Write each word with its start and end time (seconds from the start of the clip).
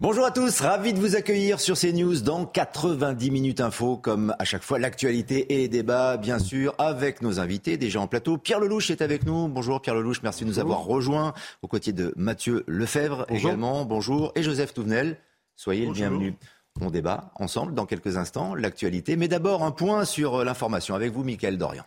Bonjour 0.00 0.24
à 0.24 0.30
tous, 0.30 0.62
ravi 0.62 0.94
de 0.94 0.98
vous 0.98 1.14
accueillir 1.14 1.60
sur 1.60 1.78
CNews 1.78 2.22
dans 2.22 2.46
90 2.46 3.30
minutes 3.30 3.60
info, 3.60 3.98
comme 3.98 4.34
à 4.38 4.46
chaque 4.46 4.62
fois 4.62 4.78
l'actualité 4.78 5.52
et 5.52 5.58
les 5.58 5.68
débats, 5.68 6.16
bien 6.16 6.38
sûr, 6.38 6.74
avec 6.78 7.20
nos 7.20 7.38
invités 7.38 7.76
déjà 7.76 8.00
en 8.00 8.06
plateau. 8.06 8.38
Pierre 8.38 8.60
Lelouch 8.60 8.90
est 8.90 9.02
avec 9.02 9.26
nous. 9.26 9.48
Bonjour 9.48 9.78
Pierre 9.82 9.94
Lelouch, 9.94 10.22
merci 10.22 10.44
de 10.44 10.48
nous 10.48 10.58
avoir 10.58 10.84
rejoints 10.84 11.34
aux 11.60 11.68
côtés 11.68 11.92
de 11.92 12.14
Mathieu 12.16 12.64
Lefebvre 12.66 13.26
également. 13.28 13.84
Bonjour. 13.84 14.32
Et 14.36 14.42
Joseph 14.42 14.72
Touvenel, 14.72 15.18
soyez 15.54 15.84
le 15.84 15.92
bienvenu. 15.92 16.34
On 16.80 16.90
débat 16.90 17.30
ensemble 17.34 17.74
dans 17.74 17.84
quelques 17.84 18.16
instants 18.16 18.54
l'actualité, 18.54 19.16
mais 19.16 19.28
d'abord 19.28 19.64
un 19.64 19.70
point 19.70 20.06
sur 20.06 20.46
l'information 20.46 20.94
avec 20.94 21.12
vous, 21.12 21.24
Mickaël 21.24 21.58
Dorian. 21.58 21.84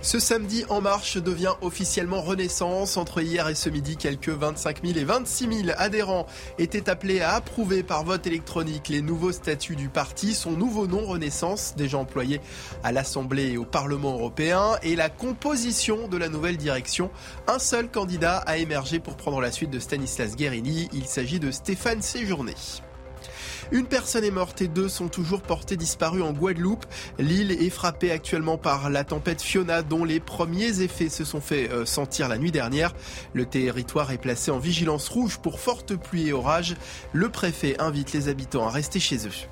Ce 0.00 0.20
samedi 0.20 0.64
En 0.68 0.80
Marche 0.80 1.16
devient 1.16 1.54
officiellement 1.60 2.22
Renaissance. 2.22 2.96
Entre 2.96 3.20
hier 3.20 3.48
et 3.48 3.56
ce 3.56 3.68
midi, 3.68 3.96
quelques 3.96 4.28
25 4.28 4.86
000 4.86 4.96
et 4.96 5.04
26 5.04 5.64
000 5.64 5.68
adhérents 5.76 6.26
étaient 6.58 6.88
appelés 6.88 7.20
à 7.20 7.34
approuver 7.34 7.82
par 7.82 8.04
vote 8.04 8.24
électronique 8.24 8.88
les 8.88 9.02
nouveaux 9.02 9.32
statuts 9.32 9.74
du 9.74 9.88
parti, 9.88 10.34
son 10.34 10.52
nouveau 10.52 10.86
nom 10.86 11.04
Renaissance, 11.04 11.74
déjà 11.76 11.98
employé 11.98 12.40
à 12.84 12.92
l'Assemblée 12.92 13.50
et 13.52 13.58
au 13.58 13.64
Parlement 13.64 14.12
européen, 14.12 14.76
et 14.84 14.94
la 14.94 15.10
composition 15.10 16.06
de 16.06 16.16
la 16.16 16.28
nouvelle 16.28 16.58
direction. 16.58 17.10
Un 17.48 17.58
seul 17.58 17.90
candidat 17.90 18.36
a 18.38 18.56
émergé 18.56 19.00
pour 19.00 19.16
prendre 19.16 19.40
la 19.40 19.50
suite 19.50 19.70
de 19.70 19.80
Stanislas 19.80 20.36
Guérini. 20.36 20.88
Il 20.92 21.06
s'agit 21.06 21.40
de 21.40 21.50
Stéphane 21.50 22.02
Séjourné. 22.02 22.54
Une 23.72 23.86
personne 23.86 24.24
est 24.24 24.30
morte 24.30 24.62
et 24.62 24.68
deux 24.68 24.88
sont 24.88 25.08
toujours 25.08 25.42
portés 25.42 25.76
disparus 25.76 26.22
en 26.22 26.32
Guadeloupe. 26.32 26.86
L'île 27.18 27.52
est 27.52 27.70
frappée 27.70 28.10
actuellement 28.10 28.58
par 28.58 28.90
la 28.90 29.04
tempête 29.04 29.42
Fiona 29.42 29.82
dont 29.82 30.04
les 30.04 30.20
premiers 30.20 30.80
effets 30.80 31.08
se 31.08 31.24
sont 31.24 31.40
fait 31.40 31.70
euh, 31.70 31.84
sentir 31.86 32.28
la 32.28 32.38
nuit 32.38 32.52
dernière. 32.52 32.94
Le 33.32 33.46
territoire 33.46 34.10
est 34.10 34.18
placé 34.18 34.50
en 34.50 34.58
vigilance 34.58 35.08
rouge 35.08 35.38
pour 35.38 35.60
fortes 35.60 35.96
pluies 35.96 36.28
et 36.28 36.32
orages. 36.32 36.76
Le 37.12 37.28
préfet 37.28 37.80
invite 37.80 38.12
les 38.12 38.28
habitants 38.28 38.66
à 38.66 38.70
rester 38.70 39.00
chez 39.00 39.26
eux. 39.26 39.48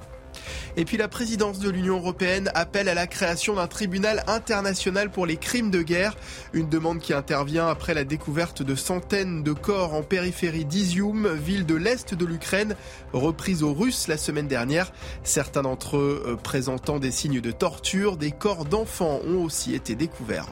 Et 0.77 0.85
puis 0.85 0.97
la 0.97 1.09
présidence 1.09 1.59
de 1.59 1.71
l'Union 1.71 1.97
européenne 1.97 2.51
appelle 2.55 2.89
à 2.89 2.95
la 2.95 3.07
création 3.07 3.55
d'un 3.55 3.67
tribunal 3.67 4.25
international 4.27 5.11
pour 5.11 5.27
les 5.27 5.37
crimes 5.37 5.71
de 5.71 5.83
guerre, 5.83 6.17
une 6.53 6.69
demande 6.69 7.01
qui 7.01 7.13
intervient 7.13 7.69
après 7.69 7.95
la 7.95 8.05
découverte 8.05 8.63
de 8.63 8.75
centaines 8.75 9.43
de 9.43 9.53
corps 9.53 9.95
en 9.95 10.03
périphérie 10.03 10.65
d'Izium, 10.65 11.29
ville 11.35 11.67
de 11.67 11.75
l'est 11.75 12.15
de 12.15 12.25
l'Ukraine, 12.25 12.77
reprise 13.13 13.63
aux 13.63 13.75
Russes 13.75 14.09
la 14.09 14.17
semaine 14.17 14.49
dernière. 14.49 14.93
Certains 15.23 15.63
d'entre 15.63 15.97
eux 15.97 16.23
euh, 16.27 16.37
présentant 16.37 16.99
des 16.99 17.11
signes 17.11 17.41
de 17.41 17.51
torture, 17.51 18.17
des 18.17 18.33
corps 18.33 18.65
d'enfants 18.65 19.21
ont 19.27 19.43
aussi 19.43 19.75
été 19.75 19.95
découverts. 19.95 20.47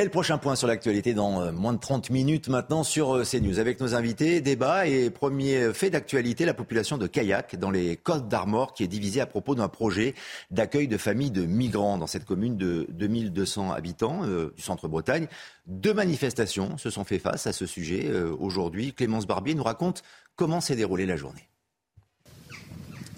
Et 0.00 0.04
le 0.04 0.10
prochain 0.10 0.38
point 0.38 0.54
sur 0.54 0.68
l'actualité 0.68 1.12
dans 1.12 1.42
euh, 1.42 1.50
moins 1.50 1.72
de 1.72 1.80
30 1.80 2.10
minutes 2.10 2.48
maintenant 2.48 2.84
sur 2.84 3.16
euh, 3.16 3.24
CNews 3.24 3.58
avec 3.58 3.80
nos 3.80 3.96
invités, 3.96 4.40
débat 4.40 4.86
et 4.86 5.10
premier 5.10 5.72
fait 5.74 5.90
d'actualité, 5.90 6.44
la 6.44 6.54
population 6.54 6.98
de 6.98 7.08
Kayak 7.08 7.56
dans 7.56 7.72
les 7.72 7.96
Côtes 7.96 8.28
d'Armor 8.28 8.74
qui 8.74 8.84
est 8.84 8.86
divisée 8.86 9.20
à 9.20 9.26
propos 9.26 9.56
d'un 9.56 9.66
projet 9.66 10.14
d'accueil 10.52 10.86
de 10.86 10.96
familles 10.98 11.32
de 11.32 11.44
migrants 11.44 11.98
dans 11.98 12.06
cette 12.06 12.26
commune 12.26 12.56
de 12.56 12.86
2200 12.90 13.72
habitants 13.72 14.20
euh, 14.22 14.54
du 14.54 14.62
centre-Bretagne. 14.62 15.26
Deux 15.66 15.94
manifestations 15.94 16.78
se 16.78 16.90
sont 16.90 17.02
fait 17.02 17.18
face 17.18 17.48
à 17.48 17.52
ce 17.52 17.66
sujet 17.66 18.08
aujourd'hui. 18.38 18.92
Clémence 18.92 19.26
Barbier 19.26 19.56
nous 19.56 19.64
raconte 19.64 20.04
comment 20.36 20.60
s'est 20.60 20.76
déroulée 20.76 21.06
la 21.06 21.16
journée. 21.16 21.47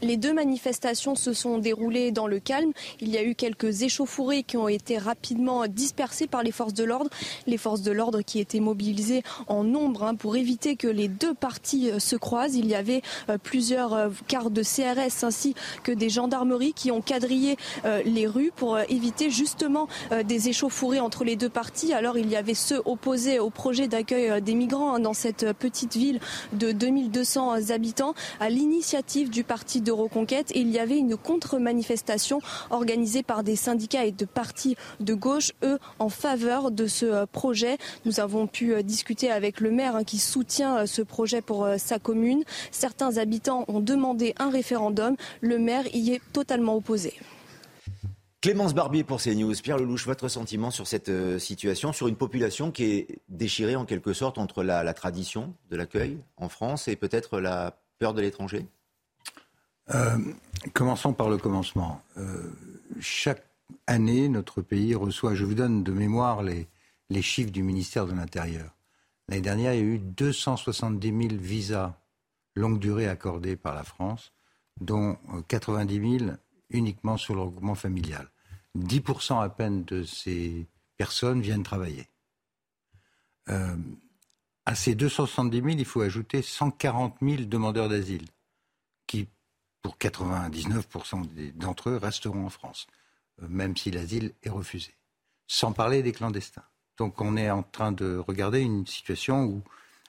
Les 0.03 0.17
deux 0.17 0.33
manifestations 0.33 1.15
se 1.15 1.35
sont 1.35 1.59
déroulées 1.59 2.11
dans 2.11 2.27
le 2.27 2.41
calme. 2.41 2.73
Il 3.01 3.11
y 3.11 3.19
a 3.19 3.23
eu 3.23 3.35
quelques 3.35 3.83
échauffourées 3.83 4.43
qui 4.43 4.57
ont 4.57 4.69
été 4.69 4.97
rapidement 4.97 5.67
dispersées 5.67 6.27
par 6.27 6.43
les 6.43 6.53
forces 6.53 6.73
de 6.73 6.85
l'ordre. 6.85 7.11
Les 7.47 7.59
forces 7.59 7.83
de 7.83 7.93
l'ordre 7.93 8.23
qui 8.23 8.41
étaient 8.41 8.61
mobilisées 8.61 9.23
en 9.47 9.63
nombre 9.63 10.05
hein, 10.05 10.15
pour 10.15 10.37
éviter 10.37 10.77
que 10.77 10.89
les 10.89 11.09
deux 11.09 11.35
parties 11.35 11.91
euh, 11.91 11.99
se 11.99 12.17
croisent. 12.17 12.57
Il 12.57 12.67
y 12.67 12.75
avait 12.75 13.03
euh, 13.29 13.37
plusieurs 13.37 13.93
euh, 13.93 14.09
quarts 14.27 14.51
de 14.51 14.63
CRS 14.63 15.25
ainsi 15.25 15.55
que 15.83 15.93
des 15.93 16.09
gendarmeries 16.09 16.73
qui 16.73 16.91
ont 16.91 17.03
quadrillé 17.03 17.57
les 18.05 18.27
rues 18.27 18.53
pour 18.55 18.79
éviter 18.79 19.31
justement 19.31 19.89
des 20.25 20.49
échauffourées 20.49 21.01
entre 21.01 21.25
les 21.25 21.37
deux 21.37 21.49
parties. 21.49 21.93
Alors 21.93 22.17
il 22.19 22.29
y 22.29 22.37
avait 22.37 22.55
ceux 22.55 22.81
opposés 22.85 23.39
au 23.39 23.51
projet 23.51 23.89
d'accueil 23.89 24.41
des 24.43 24.55
migrants 24.55 24.95
hein, 24.95 25.01
dans 25.01 25.13
cette 25.13 25.53
petite 25.53 25.97
ville 25.97 26.21
de 26.53 26.73
2200 26.73 27.71
habitants 27.71 28.15
à 28.39 28.49
l'initiative 28.49 29.31
du 29.31 29.45
parti 29.45 29.81
de 29.81 29.90
Reconquête 29.91 30.51
et 30.53 30.61
il 30.61 30.71
y 30.71 30.79
avait 30.79 30.99
une 30.99 31.17
contre-manifestation 31.17 32.41
organisée 32.71 33.23
par 33.23 33.43
des 33.43 33.57
syndicats 33.57 34.05
et 34.05 34.13
de 34.13 34.25
partis 34.25 34.77
de 35.01 35.15
gauche, 35.15 35.53
eux, 35.63 35.79
en 35.99 36.09
faveur 36.09 36.71
de 36.71 36.87
ce 36.87 37.07
euh, 37.07 37.27
projet. 37.27 37.79
Nous 38.05 38.21
avons 38.21 38.47
pu 38.47 38.75
euh, 38.75 38.83
discuter 38.83 39.31
avec 39.31 39.61
le 39.61 39.71
maire 39.71 39.97
hein, 39.97 40.05
qui 40.05 40.19
soutient 40.19 40.79
euh, 40.79 40.87
ce 40.87 41.03
projet 41.03 41.43
pour 41.43 41.69
sa 41.79 41.99
commune. 41.99 42.43
Certains 42.71 43.17
habitants 43.17 43.65
ont 43.69 43.81
demandé 43.81 44.35
un 44.39 44.51
référendum. 44.51 45.17
Le 45.41 45.59
maire 45.59 45.85
y 45.95 46.13
est 46.13 46.21
totalement 46.33 46.77
opposé. 46.77 47.15
Clémence 48.41 48.75
Barbier 48.75 49.05
pour 49.05 49.21
CNews. 49.21 49.55
Pierre 49.63 49.77
Lelouch, 49.77 50.07
votre 50.07 50.29
sentiment 50.29 50.71
sur 50.71 50.87
cette 50.87 51.11
situation, 51.39 51.93
sur 51.93 52.09
une 52.09 52.17
population 52.17 52.71
qui 52.71 52.85
est 52.85 53.19
déchirée 53.29 53.77
en 53.77 53.85
quelque 53.85 54.15
sorte 54.15 54.39
entre 54.39 54.63
la 54.63 54.95
tradition 54.95 55.55
de 55.71 55.77
l'accueil 55.77 56.19
en 56.39 56.49
France 56.49 56.89
et 56.89 56.97
peut-être 56.97 57.39
la 57.39 57.77
peur 57.99 58.15
de 58.15 58.23
l'étranger? 58.23 58.67
Euh, 59.95 60.19
commençons 60.73 61.13
par 61.13 61.29
le 61.29 61.39
commencement. 61.39 62.03
Euh, 62.17 62.51
chaque 63.01 63.45
année, 63.87 64.29
notre 64.29 64.63
pays 64.63 64.95
reçoit, 64.95 65.35
je 65.35 65.45
vous 65.45 65.55
donne 65.55 65.83
de 65.83 65.93
mémoire 65.93 66.43
les, 66.43 66.69
les 67.09 67.23
chiffres 67.23 67.51
du 67.51 67.63
ministère 67.63 68.07
de 68.07 68.13
l'Intérieur. 68.13 68.75
L'année 69.29 69.43
dernière, 69.43 69.75
il 69.75 69.81
y 69.81 69.83
a 69.83 69.87
eu 69.95 69.99
270 69.99 71.29
000 71.29 71.41
visas 71.41 71.95
longue 72.57 72.79
durée 72.79 73.09
accordés 73.09 73.57
par 73.57 73.75
la 73.75 73.85
France, 73.85 74.33
dont 74.81 75.17
90 75.49 75.99
euh, 75.99 76.19
000 76.19 76.31
uniquement 76.71 77.17
sur 77.17 77.35
le 77.35 77.43
regroupement 77.43 77.75
familial. 77.75 78.29
10% 78.79 79.43
à 79.43 79.49
peine 79.49 79.85
de 79.85 80.05
ces 80.05 80.67
personnes 80.97 81.41
viennent 81.41 81.63
travailler. 81.63 82.07
à 83.47 84.75
ces 84.77 84.95
270 84.95 85.57
000, 85.57 85.69
il 85.71 85.85
faut 85.85 86.03
ajouter 86.03 86.43
140 86.43 87.17
000 87.21 87.43
demandeurs 87.47 87.89
d'asile 87.89 88.27
qui 89.09 89.27
pour 89.83 89.97
99% 89.97 91.55
d'entre 91.55 91.91
eux, 91.91 91.97
resteront 91.97 92.47
en 92.47 92.51
France, 92.51 92.87
euh, 93.43 93.47
même 93.49 93.77
si 93.77 93.91
l'asile 93.91 94.33
est 94.43 94.51
refusé. 94.51 94.95
Sans 95.47 95.73
parler 95.73 96.03
des 96.03 96.13
clandestins. 96.13 96.65
Donc 96.97 97.21
on 97.21 97.37
est 97.37 97.51
en 97.51 97.63
train 97.63 97.93
de 97.93 98.17
regarder 98.17 98.61
une 98.61 98.87
situation 98.87 99.45
où 99.45 99.63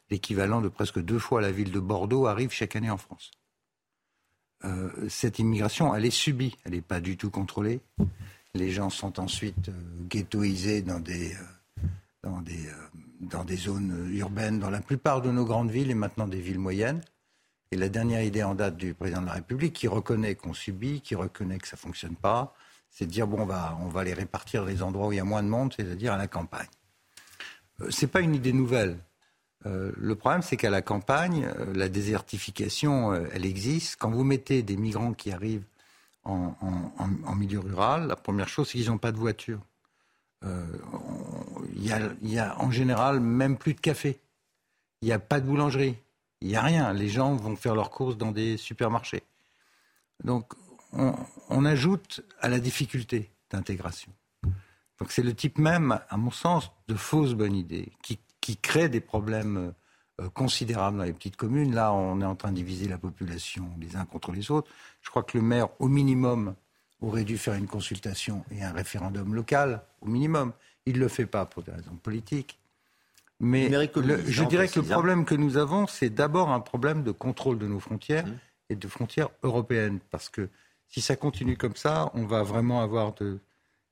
l'équivalent 0.10 0.62
de 0.62 0.68
presque 0.68 1.00
deux 1.00 1.20
fois 1.20 1.42
la 1.42 1.52
ville 1.52 1.72
de 1.72 1.80
Bordeaux 1.80 2.28
arrive 2.28 2.52
chaque 2.52 2.76
année 2.76 2.90
en 2.90 2.98
France. 2.98 3.32
Euh, 4.64 5.10
cette 5.10 5.40
immigration, 5.40 5.96
elle 5.96 6.06
est 6.06 6.12
subie, 6.12 6.56
elle 6.66 6.74
n'est 6.74 6.82
pas 6.82 7.00
du 7.00 7.18
tout 7.18 7.32
contrôlée. 7.32 7.80
Les 8.54 8.70
gens 8.70 8.90
sont 8.90 9.20
ensuite 9.20 9.70
euh, 9.70 9.74
ghettoisés 10.10 10.82
dans 10.82 11.00
des, 11.00 11.34
zones 13.56 14.10
urbaines, 14.12 14.60
dans 14.60 14.70
la 14.70 14.82
plupart 14.82 15.22
de 15.22 15.32
nos 15.32 15.46
grandes 15.46 15.72
villes 15.72 15.90
et 15.90 15.96
maintenant 15.96 16.28
des 16.28 16.42
villes 16.42 16.60
moyennes. 16.60 17.02
Et 17.74 17.78
la 17.78 17.88
dernière 17.88 18.22
idée 18.22 18.44
en 18.44 18.54
date 18.54 18.76
du 18.76 18.94
président 18.94 19.22
de 19.22 19.28
la 19.28 19.34
République, 19.34 19.74
qui 19.74 19.88
reconnaît 19.88 20.36
qu'on 20.36 20.54
subit, 20.54 21.00
qui 21.00 21.16
reconnaît 21.16 21.58
que 21.58 21.68
ça 21.68 21.78
ne 21.78 21.80
fonctionne 21.80 22.16
pas, 22.16 22.54
c'est 22.90 23.06
de 23.06 23.12
dire 23.12 23.28
bon, 23.28 23.44
on 23.44 23.46
va, 23.46 23.78
on 23.82 23.88
va 23.88 24.04
les 24.04 24.14
répartir 24.14 24.66
les 24.66 24.84
endroits 24.84 25.08
où 25.08 25.12
il 25.14 25.16
y 25.16 25.22
a 25.22 25.24
moins 25.24 25.42
de 25.42 25.48
monde, 25.48 25.74
c'est-à-dire 25.76 26.12
à 26.12 26.18
la 26.18 26.28
campagne. 26.28 26.68
Euh, 27.80 27.90
Ce 27.90 28.06
n'est 28.06 28.12
pas 28.12 28.20
une 28.20 28.36
idée 28.36 28.52
nouvelle. 28.52 28.98
Euh, 29.66 29.94
le 29.96 30.16
problème, 30.16 30.42
c'est 30.42 30.58
qu'à 30.58 30.70
la 30.70 30.82
campagne, 30.82 31.46
euh, 31.46 31.74
la 31.74 31.88
désertification, 31.88 33.14
elle 33.32 33.46
existe. 33.46 33.96
Quand 33.96 34.12
vous 34.12 34.26
mettez 34.26 34.64
des 34.64 34.76
migrants 34.76 35.14
qui 35.14 35.32
arrivent 35.32 35.64
en, 36.26 36.56
milieu 37.36 37.60
rural, 37.60 38.08
la 38.08 38.18
première 38.18 38.50
chose, 38.50 38.68
c'est 38.68 38.78
qu'ils 38.78 38.90
n'ont 38.90 38.98
pas 38.98 39.12
de 39.12 39.18
voiture. 39.18 39.60
Il 40.44 41.84
y, 41.84 42.34
y, 42.34 42.40
a 42.40 42.60
en 42.60 42.72
général 42.72 43.20
même 43.20 43.58
plus 43.58 43.74
de 43.74 43.80
café. 43.80 44.20
Il 45.02 45.06
n'y 45.06 45.14
a 45.14 45.20
pas 45.20 45.40
de 45.40 45.46
boulangerie. 45.46 45.96
Il 46.42 46.48
n'y 46.48 46.56
a 46.56 46.62
rien. 46.62 46.92
Les 46.94 47.08
gens 47.08 47.36
vont 47.36 47.56
faire 47.56 47.76
leurs 47.76 47.90
courses 47.90 48.18
dans 48.18 48.32
des 48.32 48.58
supermarchés. 48.58 49.24
Donc, 50.24 50.54
on, 50.94 51.66
ajoute 51.66 52.22
à 52.42 52.50
la 52.50 52.60
difficulté 52.60 53.32
d'intégration. 53.50 54.12
Donc 55.00 55.12
c'est 55.12 55.24
le 55.24 55.34
type 55.34 55.58
même, 55.58 56.00
à 56.10 56.18
mon 56.18 56.32
sens, 56.32 56.72
de 56.88 56.96
fausse 56.96 57.34
bonne 57.34 57.56
idée, 57.56 57.92
qui, 58.04 58.20
qui 58.40 58.58
crée 58.58 58.90
des 58.90 59.00
problèmes 59.00 59.74
euh, 60.20 60.30
considérables 60.30 60.98
dans 60.98 61.04
les 61.04 61.14
petites 61.14 61.38
communes. 61.38 61.74
Là, 61.74 61.94
on 61.94 62.22
est 62.22 62.26
en 62.26 62.36
train 62.36 62.52
de 62.52 62.58
diviser 62.58 62.88
la 62.88 62.98
population 62.98 63.70
les 63.80 63.96
uns 63.96 64.06
contre 64.06 64.32
les 64.32 64.52
autres. 64.52 64.70
Je 65.02 65.10
crois 65.10 65.24
que 65.24 65.38
le 65.38 65.44
maire, 65.44 65.70
au 65.80 65.88
minimum, 65.88 66.56
aurait 67.02 67.24
dû 67.24 67.38
faire 67.38 67.56
une 67.56 67.68
consultation 67.68 68.46
et 68.52 68.64
un 68.64 68.72
référendum 68.72 69.34
local, 69.34 69.82
au 70.02 70.08
minimum. 70.08 70.54
Il 70.86 70.96
ne 70.96 71.00
le 71.00 71.08
fait 71.08 71.26
pas 71.26 71.46
pour 71.46 71.64
des 71.64 71.72
raisons 71.72 71.96
politiques. 71.96 72.60
Mais 73.42 73.72
je 74.28 74.44
dirais 74.44 74.68
que 74.68 74.80
le 74.80 74.86
problème 74.86 75.26
que 75.26 75.36
nous 75.36 75.58
avons, 75.58 75.88
c'est 75.88 76.10
d'abord 76.10 76.52
un 76.52 76.60
problème 76.60 77.04
de 77.04 77.12
contrôle 77.12 77.58
de 77.58 77.68
nos 77.68 77.80
frontières 77.80 78.28
mmh. 78.28 78.40
et 78.70 78.76
de 78.76 78.88
frontières 78.88 79.30
européennes. 79.42 80.00
Parce 80.12 80.30
que 80.30 80.48
si 80.88 81.02
ça 81.02 81.16
continue 81.16 81.58
comme 81.58 81.76
ça, 81.76 82.12
on 82.14 82.26
va 82.26 82.44
vraiment 82.44 82.82
avoir 82.82 83.16
de 83.16 83.40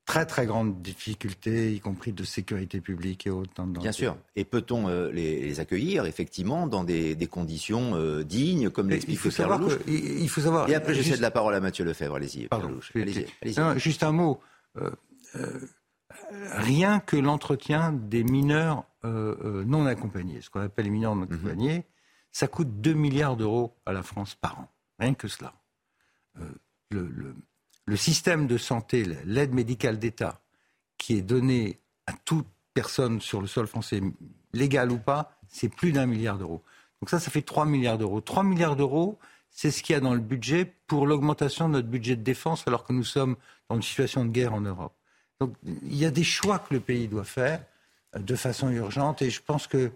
très 0.06 0.26
très 0.26 0.46
grandes 0.46 0.82
difficultés, 0.82 1.74
y 1.74 1.80
compris 1.80 2.14
de 2.14 2.24
sécurité 2.24 2.80
publique 2.80 3.26
et 3.26 3.30
autres. 3.30 3.52
Bien 3.64 3.92
sûr. 3.92 4.18
Et 4.36 4.44
peut-on 4.44 4.88
euh, 4.88 5.12
les, 5.12 5.60
accueillir 5.60 6.06
effectivement 6.06 6.68
dans 6.68 6.84
des, 6.84 7.16
conditions 7.30 7.96
euh, 7.96 8.24
dignes, 8.24 8.70
comme 8.70 8.90
l'explique 8.90 9.16
il 9.16 9.18
faut 9.18 9.30
il 9.88 10.30
faut 10.30 10.42
savoir. 10.42 10.70
Et 10.70 10.76
après, 10.76 10.94
je 10.94 11.02
cède 11.02 11.22
la 11.22 11.32
parole 11.32 11.56
à 11.56 11.60
Mathieu 11.60 11.86
Lefebvre. 11.86 12.16
Allez-y. 12.16 12.48
Allez 12.52 13.80
juste 13.80 14.04
un 14.04 14.12
mot. 14.12 14.40
Euh, 14.78 14.90
rien 16.52 17.00
que 17.00 17.16
l'entretien 17.18 17.92
des 17.92 18.24
mineurs 18.24 18.86
non 19.04 19.86
accompagnés, 19.86 20.42
ce 20.42 20.50
qu'on 20.50 20.62
appelle 20.62 20.86
les 20.86 20.92
mineurs 20.92 21.16
non 21.16 21.26
mhm. 21.26 21.34
accompagnés, 21.34 21.86
ça 22.32 22.48
coûte 22.48 22.82
2 22.82 22.94
milliards 22.94 23.38
d'euros 23.38 23.76
à 23.86 23.94
la 23.94 24.04
France 24.04 24.36
par 24.36 24.60
an. 24.60 24.68
Rien 25.00 25.14
que 25.14 25.28
cela. 25.28 25.54
le, 26.92 27.36
le 27.90 27.96
système 27.96 28.46
de 28.46 28.58
santé, 28.58 29.04
l'aide 29.26 29.54
médicale 29.54 29.98
d'État, 29.98 30.42
qui 30.98 31.16
est 31.18 31.24
donnée 31.24 31.80
à 32.06 32.14
toute 32.14 32.46
personne 32.76 33.20
sur 33.20 33.42
le 33.42 33.48
sol 33.48 33.66
français, 33.66 34.02
légal 34.54 34.92
ou 34.92 35.00
pas, 35.00 35.40
c'est 35.48 35.70
plus 35.70 35.92
d'un 35.92 36.06
milliard 36.06 36.38
d'euros. 36.38 36.62
Donc 37.02 37.10
ça, 37.10 37.20
ça 37.20 37.32
fait 37.32 37.42
3 37.42 37.66
milliards 37.66 37.98
d'euros. 37.98 38.22
3 38.22 38.44
milliards 38.44 38.76
d'euros, 38.76 39.18
c'est 39.50 39.72
ce 39.72 39.82
qu'il 39.82 39.94
y 39.94 39.98
a 39.98 40.00
dans 40.00 40.14
le 40.14 40.20
budget 40.20 40.72
pour 40.86 41.08
l'augmentation 41.08 41.68
de 41.68 41.74
notre 41.74 41.88
budget 41.88 42.16
de 42.16 42.22
défense 42.22 42.68
alors 42.68 42.84
que 42.84 42.94
nous 42.94 43.04
sommes 43.04 43.36
dans 43.70 43.76
une 43.76 43.82
situation 43.82 44.24
de 44.24 44.30
guerre 44.30 44.54
en 44.54 44.62
Europe. 44.62 44.94
Donc 45.40 45.54
il 45.64 45.96
y 45.96 46.06
a 46.06 46.12
des 46.12 46.24
choix 46.24 46.60
que 46.60 46.74
le 46.74 46.80
pays 46.80 47.08
doit 47.08 47.24
faire 47.24 47.64
euh, 48.16 48.20
de 48.20 48.36
façon 48.36 48.70
urgente 48.70 49.22
et 49.22 49.30
je 49.30 49.42
pense 49.42 49.68
que 49.68 49.92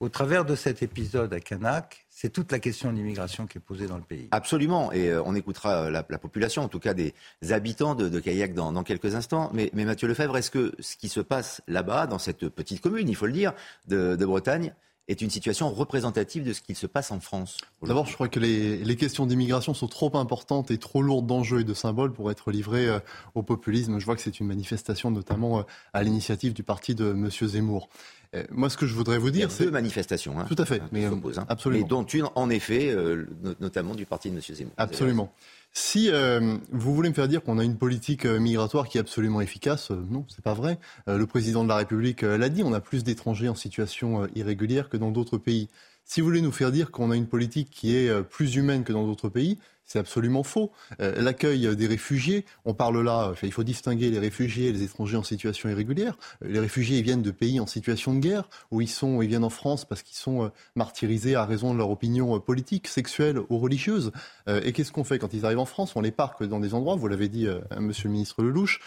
au 0.00 0.08
travers 0.08 0.44
de 0.44 0.54
cet 0.54 0.82
épisode 0.82 1.32
à 1.32 1.40
Canac, 1.40 2.06
c'est 2.08 2.32
toute 2.32 2.52
la 2.52 2.60
question 2.60 2.92
de 2.92 2.96
l'immigration 2.96 3.48
qui 3.48 3.58
est 3.58 3.60
posée 3.60 3.86
dans 3.86 3.96
le 3.96 4.02
pays. 4.02 4.28
Absolument, 4.30 4.92
et 4.92 5.08
euh, 5.08 5.22
on 5.24 5.34
écoutera 5.34 5.86
euh, 5.86 5.90
la, 5.90 6.02
population, 6.18 6.62
en 6.62 6.68
tout 6.68 6.78
cas 6.78 6.94
des 6.94 7.14
habitants 7.50 7.96
de, 7.96 8.08
de 8.08 8.46
dans, 8.54 8.82
quelques 8.84 9.16
instants. 9.16 9.50
Mais, 9.52 9.70
Mathieu 9.72 10.06
Lefebvre, 10.06 10.36
est-ce 10.36 10.52
que 10.52 10.72
ce 10.78 10.96
qui 10.96 11.08
se 11.08 11.20
passe 11.20 11.62
là-bas, 11.66 12.06
dans 12.06 12.18
cette 12.18 12.48
petite 12.48 12.80
commune, 12.80 13.08
il 13.08 13.16
faut 13.16 13.26
le 13.26 13.32
dire, 13.32 13.52
de, 13.88 14.14
Bretagne, 14.24 14.72
est 15.08 15.22
une 15.22 15.30
situation 15.30 15.70
représentative 15.70 16.44
de 16.44 16.52
ce 16.52 16.60
qui 16.60 16.74
se 16.74 16.86
passe 16.86 17.10
en 17.10 17.20
France 17.20 17.56
D'abord, 17.82 18.06
je 18.06 18.14
crois 18.14 18.28
que 18.28 18.38
les, 18.38 18.96
questions 18.96 19.26
d'immigration 19.26 19.74
sont 19.74 19.88
trop 19.88 20.16
importantes 20.16 20.70
et 20.70 20.78
trop 20.78 21.02
lourdes 21.02 21.26
d'enjeux 21.26 21.60
et 21.60 21.64
de 21.64 21.74
symboles 21.74 22.12
pour 22.12 22.30
être 22.30 22.50
livrées 22.50 22.88
euh, 22.88 22.98
au 23.34 23.42
populisme. 23.42 23.98
Je 23.98 24.04
vois 24.04 24.16
que 24.16 24.22
c'est 24.22 24.40
une 24.40 24.46
manifestation 24.46 25.10
notamment 25.10 25.64
à 25.92 26.02
l'initiative 26.02 26.52
du 26.52 26.62
parti 26.62 26.94
de 26.94 27.10
M. 27.10 27.30
Zemmour. 27.30 27.88
Euh, 28.34 28.42
moi, 28.50 28.68
ce 28.68 28.76
que 28.76 28.86
je 28.86 28.94
voudrais 28.94 29.18
vous 29.18 29.30
dire, 29.30 29.50
c'est 29.50 29.64
deux 29.64 29.70
manifestations. 29.70 30.38
Hein, 30.38 30.44
Tout 30.48 30.56
à 30.58 30.66
fait, 30.66 30.82
mais 30.92 31.06
euh, 31.06 31.12
hein. 31.36 31.46
absolument. 31.48 31.86
dont 31.86 32.04
une, 32.04 32.26
en 32.34 32.50
effet, 32.50 32.90
euh, 32.90 33.26
notamment 33.60 33.94
du 33.94 34.04
parti 34.04 34.30
de 34.30 34.36
M. 34.36 34.42
Zemmour. 34.42 34.74
Absolument. 34.76 35.32
Si 35.72 36.10
vous 36.10 36.94
voulez 36.94 37.08
me 37.08 37.14
faire 37.14 37.28
dire 37.28 37.42
qu'on 37.42 37.58
a 37.58 37.64
une 37.64 37.78
politique 37.78 38.24
migratoire 38.24 38.88
qui 38.88 38.98
est 38.98 39.00
absolument 39.00 39.40
efficace, 39.40 39.90
non, 39.90 40.24
c'est 40.28 40.42
pas 40.42 40.54
vrai. 40.54 40.78
le 41.06 41.24
président 41.26 41.62
de 41.62 41.68
la 41.68 41.76
République 41.76 42.22
l'a 42.22 42.48
dit, 42.48 42.62
on 42.64 42.72
a 42.72 42.80
plus 42.80 43.04
d'étrangers 43.04 43.48
en 43.48 43.54
situation 43.54 44.26
irrégulière 44.34 44.88
que 44.88 44.96
dans 44.96 45.12
d'autres 45.12 45.38
pays. 45.38 45.68
Si 46.04 46.20
vous 46.20 46.26
voulez 46.26 46.40
nous 46.40 46.52
faire 46.52 46.72
dire 46.72 46.90
qu'on 46.90 47.10
a 47.10 47.16
une 47.16 47.28
politique 47.28 47.70
qui 47.70 47.94
est 47.94 48.22
plus 48.24 48.56
humaine 48.56 48.82
que 48.82 48.92
dans 48.92 49.06
d'autres 49.06 49.28
pays, 49.28 49.58
c'est 49.88 49.98
absolument 49.98 50.42
faux. 50.42 50.70
Euh, 51.00 51.20
l'accueil 51.20 51.74
des 51.74 51.86
réfugiés, 51.86 52.44
on 52.66 52.74
parle 52.74 53.02
là, 53.02 53.32
il 53.42 53.52
faut 53.52 53.64
distinguer 53.64 54.10
les 54.10 54.18
réfugiés 54.18 54.68
et 54.68 54.72
les 54.72 54.82
étrangers 54.82 55.16
en 55.16 55.22
situation 55.22 55.68
irrégulière. 55.70 56.16
Euh, 56.44 56.48
les 56.48 56.60
réfugiés, 56.60 56.98
ils 56.98 57.02
viennent 57.02 57.22
de 57.22 57.30
pays 57.30 57.58
en 57.58 57.66
situation 57.66 58.14
de 58.14 58.20
guerre, 58.20 58.48
où 58.70 58.82
ils 58.82 58.88
sont, 58.88 59.22
ils 59.22 59.28
viennent 59.28 59.44
en 59.44 59.50
France 59.50 59.86
parce 59.86 60.02
qu'ils 60.02 60.18
sont 60.18 60.44
euh, 60.44 60.48
martyrisés 60.76 61.34
à 61.34 61.46
raison 61.46 61.72
de 61.72 61.78
leur 61.78 61.90
opinion 61.90 62.38
politique, 62.38 62.86
sexuelle 62.86 63.38
ou 63.48 63.58
religieuse. 63.58 64.12
Et 64.46 64.72
qu'est-ce 64.72 64.92
qu'on 64.92 65.04
fait 65.04 65.18
quand 65.18 65.32
ils 65.32 65.46
arrivent 65.46 65.58
en 65.58 65.64
France? 65.64 65.96
On 65.96 66.02
les 66.02 66.10
parque 66.10 66.44
dans 66.44 66.60
des 66.60 66.74
endroits, 66.74 66.96
vous 66.96 67.08
l'avez 67.08 67.28
dit, 67.28 67.46
Monsieur 67.78 68.08
le 68.08 68.12
ministre 68.12 68.42
Lelouch, 68.42 68.80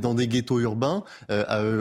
dans 0.00 0.14
des 0.14 0.28
ghettos 0.28 0.60
urbains 0.60 1.02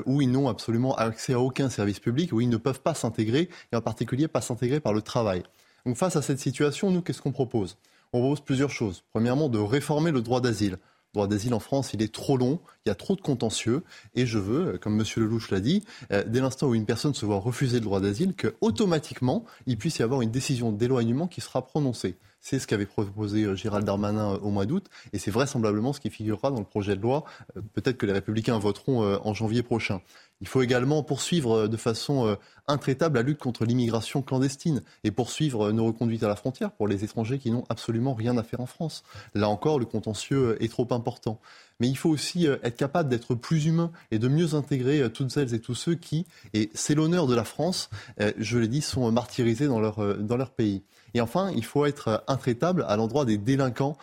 où 0.06 0.22
ils 0.22 0.32
n'ont 0.32 0.48
absolument 0.50 0.96
accès 0.96 1.34
à 1.34 1.40
aucun 1.40 1.70
service 1.70 2.00
public, 2.00 2.34
où 2.34 2.42
ils 2.42 2.50
ne 2.50 2.58
peuvent 2.58 2.82
pas 2.82 2.94
s'intégrer, 2.94 3.50
et 3.72 3.76
en 3.76 3.82
particulier 3.82 4.28
pas 4.28 4.42
s'intégrer 4.42 4.80
par 4.80 4.94
le 4.94 5.02
travail. 5.02 5.44
Donc 5.86 5.98
face 5.98 6.16
à 6.16 6.22
cette 6.22 6.40
situation, 6.40 6.92
nous, 6.92 7.02
qu'est-ce 7.02 7.22
qu'on 7.22 7.32
propose? 7.32 7.78
On 8.14 8.20
propose 8.20 8.42
plusieurs 8.42 8.70
choses. 8.70 9.04
Premièrement, 9.12 9.50
de 9.50 9.60
réformer 9.60 10.12
le 10.12 10.22
droit 10.22 10.40
d'asile. 10.40 10.78
Le 11.14 11.20
droit 11.20 11.28
d'asile 11.28 11.54
en 11.54 11.60
France, 11.60 11.94
il 11.94 12.02
est 12.02 12.12
trop 12.12 12.38
long, 12.38 12.60
il 12.86 12.90
y 12.90 12.92
a 12.92 12.96
trop 12.96 13.16
de 13.16 13.22
contentieux, 13.22 13.84
et 14.16 14.26
je 14.26 14.40
veux, 14.40 14.80
comme 14.80 15.00
M. 15.00 15.06
Lelouch 15.18 15.52
l'a 15.52 15.60
dit, 15.60 15.84
euh, 16.12 16.24
dès 16.26 16.40
l'instant 16.40 16.68
où 16.68 16.74
une 16.74 16.88
personne 16.88 17.14
se 17.14 17.24
voit 17.24 17.38
refuser 17.38 17.78
le 17.78 17.86
droit 17.86 18.00
d'asile, 18.00 18.34
qu'automatiquement, 18.36 19.46
il 19.68 19.78
puisse 19.78 20.00
y 20.00 20.04
avoir 20.04 20.22
une 20.24 20.32
décision 20.32 20.72
d'éloignement 20.72 21.28
qui 21.28 21.40
sera 21.40 21.68
prononcée. 21.68 22.16
C'est 22.40 22.58
ce 22.58 22.66
qu'avait 22.66 22.88
proposé 22.88 23.44
euh, 23.44 23.56
Gérald 23.56 23.86
Darmanin 23.86 24.34
euh, 24.34 24.40
au 24.40 24.50
mois 24.50 24.66
d'août, 24.66 24.88
et 25.14 25.20
c'est 25.20 25.30
vraisemblablement 25.30 25.94
ce 25.94 26.00
qui 26.00 26.10
figurera 26.10 26.50
dans 26.50 26.60
le 26.60 26.66
projet 26.66 26.96
de 26.96 27.02
loi. 27.02 27.26
Peut-être 27.74 27.98
que 27.98 28.08
les 28.08 28.14
Républicains 28.14 28.58
voteront 28.58 29.04
en 29.04 29.34
janvier 29.36 29.62
prochain. 29.62 30.02
Il 30.44 30.50
faut 30.50 30.62
également 30.62 31.04
poursuivre 31.04 31.70
de 31.70 31.78
façon 31.78 32.36
intraitable 32.68 33.16
la 33.16 33.24
lutte 33.24 33.40
contre 33.40 33.64
l'immigration 33.64 34.22
clandestine 34.22 34.82
et 35.06 35.12
poursuivre 35.12 35.72
nos 35.72 35.86
reconduites 35.86 36.22
à 36.22 36.28
la 36.28 36.36
frontière 36.36 36.74
pour 36.74 36.86
les 36.86 37.06
étrangers 37.06 37.40
qui 37.40 37.50
n'ont 37.50 37.64
absolument 37.70 38.14
rien 38.14 38.38
à 38.38 38.44
faire 38.44 38.60
en 38.60 38.66
France. 38.66 39.04
Là 39.36 39.48
encore, 39.48 39.80
le 39.80 39.86
contentieux 39.86 40.62
est 40.62 40.68
trop 40.68 40.86
important. 40.92 41.40
Mais 41.80 41.88
il 41.88 41.96
faut 41.96 42.10
aussi 42.10 42.46
être 42.46 42.76
capable 42.76 43.08
d'être 43.08 43.36
plus 43.36 43.68
humain 43.68 43.94
et 44.12 44.20
de 44.20 44.28
mieux 44.28 44.54
intégrer 44.54 45.10
toutes 45.14 45.32
celles 45.32 45.54
et 45.54 45.62
tous 45.62 45.76
ceux 45.76 45.96
qui, 45.96 46.26
et 46.54 46.70
c'est 46.74 46.94
l'honneur 46.94 47.26
de 47.26 47.36
la 47.36 47.46
France, 47.46 47.90
je 48.38 48.58
l'ai 48.58 48.68
dit, 48.68 48.82
sont 48.82 49.10
martyrisés 49.14 49.68
dans 49.68 49.80
leur, 49.80 50.18
dans 50.18 50.36
leur 50.36 50.52
pays. 50.52 50.84
Et 51.14 51.22
enfin, 51.22 51.54
il 51.56 51.64
faut 51.64 51.86
être 51.86 52.22
intraitable 52.28 52.84
à 52.90 52.98
l'endroit 52.98 53.24
des 53.24 53.38
délinquants 53.38 53.98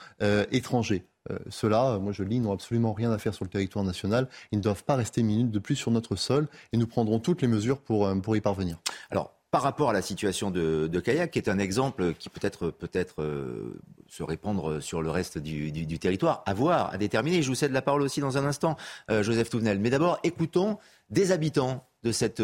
étrangers. 0.51 1.05
Euh, 1.31 1.39
ceux-là, 1.51 1.99
moi 1.99 2.13
je 2.13 2.23
le 2.23 2.29
dis, 2.29 2.41
n'ont 2.41 2.53
absolument 2.53 2.93
rien 2.93 3.13
à 3.13 3.19
faire 3.19 3.35
sur 3.35 3.45
le 3.45 3.51
territoire 3.51 3.85
national. 3.85 4.29
Ils 4.53 4.59
ne 4.59 4.63
doivent 4.63 4.85
pas 4.85 4.97
rester 4.97 5.21
une 5.21 5.27
minute 5.27 5.51
de 5.51 5.59
plus 5.59 5.77
sur 5.77 5.91
notre 5.91 6.17
sol 6.17 6.49
et 6.73 6.77
nous 6.77 6.87
prendrons 6.87 7.19
toutes 7.19 7.43
les 7.43 7.49
mesures 7.49 7.79
pour, 7.79 8.07
euh, 8.07 8.15
pour 8.17 8.37
y 8.37 8.41
parvenir. 8.41 8.79
Alors, 9.11 9.35
par 9.51 9.63
rapport 9.63 9.91
à 9.91 9.93
la 9.93 10.01
situation 10.01 10.53
de, 10.53 10.87
de 10.87 11.01
Kayak, 11.01 11.33
qui 11.33 11.41
est 11.41 11.49
un 11.49 11.59
exemple 11.59 12.15
qui 12.15 12.29
peut-être 12.29 12.71
peut-être 12.71 13.21
euh, 13.21 13.81
se 14.07 14.23
répandre 14.23 14.81
sur 14.81 15.03
le 15.03 15.11
reste 15.11 15.39
du, 15.39 15.73
du, 15.73 15.99
territoire, 15.99 16.45
à 16.47 16.55
voir, 16.55 16.93
à 16.93 16.99
déterminer. 16.99 17.43
Je 17.43 17.49
vous 17.49 17.57
cède 17.57 17.73
la 17.73 17.83
parole 17.83 18.03
aussi 18.03 18.21
dans 18.21 18.39
un 18.39 18.45
instant, 18.45 18.77
Joseph 19.09 19.51
Touvenel. 19.51 19.81
Mais 19.81 19.91
d'abord, 19.91 20.21
écoutons 20.23 20.79
des 21.11 21.33
habitants 21.33 21.85
de 22.05 22.13
cette 22.13 22.41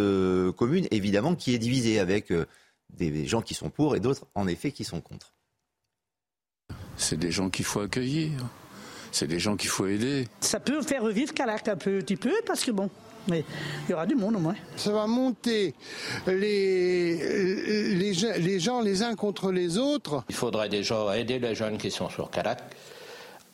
commune, 0.56 0.88
évidemment, 0.90 1.37
qui 1.37 1.54
est 1.54 1.59
divisée 1.59 2.00
avec 2.00 2.33
des 2.90 3.26
gens 3.26 3.40
qui 3.40 3.54
sont 3.54 3.71
pour 3.71 3.95
et 3.95 4.00
d'autres, 4.00 4.26
en 4.35 4.49
effet, 4.49 4.73
qui 4.73 4.83
sont 4.83 5.00
contre. 5.00 5.33
C'est 6.97 7.18
des 7.18 7.30
gens 7.30 7.50
qu'il 7.50 7.64
faut 7.64 7.80
accueillir 7.80 8.33
c'est 9.16 9.26
des 9.26 9.38
gens 9.38 9.56
qu'il 9.56 9.70
faut 9.70 9.87
aider. 9.87 10.28
Ça 10.40 10.61
peut 10.61 10.82
faire 10.82 11.02
revivre 11.02 11.32
Calac 11.32 11.68
un 11.68 11.76
petit 11.76 12.16
peu, 12.16 12.35
parce 12.46 12.62
que 12.64 12.70
bon, 12.70 12.90
mais 13.28 13.44
il 13.88 13.92
y 13.92 13.94
aura 13.94 14.06
du 14.06 14.14
monde 14.14 14.37
au 14.37 14.40
moins. 14.40 14.54
Ça 14.76 14.92
va 14.92 15.06
monter 15.06 15.75
les, 16.26 17.94
les, 17.94 18.58
gens 18.61 18.80
les 18.82 19.02
uns 19.02 19.14
contre 19.14 19.50
les 19.52 19.78
autres. 19.78 20.23
Il 20.28 20.35
faudrait 20.35 20.68
déjà 20.68 21.16
aider 21.16 21.38
les 21.38 21.54
jeunes 21.54 21.78
qui 21.78 21.90
sont 21.90 22.11
sur 22.11 22.30
Calac 22.30 22.62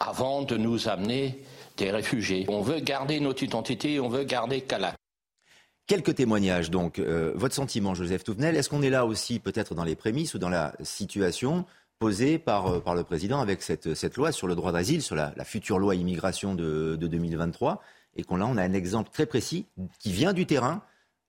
avant 0.00 0.42
de 0.42 0.56
nous 0.56 0.88
amener 0.88 1.38
des 1.76 1.92
réfugiés. 1.92 2.44
On 2.48 2.60
veut 2.60 2.80
garder 2.80 3.20
notre 3.20 3.44
identité, 3.44 4.00
on 4.00 4.08
veut 4.08 4.24
garder 4.24 4.62
Calac. 4.62 4.96
Quelques 5.86 6.16
témoignages 6.16 6.70
donc. 6.70 6.98
Euh, 6.98 7.32
votre 7.36 7.54
sentiment, 7.54 7.94
Joseph 7.94 8.24
Touvenel, 8.24 8.56
est-ce 8.56 8.68
qu'on 8.68 8.82
est 8.82 8.90
là 8.90 9.06
aussi 9.06 9.38
peut-être 9.38 9.74
dans 9.74 9.84
les 9.84 9.96
prémices 9.96 10.34
ou 10.34 10.38
dans 10.38 10.48
la 10.48 10.74
situation 10.82 11.64
posée 12.02 12.38
par, 12.40 12.66
euh, 12.66 12.80
par 12.80 12.96
le 12.96 13.04
président 13.04 13.40
avec 13.40 13.62
cette, 13.62 13.94
cette 13.94 14.16
loi 14.16 14.32
sur 14.32 14.48
le 14.48 14.56
droit 14.56 14.72
d'asile, 14.72 15.02
sur 15.02 15.14
la, 15.14 15.32
future 15.44 15.78
loi 15.78 15.94
immigration 15.94 16.56
de, 16.56 16.96
de 16.96 17.06
2023, 17.06 17.80
et 18.16 18.24
qu'on 18.24 18.36
là, 18.36 18.46
on 18.46 18.56
a 18.56 18.62
un 18.62 18.72
exemple 18.72 19.10
très 19.12 19.24
précis 19.24 19.66
qui 20.00 20.10
vient 20.10 20.32
du 20.32 20.44
terrain. 20.44 20.82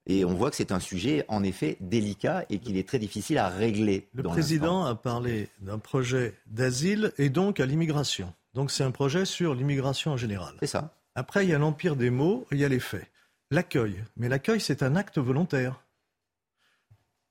Et 0.08 0.26
on 0.26 0.34
voit 0.34 0.50
que 0.50 0.56
c'est 0.58 0.72
un 0.72 0.82
sujet 0.82 1.24
en 1.28 1.44
effet 1.44 1.78
délicat 1.80 2.44
et 2.50 2.60
qu'il 2.60 2.76
est 2.76 2.86
très 2.86 3.00
difficile 3.00 3.38
à 3.38 3.48
régler. 3.48 4.10
Le 4.14 4.24
président 4.24 4.84
a 4.84 4.96
parlé 4.96 5.48
d'un 5.62 5.78
projet 5.78 6.34
d'asile 6.48 7.14
et 7.18 7.30
donc 7.30 7.62
à 7.62 7.66
l'immigration. 7.66 8.34
Donc 8.54 8.70
c'est 8.70 8.84
un 8.84 8.92
projet 8.92 9.24
sur 9.24 9.56
l'immigration 9.56 10.12
en 10.12 10.18
général. 10.18 10.56
C'est 10.60 10.68
ça. 10.68 10.94
Après, 11.16 11.46
il 11.46 11.52
y 11.52 11.54
a 11.54 11.60
l'empire 11.60 11.96
des 11.96 12.10
mots 12.10 12.46
il 12.52 12.58
y 12.58 12.66
a 12.66 12.68
les 12.68 12.82
faits. 12.82 13.08
L'accueil. 13.52 14.04
Mais 14.18 14.28
l'accueil, 14.28 14.60
c'est 14.60 14.84
un 14.84 14.96
acte 14.96 15.20
volontaire. 15.20 15.82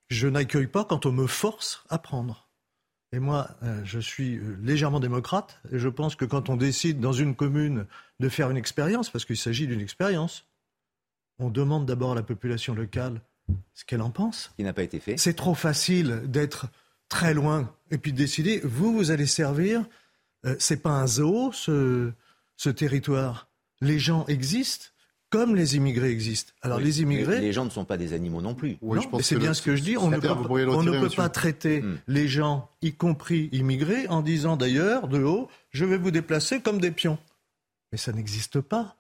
Je 0.08 0.28
n'accueille 0.28 0.68
pas 0.68 0.84
quand 0.84 1.04
on 1.04 1.12
me 1.12 1.26
force 1.26 1.84
à 1.90 1.98
prendre. 1.98 2.48
Et 3.12 3.18
moi, 3.18 3.50
euh, 3.62 3.80
je 3.84 3.98
suis 3.98 4.36
euh, 4.36 4.56
légèrement 4.62 5.00
démocrate 5.00 5.60
et 5.70 5.78
je 5.78 5.88
pense 5.88 6.16
que 6.16 6.24
quand 6.24 6.48
on 6.48 6.56
décide 6.56 6.98
dans 6.98 7.12
une 7.12 7.34
commune 7.34 7.86
de 8.20 8.28
faire 8.28 8.50
une 8.50 8.56
expérience, 8.56 9.10
parce 9.10 9.24
qu'il 9.24 9.36
s'agit 9.36 9.66
d'une 9.66 9.80
expérience, 9.80 10.46
on 11.38 11.50
demande 11.50 11.86
d'abord 11.86 12.12
à 12.12 12.14
la 12.14 12.22
population 12.22 12.74
locale 12.74 13.20
ce 13.74 13.84
qu'elle 13.84 14.00
en 14.00 14.10
pense. 14.10 14.50
Qui 14.56 14.64
n'a 14.64 14.72
pas 14.72 14.82
été 14.82 14.98
fait. 14.98 15.18
C'est 15.18 15.34
trop 15.34 15.54
facile 15.54 16.22
d'être 16.26 16.66
très 17.08 17.34
loin 17.34 17.74
et 17.90 17.98
puis 17.98 18.12
de 18.12 18.16
décider, 18.16 18.60
vous, 18.64 18.94
vous 18.94 19.10
allez 19.10 19.26
servir. 19.26 19.84
Euh, 20.46 20.56
c'est 20.58 20.82
pas 20.82 20.90
un 20.90 21.06
zoo, 21.06 21.52
ce, 21.52 22.12
ce 22.56 22.70
territoire. 22.70 23.48
Les 23.82 23.98
gens 23.98 24.24
existent 24.26 24.86
comme 25.32 25.56
les 25.56 25.74
immigrés 25.76 26.10
existent. 26.10 26.52
Alors 26.62 26.78
Oui, 26.78 26.84
les 26.84 27.00
immigrés, 27.02 27.40
Les 27.40 27.52
gens 27.52 27.64
ne 27.64 27.70
sont 27.70 27.84
pas 27.84 27.96
des 27.96 28.12
animaux 28.12 28.40
non 28.42 28.54
plus. 28.54 28.76
Oui, 28.82 28.96
non, 28.96 29.02
je 29.02 29.08
pense 29.08 29.18
mais 29.18 29.24
c'est 29.24 29.36
bien 29.36 29.48
le- 29.48 29.54
ce 29.54 29.62
que 29.62 29.74
je 29.74 29.82
dis. 29.82 29.96
On 29.96 30.08
ne 30.10 30.18
peut, 30.18 30.28
on 30.28 30.82
ne 30.84 31.08
pas 31.16 31.28
traiter 31.30 31.80
Hmm. 31.80 31.96
les 32.06 32.28
gens, 32.28 32.68
y 32.82 32.92
compris 32.92 33.48
immigrés, 33.50 34.06
en 34.08 34.20
disant 34.20 34.56
d'ailleurs 34.56 35.08
de 35.08 35.22
haut, 35.22 35.48
je 35.70 35.84
vais 35.84 35.96
vous 35.96 36.10
déplacer 36.12 36.60
comme 36.60 36.80
des 36.80 36.90
pions. 36.92 37.18
Mais 37.90 37.98
ça 37.98 38.12
n'existe 38.12 38.60
pas. 38.60 38.94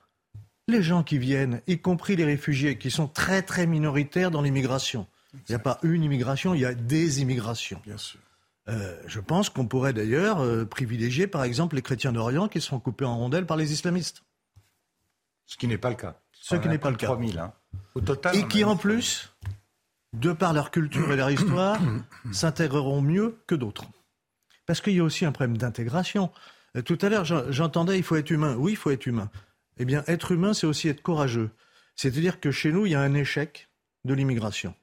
Les 0.68 0.82
gens 0.82 1.02
qui 1.02 1.18
viennent, 1.18 1.60
y 1.66 1.78
compris 1.78 2.16
les 2.16 2.24
réfugiés, 2.24 2.78
qui 2.78 2.90
sont 2.90 3.06
très 3.08 3.42
très 3.42 3.66
minoritaires 3.66 4.30
dans 4.30 4.42
l'immigration. 4.42 5.06
Il 5.34 5.40
n'y 5.50 5.54
a 5.54 5.58
pas 5.58 5.78
une 5.82 6.02
immigration, 6.02 6.54
il 6.54 6.60
y 6.60 6.64
a 6.66 6.74
des 6.74 7.20
immigrations. 7.22 7.80
Bien 7.84 7.98
sûr. 7.98 8.20
Euh, 8.68 8.96
je 9.06 9.18
pense 9.20 9.48
qu'on 9.50 9.66
pourrait 9.66 9.92
d'ailleurs 9.92 10.40
euh, 10.40 10.64
privilégier, 10.64 11.26
par 11.26 11.42
exemple, 11.44 11.74
les 11.76 11.82
chrétiens 11.82 12.12
d'Orient 12.12 12.48
qui 12.48 12.60
sont 12.60 12.78
coupés 12.78 13.04
en 13.04 13.16
rondelles 13.16 13.44
par 13.46 13.56
les 13.56 13.72
islamistes. 13.72 14.22
Ce 15.52 15.58
qui 15.58 15.68
n'est 15.68 15.76
pas 15.76 15.90
le 15.90 15.96
cas. 15.96 16.18
Ce 16.32 16.56
qui 16.56 16.66
n'est 16.66 16.78
pas 16.78 16.90
le 16.90 16.96
cas. 16.96 17.06
3000, 17.08 17.38
hein. 17.38 17.52
Au 17.94 18.00
total. 18.00 18.34
Et 18.34 18.48
qui 18.48 18.64
en 18.64 18.74
plus, 18.78 19.30
de 20.14 20.32
par 20.32 20.54
leur 20.54 20.70
culture 20.70 21.12
et 21.12 21.16
leur 21.16 21.30
histoire, 21.30 21.78
s'intégreront 22.32 23.02
mieux 23.02 23.36
que 23.46 23.54
d'autres. 23.54 23.84
Parce 24.64 24.80
qu'il 24.80 24.94
y 24.94 25.00
a 25.00 25.04
aussi 25.04 25.26
un 25.26 25.32
problème 25.32 25.58
d'intégration. 25.58 26.32
Euh, 26.74 26.80
Tout 26.80 26.96
à 27.02 27.10
l'heure, 27.10 27.26
j'en- 27.26 27.50
j'entendais, 27.52 27.98
il 27.98 28.02
faut 28.02 28.16
être 28.16 28.30
humain. 28.30 28.54
Oui, 28.58 28.72
il 28.72 28.76
faut 28.76 28.90
être 28.90 29.04
humain. 29.06 29.30
Eh 29.76 29.84
bien, 29.84 30.04
être 30.06 30.32
humain, 30.32 30.54
c'est 30.54 30.66
aussi 30.66 30.88
être 30.88 31.02
courageux. 31.02 31.50
C'est-à-dire 31.96 32.40
que 32.40 32.50
chez 32.50 32.72
nous, 32.72 32.86
il 32.86 32.92
y 32.92 32.94
a 32.94 33.00
un 33.02 33.12
échec 33.12 33.68
de 34.06 34.14
l'immigration. 34.14 34.74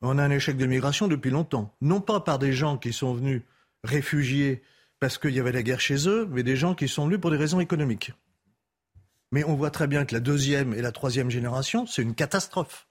On 0.00 0.16
a 0.18 0.22
un 0.22 0.30
échec 0.30 0.56
de 0.56 0.62
l'immigration 0.62 1.08
depuis 1.08 1.30
longtemps. 1.32 1.74
Non 1.80 2.00
pas 2.00 2.20
par 2.20 2.38
des 2.38 2.52
gens 2.52 2.78
qui 2.78 2.92
sont 2.92 3.14
venus 3.14 3.42
réfugiés 3.82 4.62
parce 5.00 5.18
qu'il 5.18 5.30
y 5.34 5.40
avait 5.40 5.50
la 5.52 5.62
guerre 5.64 5.80
chez 5.80 6.08
eux, 6.08 6.28
mais 6.30 6.44
des 6.44 6.54
gens 6.56 6.74
qui 6.76 6.86
sont 6.86 7.06
venus 7.06 7.20
pour 7.20 7.32
des 7.32 7.36
raisons 7.36 7.58
économiques. 7.60 8.12
Mais 9.32 9.44
on 9.44 9.54
voit 9.54 9.70
très 9.70 9.86
bien 9.86 10.04
que 10.04 10.14
la 10.14 10.20
deuxième 10.20 10.72
et 10.74 10.80
la 10.82 10.92
troisième 10.92 11.30
génération, 11.30 11.86
c'est 11.86 12.02
une 12.02 12.14
catastrophe. 12.14 12.86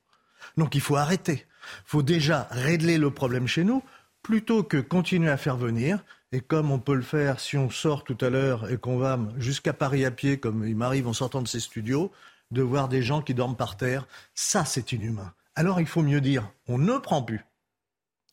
Donc 0.56 0.76
il 0.76 0.82
faut 0.82 0.96
arrêter. 0.96 1.46
Il 1.86 1.86
faut 1.90 2.04
déjà 2.04 2.48
régler 2.52 2.98
le 2.98 3.12
problème 3.12 3.48
chez 3.48 3.64
nous 3.64 3.84
plutôt 4.24 4.64
que 4.64 4.78
continuer 4.78 5.30
à 5.30 5.38
faire 5.38 5.58
venir. 5.58 6.04
Et 6.32 6.42
comme 6.42 6.72
on 6.72 6.80
peut 6.80 6.94
le 6.96 7.02
faire 7.02 7.40
si 7.40 7.58
on 7.58 7.70
sort 7.70 8.04
tout 8.04 8.18
à 8.22 8.30
l'heure 8.30 8.70
et 8.70 8.78
qu'on 8.78 8.98
va 8.98 9.18
jusqu'à 9.38 9.74
Paris 9.74 10.06
à 10.06 10.12
pied, 10.12 10.38
comme 10.40 10.68
il 10.68 10.76
m'arrive 10.76 11.08
en 11.08 11.14
sortant 11.14 11.42
de 11.42 11.48
ces 11.48 11.60
studios, 11.62 12.12
de 12.52 12.62
voir 12.62 12.88
des 12.90 13.02
gens 13.02 13.22
qui 13.22 13.34
dorment 13.34 13.56
par 13.56 13.78
terre, 13.78 14.08
ça 14.36 14.66
c'est 14.66 14.92
inhumain. 14.92 15.34
Alors 15.56 15.80
il 15.80 15.88
faut 15.88 16.04
mieux 16.04 16.22
dire, 16.22 16.50
on 16.68 16.78
ne 16.78 16.98
prend 16.98 17.22
plus. 17.24 17.44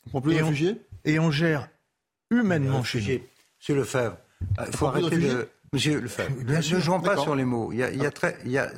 On 0.07 0.11
prend 0.11 0.21
plus 0.21 0.33
de 0.35 0.39
Et 0.39 0.43
on- 0.43 0.47
réfugiés? 0.47 0.81
Et 1.05 1.19
on 1.19 1.31
gère 1.31 1.69
humainement 2.31 2.83
chez 2.85 2.99
nous. 3.01 3.05
Monsieur 3.61 3.77
Lefebvre, 3.77 4.17
il 4.67 4.77
faut 4.77 4.87
arrêter 4.87 5.19
de. 5.19 5.49
Monsieur 5.75 6.01
Lefebvre, 6.01 6.45
ne 6.45 6.61
jouons 6.81 7.01
pas 7.01 7.17
sur 7.17 7.35
les 7.35 7.45
mots. 7.45 7.73
Il 7.73 7.79
y 7.79 7.83
a, 7.83 7.91
il 7.91 8.01
y 8.01 8.07
a 8.07 8.13
très, 8.13 8.39
il 8.45 8.53
y 8.53 8.59
a, 8.59 8.71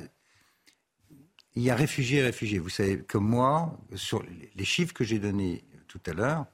il 1.54 1.62
y 1.62 1.70
a 1.70 1.74
réfugiés 1.74 2.20
et 2.20 2.22
réfugiés. 2.22 2.58
Vous 2.58 2.70
savez 2.70 2.98
que 3.00 3.18
moi, 3.18 3.78
sur 3.94 4.22
les 4.54 4.64
chiffres 4.64 4.94
que 4.94 5.04
j'ai 5.04 5.18
donnés 5.18 5.62
tout 5.88 6.00
à 6.06 6.14
l'heure, 6.14 6.46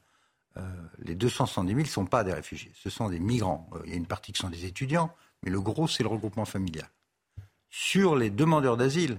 euh, 0.57 0.63
les 0.99 1.15
270 1.15 1.69
000 1.71 1.81
ne 1.81 1.87
sont 1.87 2.07
pas 2.07 2.25
des 2.25 2.33
réfugiés, 2.33 2.73
ce 2.75 2.91
sont 2.91 3.09
des 3.09 3.21
migrants. 3.21 3.71
Euh, 3.75 3.83
il 3.85 3.91
y 3.91 3.95
a 3.95 3.97
une 3.97 4.07
partie 4.07 4.33
qui 4.33 4.41
sont 4.41 4.51
des 4.51 4.65
étudiants, 4.65 5.15
mais 5.45 5.51
le 5.51 5.61
gros, 5.61 5.87
c'est 5.87 6.03
le 6.03 6.09
regroupement 6.09 6.45
familial. 6.45 6.89
Sur 7.71 8.17
les 8.17 8.29
demandeurs 8.29 8.77
d'asile, 8.77 9.19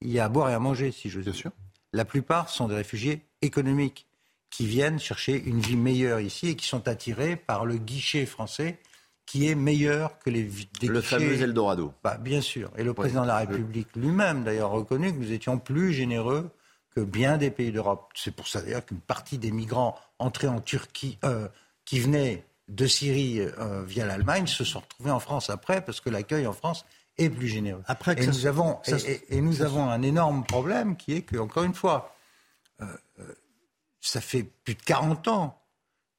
il 0.00 0.10
y 0.10 0.18
a 0.18 0.24
à 0.24 0.28
boire 0.28 0.50
et 0.50 0.54
à 0.54 0.58
manger, 0.58 0.90
si 0.90 1.10
je 1.10 1.20
dis. 1.20 1.32
sûr. 1.32 1.52
La 1.92 2.04
plupart 2.04 2.50
sont 2.50 2.66
des 2.66 2.74
réfugiés 2.74 3.22
économiques 3.40 4.08
qui 4.50 4.66
viennent 4.66 4.98
chercher 4.98 5.40
une 5.44 5.60
vie 5.60 5.76
meilleure 5.76 6.18
ici 6.18 6.48
et 6.48 6.56
qui 6.56 6.66
sont 6.66 6.88
attirés 6.88 7.36
par 7.36 7.64
le 7.64 7.76
guichet 7.76 8.26
français 8.26 8.80
qui 9.26 9.48
est 9.48 9.54
meilleur 9.54 10.18
que 10.18 10.30
les 10.30 10.44
des 10.80 10.86
Le 10.86 11.00
guichets- 11.00 11.18
fameux 11.18 11.40
Eldorado. 11.42 11.92
Bah, 12.02 12.16
bien 12.18 12.40
sûr. 12.40 12.70
Et 12.76 12.84
le 12.84 12.92
président 12.94 13.22
de 13.22 13.26
la 13.28 13.38
République 13.38 13.88
lui-même, 13.96 14.44
d'ailleurs, 14.44 14.70
a 14.70 14.74
reconnu 14.74 15.12
que 15.12 15.18
nous 15.18 15.32
étions 15.32 15.58
plus 15.58 15.92
généreux 15.92 16.50
que 16.94 17.00
bien 17.00 17.38
des 17.38 17.50
pays 17.50 17.72
d'Europe. 17.72 18.10
C'est 18.14 18.30
pour 18.34 18.46
ça, 18.48 18.62
d'ailleurs, 18.62 18.84
qu'une 18.84 19.00
partie 19.00 19.38
des 19.38 19.50
migrants 19.50 19.98
entrés 20.18 20.46
en 20.48 20.60
Turquie, 20.60 21.18
euh, 21.24 21.48
qui 21.84 21.98
venaient 22.00 22.44
de 22.68 22.86
Syrie 22.86 23.40
euh, 23.40 23.82
via 23.84 24.06
l'Allemagne, 24.06 24.46
se 24.46 24.62
sont 24.64 24.80
retrouvés 24.80 25.10
en 25.10 25.20
France 25.20 25.50
après, 25.50 25.84
parce 25.84 26.00
que 26.00 26.08
l'accueil 26.10 26.46
en 26.46 26.52
France 26.52 26.84
est 27.18 27.30
plus 27.30 27.48
généreux. 27.48 27.82
Après 27.86 28.14
que 28.16 28.20
et 28.20 28.24
ça 28.24 28.30
nous, 28.30 28.38
se- 28.38 28.46
avons, 28.46 28.78
et, 28.86 28.98
se- 28.98 29.06
et- 29.06 29.36
et 29.36 29.40
nous 29.40 29.62
avons 29.62 29.88
un 29.90 30.02
énorme 30.02 30.44
problème 30.44 30.96
qui 30.96 31.14
est 31.14 31.22
que, 31.22 31.36
encore 31.36 31.64
une 31.64 31.74
fois, 31.74 32.14
euh, 32.80 32.86
ça 34.00 34.20
fait 34.20 34.42
plus 34.44 34.74
de 34.74 34.82
40 34.82 35.28
ans 35.28 35.60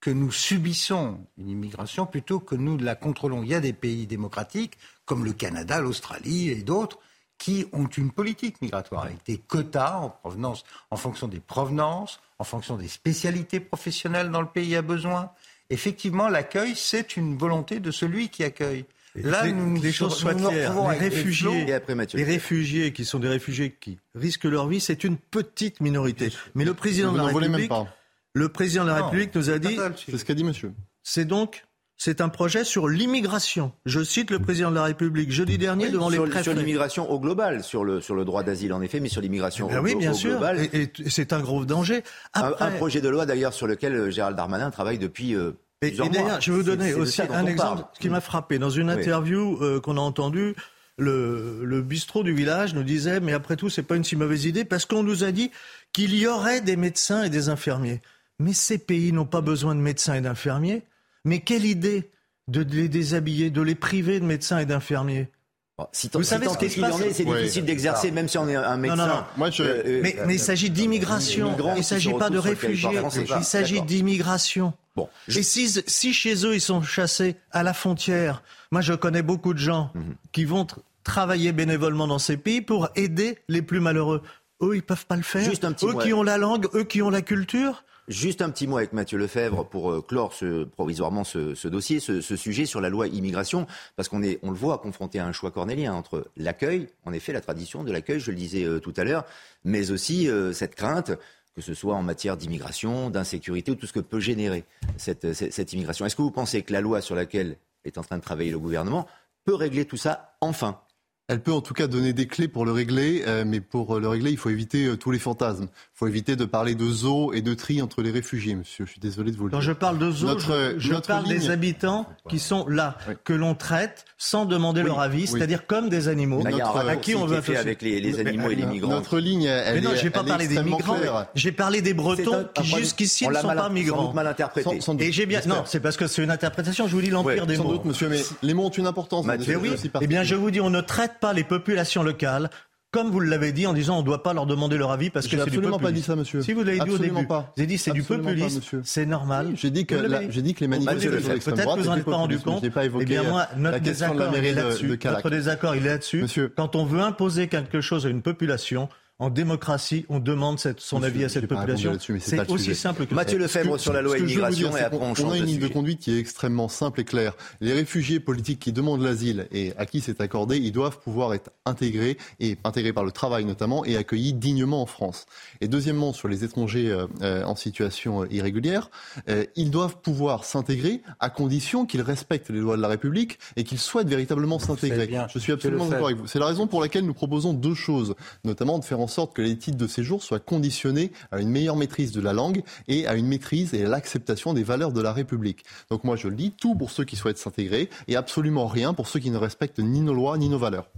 que 0.05 0.11
nous 0.11 0.31
subissons 0.31 1.17
une 1.35 1.49
immigration 1.49 2.05
plutôt 2.05 2.39
que 2.39 2.53
nous 2.53 2.77
la 2.77 2.93
contrôlons. 2.93 3.41
Il 3.41 3.49
y 3.49 3.55
a 3.55 3.59
des 3.59 3.73
pays 3.73 4.05
démocratiques 4.05 4.77
comme 5.05 5.25
le 5.25 5.33
Canada, 5.33 5.79
l'Australie 5.81 6.49
et 6.49 6.61
d'autres 6.61 6.99
qui 7.39 7.65
ont 7.73 7.87
une 7.87 8.11
politique 8.11 8.61
migratoire 8.61 9.05
avec 9.05 9.25
des 9.25 9.39
quotas 9.39 9.97
en 9.97 10.09
provenance, 10.11 10.63
en 10.91 10.95
fonction 10.95 11.27
des 11.27 11.39
provenances, 11.39 12.19
en 12.37 12.43
fonction 12.43 12.77
des 12.77 12.87
spécialités 12.87 13.59
professionnelles 13.59 14.29
dont 14.29 14.41
le 14.41 14.47
pays 14.47 14.75
a 14.75 14.83
besoin. 14.83 15.31
Effectivement, 15.71 16.27
l'accueil, 16.29 16.75
c'est 16.75 17.17
une 17.17 17.35
volonté 17.35 17.79
de 17.79 17.89
celui 17.89 18.29
qui 18.29 18.43
accueille. 18.43 18.85
Là, 19.15 19.43
les, 19.45 19.53
nous, 19.53 19.71
nous 19.71 19.81
les 19.81 19.91
choses 19.91 20.15
soient 20.15 20.35
claires. 20.35 20.75
Les 20.91 20.97
réfugiés, 20.99 21.67
Et 21.67 21.73
après 21.73 21.95
Mathieu. 21.95 22.19
les 22.19 22.25
réfugiés 22.25 22.93
qui 22.93 23.05
sont 23.05 23.17
des 23.17 23.29
réfugiés 23.29 23.75
qui 23.79 23.97
risquent 24.13 24.45
leur 24.45 24.67
vie, 24.67 24.81
c'est 24.81 25.03
une 25.03 25.17
petite 25.17 25.81
minorité. 25.81 26.31
Mais 26.53 26.63
le 26.63 26.75
président 26.75 27.07
Vous 27.09 27.13
de 27.13 27.21
la 27.21 27.27
n'en 27.27 27.31
voulez 27.31 27.47
même 27.47 27.61
République, 27.61 27.69
pas. 27.69 27.87
Le 28.35 28.49
président 28.49 28.83
de 28.83 28.89
la 28.89 28.99
Non. 28.99 29.05
République 29.05 29.33
nous 29.33 29.49
a 29.49 29.57
dit, 29.57 29.77
C'est 30.09 30.17
ce 30.17 30.23
qu'a 30.25 30.33
dit 30.35 30.43
monsieur. 30.43 30.71
c'est 31.01 31.25
donc 31.25 31.63
c'est 31.97 32.19
un 32.19 32.27
projet 32.27 32.65
sur 32.65 32.89
l'immigration. 32.89 33.71
Je 33.85 34.03
cite 34.03 34.29
le 34.29 34.39
président 34.39 34.69
de 34.69 34.75
la 34.75 34.83
République 34.83 35.31
jeudi 35.31 35.57
dernier 35.57 35.87
devant 35.89 36.09
les 36.09 36.15
sur, 36.17 36.25
préfets. 36.25 36.43
sur 36.43 36.53
l'immigration 36.53 37.09
au 37.09 37.21
global, 37.21 37.63
sur 37.63 37.85
le, 37.85 38.01
sur 38.01 38.15
le 38.15 38.25
droit 38.25 38.43
d'asile 38.43 38.73
en 38.73 38.81
effet, 38.81 38.99
mais 38.99 39.07
sur 39.07 39.21
l'immigration 39.21 39.67
Ben 39.69 39.79
au, 39.79 39.83
oui, 39.83 39.95
bien 39.95 40.11
au 40.11 40.13
sûr. 40.13 40.31
global. 40.31 40.59
Et, 40.73 40.91
et 40.99 41.09
c'est 41.09 41.31
un 41.31 41.39
gros 41.39 41.63
danger. 41.63 42.03
Un, 42.33 42.41
Après, 42.41 42.65
un 42.65 42.71
projet 42.71 42.99
de 42.99 43.07
loi 43.07 43.25
d'ailleurs 43.25 43.53
sur 43.53 43.65
lequel 43.65 43.95
euh, 43.95 44.11
Gérald 44.11 44.35
Darmanin 44.35 44.71
travaille 44.71 44.99
depuis 44.99 45.33
euh, 45.35 45.51
Et, 45.81 45.87
plusieurs 45.87 46.07
et 46.07 46.09
d'ailleurs, 46.09 46.27
mois. 46.31 46.39
je 46.41 46.51
vais 46.51 46.57
vous 46.57 46.63
donner 46.63 46.93
aussi 46.95 47.21
un 47.21 47.45
exemple 47.45 47.83
parle. 47.83 47.85
qui 48.01 48.09
m'a 48.09 48.19
frappé. 48.19 48.59
Dans 48.59 48.69
une 48.69 48.89
Oui. 48.91 48.95
interview 48.99 49.57
euh, 49.63 49.79
qu'on 49.79 49.95
a 49.95 50.01
entendue, 50.01 50.53
le, 50.97 51.61
le 51.63 51.81
bistrot 51.81 52.23
du 52.23 52.33
village 52.33 52.73
nous 52.73 52.83
disait, 52.83 53.21
mais 53.21 53.31
après 53.31 53.55
tout, 53.55 53.69
c'est 53.69 53.83
pas 53.83 53.95
une 53.95 54.03
si 54.03 54.17
mauvaise 54.17 54.43
idée 54.43 54.65
parce 54.65 54.85
qu'on 54.85 55.03
nous 55.03 55.23
a 55.23 55.31
dit 55.31 55.49
qu'il 55.93 56.13
y 56.13 56.27
aurait 56.27 56.59
des 56.59 56.75
médecins 56.75 57.23
et 57.23 57.29
des 57.29 57.47
infirmiers. 57.47 58.01
Mais 58.39 58.53
ces 58.53 58.77
pays 58.77 59.11
n'ont 59.11 59.25
pas 59.25 59.41
besoin 59.41 59.75
de 59.75 59.79
médecins 59.81 60.15
et 60.15 60.21
d'infirmiers. 60.21 60.83
Mais 61.23 61.39
quelle 61.39 61.65
idée 61.65 62.09
de 62.47 62.61
les 62.61 62.89
déshabiller, 62.89 63.49
de 63.49 63.61
les 63.61 63.75
priver 63.75 64.19
de 64.19 64.25
médecins 64.25 64.59
et 64.59 64.65
d'infirmiers. 64.65 65.29
Bon, 65.77 65.87
si 65.91 66.09
Vous 66.13 66.23
savez 66.23 66.47
si 66.47 66.53
ce 66.53 66.57
qu'il 66.75 66.85
en 66.85 66.89
passe 66.91 67.01
est, 67.01 67.13
c'est 67.13 67.25
Ouais. 67.25 67.39
difficile 67.41 67.65
d'exercer, 67.65 68.11
même 68.11 68.27
si 68.29 68.37
on 68.37 68.47
est 68.47 68.55
un 68.55 68.77
médecin. 68.77 68.95
non, 68.95 69.07
non. 69.15 69.23
Moi, 69.35 69.49
je- 69.49 69.63
euh, 69.63 69.99
Mais, 70.03 70.15
mais 70.25 70.35
il 70.35 70.39
s'agit 70.39 70.69
d'immigration, 70.69 71.55
il 71.73 71.77
ne 71.77 71.81
s'agit 71.81 72.13
pas 72.13 72.29
de 72.29 72.37
réfugiés, 72.37 72.89
il 73.37 73.43
s'agit 73.43 73.81
d'immigration. 73.81 74.73
Bon, 74.95 75.09
Et 75.27 75.43
si, 75.43 75.67
si 75.87 76.13
chez 76.13 76.45
eux 76.45 76.55
ils 76.55 76.61
sont 76.61 76.81
chassés 76.81 77.35
à 77.51 77.63
la 77.63 77.73
frontière, 77.73 78.43
moi 78.71 78.79
je 78.79 78.93
connais 78.93 79.21
beaucoup 79.23 79.53
de 79.53 79.59
gens 79.59 79.91
Mhm. 79.93 80.15
qui 80.31 80.45
vont 80.45 80.63
tr- 80.63 80.77
travailler 81.03 81.51
bénévolement 81.51 82.07
dans 82.07 82.19
ces 82.19 82.37
pays 82.37 82.61
pour 82.61 82.87
aider 82.95 83.37
les 83.49 83.61
plus 83.61 83.81
malheureux. 83.81 84.21
Eux, 84.61 84.75
ils 84.77 84.83
peuvent 84.83 85.05
pas 85.05 85.17
le 85.17 85.23
faire. 85.23 85.43
Juste 85.43 85.65
un 85.65 85.73
petit 85.73 85.85
eux 85.85 85.95
qui 86.01 86.13
ont 86.13 86.23
la 86.23 86.37
langue, 86.37 86.67
eux 86.75 86.85
qui 86.85 87.01
ont 87.01 87.09
la 87.09 87.21
culture. 87.21 87.83
Juste 88.07 88.43
un 88.43 88.51
petit 88.51 88.67
mot 88.67 88.77
avec 88.77 88.93
Mathieu 88.93 89.17
Lefebvre 89.17 89.65
pour 89.65 89.91
euh, 89.91 90.01
clore 90.01 90.31
ce, 90.31 90.63
provisoirement 90.63 91.23
ce, 91.23 91.67
dossier, 91.67 91.99
ce, 91.99 92.21
sujet 92.21 92.67
sur 92.67 92.79
la 92.79 92.89
loi 92.89 93.07
immigration, 93.07 93.65
parce 93.95 94.09
qu'on 94.09 94.21
est, 94.21 94.37
on 94.43 94.51
le 94.51 94.57
voit, 94.57 94.77
confronté 94.77 95.17
à 95.17 95.25
un 95.25 95.31
choix 95.31 95.49
cornélien 95.49 95.91
entre 95.93 96.27
l'accueil, 96.37 96.87
en 97.05 97.13
effet, 97.13 97.33
la 97.33 97.41
tradition 97.41 97.83
de 97.83 97.91
l'accueil, 97.91 98.19
je 98.19 98.29
le 98.29 98.37
disais 98.37 98.63
euh, 98.63 98.79
tout 98.79 98.93
à 98.97 99.03
l'heure, 99.03 99.25
mais 99.63 99.89
aussi 99.89 100.29
euh, 100.29 100.53
cette 100.53 100.75
crainte 100.75 101.13
que 101.55 101.61
ce 101.61 101.73
soit 101.73 101.95
en 101.95 102.03
matière 102.03 102.35
d'immigration, 102.35 103.09
d'insécurité 103.09 103.71
ou 103.71 103.75
tout 103.75 103.87
ce 103.87 103.93
que 103.93 104.01
peut 104.01 104.19
générer 104.19 104.65
cette, 104.97 105.31
cette, 105.31 105.53
cette 105.53 105.71
immigration. 105.71 106.05
Est-ce 106.05 106.17
que 106.17 106.21
vous 106.21 106.29
pensez 106.29 106.63
que 106.63 106.73
la 106.73 106.81
loi 106.81 106.99
sur 106.99 107.15
laquelle 107.15 107.55
est 107.85 107.97
en 107.97 108.03
train 108.03 108.17
de 108.17 108.21
travailler 108.21 108.51
le 108.51 108.59
gouvernement 108.59 109.07
peut 109.45 109.55
régler 109.55 109.85
tout 109.85 109.95
ça 109.95 110.35
enfin? 110.41 110.81
Elle 111.27 111.39
peut 111.39 111.51
en 111.53 111.61
tout 111.61 111.73
cas 111.73 111.87
donner 111.87 112.13
des 112.13 112.27
clés 112.27 112.47
pour 112.47 112.65
le 112.65 112.71
régler, 112.71 113.23
euh, 113.25 113.45
mais 113.47 113.59
pour 113.59 113.95
euh, 113.95 113.99
le 113.99 114.07
régler, 114.07 114.29
il 114.29 114.37
faut 114.37 114.51
éviter 114.51 114.85
euh, 114.85 114.95
tous 114.95 115.09
les 115.09 115.17
fantasmes. 115.17 115.63
Il 115.63 115.97
faut 115.97 116.05
éviter 116.07 116.35
de 116.35 116.45
parler 116.45 116.75
de 116.75 116.87
zoo 116.87 117.33
et 117.33 117.41
de 117.41 117.55
tri 117.55 117.81
entre 117.81 118.03
les 118.03 118.11
réfugiés, 118.11 118.53
monsieur. 118.53 118.85
Je 118.85 118.91
suis 118.91 118.99
désolé 118.99 119.31
de 119.31 119.37
vous 119.37 119.45
le 119.45 119.49
Quand 119.49 119.57
dire. 119.57 119.69
je 119.69 119.71
parle 119.73 119.97
de 119.97 120.11
zoo, 120.11 120.27
Notre- 120.27 120.73
je, 120.75 120.79
je 120.79 120.93
notre 120.93 121.07
parle 121.07 121.27
des 121.27 121.49
habitants 121.49 122.05
qui 122.29 122.37
sont 122.37 122.67
là, 122.67 122.99
Oui. 123.09 123.15
que 123.23 123.33
l'on 123.33 123.55
traite 123.55 124.05
sans 124.19 124.45
demander 124.45 124.81
Oui, 124.81 124.87
leur 124.87 124.99
avis, 124.99 125.21
oui. 125.21 125.27
c'est-à-dire 125.27 125.65
comme 125.65 125.89
des 125.89 126.09
animaux, 126.09 126.43
Là, 126.43 126.51
Notre- 126.51 126.77
à 126.87 126.95
qui 126.95 127.15
on 127.15 127.25
veut 127.25 127.41
fait 127.41 127.57
avec 127.57 127.81
les, 127.81 127.99
les 128.01 128.11
Mais, 128.11 128.19
animaux 128.29 128.51
et 128.51 128.55
les 128.55 128.63
euh, 128.63 128.67
migrants. 128.67 128.91
Notre 128.91 129.17
ligne, 129.17 129.45
elle 129.45 129.75
Mais 129.75 129.81
non, 129.81 129.91
j'ai 129.95 130.11
pas 130.11 130.23
parlé 130.23 130.47
des 130.47 130.61
migrants, 130.61 130.95
j'ai 131.33 131.51
parlé 131.51 131.81
des 131.81 131.95
Bretons 131.95 132.35
un 132.55 132.61
qui 132.61 132.67
jusqu'ici 132.69 133.25
on 133.25 133.31
ne 133.31 133.35
sont 133.37 133.47
mal- 133.47 133.57
pas 133.57 133.63
sans 133.63 133.69
migrants. 133.73 134.03
doute 134.05 134.13
mal 134.13 134.27
interprété. 134.27 134.69
Sans- 134.69 134.79
sans 134.79 134.93
doute, 134.93 135.01
Et 135.01 135.11
j'ai 135.11 135.25
bien, 135.25 135.41
non, 135.47 135.63
c'est 135.65 135.79
parce 135.79 135.97
que 135.97 136.05
c'est 136.05 136.23
une 136.23 136.29
interprétation. 136.29 136.85
Je 136.87 136.91
vous 136.93 136.99
lis 137.01 137.09
l'empire 137.09 137.47
des 137.47 137.55
Sans 137.55 137.63
mots. 137.63 137.71
doute, 137.71 137.85
monsieur, 137.85 138.09
mais 138.09 138.21
les 138.43 138.53
mots 138.53 138.65
ont 138.65 138.69
une 138.69 138.85
importance. 138.85 139.25
Mais 139.25 139.55
oui, 139.55 139.69
aussi 139.69 139.89
eh 140.01 140.05
bien, 140.07 140.21
je 140.21 140.35
vous 140.35 140.51
dis, 140.51 140.61
on 140.61 140.69
ne 140.69 140.81
traite 140.81 141.13
pas 141.19 141.33
les 141.33 141.43
populations 141.43 142.03
locales 142.03 142.49
comme 142.95 143.11
vous 143.11 143.19
l'avez 143.19 143.51
dit 143.51 143.67
en 143.67 143.73
disant 143.73 143.97
on 143.97 144.01
ne 144.01 144.05
doit 144.05 144.23
pas 144.23 144.33
leur 144.33 144.45
demander 144.45 144.77
leur 144.77 144.89
avis 144.89 145.09
parce 145.09 145.25
que 145.25 145.31
J'ai 145.31 145.37
c'est 145.37 145.43
absolument 145.43 145.79
pas 145.79 145.91
dit 145.91 146.01
ça, 146.01 146.15
monsieur. 146.15 146.41
Si 146.41 146.53
vous 146.53 146.63
l'avez 146.63 146.79
dit 146.79 146.89
au 146.91 146.97
début, 146.97 147.27
pas. 147.27 147.51
vous 147.53 147.61
avez 147.61 147.67
dit 147.67 147.77
c'est 147.77 147.91
du 147.91 148.03
populisme, 148.03 148.61
c'est 148.85 149.05
normal. 149.05 149.51
J'ai 149.55 149.69
dit 149.69 149.85
que 149.85 149.95
j'ai 150.29 150.41
dit 150.41 150.53
que 150.53 150.61
les 150.61 150.69
manifestations 150.69 151.11
Peut-être 151.11 151.75
que 151.75 151.81
vous 151.81 151.89
en 151.89 151.91
étaient 151.91 151.99
êtes 151.99 152.05
pas 152.05 152.15
rendu 152.15 152.39
compte. 152.39 152.69
Pas 152.69 152.85
évoqué, 152.85 153.03
eh 153.03 153.05
bien 153.05 153.23
moi, 153.23 153.49
notre 153.57 153.79
question 153.79 154.15
de 154.15 154.19
désaccord 154.21 154.31
la 154.31 154.39
de- 154.39 154.55
là-dessus. 154.55 154.87
de. 154.87 155.09
Notre 155.09 155.29
désaccord 155.29 155.75
il 155.75 155.85
est 155.85 155.89
là-dessus. 155.89 156.25
Quand 156.55 156.77
on 156.77 156.85
veut 156.85 157.01
imposer 157.01 157.49
quelque 157.49 157.81
chose 157.81 158.05
à 158.05 158.09
une 158.09 158.21
population, 158.21 158.87
en 159.19 159.29
démocratie, 159.29 160.05
on 160.09 160.19
demande 160.19 160.59
cette- 160.59 160.81
son 160.81 160.97
Monsieur, 160.99 161.07
avis 161.13 161.23
à 161.23 161.29
cette 161.29 161.47
population. 161.47 161.97
c'est 162.19 162.49
aussi 162.49 162.63
sujet. 162.65 162.73
simple 162.75 163.03
que 163.05 163.09
ça. 163.11 163.15
Mathieu 163.15 163.37
Lefebvre 163.37 163.77
sur 163.79 163.93
la 163.93 164.01
loi 164.01 164.17
immigration 164.19 164.67
dire, 164.69 164.77
et 164.77 164.81
après 164.81 164.99
on 164.99 165.11
on 165.11 165.15
change 165.15 165.31
a 165.31 165.37
une 165.37 165.43
de 165.43 165.47
ligne 165.47 165.59
de 165.59 165.67
conduite 165.69 165.99
qui 166.01 166.11
est 166.11 166.19
extrêmement 166.19 166.67
simple 166.67 166.99
et 166.99 167.05
claire. 167.05 167.33
Les 167.61 167.71
réfugiés 167.71 168.19
politiques 168.19 168.59
qui 168.59 168.73
demandent 168.73 169.01
l'asile 169.01 169.47
et 169.53 169.71
à 169.77 169.85
qui 169.85 170.01
c'est 170.01 170.19
accordé, 170.19 170.57
ils 170.57 170.73
doivent 170.73 170.99
pouvoir 170.99 171.33
être 171.33 171.51
intégrés 171.65 172.17
et 172.41 172.57
intégrés 172.65 172.91
par 172.91 173.05
le 173.05 173.11
travail 173.13 173.45
notamment 173.45 173.85
et 173.85 173.95
accueillis 173.95 174.33
dignement 174.33 174.81
en 174.81 174.85
France. 174.85 175.27
Et 175.61 175.69
deuxièmement, 175.69 176.11
sur 176.11 176.27
les 176.27 176.43
étrangers 176.43 176.91
euh, 176.91 177.07
euh, 177.21 177.43
en 177.45 177.55
situation 177.55 178.23
euh, 178.23 178.27
irrégulière, 178.33 178.89
euh, 179.29 179.45
ils 179.55 179.71
doivent 179.71 179.95
pouvoir 180.01 180.43
s'intégrer 180.43 181.01
à 181.21 181.29
condition 181.29 181.85
qu'ils 181.85 182.01
respectent 182.01 182.49
les 182.49 182.59
lois 182.59 182.75
de 182.75 182.81
la 182.81 182.89
République 182.89 183.39
et 183.55 183.63
qu'ils 183.63 183.79
souhaitent 183.79 184.09
véritablement 184.09 184.59
s'intégrer. 184.59 185.09
Je 185.33 185.39
suis 185.39 185.53
absolument 185.53 185.85
d'accord 185.85 186.07
avec 186.07 186.17
vous. 186.19 186.27
C'est 186.27 186.39
la 186.39 186.47
raison 186.47 186.67
pour 186.67 186.81
laquelle 186.81 187.05
nous 187.05 187.13
proposons 187.13 187.53
deux 187.53 187.75
choses, 187.75 188.13
notamment 188.43 188.77
de 188.77 188.83
faire 188.83 188.99
en 188.99 189.04
sorte 189.07 189.35
que 189.35 189.41
les 189.41 189.57
titres 189.57 189.77
de 189.77 189.87
séjour 189.87 190.23
soient 190.23 190.39
conditionnés 190.39 191.11
à 191.31 191.39
une 191.39 191.49
meilleure 191.49 191.75
maîtrise 191.75 192.11
de 192.11 192.21
la 192.21 192.33
langue 192.33 192.63
et 192.87 193.07
à 193.07 193.15
une 193.15 193.27
maîtrise 193.27 193.73
et 193.73 193.85
à 193.85 193.89
l'acceptation 193.89 194.53
des 194.53 194.63
valeurs 194.63 194.91
de 194.91 195.01
la 195.01 195.13
République. 195.13 195.63
Donc 195.89 196.03
moi 196.03 196.15
je 196.15 196.27
le 196.27 196.35
dis, 196.35 196.51
tout 196.51 196.75
pour 196.75 196.91
ceux 196.91 197.03
qui 197.05 197.15
souhaitent 197.15 197.37
s'intégrer 197.37 197.89
et 198.07 198.15
absolument 198.15 198.67
rien 198.67 198.93
pour 198.93 199.07
ceux 199.07 199.19
qui 199.19 199.29
ne 199.31 199.37
respectent 199.37 199.79
ni 199.79 200.01
nos 200.01 200.13
lois 200.13 200.37
ni 200.37 200.49
nos 200.49 200.59
valeurs. 200.59 200.89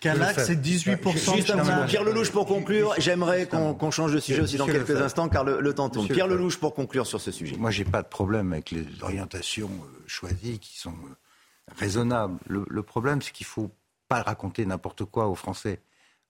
Calac, 0.00 0.38
c'est 0.40 0.56
18% 0.56 1.02
de 1.04 1.10
Juste 1.10 1.30
un 1.30 1.34
petit 1.36 1.52
mot. 1.52 1.64
chômage. 1.64 1.88
Pierre 1.90 2.04
Lelouch 2.04 2.30
pour 2.30 2.46
conclure. 2.46 2.94
J'aimerais 2.98 3.46
qu'on 3.46 3.90
change 3.90 4.12
de 4.12 4.20
sujet 4.20 4.42
aussi 4.42 4.56
dans 4.58 4.66
quelques 4.66 4.80
Lefebvre. 4.88 5.02
instants 5.04 5.28
car 5.30 5.42
le, 5.44 5.60
le 5.60 5.74
temps 5.74 5.88
tourne. 5.88 6.06
Pierre. 6.06 6.26
Lelouch 6.26 6.58
pour 6.58 6.74
conclure 6.74 7.06
sur 7.06 7.20
ce 7.20 7.30
sujet. 7.30 7.56
Moi, 7.56 7.70
j'ai 7.70 7.84
pas 7.84 8.02
de 8.02 8.06
problème 8.08 8.52
avec 8.52 8.70
les 8.72 8.84
orientations 9.02 9.70
euh, 9.70 10.02
choisies 10.06 10.58
qui 10.58 10.78
sont 10.78 10.90
euh, 10.90 11.72
raisonnables. 11.78 12.38
Le, 12.46 12.64
le 12.68 12.82
problème, 12.82 13.22
c'est 13.22 13.32
qu'il 13.32 13.46
faut 13.46 13.70
pas 14.08 14.22
raconter 14.22 14.66
n'importe 14.66 15.04
quoi 15.06 15.28
aux 15.28 15.34
Français. 15.34 15.80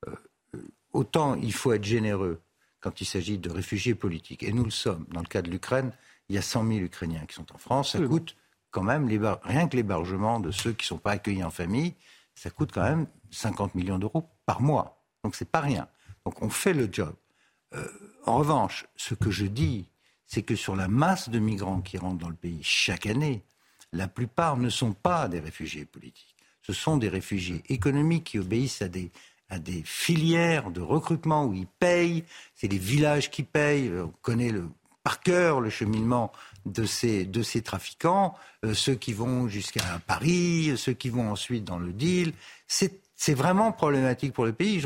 Euh, 0.06 0.12
autant 0.92 1.34
il 1.36 1.52
faut 1.52 1.72
être 1.72 1.84
généreux 1.84 2.40
quand 2.80 3.00
il 3.00 3.04
s'agit 3.04 3.38
de 3.38 3.50
réfugiés 3.50 3.94
politiques, 3.94 4.42
et 4.42 4.52
nous 4.52 4.64
le 4.64 4.70
sommes. 4.70 5.06
Dans 5.10 5.20
le 5.20 5.26
cas 5.26 5.42
de 5.42 5.50
l'Ukraine, 5.50 5.92
il 6.28 6.34
y 6.34 6.38
a 6.38 6.42
100 6.42 6.66
000 6.66 6.78
Ukrainiens 6.80 7.26
qui 7.26 7.34
sont 7.34 7.52
en 7.54 7.58
France. 7.58 7.92
Ça 7.92 8.00
coûte 8.00 8.36
quand 8.70 8.82
même, 8.82 9.06
rien 9.42 9.68
que 9.68 9.76
l'hébergement 9.76 10.40
de 10.40 10.50
ceux 10.50 10.72
qui 10.72 10.84
ne 10.84 10.88
sont 10.88 10.98
pas 10.98 11.12
accueillis 11.12 11.44
en 11.44 11.50
famille, 11.50 11.94
ça 12.34 12.50
coûte 12.50 12.70
quand 12.72 12.82
même 12.82 13.06
50 13.30 13.74
millions 13.74 13.98
d'euros 13.98 14.30
par 14.46 14.62
mois. 14.62 15.04
Donc 15.24 15.34
c'est 15.34 15.50
pas 15.50 15.60
rien. 15.60 15.88
Donc 16.24 16.40
on 16.42 16.48
fait 16.48 16.72
le 16.72 16.88
job. 16.90 17.14
Euh, 17.74 17.86
en 18.26 18.36
revanche, 18.38 18.86
ce 18.96 19.14
que 19.14 19.30
je 19.30 19.46
dis, 19.46 19.88
c'est 20.26 20.42
que 20.42 20.54
sur 20.54 20.76
la 20.76 20.88
masse 20.88 21.28
de 21.28 21.38
migrants 21.38 21.80
qui 21.80 21.98
rentrent 21.98 22.18
dans 22.18 22.28
le 22.28 22.34
pays 22.34 22.62
chaque 22.62 23.06
année, 23.06 23.44
la 23.92 24.08
plupart 24.08 24.56
ne 24.56 24.68
sont 24.68 24.92
pas 24.92 25.28
des 25.28 25.40
réfugiés 25.40 25.84
politiques. 25.84 26.36
Ce 26.62 26.72
sont 26.72 26.96
des 26.96 27.08
réfugiés 27.08 27.62
économiques 27.68 28.24
qui 28.24 28.38
obéissent 28.38 28.82
à 28.82 28.88
des, 28.88 29.10
à 29.50 29.58
des 29.58 29.82
filières 29.84 30.70
de 30.70 30.80
recrutement 30.80 31.44
où 31.44 31.52
ils 31.52 31.66
payent. 31.66 32.24
C'est 32.54 32.68
les 32.68 32.78
villages 32.78 33.30
qui 33.30 33.42
payent. 33.42 33.90
On 33.92 34.12
connaît 34.22 34.50
le, 34.50 34.68
par 35.02 35.20
cœur 35.20 35.60
le 35.60 35.70
cheminement 35.70 36.32
de 36.66 36.84
ces, 36.84 37.24
de 37.24 37.42
ces 37.42 37.62
trafiquants, 37.62 38.34
euh, 38.64 38.74
ceux 38.74 38.94
qui 38.94 39.12
vont 39.12 39.48
jusqu'à 39.48 39.82
Paris, 40.06 40.74
ceux 40.76 40.92
qui 40.92 41.08
vont 41.08 41.30
ensuite 41.30 41.64
dans 41.64 41.78
le 41.78 41.92
deal. 41.92 42.32
C'est 42.68 43.34
vraiment 43.34 43.72
problématique 43.72 44.32
pour 44.32 44.44
le 44.44 44.52
pays. 44.52 44.82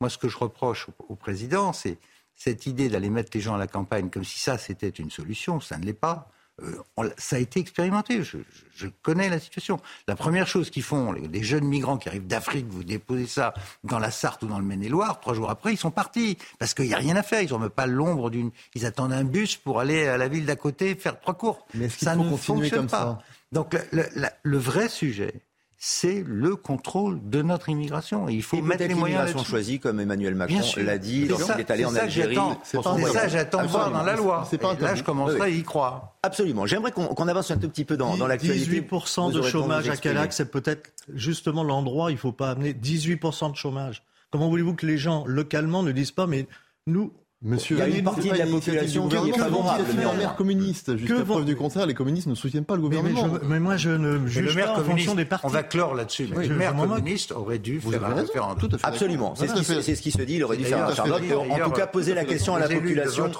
Moi, 0.00 0.10
ce 0.10 0.18
que 0.18 0.28
je 0.28 0.36
reproche 0.36 0.88
au, 0.88 1.12
au 1.12 1.14
président, 1.14 1.72
c'est 1.72 1.98
cette 2.34 2.66
idée 2.66 2.88
d'aller 2.88 3.10
mettre 3.10 3.30
les 3.34 3.40
gens 3.40 3.54
à 3.54 3.58
la 3.58 3.66
campagne 3.66 4.10
comme 4.10 4.24
si 4.24 4.38
ça, 4.38 4.58
c'était 4.58 4.88
une 4.88 5.10
solution. 5.10 5.60
Ça 5.60 5.76
ne 5.76 5.84
l'est 5.84 5.92
pas. 5.92 6.30
Euh, 6.62 7.10
ça 7.18 7.36
a 7.36 7.38
été 7.38 7.60
expérimenté. 7.60 8.22
Je, 8.24 8.38
je- 8.38 8.64
je 8.74 8.86
connais 9.02 9.28
la 9.28 9.38
situation. 9.40 9.80
La 10.06 10.14
première 10.16 10.46
chose 10.46 10.70
qu'ils 10.70 10.82
font, 10.82 11.12
les, 11.12 11.26
les 11.28 11.42
jeunes 11.42 11.64
migrants 11.64 11.98
qui 11.98 12.08
arrivent 12.08 12.26
d'Afrique, 12.26 12.66
vous 12.68 12.84
déposez 12.84 13.26
ça 13.26 13.54
dans 13.84 13.98
la 13.98 14.10
Sarthe 14.10 14.42
ou 14.42 14.46
dans 14.46 14.58
le 14.58 14.64
Maine-et-Loire, 14.64 15.20
trois 15.20 15.34
jours 15.34 15.50
après, 15.50 15.72
ils 15.72 15.76
sont 15.78 15.90
partis. 15.90 16.36
Parce 16.58 16.74
qu'il 16.74 16.86
n'y 16.86 16.94
a 16.94 16.98
rien 16.98 17.16
à 17.16 17.22
faire. 17.22 17.42
Ils 17.42 17.50
n'ont 17.50 17.58
même 17.58 17.70
pas 17.70 17.86
l'ombre 17.86 18.30
d'une. 18.30 18.50
Ils 18.74 18.86
attendent 18.86 19.12
un 19.12 19.24
bus 19.24 19.56
pour 19.56 19.80
aller 19.80 20.06
à 20.08 20.16
la 20.16 20.28
ville 20.28 20.46
d'à 20.46 20.56
côté 20.56 20.94
faire 20.94 21.20
trois 21.20 21.34
cours. 21.34 21.66
Mais 21.74 21.88
ça 21.88 22.14
ne 22.16 22.36
fonctionne 22.36 22.70
comme 22.80 22.86
pas. 22.88 23.00
ça? 23.00 23.18
Donc 23.52 23.74
le, 23.92 24.04
le- 24.14 24.28
le 24.42 24.58
vrai 24.58 24.88
sujet, 24.88 25.32
c'est 25.80 26.24
le 26.26 26.56
contrôle 26.56 27.20
de 27.30 27.40
notre 27.40 27.68
immigration. 27.68 28.28
Et 28.28 28.34
il 28.34 28.42
faut 28.42 28.56
Et 28.56 28.62
mettre 28.62 28.82
les 28.82 28.94
moyens 28.94 29.22
l'immigration 29.26 29.48
choisie, 29.48 29.78
comme 29.78 30.00
Emmanuel 30.00 30.34
Macron 30.34 30.58
l'a 30.78 30.98
dit 30.98 31.26
lorsqu'il 31.26 31.60
est 31.60 31.70
allé 31.70 31.84
c'est 31.84 31.88
en 31.88 31.90
ça 31.92 31.98
que 32.00 32.04
Algérie. 32.04 32.38
C'est 32.64 32.82
ça 32.82 33.28
j'attends 33.28 33.64
voir 33.66 33.92
dans 33.92 34.02
la 34.02 34.16
loi. 34.16 34.46
C'est 34.50 34.58
pas 34.58 34.72
un 34.72 34.76
Et 34.76 34.80
là, 34.80 34.94
je 34.96 35.04
commencerai 35.04 35.40
à 35.40 35.48
y 35.48 35.62
croire. 35.62 36.16
Absolument. 36.24 36.66
J'aimerais 36.66 36.90
qu'on 36.90 37.28
avance 37.28 37.52
un 37.52 37.58
tout 37.58 37.68
petit 37.68 37.84
peu 37.84 37.96
dans, 37.96 38.16
dans 38.16 38.26
l'actualité. 38.26 38.80
18% 38.80 39.30
Vous 39.30 39.38
de 39.38 39.42
chômage 39.42 39.88
à. 39.88 39.96
Calac, 39.96 40.32
c'est 40.32 40.50
peut-être 40.50 40.90
justement 41.14 41.62
l'endroit 41.62 42.06
où 42.06 42.10
il 42.10 42.14
ne 42.14 42.18
faut 42.18 42.32
pas 42.32 42.50
amener 42.50 42.72
18% 42.72 43.52
de 43.52 43.56
chômage. 43.56 44.02
Comment 44.30 44.48
voulez-vous 44.48 44.74
que 44.74 44.84
les 44.84 44.98
gens 44.98 45.24
localement 45.26 45.84
ne 45.84 45.92
disent 45.92 46.12
pas, 46.12 46.26
mais 46.26 46.46
nous, 46.86 47.12
Monsieur, 47.40 47.76
Il 47.76 47.78
y 47.78 47.82
a 47.82 47.98
une 47.98 48.02
partie 48.04 48.28
pas 48.30 48.34
de 48.34 48.38
la 48.40 48.46
population 48.46 49.08
qui 49.08 49.14
est 49.14 49.18
gouvernement, 49.20 49.62
favorable, 49.62 49.84
le 49.96 50.18
maire 50.18 50.34
communiste. 50.34 50.96
Jusqu'à 50.96 51.14
Que 51.14 51.20
vont- 51.20 51.34
preuve 51.34 51.44
du 51.44 51.54
contraire, 51.54 51.86
les 51.86 51.94
communistes 51.94 52.26
ne 52.26 52.34
soutiennent 52.34 52.64
pas 52.64 52.74
le 52.74 52.82
mais, 52.82 52.88
mais 53.00 53.10
gouvernement. 53.12 53.38
je, 53.40 53.46
mais 53.48 53.60
moi 53.60 53.76
je 53.76 53.90
ne 53.90 54.26
juge 54.26 54.44
le 54.44 54.54
maire 54.54 54.72
pas 54.74 54.80
en 54.80 54.84
fonction 54.84 55.14
des 55.14 55.24
partis. 55.24 55.46
on 55.46 55.48
va 55.48 55.62
clore 55.62 55.94
là-dessus. 55.94 56.26
mais 56.30 56.36
Oui, 56.36 56.48
le 56.48 56.54
je 56.54 56.58
maire 56.58 56.74
communiste 56.74 57.30
aurait 57.30 57.60
dû 57.60 57.78
Vous 57.78 57.92
faire 57.92 58.04
un 58.04 58.08
raison. 58.08 58.26
référendum. 58.26 58.58
Tout 58.68 58.74
à 58.74 58.78
fait. 58.78 58.86
Absolument. 58.88 59.34
C'est 59.36 59.46
ce, 59.46 59.80
ce 59.94 60.02
qui 60.02 60.10
se 60.10 60.20
dit. 60.22 60.34
Il 60.34 60.42
aurait 60.42 60.56
dû 60.56 60.64
faire 60.64 60.84
un 60.84 60.92
Charlotte. 60.92 61.20
d'ailleurs, 61.20 61.42
En 61.48 61.58
tout 61.66 61.76
cas, 61.76 61.86
poser 61.86 62.12
la 62.14 62.24
question 62.24 62.56
à 62.56 62.58
la 62.58 62.68
population. 62.68 63.30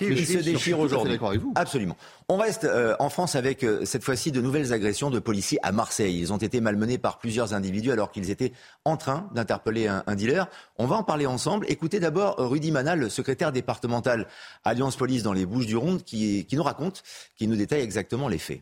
Il 0.00 0.10
le 0.10 0.16
se 0.24 0.38
déchire 0.38 0.78
aujourd'hui. 0.78 1.18
Absolument. 1.56 1.96
On 2.28 2.36
reste 2.36 2.62
euh, 2.62 2.94
en 3.00 3.08
France 3.10 3.34
avec 3.34 3.64
euh, 3.64 3.84
cette 3.84 4.04
fois-ci 4.04 4.30
de 4.30 4.40
nouvelles 4.40 4.72
agressions 4.72 5.10
de 5.10 5.18
policiers 5.18 5.58
à 5.64 5.72
Marseille. 5.72 6.16
Ils 6.20 6.32
ont 6.32 6.36
été 6.36 6.60
malmenés 6.60 6.96
par 6.98 7.18
plusieurs 7.18 7.52
individus 7.54 7.90
alors 7.90 8.12
qu'ils 8.12 8.30
étaient 8.30 8.52
en 8.84 8.96
train 8.96 9.28
d'interpeller 9.34 9.88
un, 9.88 10.04
un 10.06 10.14
dealer. 10.14 10.46
On 10.78 10.86
va 10.86 10.94
en 10.94 11.02
parler 11.02 11.26
ensemble. 11.26 11.66
Écoutez 11.68 11.98
d'abord 11.98 12.38
euh, 12.38 12.46
Rudy 12.46 12.70
Manal, 12.70 13.00
le 13.00 13.08
secrétaire 13.08 13.39
départemental 13.50 14.26
Alliance 14.64 14.96
Police 14.96 15.22
dans 15.22 15.32
les 15.32 15.46
Bouches-du-Rhône, 15.46 16.02
qui, 16.02 16.44
qui 16.44 16.56
nous 16.56 16.62
raconte, 16.62 17.02
qui 17.36 17.46
nous 17.48 17.56
détaille 17.56 17.82
exactement 17.82 18.28
les 18.28 18.38
faits. 18.38 18.60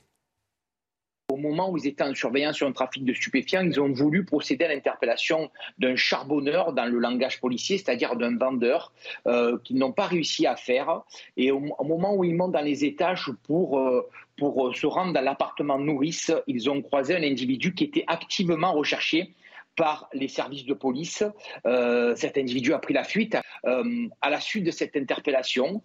Au 1.30 1.36
moment 1.36 1.70
où 1.70 1.76
ils 1.76 1.86
étaient 1.86 2.04
en 2.04 2.14
surveillance 2.14 2.56
sur 2.56 2.66
un 2.66 2.72
trafic 2.72 3.04
de 3.04 3.12
stupéfiants, 3.12 3.60
ils 3.60 3.78
ont 3.78 3.92
voulu 3.92 4.24
procéder 4.24 4.64
à 4.64 4.68
l'interpellation 4.68 5.50
d'un 5.78 5.94
charbonneur 5.94 6.72
dans 6.72 6.86
le 6.86 6.98
langage 6.98 7.38
policier, 7.38 7.76
c'est-à-dire 7.76 8.16
d'un 8.16 8.38
vendeur, 8.38 8.94
euh, 9.26 9.58
qu'ils 9.62 9.76
n'ont 9.76 9.92
pas 9.92 10.06
réussi 10.06 10.46
à 10.46 10.56
faire. 10.56 11.02
Et 11.36 11.50
au, 11.50 11.60
moment 11.60 12.14
où 12.14 12.24
ils 12.24 12.34
montent 12.34 12.52
dans 12.52 12.64
les 12.64 12.86
étages 12.86 13.30
pour, 13.42 13.78
euh, 13.78 14.08
pour 14.38 14.74
se 14.74 14.86
rendre 14.86 15.12
dans 15.12 15.20
l'appartement 15.20 15.78
nourrice, 15.78 16.32
ils 16.46 16.70
ont 16.70 16.80
croisé 16.80 17.14
un 17.14 17.22
individu 17.22 17.74
qui 17.74 17.84
était 17.84 18.04
activement 18.06 18.72
recherché 18.72 19.34
par 19.78 20.08
les 20.12 20.26
services 20.26 20.66
de 20.66 20.74
police. 20.74 21.22
Euh, 21.64 22.14
cet 22.16 22.36
individu 22.36 22.74
a 22.74 22.78
pris 22.80 22.92
la 22.92 23.04
fuite. 23.04 23.36
Euh, 23.64 24.08
à 24.20 24.28
la 24.28 24.40
suite 24.40 24.64
de 24.64 24.72
cette 24.72 24.96
interpellation, 24.96 25.82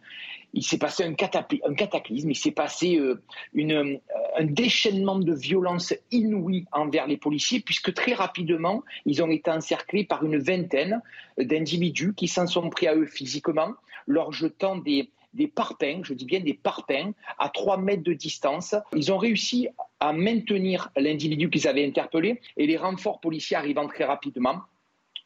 il 0.53 0.63
s'est 0.63 0.79
passé 0.79 1.03
un, 1.03 1.13
cataclysme, 1.13 2.32
il 2.32 2.36
s'est 2.36 2.51
passé 2.51 2.97
euh, 2.97 3.21
un 3.56 4.45
déchaînement 4.45 5.19
de 5.19 5.34
violence 5.34 5.93
inouïe 6.12 6.65
envers 6.71 7.06
les 7.06 7.17
policiers, 7.17 7.60
puisque 7.60 7.93
très 7.93 8.13
rapidement, 8.13 8.84
ils 9.06 9.21
ont 9.21 9.29
été 9.29 9.51
encerclés 9.51 10.06
par 10.06 10.25
une 10.25 10.39
vingtaine 10.39 10.99
d'individus 11.38 12.15
qui 12.15 12.27
s'en 12.27 12.47
sont 12.47 12.71
pris 12.71 12.88
à 12.88 12.95
eux 12.95 13.06
physiquement, 13.06 13.73
leur 14.08 14.32
jetant 14.32 14.75
des, 14.77 15.12
des 15.36 15.47
parpaings, 15.47 16.03
je 16.03 16.15
dis 16.15 16.25
bien 16.25 16.39
des 16.39 16.56
parpaings, 16.56 17.13
à 17.38 17.49
3 17.49 17.77
mètres 17.77 18.03
de 18.03 18.13
distance. 18.13 18.73
Ils 18.95 19.12
ont 19.12 19.17
réussi 19.19 19.67
à 20.04 20.12
maintenir 20.12 20.89
l'individu 20.98 21.50
qu'ils 21.50 21.66
avaient 21.66 21.86
interpellé 21.86 22.42
et 22.58 22.68
les 22.68 22.76
renforts 22.76 23.22
policiers 23.22 23.56
arrivant 23.56 23.88
très 23.88 24.04
rapidement 24.04 24.63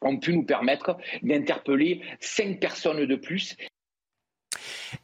ont 0.00 0.18
pu 0.18 0.32
nous 0.32 0.44
permettre 0.44 0.96
d'interpeller 1.22 2.00
cinq 2.20 2.60
personnes 2.60 3.04
de 3.04 3.16
plus 3.16 3.56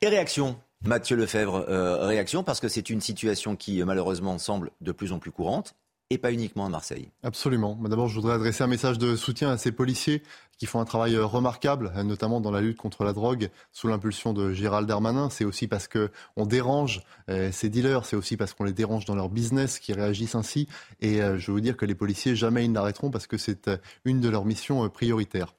Et 0.00 0.06
réaction 0.06 0.56
Mathieu 0.84 1.16
Lefebvre, 1.16 1.64
euh, 1.68 2.06
réaction 2.06 2.44
parce 2.44 2.60
que 2.60 2.68
c'est 2.68 2.88
une 2.88 3.00
situation 3.00 3.56
qui 3.56 3.82
euh, 3.82 3.84
malheureusement 3.84 4.38
semble 4.38 4.70
de 4.80 4.92
plus 4.92 5.10
en 5.10 5.18
plus 5.18 5.32
courante 5.32 5.74
et 6.10 6.18
pas 6.18 6.30
uniquement 6.30 6.66
à 6.66 6.68
Marseille. 6.68 7.08
Absolument. 7.24 7.76
Mais 7.80 7.88
D'abord, 7.88 8.06
je 8.06 8.14
voudrais 8.14 8.34
adresser 8.34 8.62
un 8.62 8.68
message 8.68 8.98
de 8.98 9.16
soutien 9.16 9.50
à 9.50 9.58
ces 9.58 9.72
policiers 9.72 10.22
qui 10.58 10.66
font 10.66 10.80
un 10.80 10.84
travail 10.84 11.14
euh, 11.14 11.24
remarquable, 11.24 11.92
euh, 11.96 12.02
notamment 12.02 12.40
dans 12.40 12.50
la 12.50 12.60
lutte 12.60 12.78
contre 12.78 13.04
la 13.04 13.12
drogue, 13.12 13.50
sous 13.72 13.88
l'impulsion 13.88 14.32
de 14.32 14.52
Gérald 14.52 14.88
Darmanin. 14.88 15.30
C'est 15.30 15.44
aussi 15.44 15.66
parce 15.66 15.88
que 15.88 16.10
on 16.36 16.46
dérange 16.46 17.02
euh, 17.28 17.50
ces 17.52 17.68
dealers, 17.68 18.04
c'est 18.04 18.16
aussi 18.16 18.36
parce 18.36 18.52
qu'on 18.52 18.64
les 18.64 18.72
dérange 18.72 19.04
dans 19.04 19.14
leur 19.14 19.28
business 19.28 19.78
qui 19.78 19.92
réagissent 19.92 20.34
ainsi. 20.34 20.68
Et 21.00 21.20
je 21.36 21.52
veux 21.52 21.60
dire 21.60 21.76
que 21.76 21.84
les 21.84 21.94
policiers, 21.94 22.36
jamais 22.36 22.64
ils 22.64 22.72
n'arrêteront 22.72 23.10
parce 23.10 23.26
que 23.26 23.36
c'est 23.36 23.70
une 24.04 24.20
de 24.20 24.28
leurs 24.28 24.44
missions 24.44 24.88
prioritaires. 24.88 25.54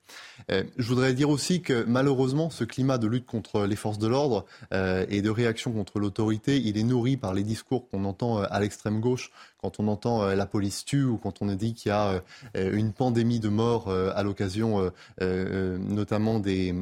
Je 0.49 0.88
voudrais 0.88 1.13
dire 1.13 1.29
aussi 1.29 1.62
que 1.62 1.84
malheureusement, 1.88 2.49
ce 2.49 2.63
climat 2.63 2.97
de 2.97 3.08
lutte 3.08 3.25
contre 3.25 3.65
les 3.65 3.75
forces 3.75 3.99
de 3.99 4.08
l'ordre 4.08 4.45
et 4.71 5.21
de 5.21 5.29
réaction 5.29 5.71
contre 5.71 5.99
l'autorité, 5.99 6.60
il 6.60 6.77
est 6.77 6.84
nourri 6.84 7.17
par 7.17 7.34
les 7.34 7.43
discours 7.43 7.89
qu'on 7.89 8.05
entend 8.05 8.39
à 8.39 8.60
l'extrême 8.60 8.99
gauche 8.99 9.31
quand 9.62 9.79
on 9.79 9.88
entend 9.88 10.25
la 10.25 10.45
police 10.45 10.86
tue 10.86 11.03
ou 11.03 11.17
quand 11.17 11.41
on 11.41 11.47
dit 11.47 11.73
qu'il 11.73 11.89
y 11.89 11.93
a 11.93 12.21
une 12.55 12.93
pandémie 12.93 13.39
de 13.39 13.49
morts 13.49 13.89
à 13.89 14.23
l'occasion 14.23 14.84
notamment 15.19 16.39
des, 16.39 16.73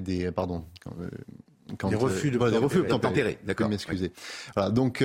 des 0.00 0.30
pardon, 0.32 0.64
quand, 1.78 1.88
des 1.88 1.96
refus 1.96 2.30
de 2.30 2.38
des 2.50 2.58
refus 2.58 2.84
tempérés. 2.84 3.38
D'accord. 3.44 3.68
M'excuser. 3.68 4.12
Voilà, 4.54 4.70
donc 4.70 5.04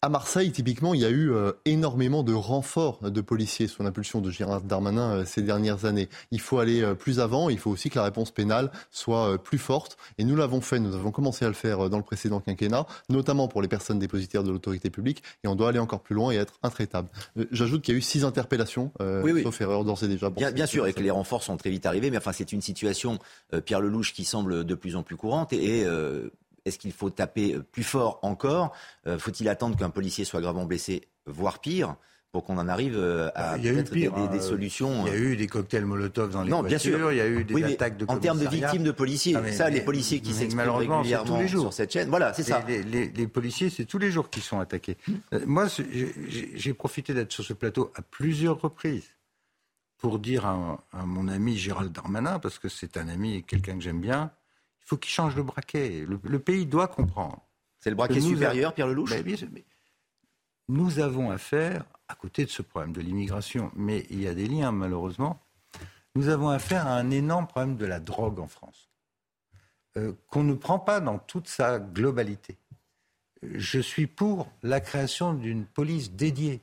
à 0.00 0.08
Marseille, 0.08 0.52
typiquement, 0.52 0.94
il 0.94 1.00
y 1.00 1.04
a 1.04 1.10
eu 1.10 1.32
euh, 1.32 1.52
énormément 1.64 2.22
de 2.22 2.32
renforts 2.32 3.10
de 3.10 3.20
policiers 3.20 3.66
sous 3.66 3.82
l'impulsion 3.82 4.20
de 4.20 4.30
Gérard 4.30 4.60
Darmanin 4.60 5.10
euh, 5.10 5.24
ces 5.24 5.42
dernières 5.42 5.86
années. 5.86 6.08
Il 6.30 6.40
faut 6.40 6.60
aller 6.60 6.82
euh, 6.82 6.94
plus 6.94 7.18
avant, 7.18 7.48
il 7.48 7.58
faut 7.58 7.70
aussi 7.70 7.90
que 7.90 7.98
la 7.98 8.04
réponse 8.04 8.30
pénale 8.30 8.70
soit 8.92 9.42
plus 9.42 9.58
forte. 9.58 9.96
Et 10.16 10.24
nous 10.24 10.36
l'avons 10.36 10.60
fait, 10.60 10.78
nous 10.78 10.94
avons 10.94 11.10
commencé 11.10 11.44
à 11.44 11.48
le 11.48 11.54
faire 11.54 11.90
dans 11.90 11.96
le 11.96 12.04
précédent 12.04 12.38
quinquennat, 12.38 12.86
notamment 13.08 13.48
pour 13.48 13.60
les 13.60 13.66
personnes 13.66 13.98
dépositaires 13.98 14.44
de 14.44 14.52
l'autorité 14.52 14.88
publique. 14.88 15.24
Et 15.42 15.48
on 15.48 15.56
doit 15.56 15.70
aller 15.70 15.80
encore 15.80 16.00
plus 16.00 16.14
loin 16.14 16.30
et 16.30 16.36
être 16.36 16.54
intraitable. 16.62 17.08
J'ajoute 17.50 17.82
qu'il 17.82 17.94
y 17.94 17.96
a 17.96 17.98
eu 17.98 18.02
six 18.02 18.24
interpellations, 18.24 18.92
oui, 19.00 19.32
oui. 19.32 19.42
sauf 19.42 19.60
erreur 19.60 19.84
d'ores 19.84 20.04
et 20.04 20.08
déjà. 20.08 20.30
Bien, 20.30 20.52
bien 20.52 20.66
sûr, 20.66 20.86
et 20.86 20.92
que 20.92 21.02
les 21.02 21.10
renforts 21.10 21.42
sont 21.42 21.56
très 21.56 21.70
vite 21.70 21.86
arrivés. 21.86 22.10
Mais 22.10 22.18
enfin, 22.18 22.32
c'est 22.32 22.52
une 22.52 22.62
situation, 22.62 23.18
Pierre 23.64 23.80
Lelouch, 23.80 24.12
qui 24.12 24.24
semble 24.24 24.64
de 24.64 24.74
plus 24.74 24.94
en 24.94 25.02
plus 25.02 25.16
courante. 25.16 25.52
Et, 25.52 25.84
est-ce 26.68 26.78
qu'il 26.78 26.92
faut 26.92 27.10
taper 27.10 27.54
euh, 27.54 27.62
plus 27.62 27.82
fort 27.82 28.20
encore 28.22 28.72
euh, 29.06 29.18
Faut-il 29.18 29.48
attendre 29.48 29.76
qu'un 29.76 29.90
policier 29.90 30.24
soit 30.24 30.40
gravement 30.40 30.64
blessé, 30.64 31.08
voire 31.26 31.58
pire 31.58 31.96
pour 32.30 32.44
qu'on 32.44 32.58
en 32.58 32.68
arrive 32.68 32.94
euh, 32.94 33.30
à 33.34 33.56
eu 33.56 33.82
des, 33.82 34.40
solutions. 34.40 35.06
Il 35.06 35.12
y 35.12 35.16
a 35.16 35.18
eu 35.18 35.34
des 35.34 35.46
cocktails 35.46 35.86
Molotov 35.86 36.30
dans 36.30 36.42
les 36.42 36.50
non, 36.50 36.62
bien 36.62 36.76
sûr. 36.76 37.10
il 37.10 37.16
y 37.16 37.20
a 37.22 37.26
eu 37.26 37.42
des 37.42 37.64
attaques 37.64 37.96
de 37.96 38.04
En 38.06 38.18
termes 38.18 38.38
de 38.38 38.46
victimes 38.46 38.82
de 38.82 38.90
policiers, 38.90 39.34
ah, 39.34 39.50
ça, 39.50 39.70
les 39.70 39.80
policiers 39.80 40.20
qui 40.20 40.34
s'expriment 40.34 40.76
régulièrement 40.76 41.36
tous 41.36 41.40
les 41.40 41.48
jours. 41.48 41.62
sur 41.62 41.72
cette 41.72 41.92
chaîne, 41.92 42.10
voilà, 42.10 42.34
c'est 42.34 42.42
ça. 42.42 42.62
Les, 42.68 43.26
policiers, 43.26 43.70
c'est 43.70 43.86
tous 43.86 43.98
les 43.98 44.10
jours 44.10 44.30
qui 44.30 44.40
sont 44.40 44.60
attaqués. 44.60 44.98
moi, 45.46 45.66
j'ai 46.54 46.74
profité 46.74 47.14
d'être 47.14 47.32
sur 47.32 47.44
ce 47.44 47.54
plateau 47.54 47.90
à 47.96 48.02
plusieurs 48.02 48.60
reprises 48.60 49.08
pour 49.96 50.18
dire 50.20 50.46
à, 50.46 50.78
à 50.92 51.04
mon 51.06 51.26
ami 51.26 51.56
Gérald 51.56 51.90
Darmanin, 51.90 52.38
parce 52.38 52.58
que 52.60 52.68
c'est 52.68 52.96
un 52.98 53.08
ami 53.08 53.36
et 53.36 53.42
quelqu'un 53.42 53.74
que 53.74 53.80
j'aime 53.80 54.00
bien, 54.00 54.30
faut 54.88 54.96
qu'il 54.96 55.10
change 55.10 55.34
de 55.34 55.42
braquet. 55.42 56.06
Le, 56.06 56.38
pays 56.38 56.64
doit 56.64 56.88
comprendre. 56.88 57.38
C'est 57.78 57.90
le 57.90 57.96
braquet 57.96 58.20
supérieur, 58.20 58.72
Pierre 58.72 58.88
Lelouch 58.88 59.12
Nous 60.68 60.98
avons 60.98 61.30
affaire, 61.30 61.84
à 62.08 62.14
côté 62.14 62.44
de 62.46 62.50
ce 62.50 62.62
problème 62.62 62.92
de 62.92 63.02
l'immigration, 63.02 63.70
mais 63.76 64.06
il 64.08 64.22
y 64.22 64.26
a 64.26 64.34
des 64.34 64.46
liens 64.46 64.72
malheureusement, 64.72 65.40
nous 66.14 66.28
avons 66.28 66.48
affaire 66.48 66.86
à 66.86 66.94
un 66.94 67.10
énorme 67.10 67.46
problème 67.46 67.76
de 67.76 67.84
la 67.84 68.00
drogue 68.00 68.40
en 68.40 68.48
France, 68.48 68.88
euh, 69.98 70.14
qu'on 70.28 70.42
ne 70.42 70.54
prend 70.54 70.78
pas 70.78 71.00
dans 71.00 71.18
toute 71.18 71.48
sa 71.48 71.78
globalité. 71.78 72.56
Je 73.42 73.80
suis 73.80 74.06
pour 74.06 74.50
la 74.62 74.80
création 74.80 75.34
d'une 75.34 75.66
police 75.66 76.12
dédiée. 76.12 76.62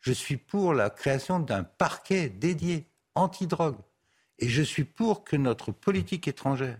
Je 0.00 0.12
suis 0.12 0.36
pour 0.36 0.74
la 0.74 0.90
création 0.90 1.40
d'un 1.40 1.64
parquet 1.64 2.28
dédié 2.28 2.86
anti-drogue. 3.14 3.78
Et 4.38 4.48
je 4.48 4.62
suis 4.62 4.84
pour 4.84 5.24
que 5.24 5.36
notre 5.36 5.72
politique 5.72 6.28
étrangère 6.28 6.78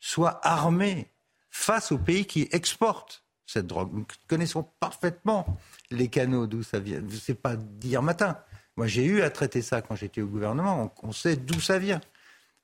soit 0.00 0.40
armée 0.46 1.10
face 1.50 1.92
aux 1.92 1.98
pays 1.98 2.26
qui 2.26 2.48
exportent 2.52 3.24
cette 3.46 3.66
drogue. 3.66 3.90
Nous 3.92 4.06
connaissons 4.26 4.62
parfaitement 4.78 5.58
les 5.90 6.08
canaux 6.08 6.46
d'où 6.46 6.62
ça 6.62 6.78
vient. 6.78 7.02
Ce 7.10 7.32
n'est 7.32 7.38
pas 7.38 7.56
d'hier 7.56 8.02
matin. 8.02 8.38
Moi, 8.76 8.86
j'ai 8.86 9.04
eu 9.04 9.22
à 9.22 9.30
traiter 9.30 9.62
ça 9.62 9.82
quand 9.82 9.96
j'étais 9.96 10.20
au 10.20 10.26
gouvernement. 10.26 10.94
On, 11.02 11.12
sait 11.12 11.36
d'où 11.36 11.60
ça 11.60 11.78
vient. 11.78 12.00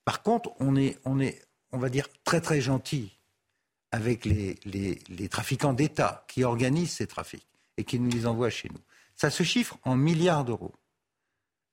Par 0.04 0.22
contre, 0.22 0.52
on 0.60 0.76
est, 0.76 0.98
on 1.04 1.78
va 1.78 1.88
dire, 1.88 2.06
très 2.22 2.40
très 2.40 2.60
gentil 2.60 3.18
avec 3.90 4.24
les, 4.24 4.58
les, 4.64 5.00
les 5.08 5.28
trafiquants 5.28 5.72
d'État 5.72 6.24
qui 6.28 6.44
organisent 6.44 6.92
ces 6.92 7.06
trafics 7.06 7.46
et 7.76 7.84
qui 7.84 7.98
nous 7.98 8.10
les 8.10 8.26
envoient 8.26 8.50
chez 8.50 8.68
nous. 8.68 8.80
Ça 9.16 9.30
se 9.30 9.42
chiffre 9.42 9.78
en 9.84 9.96
milliards 9.96 10.44
d'euros. 10.44 10.74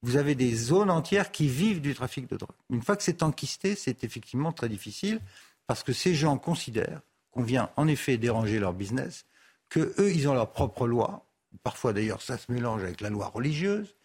Vous 0.04 0.16
avez 0.16 0.34
des 0.34 0.56
zones 0.56 0.90
entières 0.90 1.32
qui 1.32 1.48
vivent 1.48 1.82
du 1.82 1.94
trafic 1.94 2.28
de 2.28 2.38
drogue. 2.38 2.56
Une 2.72 2.82
fois 2.82 2.96
que 2.96 3.04
c'est 3.04 3.22
enquisté, 3.22 3.76
c'est 3.76 4.04
effectivement 4.04 4.52
très 4.52 4.70
difficile 4.70 5.20
parce 5.68 5.84
que 5.84 5.94
ces 5.94 6.14
gens 6.14 6.38
considèrent 6.38 7.02
qu'on 7.32 7.44
vient 7.44 7.70
en 7.78 7.88
effet 7.88 8.18
déranger 8.18 8.60
leur 8.60 8.74
business, 8.74 9.26
que 9.70 9.94
eux 10.00 10.12
ils 10.12 10.28
ont 10.28 10.34
leur 10.34 10.52
propre 10.52 10.88
loi. 10.88 11.26
Parfois 11.64 11.94
d'ailleurs 11.94 12.22
ça 12.22 12.38
se 12.38 12.52
mélange 12.52 12.84
avec 12.84 13.02
la 13.02 13.10
loi 13.10 13.28
religieuse, 13.28 13.96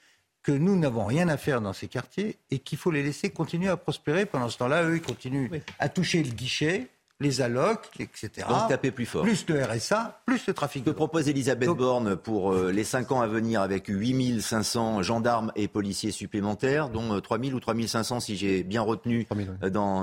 que 0.43 0.53
nous 0.53 0.79
n'avons 0.79 1.05
rien 1.05 1.29
à 1.29 1.37
faire 1.37 1.61
dans 1.61 1.73
ces 1.73 1.89
quartiers 1.89 2.39
et 2.51 2.61
qu'il 2.61 2.79
faut 2.79 2.93
les 2.93 3.03
laisser 3.03 3.31
continuer 3.31 3.69
à 3.69 3.77
prospérer. 3.77 4.27
Pendant 4.27 4.49
ce 4.49 4.59
temps-là, 4.59 4.85
eux 4.85 4.97
ils 4.97 5.03
continuent 5.03 5.51
à 5.81 5.89
toucher 5.89 6.23
le 6.23 6.31
guichet 6.31 6.89
les 7.21 7.41
allocs, 7.41 7.89
etc. 7.99 8.47
Donc 8.49 8.69
taper 8.69 8.91
plus 8.91 9.07
fort. 9.07 9.23
Plus 9.23 9.47
le 9.49 9.65
RSA, 9.65 10.21
plus 10.27 10.47
le 10.47 10.53
trafic. 10.53 10.85
Que 10.85 10.91
propose 10.91 11.29
Elisabeth 11.29 11.71
Borne 11.71 12.17
pour 12.17 12.53
euh, 12.53 12.71
les 12.71 12.85
5 12.85 13.11
ans 13.13 13.21
à 13.23 13.27
venir 13.27 13.63
avec 13.63 13.87
8500 13.89 15.03
gendarmes 15.03 15.51
et 15.57 15.67
policiers 15.67 16.11
supplémentaires, 16.11 16.91
dont 16.91 17.19
3000 17.21 17.53
euh, 17.53 17.57
ou 17.57 17.61
3500 17.61 18.21
si 18.21 18.37
j'ai 18.37 18.63
bien 18.63 18.83
retenu 18.83 19.27
euh, 19.35 19.71
dans, 19.71 20.03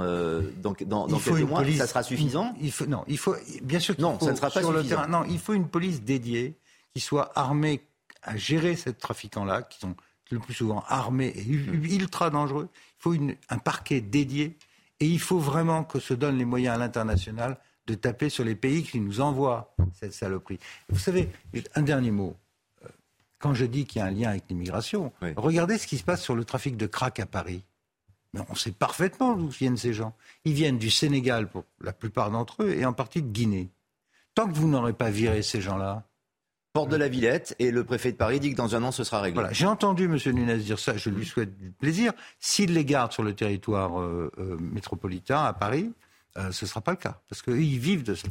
dans, 0.58 0.74
dans, 0.86 1.08
dans 1.08 1.20
quelques 1.20 1.42
mois. 1.42 1.64
Ça 1.78 1.88
sera 1.88 2.04
suffisant? 2.04 2.56
il 2.60 2.72
faut, 2.72 2.88
Non, 2.88 3.04
il 3.08 3.18
faut, 3.18 3.36
bien 3.62 3.80
sûr 3.80 3.96
qu'il 3.96 4.04
non, 4.04 4.20
ça 4.20 4.32
ne 4.32 4.36
sera 4.36 4.50
pas 4.50 4.62
sur 4.62 4.70
suffisant. 4.70 4.82
le 4.82 4.88
terrain. 4.88 5.08
Non, 5.08 5.24
il 5.30 5.40
faut 5.40 5.54
une 5.54 5.68
police 5.68 6.02
dédiée 6.02 6.56
qui 6.96 7.00
soit 7.00 7.32
armée 7.36 7.82
à 8.24 8.38
gérer 8.38 8.76
ces 8.76 8.94
trafiquants-là, 8.94 9.62
qui 9.62 9.80
sont 9.80 9.96
le 10.32 10.40
plus 10.40 10.54
souvent 10.54 10.84
armés 10.88 11.34
et 11.36 11.44
hmm. 11.44 11.86
ultra 11.86 12.30
dangereux. 12.32 12.70
Il 12.74 13.02
faut 13.02 13.14
une, 13.14 13.36
un 13.50 13.58
parquet 13.60 14.02
dédié 14.02 14.58
et 15.00 15.08
il 15.08 15.20
faut 15.20 15.40
vraiment 15.40 15.84
que 15.84 16.00
se 16.00 16.14
donnent 16.14 16.38
les 16.38 16.46
moyens 16.46 16.76
à 16.76 16.78
l'international 16.78 17.58
de 17.88 17.96
taper 17.96 18.30
sur 18.30 18.44
les 18.44 18.56
pays 18.56 18.84
qui 18.84 19.00
nous 19.00 19.22
envoient 19.22 19.76
cette 19.94 20.14
saloperie. 20.14 20.60
Vous 20.90 21.00
savez, 21.00 21.30
un 21.76 21.82
dernier 21.82 22.12
mot. 22.12 22.36
Euh, 22.84 22.88
quand 23.40 23.54
je 23.54 23.66
dis 23.66 23.86
qu'il 23.86 24.00
y 24.00 24.02
a 24.02 24.08
un 24.08 24.12
lien 24.12 24.30
avec 24.30 24.46
l'immigration, 24.50 25.12
regardez 25.36 25.78
ce 25.78 25.88
qui 25.88 25.98
se 25.98 26.04
passe 26.04 26.22
sur 26.22 26.36
le 26.36 26.46
trafic 26.46 26.78
de 26.78 26.88
crack 26.88 27.20
à 27.20 27.26
Paris. 27.26 27.64
Mais 28.34 28.42
on 28.50 28.56
sait 28.56 28.72
parfaitement 28.72 29.36
d'où 29.36 29.50
viennent 29.50 29.78
ces 29.78 29.94
gens. 29.94 30.16
Ils 30.46 30.54
viennent 30.54 30.80
du 30.80 30.90
Sénégal 30.90 31.50
pour 31.50 31.66
la 31.82 31.94
plupart 31.94 32.32
d'entre 32.32 32.64
eux 32.64 32.72
et 32.72 32.86
en 32.86 32.94
partie 32.94 33.22
de 33.22 33.28
Guinée. 33.28 33.70
Tant 34.34 34.48
que 34.48 34.56
vous 34.56 34.68
n'aurez 34.68 34.94
pas 34.94 35.12
viré 35.12 35.44
ces 35.44 35.62
gens-là, 35.62 36.04
Porte 36.74 36.90
de 36.90 36.96
la 36.96 37.08
Villette, 37.08 37.56
et 37.60 37.70
le 37.70 37.84
préfet 37.84 38.12
de 38.12 38.18
Paris 38.18 38.40
dit 38.40 38.50
que 38.50 38.58
dans 38.58 38.76
un 38.76 38.82
an, 38.82 38.92
ce 38.92 39.04
sera 39.04 39.22
réglé. 39.22 39.36
Voilà, 39.36 39.54
j'ai 39.54 39.68
entendu 39.68 40.06
M. 40.06 40.18
Nunes 40.34 40.58
dire 40.58 40.80
ça, 40.80 40.98
je 40.98 41.12
lui 41.12 41.24
souhaite 41.24 41.56
du 41.56 41.70
plaisir. 41.70 42.14
S'il 42.40 42.74
les 42.74 42.84
garde 42.84 43.12
sur 43.12 43.22
le 43.22 43.36
territoire 43.36 44.02
euh, 44.02 44.32
euh, 44.40 44.58
métropolitain, 44.60 45.44
à 45.44 45.54
Paris, 45.54 45.92
euh, 46.40 46.52
ce 46.52 46.66
ne 46.66 46.68
sera 46.68 46.82
pas 46.82 46.90
le 46.90 46.98
cas, 46.98 47.20
parce 47.30 47.44
qu'ils 47.44 47.78
vivent 47.78 48.02
de 48.02 48.16
ça. 48.16 48.28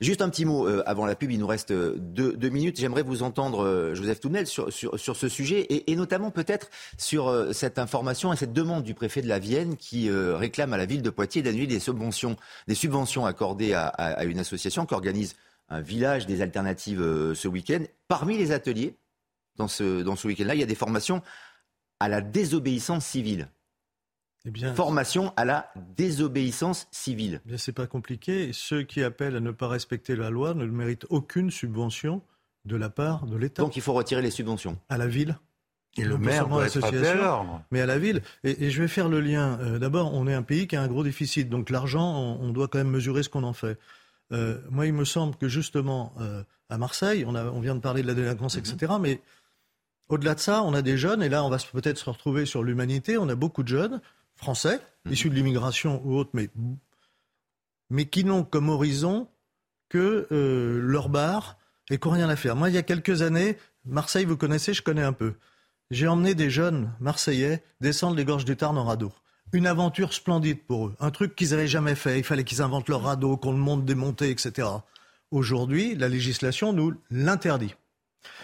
Juste 0.00 0.22
un 0.22 0.28
petit 0.28 0.44
mot 0.44 0.66
avant 0.86 1.06
la 1.06 1.14
pub, 1.14 1.30
il 1.30 1.38
nous 1.38 1.46
reste 1.46 1.72
deux, 1.72 2.50
minutes. 2.50 2.80
J'aimerais 2.80 3.04
vous 3.04 3.22
entendre, 3.22 3.92
Joseph 3.94 4.18
Tounel, 4.18 4.48
sur, 4.48 4.72
sur, 4.72 4.98
sur, 4.98 5.14
ce 5.14 5.28
sujet, 5.28 5.60
et, 5.60 5.92
et 5.92 5.94
notamment 5.94 6.32
peut-être 6.32 6.70
sur 6.96 7.54
cette 7.54 7.78
information 7.78 8.32
et 8.32 8.36
cette 8.36 8.52
demande 8.52 8.82
du 8.82 8.94
préfet 8.94 9.22
de 9.22 9.28
la 9.28 9.38
Vienne 9.38 9.76
qui 9.76 10.10
réclame 10.10 10.72
à 10.72 10.78
la 10.78 10.86
ville 10.86 11.02
de 11.02 11.10
Poitiers 11.10 11.42
d'annuler 11.42 11.68
des 11.68 11.78
subventions, 11.78 12.34
des 12.66 12.74
subventions 12.74 13.24
accordées 13.24 13.72
à, 13.72 13.86
à, 13.86 14.14
à 14.14 14.24
une 14.24 14.40
association 14.40 14.84
qui 14.84 14.94
organise 14.94 15.36
un 15.68 15.80
village 15.80 16.26
des 16.26 16.42
alternatives 16.42 17.02
euh, 17.02 17.34
ce 17.34 17.48
week-end. 17.48 17.82
Parmi 18.08 18.38
les 18.38 18.52
ateliers, 18.52 18.96
dans 19.56 19.68
ce, 19.68 20.02
dans 20.02 20.16
ce 20.16 20.28
week-end-là, 20.28 20.54
il 20.54 20.60
y 20.60 20.64
a 20.64 20.66
des 20.66 20.74
formations 20.74 21.22
à 22.00 22.08
la 22.08 22.20
désobéissance 22.20 23.04
civile. 23.04 23.48
Eh 24.44 24.50
bien, 24.50 24.74
formation 24.74 25.32
à 25.36 25.44
la 25.44 25.70
désobéissance 25.96 26.86
civile. 26.90 27.40
Eh 27.44 27.48
bien, 27.48 27.58
c'est 27.58 27.72
pas 27.72 27.86
compliqué. 27.86 28.50
Ceux 28.52 28.82
qui 28.82 29.02
appellent 29.02 29.36
à 29.36 29.40
ne 29.40 29.50
pas 29.50 29.68
respecter 29.68 30.16
la 30.16 30.30
loi 30.30 30.54
ne 30.54 30.64
méritent 30.64 31.06
aucune 31.10 31.50
subvention 31.50 32.22
de 32.64 32.76
la 32.76 32.88
part 32.88 33.26
de 33.26 33.36
l'État. 33.36 33.62
Donc 33.62 33.76
il 33.76 33.82
faut 33.82 33.92
retirer 33.92 34.22
les 34.22 34.30
subventions. 34.30 34.78
À 34.88 34.96
la 34.96 35.06
ville. 35.06 35.38
Et 35.96 36.04
le 36.04 36.16
maire 36.16 36.46
doit 36.46 36.66
être 36.66 36.78
Mais 37.72 37.80
à 37.80 37.86
la 37.86 37.98
ville. 37.98 38.22
Et, 38.44 38.70
je 38.70 38.80
vais 38.80 38.88
faire 38.88 39.08
le 39.08 39.20
lien. 39.20 39.58
Euh, 39.60 39.78
d'abord, 39.78 40.14
on 40.14 40.28
est 40.28 40.34
un 40.34 40.42
pays 40.42 40.68
qui 40.68 40.76
a 40.76 40.82
un 40.82 40.86
gros 40.86 41.02
déficit. 41.02 41.48
Donc 41.48 41.70
l'argent, 41.70 42.38
on 42.40 42.50
doit 42.50 42.68
quand 42.68 42.78
même 42.78 42.90
mesurer 42.90 43.24
ce 43.24 43.28
qu'on 43.28 43.42
en 43.42 43.52
fait. 43.52 43.78
Euh, 44.32 44.58
moi, 44.70 44.86
il 44.86 44.92
me 44.92 45.04
semble 45.04 45.36
que 45.36 45.48
justement, 45.48 46.12
euh, 46.20 46.42
à 46.68 46.78
Marseille, 46.78 47.24
on, 47.26 47.34
a, 47.34 47.44
on, 47.44 47.60
vient 47.60 47.74
de 47.74 47.80
parler 47.80 48.02
de 48.02 48.06
la 48.06 48.14
délinquance, 48.14 48.56
mhm. 48.56 48.60
etc. 48.60 48.92
Mais 49.00 49.22
au-delà 50.08 50.34
de 50.34 50.40
ça, 50.40 50.62
on 50.62 50.74
a 50.74 50.82
des 50.82 50.98
jeunes, 50.98 51.22
et 51.22 51.28
là, 51.28 51.44
on 51.44 51.48
va 51.48 51.58
peut-être 51.72 51.98
se 51.98 52.08
retrouver 52.08 52.46
sur 52.46 52.62
l'humanité. 52.62 53.18
On 53.18 53.28
a 53.28 53.34
beaucoup 53.34 53.62
de 53.62 53.68
jeunes 53.68 54.00
français, 54.36 54.80
mhm. 55.04 55.12
issus 55.12 55.30
de 55.30 55.34
l'immigration 55.34 56.02
ou 56.04 56.16
autres, 56.16 56.30
mais, 56.34 56.50
mais 57.90 58.06
qui 58.06 58.24
n'ont 58.24 58.44
comme 58.44 58.68
horizon 58.68 59.28
que 59.88 60.26
euh, 60.30 60.80
leur 60.80 61.08
bar 61.08 61.58
et 61.90 61.98
qui 61.98 62.06
n'ont 62.06 62.14
rien 62.14 62.28
à 62.28 62.36
faire. 62.36 62.54
Moi, 62.54 62.68
il 62.68 62.74
y 62.74 62.78
a 62.78 62.82
quelques 62.82 63.22
années, 63.22 63.56
Marseille, 63.86 64.26
vous 64.26 64.36
connaissez, 64.36 64.74
je 64.74 64.82
connais 64.82 65.02
un 65.02 65.14
peu. 65.14 65.34
J'ai 65.90 66.06
emmené 66.06 66.34
des 66.34 66.50
jeunes 66.50 66.92
Marseillais 67.00 67.64
descendre 67.80 68.16
les 68.16 68.26
gorges 68.26 68.44
du 68.44 68.56
Tarn 68.56 68.76
en 68.76 68.84
radeau 68.84 69.10
une 69.52 69.66
aventure 69.66 70.12
splendide 70.12 70.62
pour 70.62 70.88
eux, 70.88 70.96
un 71.00 71.10
truc 71.10 71.34
qu'ils 71.34 71.50
n'avaient 71.50 71.68
jamais 71.68 71.94
fait. 71.94 72.18
Il 72.18 72.24
fallait 72.24 72.44
qu'ils 72.44 72.62
inventent 72.62 72.88
leur 72.88 73.02
radeau, 73.02 73.36
qu'on 73.36 73.52
le 73.52 73.58
monte 73.58 73.84
démonté, 73.84 74.30
etc. 74.30 74.68
Aujourd'hui, 75.30 75.94
la 75.94 76.08
législation 76.08 76.72
nous 76.72 76.94
l'interdit. 77.10 77.74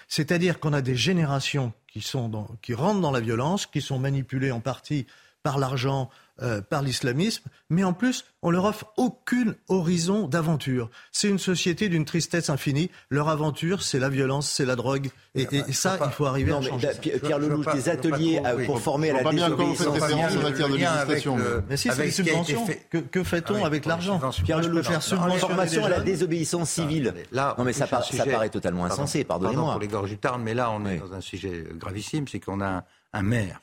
C'est-à-dire 0.09 0.61
qu'on 0.61 0.73
a 0.73 0.83
des 0.83 0.97
générations 0.97 1.73
qui, 1.87 2.01
sont 2.01 2.47
qui 2.63 2.75
rentrent 2.75 3.01
dans 3.01 3.11
la 3.11 3.21
violence, 3.21 3.67
qui 3.67 3.81
sont 3.81 3.99
manipulées 3.99 4.51
en 4.51 4.61
partie 4.61 5.07
par 5.43 5.59
l'argent 5.59 6.11
euh, 6.43 6.61
par 6.61 6.83
l'islamisme, 6.83 7.45
mais 7.71 7.85
en 7.85 7.93
plus, 7.93 8.25
on 8.43 8.51
leur 8.51 8.65
offre 8.65 8.87
aucune 8.97 9.55
horizon 9.69 10.27
d'aventure. 10.27 10.91
C'est 11.13 11.29
une 11.29 11.39
société 11.39 11.89
d'une 11.89 12.05
tristesse 12.05 12.51
infinie. 12.51 12.91
Leur 13.09 13.29
aventure, 13.29 13.85
c'est 13.85 14.01
la 14.01 14.09
violence, 14.09 14.51
c'est 14.51 14.65
la 14.65 14.75
drogue. 14.75 15.11
Et, 15.37 15.47
et, 15.53 15.73
ça, 15.73 15.97
il 16.05 16.11
faut 16.11 16.27
arriver 16.27 16.53
à 16.53 16.61
changer. 16.61 16.89
Mais, 17.05 17.19
Pierre 17.21 17.39
Lelouch, 17.39 17.73
des 17.73 17.89
ateliers 17.89 18.43
pour 18.67 18.81
former 18.81 19.11
à 19.11 19.23
la 19.23 19.31
désobéissance 19.31 20.01
civile. 20.01 21.63
Mais 21.69 21.77
si, 21.77 21.89
c'est 21.93 22.03
des 22.03 22.11
subventions. 22.11 22.67
Que, 22.91 22.99
que 22.99 23.23
fait-on 23.23 23.63
ah 23.63 23.67
avec 23.67 23.87
l'argent 23.87 24.21
Pierre 24.45 24.61
Lelouch, 24.61 24.87
faire 24.87 25.05
formation 25.05 25.85
à 25.85 25.89
la 25.89 26.01
désobéissance 26.01 26.69
civile. 26.71 27.15
Là, 27.31 27.55
non, 27.57 27.65
mais 27.65 27.73
ça, 27.73 27.87
ça 27.87 28.27
paraît 28.27 28.51
totalement 28.51 28.87
insensé, 28.87 29.23
pardonnez-moi. 29.23 29.71
pour 29.71 29.81
les 29.81 29.89
gorges 29.89 30.11
du 30.11 30.19
Tarn, 30.19 30.43
mais 30.43 30.55
là, 30.55 30.73
on 30.73 30.85
est 30.85 30.99
dans 30.99 31.15
un 31.15 31.21
sujet 31.21 31.65
gravissime, 31.77 32.27
c'est 32.27 32.41
qu'on 32.41 32.61
a 32.61 32.85
un 33.13 33.23
maire 33.23 33.61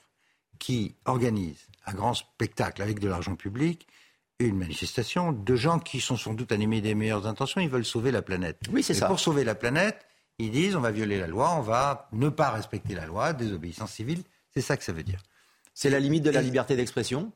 qui 0.58 0.96
organise 1.06 1.68
un 1.86 1.94
grand 1.94 2.14
spectacle 2.14 2.82
avec 2.82 3.00
de 3.00 3.08
l'argent 3.08 3.36
public, 3.36 3.88
une 4.40 4.58
manifestation 4.58 5.32
de 5.32 5.56
gens 5.56 5.80
qui 5.80 6.02
sont 6.02 6.18
sans 6.18 6.34
doute 6.34 6.52
animés 6.52 6.82
des 6.82 6.96
meilleures 6.96 7.28
intentions, 7.28 7.62
ils 7.62 7.70
veulent 7.70 7.86
sauver 7.86 8.12
la 8.12 8.22
planète. 8.22 8.60
Oui, 8.72 8.84
c'est 8.84 8.94
ça. 8.94 9.08
Pour 9.08 9.20
sauver 9.20 9.44
la 9.44 9.56
planète, 9.56 10.06
ils 10.40 10.52
disent 10.52 10.76
on 10.76 10.82
va 10.82 10.92
violer 10.92 11.20
la 11.20 11.28
loi, 11.28 11.54
on 11.56 11.62
va 11.62 12.10
ne 12.12 12.30
pas 12.30 12.50
respecter 12.50 12.96
la 12.96 13.06
loi, 13.06 13.34
désobéissance 13.34 13.92
civile, 13.92 14.24
c'est 14.54 14.62
ça 14.62 14.78
que 14.78 14.84
ça 14.84 14.94
veut 14.94 15.04
dire. 15.04 15.22
C'est 15.74 15.90
la 15.90 16.00
limite 16.00 16.24
de 16.24 16.32
la 16.32 16.42
liberté 16.42 16.76
d'expression? 16.76 17.32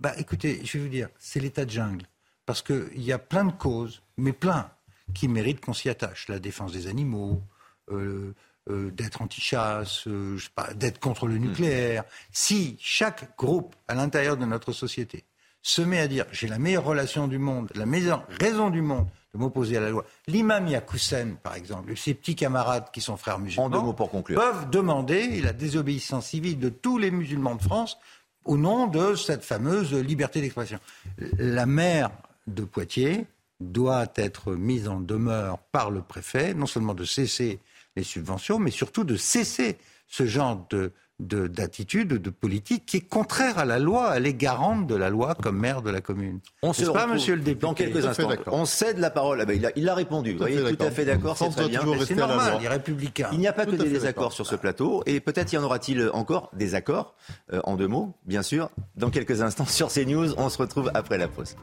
Bah 0.00 0.12
écoutez, 0.16 0.60
je 0.64 0.78
vais 0.78 0.84
vous 0.84 0.90
dire, 0.90 1.08
c'est 1.18 1.40
l'état 1.40 1.64
de 1.64 1.70
jungle. 1.70 2.06
Parce 2.46 2.62
qu'il 2.62 3.02
y 3.02 3.12
a 3.12 3.18
plein 3.18 3.44
de 3.44 3.52
causes, 3.52 4.02
mais 4.16 4.32
plein, 4.32 4.70
qui 5.14 5.28
méritent 5.28 5.60
qu'on 5.60 5.72
s'y 5.72 5.88
attache. 5.88 6.28
La 6.28 6.38
défense 6.38 6.72
des 6.72 6.86
animaux, 6.86 7.42
euh, 7.90 8.34
euh, 8.70 8.90
d'être 8.90 9.22
anti-chasse, 9.22 10.06
euh, 10.06 10.38
d'être 10.74 11.00
contre 11.00 11.26
le 11.26 11.38
nucléaire. 11.38 12.04
Si 12.32 12.76
chaque 12.80 13.36
groupe 13.36 13.74
à 13.88 13.94
l'intérieur 13.94 14.36
de 14.36 14.44
notre 14.44 14.72
société 14.72 15.24
se 15.62 15.82
met 15.82 15.98
à 15.98 16.08
dire 16.08 16.24
j'ai 16.32 16.46
la 16.46 16.58
meilleure 16.58 16.84
relation 16.84 17.28
du 17.28 17.38
monde, 17.38 17.70
la 17.74 17.86
meilleure 17.86 18.24
raison 18.40 18.70
du 18.70 18.82
monde 18.82 19.06
de 19.34 19.38
m'opposer 19.38 19.76
à 19.76 19.80
la 19.80 19.90
loi. 19.90 20.04
L'imam 20.26 20.66
Yakoussen, 20.66 21.36
par 21.36 21.54
exemple, 21.54 21.96
ses 21.96 22.14
petits 22.14 22.34
camarades 22.34 22.90
qui 22.92 23.00
sont 23.00 23.16
frères 23.16 23.38
musulmans, 23.38 23.92
pour 23.92 24.10
conclure. 24.10 24.40
peuvent 24.40 24.70
demander 24.70 25.40
la 25.40 25.52
désobéissance 25.52 26.26
civile 26.26 26.58
de 26.58 26.68
tous 26.68 26.98
les 26.98 27.10
musulmans 27.10 27.54
de 27.54 27.62
France 27.62 27.98
au 28.44 28.56
nom 28.56 28.86
de 28.86 29.14
cette 29.14 29.44
fameuse 29.44 29.92
liberté 29.94 30.40
d'expression. 30.40 30.78
La 31.38 31.66
maire 31.66 32.10
de 32.46 32.64
Poitiers 32.64 33.26
doit 33.60 34.08
être 34.16 34.54
mise 34.54 34.88
en 34.88 35.00
demeure 35.00 35.58
par 35.58 35.90
le 35.90 36.00
préfet, 36.00 36.54
non 36.54 36.66
seulement 36.66 36.94
de 36.94 37.04
cesser 37.04 37.60
les 37.96 38.04
subventions, 38.04 38.58
mais 38.58 38.70
surtout 38.70 39.04
de 39.04 39.16
cesser 39.16 39.78
ce 40.06 40.26
genre 40.26 40.66
de, 40.70 40.92
d'attitude, 41.20 42.08
de, 42.08 42.30
politique 42.30 42.86
qui 42.86 42.98
est 42.98 43.08
contraire 43.08 43.58
à 43.58 43.64
la 43.64 43.78
loi. 43.78 44.16
Elle 44.16 44.26
est 44.26 44.34
garante 44.34 44.86
de 44.86 44.94
la 44.94 45.10
loi 45.10 45.34
comme 45.34 45.58
maire 45.58 45.82
de 45.82 45.90
la 45.90 46.00
commune. 46.00 46.40
On 46.62 46.72
se 46.72 46.84
pas, 46.86 47.06
monsieur 47.06 47.34
le 47.36 47.42
député 47.42 47.66
Dans 47.66 47.74
quelques 47.74 48.04
instants. 48.04 48.28
On 48.46 48.64
cède 48.64 48.98
la 48.98 49.10
parole. 49.10 49.40
Ah 49.40 49.44
ben, 49.44 49.56
il, 49.56 49.66
a, 49.66 49.70
il, 49.76 49.88
a, 49.88 49.94
répondu. 49.94 50.32
Vous 50.32 50.38
voyez, 50.38 50.76
tout 50.76 50.82
à 50.82 50.90
fait 50.90 51.04
d'accord. 51.04 51.36
C'est 51.36 51.50
très 51.50 51.68
bien. 51.68 51.82
C'est 52.04 52.14
normal, 52.14 52.58
les 52.60 52.68
républicains. 52.68 53.28
Il 53.32 53.38
n'y 53.38 53.48
a 53.48 53.52
pas 53.52 53.66
que 53.66 53.76
des 53.76 53.88
désaccords 53.88 54.32
sur 54.32 54.46
ce 54.46 54.56
plateau. 54.56 55.02
Et 55.06 55.20
peut-être 55.20 55.52
y 55.52 55.58
en 55.58 55.62
aura-t-il 55.62 56.10
encore 56.12 56.50
des 56.54 56.74
accords, 56.74 57.14
euh, 57.52 57.60
en 57.64 57.76
deux 57.76 57.88
mots, 57.88 58.14
bien 58.26 58.42
sûr. 58.42 58.70
Dans 58.96 59.10
quelques 59.10 59.42
instants 59.42 59.66
sur 59.66 59.88
CNews, 59.88 60.34
on 60.38 60.48
se 60.48 60.58
retrouve 60.58 60.90
après 60.94 61.18
la 61.18 61.28
pause. 61.28 61.56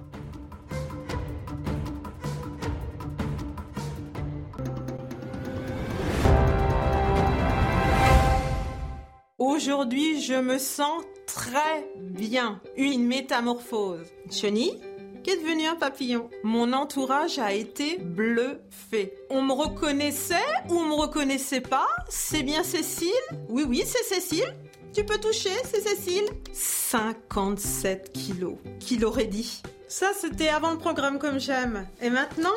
Aujourd'hui, 9.57 10.21
je 10.21 10.35
me 10.35 10.59
sens 10.59 11.01
très 11.25 11.89
bien. 11.97 12.61
Une 12.75 13.07
métamorphose. 13.07 14.05
Chenille 14.29 14.79
qu'est 15.23 15.37
devenu 15.37 15.65
un 15.65 15.75
papillon? 15.75 16.29
Mon 16.43 16.73
entourage 16.73 17.39
a 17.39 17.53
été 17.53 17.97
bluffé. 17.97 19.15
On 19.31 19.41
me 19.41 19.53
reconnaissait 19.53 20.35
ou 20.69 20.75
on 20.75 20.85
me 20.85 20.93
reconnaissait 20.93 21.61
pas? 21.61 21.87
C'est 22.07 22.43
bien 22.43 22.63
Cécile? 22.63 23.09
Oui, 23.49 23.65
oui, 23.67 23.83
c'est 23.83 24.03
Cécile. 24.03 24.53
Tu 24.93 25.03
peux 25.03 25.17
toucher, 25.17 25.49
c'est 25.63 25.81
Cécile 25.81 26.25
57 26.53 28.13
kilos. 28.13 28.57
Qui 28.79 28.97
l'aurait 28.97 29.25
dit? 29.25 29.63
Ça, 29.87 30.11
c'était 30.15 30.49
avant 30.49 30.69
le 30.69 30.77
programme 30.77 31.17
comme 31.17 31.39
j'aime. 31.39 31.87
Et 31.99 32.11
maintenant? 32.11 32.55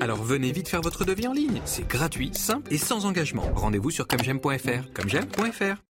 Alors 0.00 0.22
venez 0.22 0.52
vite 0.52 0.68
faire 0.68 0.80
votre 0.80 1.04
devis 1.04 1.28
en 1.28 1.34
ligne. 1.34 1.60
C'est 1.66 1.86
gratuit, 1.86 2.30
simple 2.32 2.72
et 2.72 2.78
sans 2.78 3.04
engagement. 3.04 3.44
Rendez-vous 3.54 3.90
sur 3.90 4.06
comej'aime.fr. 4.06 4.92
Comej'aime.fr. 4.94 5.87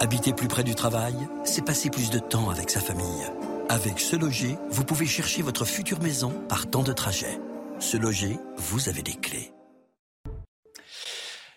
Habiter 0.00 0.32
plus 0.32 0.46
près 0.46 0.62
du 0.62 0.76
travail, 0.76 1.16
c'est 1.42 1.64
passer 1.64 1.90
plus 1.90 2.10
de 2.10 2.20
temps 2.20 2.50
avec 2.50 2.70
sa 2.70 2.78
famille. 2.78 3.26
Avec 3.68 3.98
Se 3.98 4.14
Loger, 4.14 4.56
vous 4.70 4.84
pouvez 4.84 5.06
chercher 5.06 5.42
votre 5.42 5.64
future 5.64 6.00
maison 6.00 6.30
par 6.48 6.70
temps 6.70 6.84
de 6.84 6.92
trajet. 6.92 7.40
Se 7.80 7.96
Loger, 7.96 8.38
vous 8.58 8.88
avez 8.88 9.02
des 9.02 9.14
clés. 9.14 9.52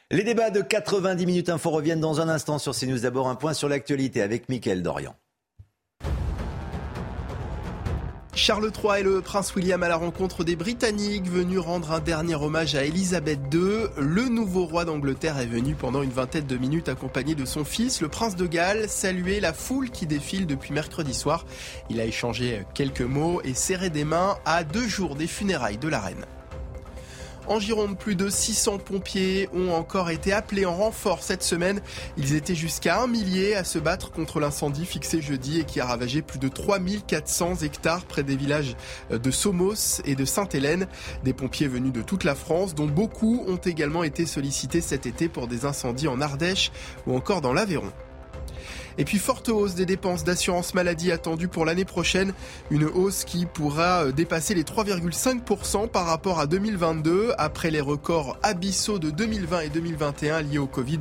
Les 0.09 0.23
débats 0.23 0.49
de 0.49 0.61
90 0.61 1.23
minutes 1.27 1.49
info 1.49 1.69
reviennent 1.69 2.01
dans 2.01 2.19
un 2.19 2.29
instant 2.29 2.57
sur 2.57 2.75
CNews. 2.75 3.01
D'abord 3.01 3.29
un 3.29 3.35
point 3.35 3.53
sur 3.53 3.69
l'actualité 3.69 4.23
avec 4.23 4.49
Mickaël 4.49 4.81
Dorian. 4.81 5.15
Charles 8.33 8.71
III 8.71 9.01
et 9.01 9.03
le 9.03 9.21
prince 9.21 9.53
William 9.55 9.83
à 9.83 9.89
la 9.89 9.97
rencontre 9.97 10.45
des 10.45 10.55
Britanniques, 10.55 11.29
venus 11.29 11.59
rendre 11.59 11.91
un 11.91 11.99
dernier 11.99 12.35
hommage 12.35 12.75
à 12.75 12.85
Elisabeth 12.85 13.39
II. 13.53 13.87
Le 13.97 14.29
nouveau 14.29 14.65
roi 14.65 14.85
d'Angleterre 14.85 15.37
est 15.37 15.45
venu 15.45 15.75
pendant 15.75 16.01
une 16.01 16.11
vingtaine 16.11 16.47
de 16.47 16.57
minutes 16.57 16.87
accompagné 16.87 17.35
de 17.35 17.43
son 17.43 17.65
fils, 17.65 17.99
le 17.99 18.07
prince 18.07 18.37
de 18.37 18.47
Galles, 18.47 18.87
saluer 18.87 19.41
la 19.41 19.51
foule 19.51 19.89
qui 19.89 20.05
défile 20.05 20.47
depuis 20.47 20.73
mercredi 20.73 21.13
soir. 21.13 21.45
Il 21.89 21.99
a 21.99 22.05
échangé 22.05 22.63
quelques 22.73 23.01
mots 23.01 23.41
et 23.43 23.53
serré 23.53 23.89
des 23.89 24.05
mains 24.05 24.37
à 24.45 24.63
deux 24.63 24.87
jours 24.87 25.15
des 25.15 25.27
funérailles 25.27 25.77
de 25.77 25.89
la 25.89 25.99
reine. 25.99 26.25
En 27.51 27.59
Gironde, 27.59 27.97
plus 27.97 28.15
de 28.15 28.29
600 28.29 28.77
pompiers 28.77 29.49
ont 29.53 29.73
encore 29.73 30.09
été 30.09 30.31
appelés 30.31 30.65
en 30.65 30.73
renfort 30.73 31.21
cette 31.21 31.43
semaine. 31.43 31.81
Ils 32.15 32.33
étaient 32.33 32.55
jusqu'à 32.55 33.01
un 33.01 33.07
millier 33.07 33.55
à 33.55 33.65
se 33.65 33.77
battre 33.77 34.09
contre 34.09 34.39
l'incendie 34.39 34.85
fixé 34.85 35.21
jeudi 35.21 35.59
et 35.59 35.65
qui 35.65 35.81
a 35.81 35.85
ravagé 35.85 36.21
plus 36.21 36.39
de 36.39 36.47
3400 36.47 37.55
hectares 37.63 38.05
près 38.05 38.23
des 38.23 38.37
villages 38.37 38.77
de 39.09 39.31
Somos 39.31 40.01
et 40.05 40.15
de 40.15 40.23
Sainte-Hélène. 40.23 40.87
Des 41.25 41.33
pompiers 41.33 41.67
venus 41.67 41.91
de 41.91 42.01
toute 42.01 42.23
la 42.23 42.35
France, 42.35 42.73
dont 42.73 42.87
beaucoup 42.87 43.43
ont 43.45 43.57
également 43.57 44.05
été 44.05 44.25
sollicités 44.25 44.79
cet 44.79 45.05
été 45.05 45.27
pour 45.27 45.49
des 45.49 45.65
incendies 45.65 46.07
en 46.07 46.21
Ardèche 46.21 46.71
ou 47.05 47.17
encore 47.17 47.41
dans 47.41 47.51
l'Aveyron. 47.51 47.91
Et 48.97 49.05
puis 49.05 49.17
forte 49.17 49.49
hausse 49.49 49.75
des 49.75 49.85
dépenses 49.85 50.23
d'assurance 50.23 50.73
maladie 50.73 51.11
attendues 51.11 51.47
pour 51.47 51.65
l'année 51.65 51.85
prochaine, 51.85 52.33
une 52.69 52.85
hausse 52.85 53.23
qui 53.23 53.45
pourra 53.45 54.05
euh, 54.05 54.11
dépasser 54.11 54.53
les 54.53 54.63
3,5% 54.63 55.87
par 55.87 56.05
rapport 56.05 56.39
à 56.39 56.47
2022 56.47 57.33
après 57.37 57.71
les 57.71 57.81
records 57.81 58.37
abyssaux 58.43 58.99
de 58.99 59.09
2020 59.09 59.61
et 59.61 59.69
2021 59.69 60.41
liés 60.41 60.57
au 60.57 60.67
Covid. 60.67 60.99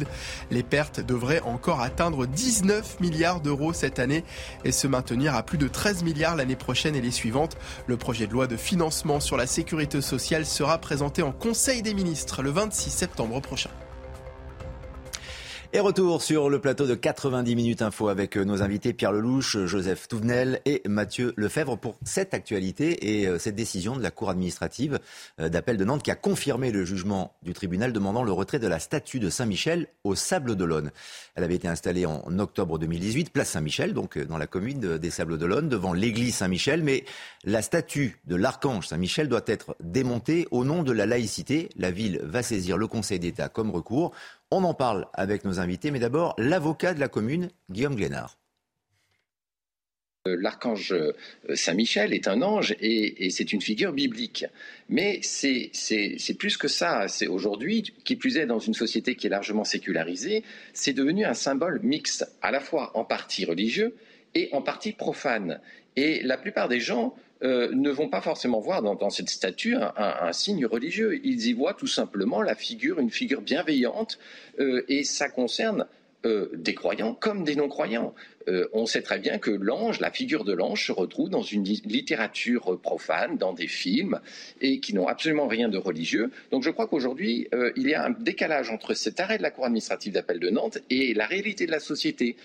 Les 0.50 0.62
pertes 0.62 1.00
devraient 1.00 1.40
encore 1.40 1.80
atteindre 1.80 2.26
19 2.26 3.00
milliards 3.00 3.40
d'euros 3.40 3.72
cette 3.72 3.98
année 3.98 4.24
et 4.64 4.72
se 4.72 4.86
maintenir 4.86 5.34
à 5.34 5.42
plus 5.42 5.58
de 5.58 5.68
13 5.68 6.02
milliards 6.04 6.36
l'année 6.36 6.56
prochaine 6.56 6.94
et 6.94 7.00
les 7.00 7.10
suivantes. 7.10 7.56
Le 7.86 7.96
projet 7.96 8.26
de 8.26 8.32
loi 8.32 8.46
de 8.46 8.56
financement 8.56 9.20
sur 9.20 9.36
la 9.36 9.46
sécurité 9.46 10.00
sociale 10.00 10.46
sera 10.46 10.78
présenté 10.78 11.22
en 11.22 11.32
Conseil 11.32 11.82
des 11.82 11.94
ministres 11.94 12.42
le 12.42 12.50
26 12.50 12.90
septembre 12.90 13.40
prochain. 13.40 13.70
Et 15.72 15.78
retour 15.78 16.20
sur 16.20 16.50
le 16.50 16.58
plateau 16.58 16.88
de 16.88 16.96
90 16.96 17.54
minutes 17.54 17.80
info 17.80 18.08
avec 18.08 18.36
euh, 18.36 18.42
nos 18.44 18.60
invités 18.60 18.92
Pierre 18.92 19.12
Lelouch, 19.12 19.56
Joseph 19.66 20.08
Touvenel 20.08 20.60
et 20.64 20.82
Mathieu 20.84 21.32
Lefebvre 21.36 21.78
pour 21.78 21.96
cette 22.02 22.34
actualité 22.34 23.20
et 23.20 23.28
euh, 23.28 23.38
cette 23.38 23.54
décision 23.54 23.94
de 23.94 24.02
la 24.02 24.10
Cour 24.10 24.30
administrative 24.30 24.98
euh, 25.38 25.48
d'appel 25.48 25.76
de 25.76 25.84
Nantes 25.84 26.02
qui 26.02 26.10
a 26.10 26.16
confirmé 26.16 26.72
le 26.72 26.84
jugement 26.84 27.36
du 27.44 27.52
tribunal 27.52 27.92
demandant 27.92 28.24
le 28.24 28.32
retrait 28.32 28.58
de 28.58 28.66
la 28.66 28.80
statue 28.80 29.20
de 29.20 29.30
Saint-Michel 29.30 29.86
au 30.02 30.16
Sable 30.16 30.56
d'Olonne. 30.56 30.90
Elle 31.36 31.44
avait 31.44 31.54
été 31.54 31.68
installée 31.68 32.04
en 32.04 32.36
octobre 32.40 32.76
2018, 32.76 33.30
place 33.30 33.50
Saint-Michel, 33.50 33.94
donc 33.94 34.18
dans 34.18 34.38
la 34.38 34.48
commune 34.48 34.98
des 34.98 35.10
Sables 35.10 35.38
d'Olonne, 35.38 35.68
devant 35.68 35.92
l'église 35.92 36.34
Saint-Michel, 36.34 36.82
mais 36.82 37.04
la 37.44 37.62
statue 37.62 38.18
de 38.26 38.34
l'archange 38.34 38.88
Saint-Michel 38.88 39.28
doit 39.28 39.44
être 39.46 39.76
démontée 39.78 40.48
au 40.50 40.64
nom 40.64 40.82
de 40.82 40.90
la 40.90 41.06
laïcité. 41.06 41.68
La 41.76 41.92
ville 41.92 42.20
va 42.24 42.42
saisir 42.42 42.76
le 42.76 42.88
Conseil 42.88 43.20
d'État 43.20 43.48
comme 43.48 43.70
recours. 43.70 44.12
On 44.52 44.64
en 44.64 44.74
parle 44.74 45.06
avec 45.14 45.44
nos 45.44 45.60
invités, 45.60 45.92
mais 45.92 46.00
d'abord 46.00 46.34
l'avocat 46.36 46.92
de 46.92 46.98
la 47.00 47.08
commune, 47.08 47.50
Guillaume 47.70 47.94
Glénard. 47.94 48.36
Euh, 50.26 50.36
l'archange 50.38 50.92
euh, 50.92 51.14
Saint-Michel 51.54 52.12
est 52.12 52.28
un 52.28 52.42
ange 52.42 52.74
et, 52.80 53.30
c'est 53.30 53.52
une 53.52 53.62
figure 53.62 53.92
biblique. 53.92 54.44
Mais 54.88 55.20
c'est 55.22 55.70
plus 56.38 56.56
que 56.56 56.68
ça. 56.68 57.06
C'est 57.06 57.28
aujourd'hui, 57.28 57.94
qui 58.04 58.16
plus 58.16 58.36
est 58.36 58.46
dans 58.46 58.58
une 58.58 58.74
société 58.74 59.14
qui 59.14 59.28
est 59.28 59.30
largement 59.30 59.64
sécularisée, 59.64 60.42
c'est 60.74 60.92
devenu 60.92 61.24
un 61.24 61.34
symbole 61.34 61.80
mixte, 61.82 62.28
à 62.42 62.50
la 62.50 62.60
fois 62.60 62.90
en 62.98 63.04
partie 63.04 63.44
religieux 63.44 63.96
et 64.34 64.48
en 64.52 64.62
partie 64.62 64.92
profane. 64.92 65.60
Et 65.96 66.22
la 66.22 66.36
plupart 66.36 66.68
des 66.68 66.80
gens 66.80 67.14
euh, 67.42 67.70
ne 67.72 67.90
vont 67.90 68.08
pas 68.08 68.20
forcément 68.20 68.60
voir 68.60 68.82
dans, 68.82 69.10
cette 69.10 69.30
statue 69.30 69.76
un, 69.76 70.32
signe 70.32 70.66
religieux. 70.66 71.20
Ils 71.24 71.46
y 71.46 71.52
voient 71.52 71.74
tout 71.74 71.86
simplement 71.86 72.42
la 72.42 72.54
figure, 72.54 72.98
une 72.98 73.10
figure 73.10 73.40
bienveillante, 73.40 74.18
euh, 74.58 74.84
et 74.88 75.04
ça 75.04 75.28
concerne 75.28 75.86
euh, 76.26 76.50
des 76.52 76.74
croyants 76.74 77.14
comme 77.14 77.44
des 77.44 77.56
non-croyants. 77.56 78.14
Euh, 78.48 78.68
on 78.74 78.84
sait 78.84 79.00
très 79.00 79.18
bien 79.18 79.38
que 79.38 79.50
l'ange, 79.50 80.00
la 80.00 80.10
figure 80.10 80.44
de 80.44 80.52
l'ange, 80.52 80.86
se 80.86 80.92
retrouve 80.92 81.30
dans 81.30 81.40
une 81.40 81.64
littérature 81.64 82.78
profane, 82.78 83.38
dans 83.38 83.54
des 83.54 83.66
films, 83.66 84.20
et 84.60 84.80
qui 84.80 84.94
n'ont 84.94 85.08
absolument 85.08 85.46
rien 85.46 85.70
de 85.70 85.78
religieux. 85.78 86.30
Donc 86.50 86.62
je 86.62 86.68
crois 86.68 86.88
qu'aujourd'hui, 86.88 87.48
euh, 87.54 87.72
il 87.74 87.88
y 87.88 87.94
a 87.94 88.04
un 88.04 88.10
décalage 88.10 88.70
entre 88.70 88.92
cet 88.92 89.18
arrêt 89.18 89.38
de 89.38 89.42
la 89.42 89.50
Cour 89.50 89.64
administrative 89.64 90.12
d'appel 90.12 90.40
de 90.40 90.50
Nantes 90.50 90.78
et 90.90 91.14
la 91.14 91.26
réalité 91.26 91.64
de 91.64 91.70
la 91.70 91.80
société. 91.80 92.36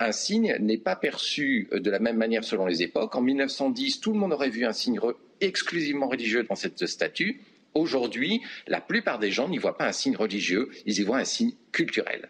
un 0.00 0.12
signe 0.12 0.56
n'est 0.58 0.78
pas 0.78 0.96
perçu 0.96 1.68
de 1.72 1.90
la 1.90 2.00
même 2.00 2.16
manière 2.16 2.42
selon 2.42 2.66
les 2.66 2.82
époques. 2.82 3.14
En 3.14 3.20
1910, 3.20 4.00
tout 4.00 4.12
le 4.12 4.18
monde 4.18 4.32
aurait 4.32 4.50
vu 4.50 4.64
un 4.64 4.72
signe 4.72 4.98
exclusivement 5.40 6.08
religieux 6.08 6.42
dans 6.42 6.56
cette 6.56 6.86
statue. 6.86 7.40
Aujourd'hui, 7.74 8.42
la 8.66 8.80
plupart 8.80 9.20
des 9.20 9.30
gens 9.30 9.48
n'y 9.48 9.58
voient 9.58 9.78
pas 9.78 9.86
un 9.86 9.92
signe 9.92 10.16
religieux, 10.16 10.70
ils 10.86 10.98
y 10.98 11.02
voient 11.02 11.18
un 11.18 11.24
signe 11.24 11.52
culturel. 11.70 12.28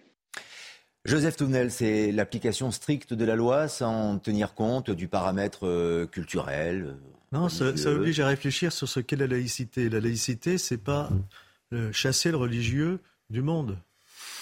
Joseph 1.05 1.37
Tounel, 1.37 1.73
c'est 1.73 2.13
l'application 2.13 2.71
stricte 2.71 3.13
de 3.13 3.25
la 3.25 3.35
loi 3.35 3.67
sans 3.67 4.19
tenir 4.19 4.55
compte 4.55 4.91
du 4.91 5.09
paramètre 5.09 5.67
euh, 5.67 6.07
culturel 6.07 6.85
euh, 6.85 6.95
Non, 7.33 7.49
ça, 7.49 7.73
oblige 7.91 8.21
à 8.21 8.29
réfléchir 8.29 8.73
sur 8.73 8.89
ce 8.89 9.01
qu'est 9.01 9.17
la 9.17 9.27
laïcité. 9.27 9.89
La 9.89 9.99
laïcité, 9.99 10.59
c'est 10.59 10.79
pas 10.79 11.11
euh, 11.73 11.91
chasser 11.93 12.31
le 12.31 12.37
religieux 12.37 13.01
du 13.31 13.43
monde, 13.43 13.79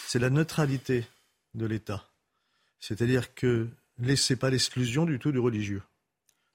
c'est 0.06 0.18
la 0.18 0.28
neutralité 0.28 1.06
de 1.54 1.64
l'État. 1.64 2.04
C'est-à-dire 2.78 3.34
que 3.34 3.68
n'est 3.98 4.36
pas 4.36 4.50
l'exclusion 4.50 5.06
du 5.06 5.18
tout 5.18 5.32
du 5.32 5.38
religieux. 5.38 5.82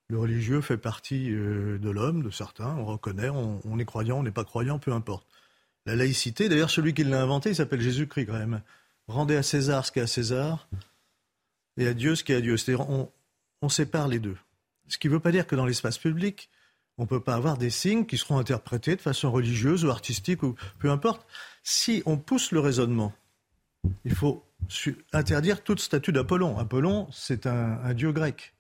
Le 0.10 0.20
religieux 0.20 0.62
fait 0.62 0.78
partie 0.78 1.30
de 1.30 1.90
l'homme, 1.90 2.22
de 2.22 2.30
certains, 2.30 2.76
on 2.78 2.86
reconnaît, 2.86 3.30
on, 3.30 3.60
on 3.64 3.80
est 3.80 3.86
croyant, 3.86 4.20
on 4.20 4.24
n'est 4.24 4.32
pas 4.32 4.44
croyant, 4.44 4.78
peu 4.78 4.92
importe. 4.92 5.26
La 5.86 5.96
laïcité, 5.96 6.50
d'ailleurs 6.50 6.70
celui 6.70 6.94
qui 6.94 7.04
l'a 7.04 7.22
inventé, 7.22 7.50
il 7.50 7.56
s'appelle 7.56 7.82
Jésus-Christ 7.82 8.26
quand 8.28 8.34
même 8.34 8.62
rendez 9.08 9.36
à 9.36 9.44
César 9.44 9.86
ce 9.86 9.92
qui 9.92 10.00
est 10.00 10.04
à 10.04 10.08
César 10.08 10.68
et 11.78 11.88
à 11.88 11.94
Dieu 11.94 12.16
ce 12.16 12.24
qui 12.24 12.32
est 12.32 12.36
à 12.36 12.42
Dieu. 12.42 12.58
C'est-à-dire, 12.58 12.88
on, 12.90 13.70
sépare 13.70 14.08
les 14.08 14.20
deux. 14.20 14.38
Ce 14.88 15.00
qui 15.00 15.08
ne 15.08 15.14
veut 15.14 15.20
pas 15.20 15.32
dire 15.32 15.48
que 15.48 15.56
dans 15.56 15.66
l'espace 15.66 15.98
public, 15.98 16.50
on 17.00 17.04
ne 17.04 17.08
peut 17.08 17.20
pas 17.20 17.34
avoir 17.34 17.58
des 17.58 17.72
signes 17.72 18.06
qui 18.06 18.18
seront 18.18 18.38
interprétés 18.38 18.96
de 18.96 19.02
façon 19.02 19.32
religieuse 19.32 19.84
ou 19.84 19.90
artistique 19.90 20.44
ou 20.44 20.56
peu 20.78 20.92
importe. 20.92 21.26
Si 21.64 22.04
on 22.06 22.18
pousse 22.18 22.52
le 22.52 22.60
raisonnement, 22.60 23.12
il 24.04 24.14
faut 24.14 24.44
interdire 25.14 25.64
toute 25.64 25.80
statue 25.80 26.12
d'Apollon. 26.12 26.58
Apollon, 26.58 27.08
c'est 27.12 27.48
un, 27.48 27.94
dieu 27.94 28.12
grec. 28.12 28.55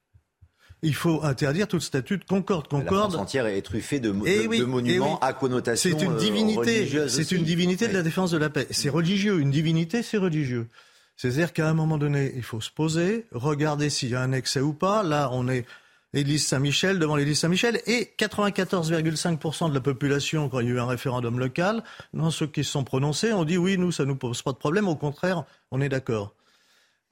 Il 0.81 0.93
faut 0.93 1.23
interdire 1.23 1.67
toute 1.67 1.81
statue 1.81 2.17
de 2.17 2.23
Concorde. 2.23 2.67
Concorde. 2.67 2.93
La 2.93 2.99
France 2.99 3.15
entière 3.15 3.47
est 3.47 3.61
truffée 3.61 3.99
de, 3.99 4.13
eh 4.25 4.47
de, 4.47 4.65
monuments 4.65 5.19
eh 5.21 5.25
à 5.25 5.33
connotation 5.33 5.97
C'est 5.97 6.05
une 6.05 6.13
euh, 6.13 6.17
divinité. 6.17 7.09
c'est 7.09 7.31
une 7.31 7.43
divinité 7.43 7.87
de 7.87 7.93
la 7.93 8.03
défense 8.03 8.31
de 8.31 8.37
la 8.37 8.49
paix. 8.49 8.67
C'est 8.69 8.89
religieux. 8.89 9.39
Une 9.39 9.51
divinité, 9.51 10.03
c'est 10.03 10.17
religieux. 10.17 10.67
C'est-à-dire 11.17 11.53
qu'à 11.53 11.69
un 11.69 11.73
moment 11.73 11.97
donné, 11.97 12.33
il 12.35 12.43
faut 12.43 12.61
se 12.61 12.69
poser, 12.69 13.25
regarder 13.31 13.89
s'il 13.89 14.09
y 14.09 14.15
a 14.15 14.21
un 14.21 14.33
excès 14.33 14.59
ou 14.59 14.73
pas. 14.73 15.01
Là, 15.01 15.29
on 15.31 15.47
est 15.47 15.65
Église 16.15 16.47
Saint-Michel 16.47 16.97
devant 16.97 17.17
l'église 17.17 17.39
Saint-Michel 17.39 17.81
et 17.87 18.13
94,5% 18.17 19.69
de 19.69 19.73
la 19.73 19.81
population, 19.81 20.47
quand 20.49 20.61
il 20.61 20.67
y 20.67 20.71
a 20.71 20.75
eu 20.75 20.79
un 20.79 20.85
référendum 20.85 21.39
local, 21.39 21.83
dans 22.13 22.31
ceux 22.31 22.47
qui 22.47 22.63
se 22.63 22.71
sont 22.71 22.85
prononcés, 22.85 23.33
ont 23.33 23.43
dit 23.43 23.57
oui, 23.57 23.77
nous, 23.77 23.91
ça 23.91 24.03
ne 24.03 24.09
nous 24.09 24.15
pose 24.15 24.41
pas 24.41 24.53
de 24.53 24.57
problème. 24.57 24.87
Au 24.87 24.95
contraire, 24.95 25.43
on 25.71 25.81
est 25.81 25.89
d'accord. 25.89 26.33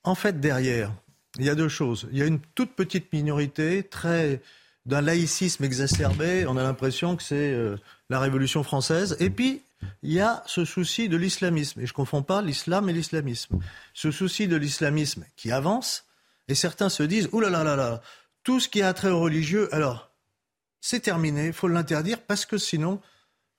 En 0.04 0.16
fait, 0.16 0.40
derrière, 0.40 0.92
il 1.40 1.46
y 1.46 1.50
a 1.50 1.56
deux 1.56 1.70
choses. 1.70 2.08
Il 2.12 2.18
y 2.18 2.22
a 2.22 2.26
une 2.26 2.40
toute 2.56 2.74
petite 2.74 3.12
minorité, 3.12 3.84
très 3.84 4.42
d'un 4.86 5.02
laïcisme 5.02 5.64
exacerbé. 5.64 6.46
On 6.48 6.58
a 6.58 6.64
l'impression 6.64 7.16
que 7.16 7.24
c'est 7.24 7.54
euh, 7.54 7.78
la 8.10 8.20
Révolution 8.20 8.64
française. 8.64 9.16
Et 9.20 9.30
puis, 9.30 9.62
il 10.02 10.12
y 10.12 10.20
a 10.20 10.44
ce 10.46 10.66
souci 10.66 11.10
de 11.10 11.18
l'islamisme. 11.18 11.82
Et 11.82 11.86
je 11.86 11.92
ne 11.92 11.96
confonds 11.96 12.24
pas 12.24 12.42
l'islam 12.42 12.90
et 12.90 12.94
l'islamisme. 12.94 13.60
Ce 13.94 14.12
souci 14.12 14.48
de 14.48 14.56
l'islamisme 14.56 15.26
qui 15.36 15.52
avance. 15.52 16.06
Et 16.48 16.56
certains 16.56 16.90
se 16.90 17.04
disent, 17.04 17.30
ouh 17.32 17.42
tout 18.44 18.60
ce 18.60 18.68
qui 18.68 18.82
a 18.82 18.94
trait 18.94 19.10
au 19.10 19.22
religieux, 19.22 19.74
alors, 19.74 20.12
c'est 20.82 21.00
terminé, 21.00 21.48
il 21.48 21.54
faut 21.54 21.70
l'interdire 21.70 22.20
parce 22.20 22.46
que 22.46 22.58
sinon, 22.58 23.00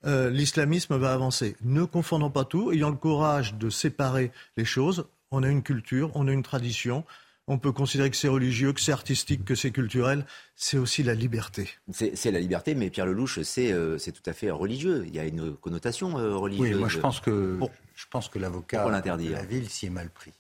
euh, 0.05 0.29
l'islamisme 0.29 0.97
va 0.99 1.15
avancer. 1.15 1.57
Ne 1.63 1.85
confondons 1.85 2.31
pas 2.31 2.45
tout, 2.45 2.71
ayant 2.71 2.91
le 2.91 2.97
courage 2.97 3.55
de 3.55 3.71
séparer 3.71 4.31
les 4.59 4.67
choses. 4.67 5.07
On 5.31 5.43
a 5.43 5.49
une 5.49 5.63
culture, 5.63 6.11
on 6.15 6.29
a 6.29 6.33
une 6.33 6.43
tradition, 6.43 7.05
on 7.47 7.59
peut 7.59 7.73
considérer 7.73 8.11
que 8.11 8.17
c'est 8.17 8.29
religieux, 8.29 8.73
que 8.73 8.81
c'est 8.81 8.93
artistique, 8.93 9.45
que 9.45 9.55
c'est 9.55 9.71
culturel. 9.71 10.25
C'est 10.57 10.79
aussi 10.79 11.03
la 11.03 11.15
liberté. 11.15 11.69
C'est 11.93 12.31
la 12.31 12.41
liberté, 12.41 12.75
mais 12.75 12.91
Pierre 12.91 13.07
Lelouch, 13.07 13.39
euh, 13.59 13.99
c'est 13.99 14.13
tout 14.13 14.29
à 14.29 14.33
fait 14.33 14.51
religieux. 14.51 15.05
Il 15.07 15.15
y 15.15 15.19
a 15.19 15.25
une 15.25 15.55
connotation 15.57 16.19
euh, 16.19 16.37
religieuse. 16.37 16.75
Oui, 16.75 16.81
moi 16.81 16.89
je 16.89 16.99
pense 16.99 17.21
que, 17.21 17.59
je 17.95 18.05
pense 18.11 18.29
que 18.29 18.39
l'avocat 18.39 18.85
de 19.01 19.31
la 19.31 19.43
ville 19.43 19.69
s'y 19.69 19.87
est 19.87 19.91
mal 19.91 20.09
pris. 20.09 20.33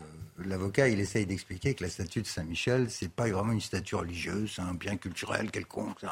Euh, 0.00 0.04
l'avocat, 0.44 0.88
il 0.88 1.00
essaye 1.00 1.24
d'expliquer 1.24 1.74
que 1.74 1.82
la 1.82 1.90
statue 1.90 2.20
de 2.20 2.26
Saint-Michel, 2.26 2.90
c'est 2.90 3.10
pas 3.10 3.28
vraiment 3.28 3.52
une 3.52 3.60
statue 3.60 3.96
religieuse, 3.96 4.52
c'est 4.54 4.62
un 4.62 4.74
bien 4.74 4.96
culturel 4.96 5.50
quelconque. 5.50 6.04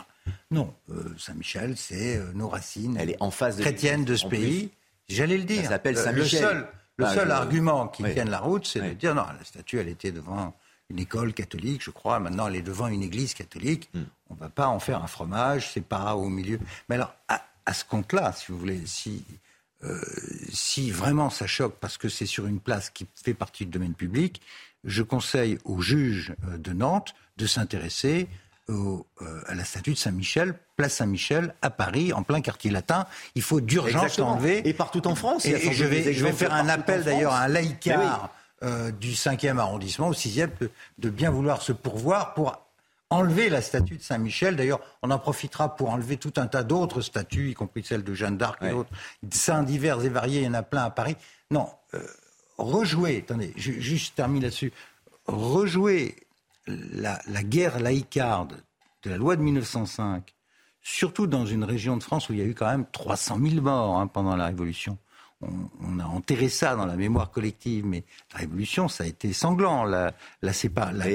Non, 0.50 0.74
Saint-Michel, 1.18 1.76
c'est 1.76 2.20
nos 2.34 2.48
racines. 2.48 2.96
Elle 2.98 3.10
est 3.10 3.22
en 3.22 3.30
face 3.30 3.56
de 3.56 3.62
chrétienne 3.62 4.04
de 4.04 4.16
ce 4.16 4.26
pays. 4.26 4.70
J'allais 5.08 5.36
le 5.36 5.44
dire. 5.44 5.62
Ça 5.62 5.68
s'appelle 5.68 5.96
Saint-Michel. 5.96 6.66
Le 6.98 7.04
bah, 7.04 7.14
seul 7.14 7.30
argument 7.30 7.88
qui 7.88 8.02
tienne 8.04 8.30
la 8.30 8.38
route, 8.38 8.66
c'est 8.66 8.80
de 8.80 8.94
dire 8.94 9.14
non, 9.14 9.26
la 9.38 9.44
statue, 9.44 9.78
elle 9.78 9.88
était 9.88 10.12
devant 10.12 10.54
une 10.88 10.98
école 10.98 11.34
catholique, 11.34 11.82
je 11.82 11.90
crois. 11.90 12.18
Maintenant, 12.20 12.48
elle 12.48 12.56
est 12.56 12.62
devant 12.62 12.86
une 12.86 13.02
église 13.02 13.34
catholique. 13.34 13.90
Hmm. 13.92 14.04
On 14.30 14.34
ne 14.34 14.40
va 14.40 14.48
pas 14.48 14.68
en 14.68 14.78
faire 14.78 15.02
un 15.02 15.06
fromage, 15.06 15.72
c'est 15.72 15.84
pas 15.84 16.16
au 16.16 16.28
milieu. 16.28 16.58
Mais 16.88 16.94
alors, 16.94 17.14
à, 17.28 17.74
ce 17.74 17.84
compte-là, 17.84 18.32
si 18.32 18.52
vous 18.52 18.58
voulez, 18.58 18.86
si, 18.86 19.24
euh, 19.82 20.00
si 20.52 20.90
vraiment 20.90 21.30
ça 21.30 21.46
choque 21.46 21.76
parce 21.80 21.98
que 21.98 22.08
c'est 22.08 22.26
sur 22.26 22.46
une 22.46 22.60
place 22.60 22.90
qui 22.90 23.06
fait 23.14 23.34
partie 23.34 23.66
du 23.66 23.72
domaine 23.72 23.94
public, 23.94 24.40
je 24.84 25.02
conseille 25.02 25.58
aux 25.64 25.80
juges 25.80 26.34
euh, 26.48 26.58
de 26.58 26.72
Nantes 26.72 27.14
de 27.36 27.46
s'intéresser 27.46 28.28
euh, 28.68 29.04
à 29.46 29.54
la 29.54 29.64
statue 29.64 29.92
de 29.92 29.98
Saint-Michel, 29.98 30.54
place 30.76 30.94
Saint-Michel, 30.94 31.54
à 31.62 31.70
Paris, 31.70 32.12
en 32.12 32.24
plein 32.24 32.40
quartier 32.40 32.70
latin. 32.70 33.06
Il 33.36 33.42
faut 33.42 33.60
d'urgence 33.60 34.18
l'enlever. 34.18 34.68
Et 34.68 34.72
partout 34.72 35.06
en 35.06 35.14
France. 35.14 35.44
Et, 35.46 35.72
je, 35.72 35.84
vais, 35.84 36.12
je 36.12 36.24
vais, 36.24 36.32
faire 36.32 36.52
un 36.52 36.68
appel 36.68 37.04
d'ailleurs 37.04 37.32
à 37.32 37.42
un 37.42 37.48
laïcard 37.48 38.30
euh, 38.64 38.90
du 38.90 39.12
5e 39.12 39.58
arrondissement, 39.58 40.08
au 40.08 40.14
6e, 40.14 40.48
de, 40.98 41.10
bien 41.10 41.30
vouloir 41.30 41.62
se 41.62 41.72
pourvoir 41.72 42.34
pour 42.34 42.60
enlever 43.10 43.50
la 43.50 43.62
statue 43.62 43.98
de 43.98 44.02
Saint-Michel. 44.02 44.56
D'ailleurs, 44.56 44.80
on 45.02 45.12
en 45.12 45.18
profitera 45.20 45.76
pour 45.76 45.90
enlever 45.90 46.16
tout 46.16 46.32
un 46.36 46.48
tas 46.48 46.64
d'autres 46.64 47.02
statues, 47.02 47.50
y 47.50 47.54
compris 47.54 47.84
celle 47.84 48.02
de 48.02 48.14
Jeanne 48.14 48.36
d'Arc 48.36 48.60
et 48.62 48.70
d'autres. 48.70 48.90
Saints 49.30 49.62
divers 49.62 50.02
et 50.04 50.08
variés, 50.08 50.40
il 50.40 50.46
y 50.46 50.48
en 50.48 50.54
a 50.54 50.62
plein 50.62 50.84
à 50.84 50.90
Paris. 50.90 51.16
Non, 51.52 51.68
euh, 51.94 52.00
rejouer, 52.58 53.18
attendez, 53.18 53.52
je, 53.56 53.72
juste 53.72 54.16
termine 54.16 54.42
là-dessus, 54.42 54.72
rejouer 55.26 56.16
la, 56.66 57.42
guerre 57.42 57.80
laïcarde 57.80 58.62
de 59.02 59.10
la 59.10 59.16
loi 59.16 59.36
de 59.36 59.42
1905, 59.42 60.34
surtout 60.82 61.26
dans 61.26 61.46
une 61.46 61.64
région 61.64 61.96
de 61.96 62.02
France 62.02 62.28
où 62.28 62.32
il 62.32 62.38
y 62.38 62.42
a 62.42 62.44
eu 62.44 62.54
quand 62.54 62.68
même 62.68 62.86
300 62.90 63.38
000 63.42 63.62
morts 63.62 63.98
hein, 63.98 64.06
pendant 64.06 64.36
la 64.36 64.46
Révolution. 64.46 64.98
On, 65.42 66.00
a 66.00 66.04
enterré 66.04 66.48
ça 66.48 66.76
dans 66.76 66.86
la 66.86 66.96
mémoire 66.96 67.30
collective, 67.30 67.84
mais 67.84 68.04
la 68.32 68.40
Révolution, 68.40 68.88
ça 68.88 69.04
a 69.04 69.06
été 69.06 69.34
sanglant. 69.34 69.84
La, 69.84 70.14
la, 70.40 70.52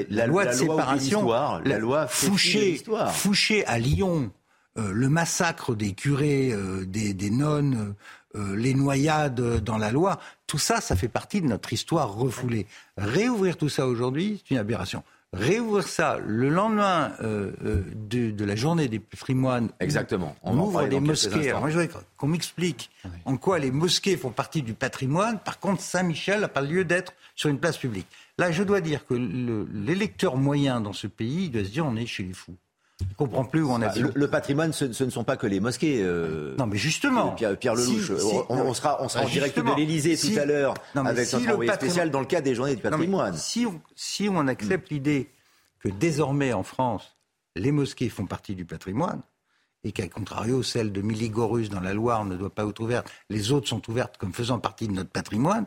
la, 0.08 0.26
loi 0.26 0.46
de 0.46 0.52
séparation, 0.52 1.28
la 1.28 1.78
loi 1.78 2.06
Fouché, 2.06 2.80
Fouché 3.10 3.66
à 3.66 3.78
Lyon, 3.78 4.30
euh, 4.78 4.92
le 4.92 5.08
massacre 5.08 5.74
des 5.74 5.92
curés, 5.92 6.52
euh, 6.52 6.86
des, 6.86 7.14
des, 7.14 7.30
nonnes, 7.30 7.94
euh, 8.36 8.56
les 8.56 8.74
noyades 8.74 9.58
dans 9.62 9.76
la 9.76 9.90
loi, 9.90 10.20
tout 10.46 10.58
ça, 10.58 10.80
ça 10.80 10.94
fait 10.94 11.08
partie 11.08 11.40
de 11.40 11.46
notre 11.46 11.72
histoire 11.72 12.14
refoulée. 12.14 12.66
Réouvrir 12.96 13.56
tout 13.56 13.68
ça 13.68 13.86
aujourd'hui, 13.86 14.40
c'est 14.42 14.54
une 14.54 14.60
aberration 14.60 15.02
réouvrir 15.32 15.86
ça 15.86 16.18
le 16.24 16.48
lendemain 16.48 17.12
euh, 17.22 17.52
euh, 17.64 17.82
de, 17.94 18.44
la 18.44 18.54
journée 18.54 18.88
des 18.88 18.98
patrimoines. 18.98 19.70
Exactement. 19.80 20.36
On, 20.42 20.58
ouvre 20.58 20.86
des 20.86 21.00
mosquées. 21.00 21.50
Alors 21.50 21.60
moi, 21.60 21.70
je 21.70 21.78
voudrais 21.78 21.90
qu'on 22.16 22.26
m'explique 22.26 22.90
en 23.24 23.36
quoi 23.36 23.58
les 23.58 23.70
mosquées 23.70 24.16
font 24.16 24.30
partie 24.30 24.62
du 24.62 24.74
patrimoine. 24.74 25.38
Par 25.38 25.58
contre, 25.58 25.80
Saint-Michel 25.80 26.40
n'a 26.40 26.48
pas 26.48 26.60
lieu 26.60 26.84
d'être 26.84 27.14
sur 27.34 27.48
une 27.48 27.58
place 27.58 27.78
publique. 27.78 28.06
Là, 28.38 28.52
je 28.52 28.62
dois 28.62 28.80
dire 28.80 29.06
que 29.06 29.14
l'électeur 29.14 30.36
moyen 30.36 30.80
dans 30.80 30.92
ce 30.92 31.06
pays 31.06 31.48
doit 31.48 31.64
se 31.64 31.70
dire 31.70 31.86
on 31.86 31.96
est 31.96 32.06
chez 32.06 32.22
les 32.22 32.32
fous. 32.32 32.56
Je 33.10 33.14
comprend 33.16 33.44
plus 33.44 33.62
où 33.62 33.70
on 33.70 33.82
a 33.82 33.88
bah, 33.88 34.10
le, 34.14 34.28
patrimoine, 34.28 34.72
ce, 34.72 34.84
ne 34.84 35.10
sont 35.10 35.24
pas 35.24 35.36
que 35.36 35.46
les 35.46 35.60
mosquées. 35.60 36.00
Euh, 36.02 36.54
non, 36.58 36.66
mais 36.66 36.76
justement. 36.76 37.32
Pierre, 37.32 37.56
Pierre 37.56 37.74
Lelouch, 37.74 38.10
on, 38.48 38.74
sera, 38.74 39.02
on 39.02 39.08
sera 39.08 39.24
en 39.24 39.28
direct 39.28 39.58
de 39.58 39.76
l'Élysée 39.76 40.16
tout 40.16 40.38
à 40.38 40.44
l'heure 40.44 40.74
avec 40.94 41.26
si 41.26 41.36
notre 41.36 41.52
envoyé 41.52 41.72
spécial 41.72 42.10
dans 42.10 42.20
le 42.20 42.26
cadre 42.26 42.44
des 42.44 42.54
journées 42.54 42.76
du 42.76 42.82
patrimoine. 42.82 43.34
si, 43.36 43.66
on, 43.66 43.80
si 43.94 44.28
on 44.30 44.46
accepte 44.48 44.90
l'idée 44.90 45.30
que 45.80 45.88
désormais 45.88 46.52
en 46.52 46.62
France, 46.62 47.16
les 47.56 47.72
mosquées 47.72 48.08
font 48.08 48.26
partie 48.26 48.54
du 48.54 48.64
patrimoine, 48.64 49.22
et 49.84 49.92
qu'à 49.92 50.08
contrario, 50.08 50.62
celle 50.62 50.92
de 50.92 51.02
Miligorus 51.02 51.68
dans 51.68 51.80
la 51.80 51.92
Loire 51.92 52.24
ne 52.24 52.36
doit 52.36 52.54
pas 52.54 52.64
être 52.64 52.80
ouverte, 52.80 53.10
les 53.30 53.50
autres 53.52 53.68
sont 53.68 53.82
ouvertes 53.90 54.16
comme 54.16 54.32
faisant 54.32 54.58
partie 54.58 54.86
de 54.86 54.92
notre 54.92 55.10
patrimoine, 55.10 55.66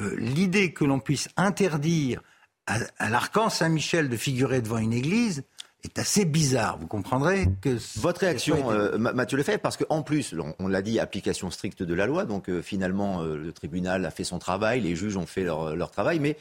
euh, 0.00 0.14
l'idée 0.18 0.72
que 0.72 0.84
l'on 0.84 0.98
puisse 0.98 1.28
interdire 1.36 2.20
à, 2.66 2.78
à 2.98 3.10
l'arcan 3.10 3.48
Saint-Michel 3.50 4.08
de 4.08 4.16
figurer 4.16 4.60
devant 4.60 4.78
une 4.78 4.92
église, 4.92 5.44
est 5.84 5.98
assez 5.98 6.24
bizarre. 6.24 6.78
Vous 6.78 6.86
comprendrez 6.86 7.46
que 7.60 7.78
votre 7.98 8.20
réaction, 8.20 8.70
euh, 8.70 8.96
Mathieu 8.98 9.36
Lefebvre, 9.36 9.60
parce 9.60 9.76
qu'en 9.76 10.02
plus, 10.02 10.34
on, 10.58 10.68
l'a 10.68 10.82
dit, 10.82 10.98
application 10.98 11.50
stricte 11.50 11.82
de 11.82 11.94
la 11.94 12.06
loi. 12.06 12.24
Donc 12.24 12.48
euh, 12.48 12.62
finalement, 12.62 13.22
euh, 13.22 13.36
le 13.36 13.52
tribunal 13.52 14.04
a 14.04 14.10
fait 14.10 14.24
son 14.24 14.38
travail, 14.38 14.80
les 14.80 14.96
juges 14.96 15.16
ont 15.16 15.26
fait 15.26 15.44
leur, 15.44 15.76
leur 15.76 15.90
travail, 15.90 16.18
mais 16.20 16.36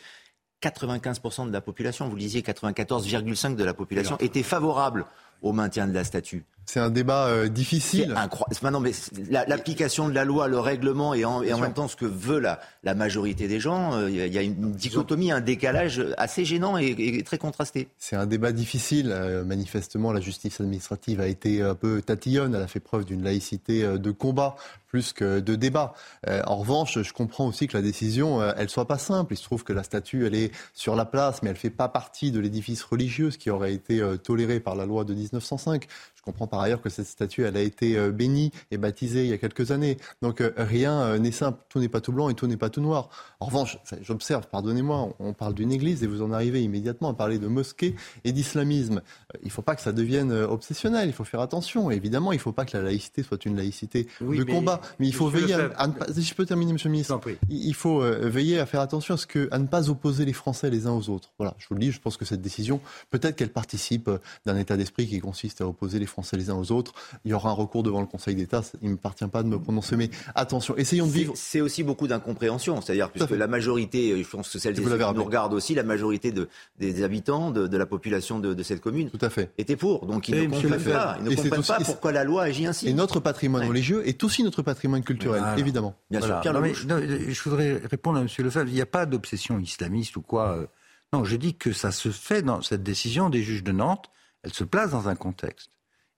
95% 0.62 1.48
de 1.48 1.54
la 1.54 1.62
population, 1.62 2.08
vous 2.08 2.16
le 2.16 2.22
disiez, 2.22 2.42
94,5% 2.42 3.56
de 3.56 3.64
la 3.64 3.74
population 3.74 4.18
était 4.18 4.44
favorable 4.44 5.06
au 5.44 5.54
maintien 5.54 5.88
de 5.88 5.94
la 5.94 6.04
statue. 6.04 6.46
C'est 6.66 6.80
un 6.80 6.90
débat 6.90 7.28
euh, 7.28 7.50
difficile. 7.50 8.16
Non, 8.64 8.80
mais 8.80 8.92
l'application 9.30 10.08
de 10.08 10.14
la 10.14 10.26
loi, 10.26 10.48
le 10.48 10.60
règlement 10.60 11.14
et 11.14 11.26
en, 11.26 11.44
et 11.44 11.54
en 11.54 11.60
même 11.60 11.74
temps 11.74 11.88
ce 11.88 11.96
que 11.96 12.06
veut 12.06 12.40
la, 12.40 12.60
la 12.84 12.96
majorité 12.96 13.48
des 13.48 13.60
gens, 13.60 13.94
euh, 13.94 14.10
il 14.10 14.34
y 14.34 14.38
a 14.38 14.42
une 14.42 14.72
dichotomie, 14.72 15.32
un 15.32 15.42
décalage 15.42 16.04
assez 16.18 16.46
gênant 16.46 16.78
et, 16.78 17.22
très 17.24 17.38
contrasté. 17.38 17.90
C'est 17.98 18.16
un 18.16 18.26
débat 18.26 18.52
difficile. 18.52 19.12
Euh, 19.12 19.44
manifestement, 19.44 20.14
la 20.14 20.22
justice 20.22 20.62
administrative 20.62 21.20
a 21.20 21.28
été 21.28 21.62
un 21.62 21.76
peu 21.76 22.02
tatillonne. 22.02 22.56
Elle 22.56 22.62
a 22.62 22.68
fait 22.68 22.80
preuve 22.80 23.06
d'une 23.06 23.24
laïcité 23.24 23.84
de 23.84 24.12
combat 24.12 24.56
plus 24.88 25.12
que 25.12 25.40
de 25.40 25.56
débat. 25.56 25.94
en 26.28 26.56
revanche, 26.56 27.02
je 27.02 27.14
comprends 27.14 27.48
aussi 27.48 27.66
que 27.66 27.76
la 27.76 27.82
décision, 27.82 28.44
elle 28.52 28.70
soit 28.70 28.88
pas 28.88 29.00
simple. 29.00 29.34
Il 29.34 29.38
se 29.38 29.44
trouve 29.44 29.64
que 29.64 29.74
la 29.74 29.82
statue, 29.82 30.28
elle 30.28 30.36
est 30.36 30.52
sur 30.76 30.96
la 30.96 31.06
place, 31.06 31.42
mais 31.42 31.50
elle 31.50 31.56
fait 31.56 31.72
pas 31.72 31.88
partie 31.88 32.32
de 32.32 32.40
l'édifice 32.40 32.84
religieux, 32.84 33.32
ce 33.32 33.40
qui 33.40 33.50
aurait 33.50 33.74
été 33.74 34.04
toléré 34.24 34.60
par 34.60 34.76
la 34.76 34.86
loi 34.86 35.04
de 35.04 35.16
1905. 35.34 35.88
Je 36.24 36.32
comprends 36.32 36.48
par 36.48 36.62
ailleurs 36.62 36.82
que 36.82 36.90
cette 36.90 37.08
statue, 37.08 37.44
elle 37.44 37.58
a 37.58 37.62
été 37.62 37.98
euh, 37.98 38.10
bénie 38.10 38.54
et 38.72 38.78
baptisée 38.78 39.26
il 39.26 39.30
y 39.30 39.34
a 39.34 39.38
quelques 39.38 39.72
années. 39.72 39.98
Donc 40.22 40.40
euh, 40.40 40.54
rien 40.56 41.02
euh, 41.02 41.20
n'est 41.20 41.34
simple, 41.34 41.62
tout 41.68 41.80
n'est 41.80 41.90
pas 41.90 42.00
tout 42.00 42.14
blanc 42.14 42.30
et 42.30 42.34
tout 42.34 42.48
n'est 42.48 42.56
pas 42.56 42.70
tout 42.70 42.80
noir. 42.80 43.10
En 43.42 43.48
revanche, 43.48 43.78
j'observe, 44.02 44.48
pardonnez-moi, 44.48 45.10
on 45.20 45.34
parle 45.34 45.54
d'une 45.54 45.74
église 45.74 46.02
et 46.02 46.08
vous 46.08 46.22
en 46.22 46.32
arrivez 46.32 46.62
immédiatement 46.62 47.10
à 47.10 47.14
parler 47.14 47.40
de 47.40 47.48
mosquée 47.48 47.98
et 48.24 48.32
d'islamisme. 48.32 49.02
Il 49.42 49.48
ne 49.48 49.52
faut 49.52 49.62
pas 49.62 49.76
que 49.76 49.82
ça 49.82 49.92
devienne 49.92 50.32
obsessionnel, 50.32 51.10
il 51.10 51.14
faut 51.14 51.26
faire 51.26 51.42
attention. 51.42 51.92
évidemment, 51.92 52.32
il 52.32 52.38
ne 52.38 52.42
faut 52.42 52.54
pas 52.54 52.64
que 52.64 52.78
la 52.78 52.84
laïcité 52.84 53.22
soit 53.22 53.44
une 53.44 53.58
laïcité 53.58 54.08
de 54.22 54.44
combat. 54.44 54.80
Mais 55.00 55.08
il 55.08 55.14
faut 55.14 55.28
veiller 55.28 55.56
à, 55.76 55.88
ne 55.88 55.92
pas... 55.92 56.06
Si 56.14 56.22
je 56.22 56.34
peux 56.36 56.46
terminer, 56.46 56.72
Monsieur 56.72 56.88
le 56.88 56.94
Ministre. 56.94 57.20
Il 57.50 57.76
faut 57.76 58.00
veiller 58.00 58.60
à 58.60 58.66
faire 58.66 58.80
attention 58.80 59.16
à, 59.16 59.18
ce 59.18 59.28
que, 59.28 59.50
à 59.52 59.60
ne 59.60 59.68
pas 59.68 59.90
opposer 59.90 60.24
les 60.24 60.32
Français 60.32 60.70
les 60.70 60.88
uns 60.88 60.94
aux 60.94 61.10
autres. 61.10 61.34
Voilà, 61.38 61.54
je 61.58 61.68
vous 61.68 61.76
le 61.76 61.82
dis, 61.82 61.92
je 61.92 62.00
pense 62.00 62.16
que 62.16 62.24
cette 62.24 62.42
décision, 62.42 62.80
peut-être 63.10 63.36
qu'elle 63.36 63.52
participe 63.52 64.10
d'un 64.46 64.56
état 64.56 64.78
d'esprit 64.78 65.06
qui 65.06 65.20
consiste 65.20 65.60
à 65.60 65.68
opposer 65.68 66.00
les 66.00 66.06
Français 66.06 66.13
les 66.34 66.50
uns 66.50 66.56
aux 66.56 66.72
autres. 66.72 66.94
Il 67.26 67.32
y 67.32 67.34
aura 67.34 67.50
un 67.50 67.54
recours 67.54 67.84
devant 67.84 68.02
le 68.02 68.08
Conseil 68.08 68.36
d'État. 68.36 68.62
Il 68.82 68.90
ne 68.90 68.94
m'appartient 68.94 69.28
pas 69.28 69.44
de 69.44 69.48
me 69.48 69.60
prononcer, 69.60 69.96
mais 69.96 70.10
attention, 70.36 70.76
essayons 70.78 71.08
de 71.08 71.12
vivre. 71.12 71.34
C'est 71.36 71.62
aussi 71.62 71.84
beaucoup 71.84 72.08
d'incompréhension, 72.08 72.82
c'est-à-dire 72.82 73.12
puisque 73.12 73.32
la 73.32 73.48
majorité, 73.48 74.22
je 74.24 74.30
pense 74.30 74.50
que 74.50 74.60
celle 74.60 74.76
qui 74.76 74.82
nous 74.82 75.24
regarde 75.24 75.54
aussi, 75.54 75.76
la 75.76 75.84
majorité 75.84 76.32
de, 76.32 76.50
des 76.80 77.04
habitants, 77.04 77.52
de, 77.52 77.78
la 77.78 77.86
population 77.86 78.40
de, 78.40 78.64
cette 78.64 78.82
commune, 78.82 79.10
Tout 79.10 79.26
à 79.26 79.30
fait. 79.30 79.52
était 79.58 79.76
pour. 79.76 80.06
Donc 80.06 80.30
ils 80.30 80.36
ne 80.36 80.48
comprennent 80.48 80.84
pas, 80.84 81.18
ils 81.20 81.30
ne 81.30 81.36
comprennent 81.36 81.64
pas 81.64 81.80
pourquoi 81.84 82.12
la 82.12 82.24
loi 82.24 82.44
agit 82.44 82.66
ainsi. 82.66 82.88
Et 82.88 82.94
notre 82.94 83.20
patrimoine 83.20 83.68
religieux 83.68 84.08
est 84.08 84.24
aussi 84.24 84.44
notre 84.44 84.62
patrimoine 84.62 85.04
culturel, 85.04 85.44
évidemment. 85.58 85.96
Bien 86.10 86.22
sûr. 86.22 86.42
je 86.44 87.44
voudrais 87.44 87.82
répondre 87.90 88.20
à 88.20 88.22
M. 88.22 88.28
Lefebvre. 88.40 88.68
Il 88.68 88.74
n'y 88.76 88.82
a 88.82 88.86
pas 88.86 89.06
d'obsession 89.06 89.60
islamiste 89.60 90.16
ou 90.18 90.22
quoi. 90.22 90.58
Euh. 90.58 90.66
Non, 91.12 91.24
je 91.24 91.36
dis 91.36 91.56
que 91.56 91.74
ça 91.74 91.92
se 91.92 92.10
fait 92.10 92.42
dans 92.42 92.62
cette 92.62 92.84
décision 92.84 93.30
des 93.30 93.44
juges 93.44 93.64
de 93.64 93.72
Nantes. 93.72 94.10
Elle 94.42 94.54
se 94.54 94.64
place 94.64 94.92
dans 94.92 95.08
un 95.08 95.16
contexte. 95.16 95.70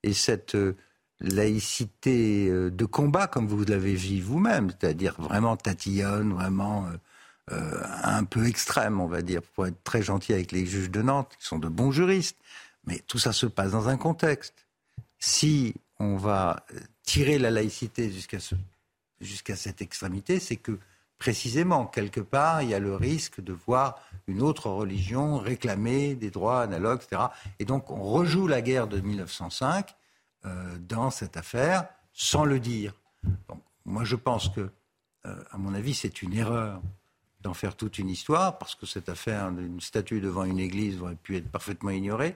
Et 0.05 0.13
cette 0.13 0.53
euh, 0.53 0.77
laïcité 1.19 2.47
euh, 2.47 2.69
de 2.69 2.85
combat, 2.85 3.25
comme 3.25 3.47
vous 3.47 3.65
l'avez 3.65 3.95
vu 3.95 4.21
vous-même, 4.21 4.69
c'est-à-dire 4.69 5.15
vraiment 5.19 5.57
tatillonne, 5.57 6.31
vraiment 6.31 6.87
euh, 7.51 7.81
un 8.03 8.23
peu 8.23 8.45
extrême, 8.45 9.01
on 9.01 9.07
va 9.07 9.23
dire, 9.23 9.41
pour 9.41 9.65
être 9.65 9.83
très 9.83 10.03
gentil 10.03 10.33
avec 10.33 10.51
les 10.51 10.67
juges 10.67 10.91
de 10.91 11.01
Nantes, 11.01 11.35
qui 11.39 11.45
sont 11.47 11.57
de 11.57 11.67
bons 11.67 11.91
juristes. 11.91 12.37
Mais 12.85 13.01
tout 13.07 13.17
ça 13.17 13.33
se 13.33 13.47
passe 13.47 13.71
dans 13.71 13.89
un 13.89 13.97
contexte. 13.97 14.53
Si 15.17 15.73
on 15.99 16.17
va 16.17 16.63
tirer 17.01 17.39
la 17.39 17.49
laïcité 17.49 18.11
jusqu'à 18.11 18.39
ce, 18.39 18.53
jusqu'à 19.21 19.55
cette 19.55 19.81
extrémité, 19.81 20.39
c'est 20.39 20.55
que 20.55 20.77
précisément, 21.17 21.85
quelque 21.85 22.19
part, 22.19 22.61
il 22.61 22.69
y 22.69 22.73
a 22.73 22.79
le 22.79 22.95
risque 22.95 23.41
de 23.41 23.53
voir 23.53 23.99
une 24.27 24.41
autre 24.41 24.69
religion 24.69 25.37
réclamer 25.37 26.15
des 26.15 26.31
droits 26.31 26.61
analogues, 26.61 27.01
etc. 27.03 27.23
Et 27.59 27.65
donc, 27.65 27.89
on 27.91 28.03
rejoue 28.03 28.47
la 28.47 28.61
guerre 28.61 28.87
de 28.87 28.99
1905 28.99 29.95
euh, 30.45 30.77
dans 30.79 31.09
cette 31.09 31.37
affaire 31.37 31.87
sans 32.13 32.45
le 32.45 32.59
dire. 32.59 32.93
Moi, 33.85 34.03
je 34.03 34.15
pense 34.15 34.49
que, 34.49 34.69
euh, 35.25 35.35
à 35.51 35.57
mon 35.57 35.73
avis, 35.73 35.93
c'est 35.93 36.21
une 36.21 36.33
erreur 36.33 36.81
d'en 37.41 37.53
faire 37.53 37.75
toute 37.75 37.99
une 37.99 38.09
histoire, 38.09 38.57
parce 38.57 38.73
que 38.73 38.85
cette 38.85 39.09
affaire 39.09 39.51
d'une 39.51 39.79
statue 39.79 40.19
devant 40.19 40.45
une 40.45 40.59
église 40.59 41.01
aurait 41.01 41.15
pu 41.15 41.37
être 41.37 41.49
parfaitement 41.49 41.91
ignorée. 41.91 42.35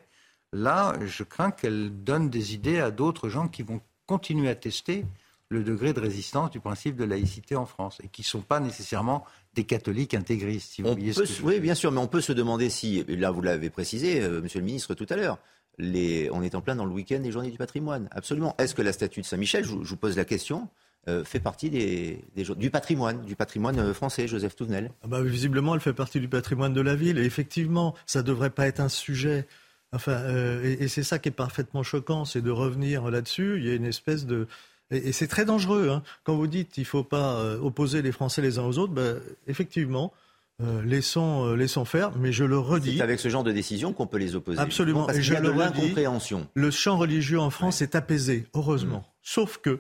Là, 0.54 0.94
je 1.06 1.24
crains 1.24 1.52
qu'elle 1.52 2.04
donne 2.04 2.30
des 2.30 2.54
idées 2.54 2.80
à 2.80 2.92
d'autres 2.92 3.30
gens 3.30 3.48
qui 3.48 3.64
vont 3.64 3.82
continuer 4.06 4.50
à 4.50 4.56
tester 4.56 5.06
le 5.50 5.64
degré 5.64 5.94
de 5.94 6.00
résistance 6.00 6.52
du 6.52 6.60
principe 6.60 6.96
de 6.96 7.04
laïcité 7.04 7.56
en 7.56 7.66
France 7.66 7.98
et 8.04 8.08
qui 8.08 8.22
ne 8.22 8.26
sont 8.26 8.42
pas 8.42 8.60
nécessairement 8.60 9.26
des 9.56 9.64
catholiques 9.64 10.14
intégristes. 10.14 10.74
Si 10.74 10.82
vous 10.84 10.94
voyez 10.94 11.12
ce 11.12 11.42
oui, 11.42 11.60
bien 11.60 11.76
sûr, 11.76 11.92
mais 11.92 12.00
on 12.00 12.08
peut 12.08 12.22
se 12.22 12.32
demander 12.32 12.70
si, 12.70 13.04
là 13.08 13.32
vous 13.32 13.42
l'avez 13.42 13.72
précisé, 13.72 14.22
euh, 14.22 14.42
Monsieur 14.42 14.60
le 14.60 14.66
Ministre, 14.66 14.94
tout 14.94 15.08
à 15.10 15.16
l'heure, 15.16 15.40
les, 15.80 16.30
on 16.32 16.44
est 16.44 16.54
en 16.54 16.62
plein 16.62 16.76
dans 16.76 16.86
le 16.86 16.92
week-end 16.92 17.20
des 17.20 17.32
journées 17.32 17.50
du 17.50 17.58
patrimoine. 17.58 18.10
Absolument. 18.12 18.56
Est-ce 18.60 18.76
que 18.76 18.84
la 18.84 18.94
statue 18.94 19.22
de 19.22 19.26
Saint-Michel, 19.26 19.66
je, 19.66 19.72
vous 19.72 19.98
pose 19.98 20.18
la 20.18 20.26
question, 20.26 20.68
euh, 21.08 21.24
fait 21.24 21.40
partie 21.40 21.72
des, 21.72 22.24
du 22.36 22.70
patrimoine, 22.70 23.26
du 23.26 23.36
patrimoine 23.36 23.80
euh, 23.80 23.94
français, 23.94 24.28
Joseph 24.28 24.56
Touvenel? 24.56 24.92
Ah 25.04 25.08
bah, 25.08 25.24
Visiblement, 25.24 25.74
elle 25.74 25.82
fait 25.82 25.94
partie 25.94 26.20
du 26.20 26.28
patrimoine 26.28 26.74
de 26.74 26.82
la 26.82 26.96
ville. 26.96 27.18
Et 27.18 27.26
effectivement, 27.26 27.96
ça 28.06 28.20
ne 28.20 28.28
devrait 28.28 28.52
pas 28.52 28.68
être 28.68 28.82
un 28.82 28.90
sujet. 28.90 29.48
Enfin, 29.94 30.22
et, 30.64 30.84
et 30.84 30.88
c'est 30.88 31.02
ça 31.02 31.18
qui 31.18 31.30
est 31.30 31.32
parfaitement 31.32 31.82
choquant, 31.82 32.24
c'est 32.24 32.42
de 32.42 32.52
revenir 32.52 33.10
là-dessus. 33.10 33.58
Il 33.58 33.66
y 33.66 33.72
a 33.72 33.74
une 33.74 33.86
espèce 33.86 34.28
de, 34.28 34.48
et, 34.92 35.12
c'est 35.12 35.28
très 35.28 35.46
dangereux. 35.46 35.90
Hein. 35.90 36.04
Quand 36.24 36.36
vous 36.36 36.48
dites 36.48 36.72
qu'il 36.72 36.84
ne 36.84 36.88
faut 36.88 37.04
pas 37.04 37.36
euh, 37.36 37.60
opposer 37.60 38.02
les 38.02 38.12
Français 38.12 38.42
les 38.42 38.60
uns 38.60 38.64
aux 38.64 38.78
autres, 38.78 38.94
ben, 38.94 39.20
effectivement, 39.48 40.14
euh, 40.62 40.82
laissons, 40.84 41.46
euh, 41.46 41.56
laissons 41.56 41.86
faire, 41.86 42.12
mais 42.18 42.32
je 42.32 42.44
le 42.44 42.58
redis. 42.58 42.98
C'est 42.98 43.04
avec 43.04 43.20
ce 43.20 43.30
genre 43.30 43.44
de 43.44 43.52
décision 43.52 43.94
qu'on 43.94 44.08
peut 44.08 44.18
les 44.18 44.36
opposer. 44.36 44.60
Absolument. 44.60 45.06
Parce 45.06 45.20
et 45.20 45.22
je 45.22 45.34
y 45.34 45.38
a 45.38 45.42
de 45.42 45.50
l'incompréhension. 45.50 46.48
Le 46.54 46.72
champ 46.72 46.98
religieux 46.98 47.40
en 47.40 47.50
France 47.50 47.82
est 47.82 47.96
apaisé, 47.96 48.48
heureusement. 48.54 49.00
Mm. 49.00 49.12
Sauf 49.22 49.58
que 49.60 49.80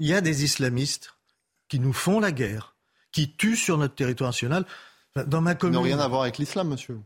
il 0.00 0.08
y 0.08 0.14
a 0.14 0.20
des 0.20 0.44
islamistes 0.44 1.14
qui 1.68 1.80
nous 1.80 1.92
font 1.92 2.20
la 2.20 2.32
guerre, 2.32 2.76
qui 3.12 3.30
tuent 3.30 3.56
sur 3.56 3.78
notre 3.78 3.94
territoire 3.94 4.28
national. 4.28 4.64
Dans 5.26 5.40
ma 5.40 5.54
commune. 5.54 5.76
N'ont 5.76 5.82
rien 5.82 6.00
à 6.00 6.08
voir 6.08 6.22
avec 6.22 6.38
l'islam, 6.38 6.68
monsieur. 6.68 6.98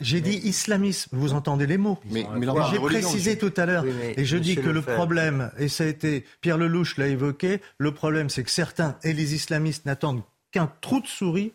J'ai 0.00 0.20
dit 0.20 0.36
islamisme, 0.44 1.16
vous 1.16 1.32
entendez 1.32 1.66
les 1.66 1.76
mots. 1.76 1.98
Mais, 2.10 2.26
j'ai 2.70 2.78
précisé 2.78 3.36
tout 3.38 3.52
à 3.56 3.66
l'heure, 3.66 3.84
et 3.84 4.24
je 4.24 4.36
dis 4.36 4.56
que 4.56 4.68
le, 4.68 4.82
problème, 4.82 5.50
et 5.58 5.68
ça 5.68 5.84
a 5.84 5.86
été, 5.86 6.24
Pierre 6.40 6.58
Lelouch 6.58 6.96
l'a 6.96 7.08
évoqué, 7.08 7.60
le 7.78 7.92
problème 7.92 8.30
c'est 8.30 8.44
que 8.44 8.50
certains 8.50 8.96
et 9.02 9.12
les 9.12 9.34
islamistes 9.34 9.86
n'attendent 9.86 10.22
qu'un 10.52 10.70
trou 10.80 11.00
de 11.00 11.06
souris, 11.06 11.52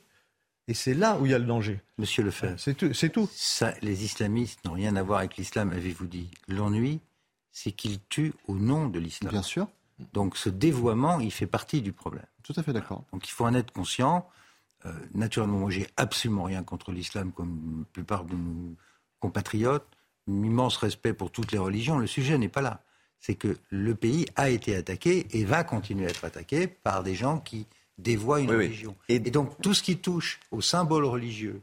et 0.68 0.74
c'est 0.74 0.94
là 0.94 1.18
où 1.20 1.26
il 1.26 1.32
y 1.32 1.36
a 1.36 1.40
le 1.40 1.46
danger. 1.46 1.80
Monsieur 1.98 2.24
Lefebvre. 2.24 2.56
C'est 2.58 2.74
tout. 2.74 2.90
tout. 3.10 3.30
Ça, 3.32 3.74
les 3.82 4.04
islamistes 4.04 4.66
n'ont 4.66 4.74
rien 4.74 4.96
à 4.96 5.04
voir 5.04 5.20
avec 5.20 5.38
l'islam, 5.38 5.72
avez-vous 5.72 6.08
dit. 6.08 6.30
L'ennui, 6.48 7.00
c'est 7.52 7.72
qu'ils 7.72 8.00
tuent 8.10 8.34
au 8.48 8.56
nom 8.56 8.88
de 8.88 9.00
l'islam. 9.00 9.32
Bien 9.32 9.44
sûr. 9.44 9.68
Donc 10.14 10.38
ce 10.38 10.50
dévoiement, 10.50 11.20
il 11.20 11.32
fait 11.32 11.48
partie 11.48 11.82
du 11.82 11.94
problème. 11.94 12.26
Tout 12.44 12.54
à 12.58 12.64
fait 12.64 12.74
d'accord. 12.74 13.04
Donc 13.14 13.28
il 13.28 13.32
faut 13.32 13.46
en 13.46 13.54
être 13.54 13.72
conscient. 13.72 14.28
Euh, 14.86 14.92
naturellement, 15.14 15.60
moi, 15.60 15.72
j'ai 15.72 15.88
absolument 15.98 16.44
rien 16.44 16.64
contre 16.64 16.92
l'islam, 16.92 17.32
comme 17.32 17.80
la 17.80 17.86
plupart 17.92 18.26
de 18.26 18.36
nos 18.36 18.76
compatriotes. 19.20 19.88
Un 20.28 20.44
immense 20.44 20.78
respect 20.78 21.14
pour 21.14 21.32
toutes 21.32 21.52
les 21.52 21.58
religions. 21.58 21.98
Le 21.98 22.08
sujet 22.08 22.38
n'est 22.38 22.50
pas 22.50 22.62
là. 22.62 22.82
C'est 23.20 23.36
que 23.36 23.58
le 23.70 23.96
pays 23.96 24.26
a 24.36 24.50
été 24.50 24.76
attaqué 24.76 25.28
et 25.32 25.46
va 25.46 25.64
continuer 25.64 26.06
à 26.06 26.10
être 26.10 26.26
attaqué 26.26 26.68
par 26.68 27.04
des 27.04 27.16
gens 27.16 27.40
qui 27.40 27.68
dévoient 27.98 28.42
une 28.42 28.52
religion. 28.52 28.96
Et... 29.08 29.20
donc, 29.20 29.60
tout 29.62 29.74
ce 29.74 29.82
qui 29.82 29.98
touche 29.98 30.40
au 30.52 30.62
symbole 30.62 31.06
religieux, 31.06 31.62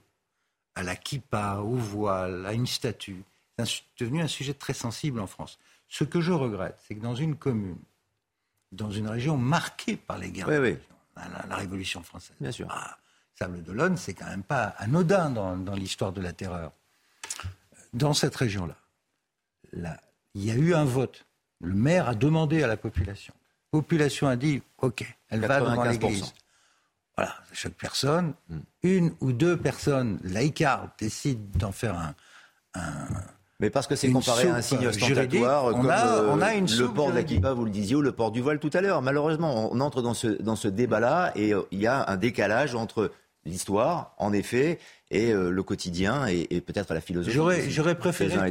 à 0.74 0.82
la 0.82 0.96
kippa, 0.96 1.58
au 1.58 1.76
voile, 1.76 2.46
à 2.46 2.52
une 2.52 2.66
statue, 2.66 3.22
c'est 3.58 3.82
devenu 3.98 4.22
un 4.22 4.28
sujet 4.28 4.54
très 4.54 4.72
sensible 4.72 5.20
en 5.20 5.26
France. 5.26 5.58
Ce 5.88 6.04
que 6.04 6.20
je 6.20 6.32
regrette, 6.32 6.78
c'est 6.86 6.94
que 6.94 7.02
dans 7.02 7.14
une 7.14 7.36
commune, 7.36 7.76
dans 8.72 8.90
une 8.90 9.08
région 9.08 9.36
marquée 9.36 9.96
par 9.96 10.18
les 10.18 10.30
guerres, 10.30 10.48
la, 10.48 11.56
Révolution 11.56 12.02
française, 12.02 12.34
Bien 12.40 12.50
sûr. 12.50 12.66
Ah, 12.70 12.96
Sable 13.38 13.62
d'Olonne, 13.62 13.96
c'est 13.96 14.14
quand 14.14 14.26
même 14.26 14.42
pas 14.42 14.74
anodin 14.78 15.30
dans, 15.30 15.74
l'histoire 15.74 16.12
de 16.12 16.20
la 16.20 16.32
terreur. 16.32 16.72
Dans 17.92 18.14
cette 18.14 18.36
région-là, 18.36 18.76
il 20.34 20.44
y 20.44 20.50
a 20.50 20.54
eu 20.54 20.74
un 20.74 20.84
vote. 20.84 21.26
Le 21.60 21.74
maire 21.74 22.08
a 22.08 22.14
demandé 22.14 22.62
à 22.62 22.66
la 22.66 22.76
population. 22.76 23.34
La 23.72 23.80
population 23.80 24.28
a 24.28 24.36
dit 24.36 24.62
OK, 24.78 25.04
elle 25.28 25.40
va 25.40 25.60
devant 25.60 25.84
l'église. 25.84 26.32
Voilà, 27.16 27.34
chaque 27.52 27.74
personne, 27.74 28.34
hmm. 28.48 28.58
une 28.82 29.14
ou 29.20 29.32
deux 29.32 29.56
personnes 29.56 30.18
laïcardes 30.24 30.90
décident 30.98 31.58
d'en 31.58 31.72
faire 31.72 31.98
un, 31.98 32.14
mais 33.62 33.70
parce 33.70 33.86
que 33.86 33.94
c'est 33.94 34.10
comparé 34.10 34.48
à 34.48 34.56
un 34.56 34.60
signe 34.60 34.88
ostentatoire, 34.88 35.70
comme 35.70 35.86
on 35.86 36.40
a, 36.42 36.54
une 36.54 36.66
le 36.66 36.88
port 36.88 37.10
de 37.10 37.14
la 37.14 37.22
kippa, 37.22 37.52
vous 37.52 37.64
le 37.64 37.70
disiez, 37.70 37.94
ou 37.94 38.02
le 38.02 38.10
port 38.10 38.32
du 38.32 38.40
voile 38.40 38.58
tout 38.58 38.70
à 38.72 38.80
l'heure. 38.80 39.02
Malheureusement, 39.02 39.72
on 39.72 39.78
entre 39.78 40.02
dans 40.02 40.14
ce, 40.14 40.26
dans 40.26 40.56
ce 40.56 40.66
débat-là 40.66 41.30
et 41.36 41.54
euh, 41.54 41.62
il 41.70 41.80
y 41.80 41.86
a 41.86 42.04
un 42.08 42.16
décalage 42.16 42.74
entre 42.74 43.12
l'histoire, 43.44 44.14
en 44.18 44.32
effet, 44.32 44.78
et 45.10 45.32
euh, 45.32 45.50
le 45.50 45.62
quotidien 45.62 46.26
et, 46.26 46.60
peut-être 46.60 46.94
la 46.94 47.00
philosophie. 47.00 47.70
J'aurais 47.70 47.98
préféré 47.98 48.50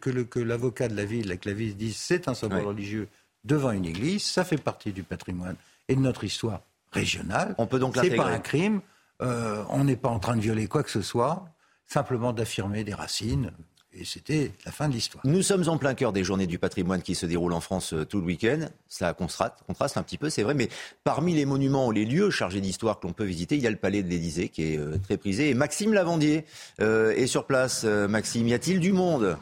que, 0.00 0.40
l'avocat 0.40 0.88
de 0.88 0.96
la 0.96 1.04
ville, 1.04 1.38
la 1.44 1.52
ville 1.52 1.76
dise 1.76 1.96
c'est 1.96 2.28
un 2.28 2.34
symbole 2.34 2.64
religieux 2.64 3.08
devant 3.44 3.70
une 3.70 3.86
église, 3.86 4.24
ça 4.24 4.44
fait 4.44 4.58
partie 4.58 4.92
du 4.92 5.02
patrimoine 5.02 5.56
et 5.88 5.94
de 5.94 6.00
notre 6.00 6.24
histoire 6.24 6.60
régionale. 6.92 7.54
On 7.58 7.66
peut 7.66 7.78
donc 7.78 7.96
C'est 8.00 8.14
pas 8.16 8.26
un 8.26 8.38
crime. 8.38 8.80
Euh, 9.22 9.62
on 9.68 9.84
n'est 9.84 9.96
pas 9.96 10.08
en 10.08 10.18
train 10.18 10.34
de 10.34 10.40
violer 10.40 10.66
quoi 10.66 10.82
que 10.82 10.90
ce 10.90 11.02
soit, 11.02 11.44
simplement 11.86 12.32
d'affirmer 12.32 12.84
des 12.84 12.94
racines. 12.94 13.50
Et 13.92 14.04
c'était 14.04 14.52
la 14.64 14.70
fin 14.70 14.88
de 14.88 14.94
l'histoire. 14.94 15.26
Nous 15.26 15.42
sommes 15.42 15.68
en 15.68 15.76
plein 15.76 15.94
cœur 15.94 16.12
des 16.12 16.22
journées 16.22 16.46
du 16.46 16.58
patrimoine 16.60 17.02
qui 17.02 17.16
se 17.16 17.26
déroulent 17.26 17.52
en 17.52 17.60
France 17.60 17.92
euh, 17.92 18.04
tout 18.04 18.20
le 18.20 18.26
week-end. 18.26 18.68
Ça 18.88 19.12
contraste, 19.14 19.96
un 19.96 20.02
petit 20.04 20.16
peu, 20.16 20.30
c'est 20.30 20.44
vrai, 20.44 20.54
mais 20.54 20.68
parmi 21.02 21.34
les 21.34 21.44
monuments 21.44 21.88
ou 21.88 21.90
les 21.90 22.04
lieux 22.04 22.30
chargés 22.30 22.60
d'histoire 22.60 23.00
que 23.00 23.08
l'on 23.08 23.12
peut 23.12 23.24
visiter, 23.24 23.56
il 23.56 23.62
y 23.62 23.66
a 23.66 23.70
le 23.70 23.76
palais 23.76 24.04
de 24.04 24.08
l'Élysée 24.08 24.48
qui 24.48 24.74
est 24.74 24.78
euh, 24.78 24.96
très 25.02 25.16
prisé. 25.16 25.50
Et 25.50 25.54
Maxime 25.54 25.92
Lavandier 25.92 26.44
est 26.78 27.26
sur 27.26 27.46
place. 27.46 27.84
Maxime, 27.84 28.46
y 28.48 28.54
a-t-il 28.54 28.80
du 28.80 28.92
monde 28.92 29.36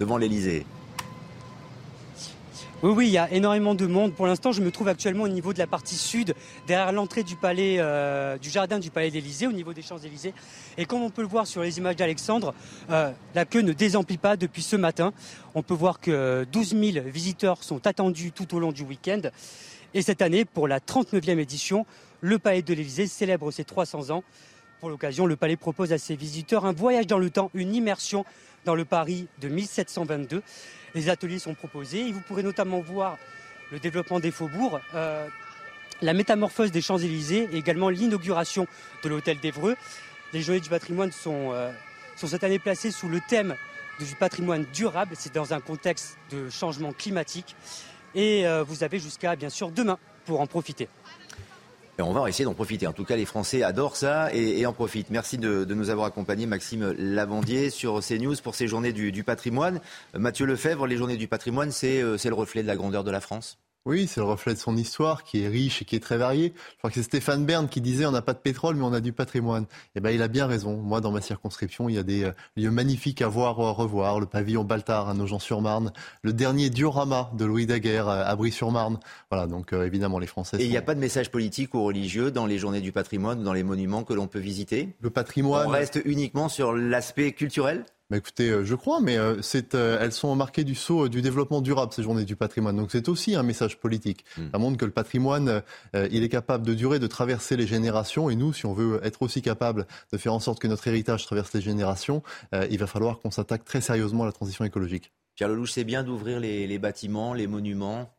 devant 0.00 0.18
l'Élysée? 0.18 0.66
Oui, 2.80 2.92
oui, 2.94 3.06
il 3.08 3.12
y 3.12 3.18
a 3.18 3.28
énormément 3.32 3.74
de 3.74 3.86
monde. 3.86 4.14
Pour 4.14 4.28
l'instant, 4.28 4.52
je 4.52 4.62
me 4.62 4.70
trouve 4.70 4.86
actuellement 4.86 5.24
au 5.24 5.28
niveau 5.28 5.52
de 5.52 5.58
la 5.58 5.66
partie 5.66 5.96
sud, 5.96 6.36
derrière 6.68 6.92
l'entrée 6.92 7.24
du 7.24 7.36
euh, 7.42 8.38
jardin 8.40 8.78
du 8.78 8.90
palais 8.90 9.10
d'Élysée, 9.10 9.48
au 9.48 9.52
niveau 9.52 9.72
des 9.72 9.82
Champs-Élysées. 9.82 10.32
Et 10.76 10.84
comme 10.84 11.02
on 11.02 11.10
peut 11.10 11.22
le 11.22 11.28
voir 11.28 11.48
sur 11.48 11.60
les 11.60 11.78
images 11.78 11.96
d'Alexandre, 11.96 12.54
euh, 12.90 13.10
la 13.34 13.44
queue 13.44 13.62
ne 13.62 13.72
désemplit 13.72 14.16
pas 14.16 14.36
depuis 14.36 14.62
ce 14.62 14.76
matin. 14.76 15.12
On 15.56 15.64
peut 15.64 15.74
voir 15.74 15.98
que 15.98 16.46
12 16.52 16.76
000 16.92 17.04
visiteurs 17.08 17.64
sont 17.64 17.84
attendus 17.84 18.30
tout 18.30 18.54
au 18.54 18.60
long 18.60 18.70
du 18.70 18.84
week-end. 18.84 19.22
Et 19.92 20.02
cette 20.02 20.22
année, 20.22 20.44
pour 20.44 20.68
la 20.68 20.78
39e 20.78 21.38
édition, 21.38 21.84
le 22.20 22.38
palais 22.38 22.62
de 22.62 22.74
l'Élysée 22.74 23.08
célèbre 23.08 23.50
ses 23.50 23.64
300 23.64 24.10
ans. 24.10 24.22
Pour 24.78 24.88
l'occasion, 24.88 25.26
le 25.26 25.34
palais 25.34 25.56
propose 25.56 25.92
à 25.92 25.98
ses 25.98 26.14
visiteurs 26.14 26.64
un 26.64 26.72
voyage 26.72 27.08
dans 27.08 27.18
le 27.18 27.30
temps, 27.30 27.50
une 27.54 27.74
immersion 27.74 28.24
dans 28.64 28.76
le 28.76 28.84
Paris 28.84 29.26
de 29.40 29.48
1722. 29.48 30.42
Les 30.98 31.10
ateliers 31.10 31.38
sont 31.38 31.54
proposés 31.54 32.08
et 32.08 32.10
vous 32.10 32.20
pourrez 32.20 32.42
notamment 32.42 32.80
voir 32.80 33.18
le 33.70 33.78
développement 33.78 34.18
des 34.18 34.32
faubourgs, 34.32 34.80
euh, 34.94 35.28
la 36.02 36.12
métamorphose 36.12 36.72
des 36.72 36.80
Champs-Élysées 36.80 37.48
et 37.52 37.56
également 37.56 37.88
l'inauguration 37.88 38.66
de 39.04 39.08
l'hôtel 39.08 39.38
d'Evreux. 39.38 39.76
Les 40.32 40.42
journées 40.42 40.58
du 40.58 40.68
patrimoine 40.68 41.12
sont, 41.12 41.52
euh, 41.52 41.70
cette 42.16 42.42
année 42.42 42.58
placées 42.58 42.90
sous 42.90 43.08
le 43.08 43.20
thème 43.20 43.54
du 44.00 44.16
patrimoine 44.16 44.66
durable. 44.74 45.14
C'est 45.16 45.32
dans 45.32 45.54
un 45.54 45.60
contexte 45.60 46.18
de 46.32 46.50
changement 46.50 46.92
climatique. 46.92 47.54
Et 48.16 48.44
euh, 48.44 48.64
vous 48.64 48.82
avez 48.82 48.98
jusqu'à, 48.98 49.36
bien 49.36 49.50
sûr, 49.50 49.70
demain 49.70 50.00
pour 50.24 50.40
en 50.40 50.48
profiter. 50.48 50.88
Et 51.98 52.02
on 52.02 52.12
va 52.12 52.28
essayer 52.28 52.44
d'en 52.44 52.54
profiter. 52.54 52.86
En 52.86 52.92
tout 52.92 53.04
cas, 53.04 53.16
les 53.16 53.24
Français 53.24 53.64
adorent 53.64 53.96
ça 53.96 54.32
et, 54.32 54.64
en 54.66 54.72
profitent. 54.72 55.10
Merci 55.10 55.36
de, 55.36 55.64
nous 55.64 55.90
avoir 55.90 56.06
accompagnés, 56.06 56.46
Maxime 56.46 56.94
Lavandier, 56.96 57.70
sur 57.70 58.00
CNews 58.00 58.36
pour 58.42 58.54
ces 58.54 58.68
journées 58.68 58.92
du, 58.92 59.10
du 59.10 59.24
patrimoine. 59.24 59.80
Mathieu 60.14 60.46
Lefebvre, 60.46 60.86
les 60.86 60.96
journées 60.96 61.16
du 61.16 61.26
patrimoine, 61.26 61.72
c'est 61.72 62.00
euh, 62.00 62.16
le 62.24 62.34
reflet 62.34 62.62
de 62.62 62.68
la 62.68 62.76
grandeur 62.76 63.02
de 63.02 63.10
la 63.10 63.20
France 63.20 63.58
oui, 63.86 64.06
c'est 64.06 64.20
le 64.20 64.26
reflet 64.26 64.54
de 64.54 64.58
son 64.58 64.76
histoire 64.76 65.24
qui 65.24 65.42
est 65.42 65.48
riche 65.48 65.82
et 65.82 65.84
qui 65.84 65.96
est 65.96 66.00
très 66.00 66.18
variée. 66.18 66.52
Je 66.72 66.78
crois 66.78 66.90
que 66.90 66.96
c'est 66.96 67.02
Stéphane 67.02 67.46
Bern 67.46 67.68
qui 67.68 67.80
disait 67.80 68.04
on 68.04 68.10
n'a 68.10 68.22
pas 68.22 68.34
de 68.34 68.38
pétrole 68.38 68.76
mais 68.76 68.84
on 68.84 68.92
a 68.92 69.00
du 69.00 69.12
patrimoine. 69.12 69.64
Eh 69.94 70.00
ben 70.00 70.10
il 70.10 70.20
a 70.20 70.28
bien 70.28 70.46
raison. 70.46 70.76
Moi 70.76 71.00
dans 71.00 71.10
ma 71.10 71.20
circonscription, 71.20 71.88
il 71.88 71.94
y 71.94 71.98
a 71.98 72.02
des 72.02 72.24
euh, 72.24 72.32
lieux 72.56 72.70
magnifiques 72.70 73.22
à 73.22 73.28
voir 73.28 73.58
ou 73.58 73.64
à 73.64 73.70
revoir. 73.70 74.20
Le 74.20 74.26
pavillon 74.26 74.64
Baltard 74.64 75.08
à 75.08 75.14
Nogent-sur-Marne, 75.14 75.92
le 76.22 76.32
dernier 76.32 76.70
diorama 76.70 77.30
de 77.34 77.44
Louis 77.44 77.66
Daguerre 77.66 78.08
à 78.08 78.36
Brie-sur-Marne. 78.36 78.98
Voilà, 79.30 79.46
donc 79.46 79.72
euh, 79.72 79.86
évidemment 79.86 80.18
les 80.18 80.26
Français. 80.26 80.58
Et 80.60 80.64
il 80.64 80.70
n'y 80.70 80.76
a 80.76 80.82
pas 80.82 80.94
de 80.94 81.00
message 81.00 81.30
politique 81.30 81.74
ou 81.74 81.82
religieux 81.82 82.30
dans 82.30 82.46
les 82.46 82.58
journées 82.58 82.80
du 82.80 82.92
patrimoine, 82.92 83.42
dans 83.42 83.52
les 83.52 83.62
monuments 83.62 84.04
que 84.04 84.12
l'on 84.12 84.26
peut 84.26 84.38
visiter? 84.38 84.96
Le 85.00 85.10
patrimoine. 85.10 85.66
On 85.66 85.70
reste 85.70 86.00
uniquement 86.04 86.48
sur 86.48 86.72
l'aspect 86.74 87.32
culturel? 87.32 87.84
Bah 88.10 88.16
écoutez, 88.16 88.48
euh, 88.48 88.64
je 88.64 88.74
crois, 88.74 89.00
mais 89.02 89.18
euh, 89.18 89.42
c'est, 89.42 89.74
euh, 89.74 89.98
elles 90.00 90.12
sont 90.12 90.34
marquées 90.34 90.64
du 90.64 90.74
sceau 90.74 91.10
du 91.10 91.20
développement 91.20 91.60
durable, 91.60 91.92
ces 91.92 92.02
journées 92.02 92.24
du 92.24 92.36
patrimoine. 92.36 92.74
Donc 92.74 92.88
c'est 92.90 93.06
aussi 93.10 93.34
un 93.34 93.42
message 93.42 93.78
politique. 93.78 94.24
Hmm. 94.38 94.48
Ça 94.50 94.58
montre 94.58 94.78
que 94.78 94.86
le 94.86 94.90
patrimoine, 94.90 95.62
il 95.94 96.22
est 96.22 96.28
capable 96.28 96.66
de 96.66 96.72
durer, 96.72 96.98
de 96.98 97.06
traverser 97.06 97.56
les 97.56 97.66
générations. 97.66 98.30
Et 98.30 98.36
nous, 98.36 98.54
si 98.54 98.64
on 98.64 98.72
veut 98.72 99.00
être 99.02 99.20
aussi 99.20 99.42
capable 99.42 99.86
de 100.12 100.16
faire 100.16 100.32
en 100.32 100.40
sorte 100.40 100.58
que 100.58 100.68
notre 100.68 100.86
héritage 100.88 101.26
traverse 101.26 101.52
les 101.52 101.60
générations, 101.60 102.22
il 102.70 102.78
va 102.78 102.86
falloir 102.86 103.18
qu'on 103.18 103.30
s'attaque 103.30 103.64
très 103.64 103.80
sérieusement 103.80 104.22
à 104.22 104.26
la 104.26 104.32
transition 104.32 104.64
écologique. 104.64 105.12
Pierre 105.34 105.48
Lelouch, 105.48 105.72
c'est 105.72 105.84
bien 105.84 106.02
d'ouvrir 106.02 106.40
les 106.40 106.78
bâtiments, 106.78 107.34
les 107.34 107.46
monuments 107.46 108.10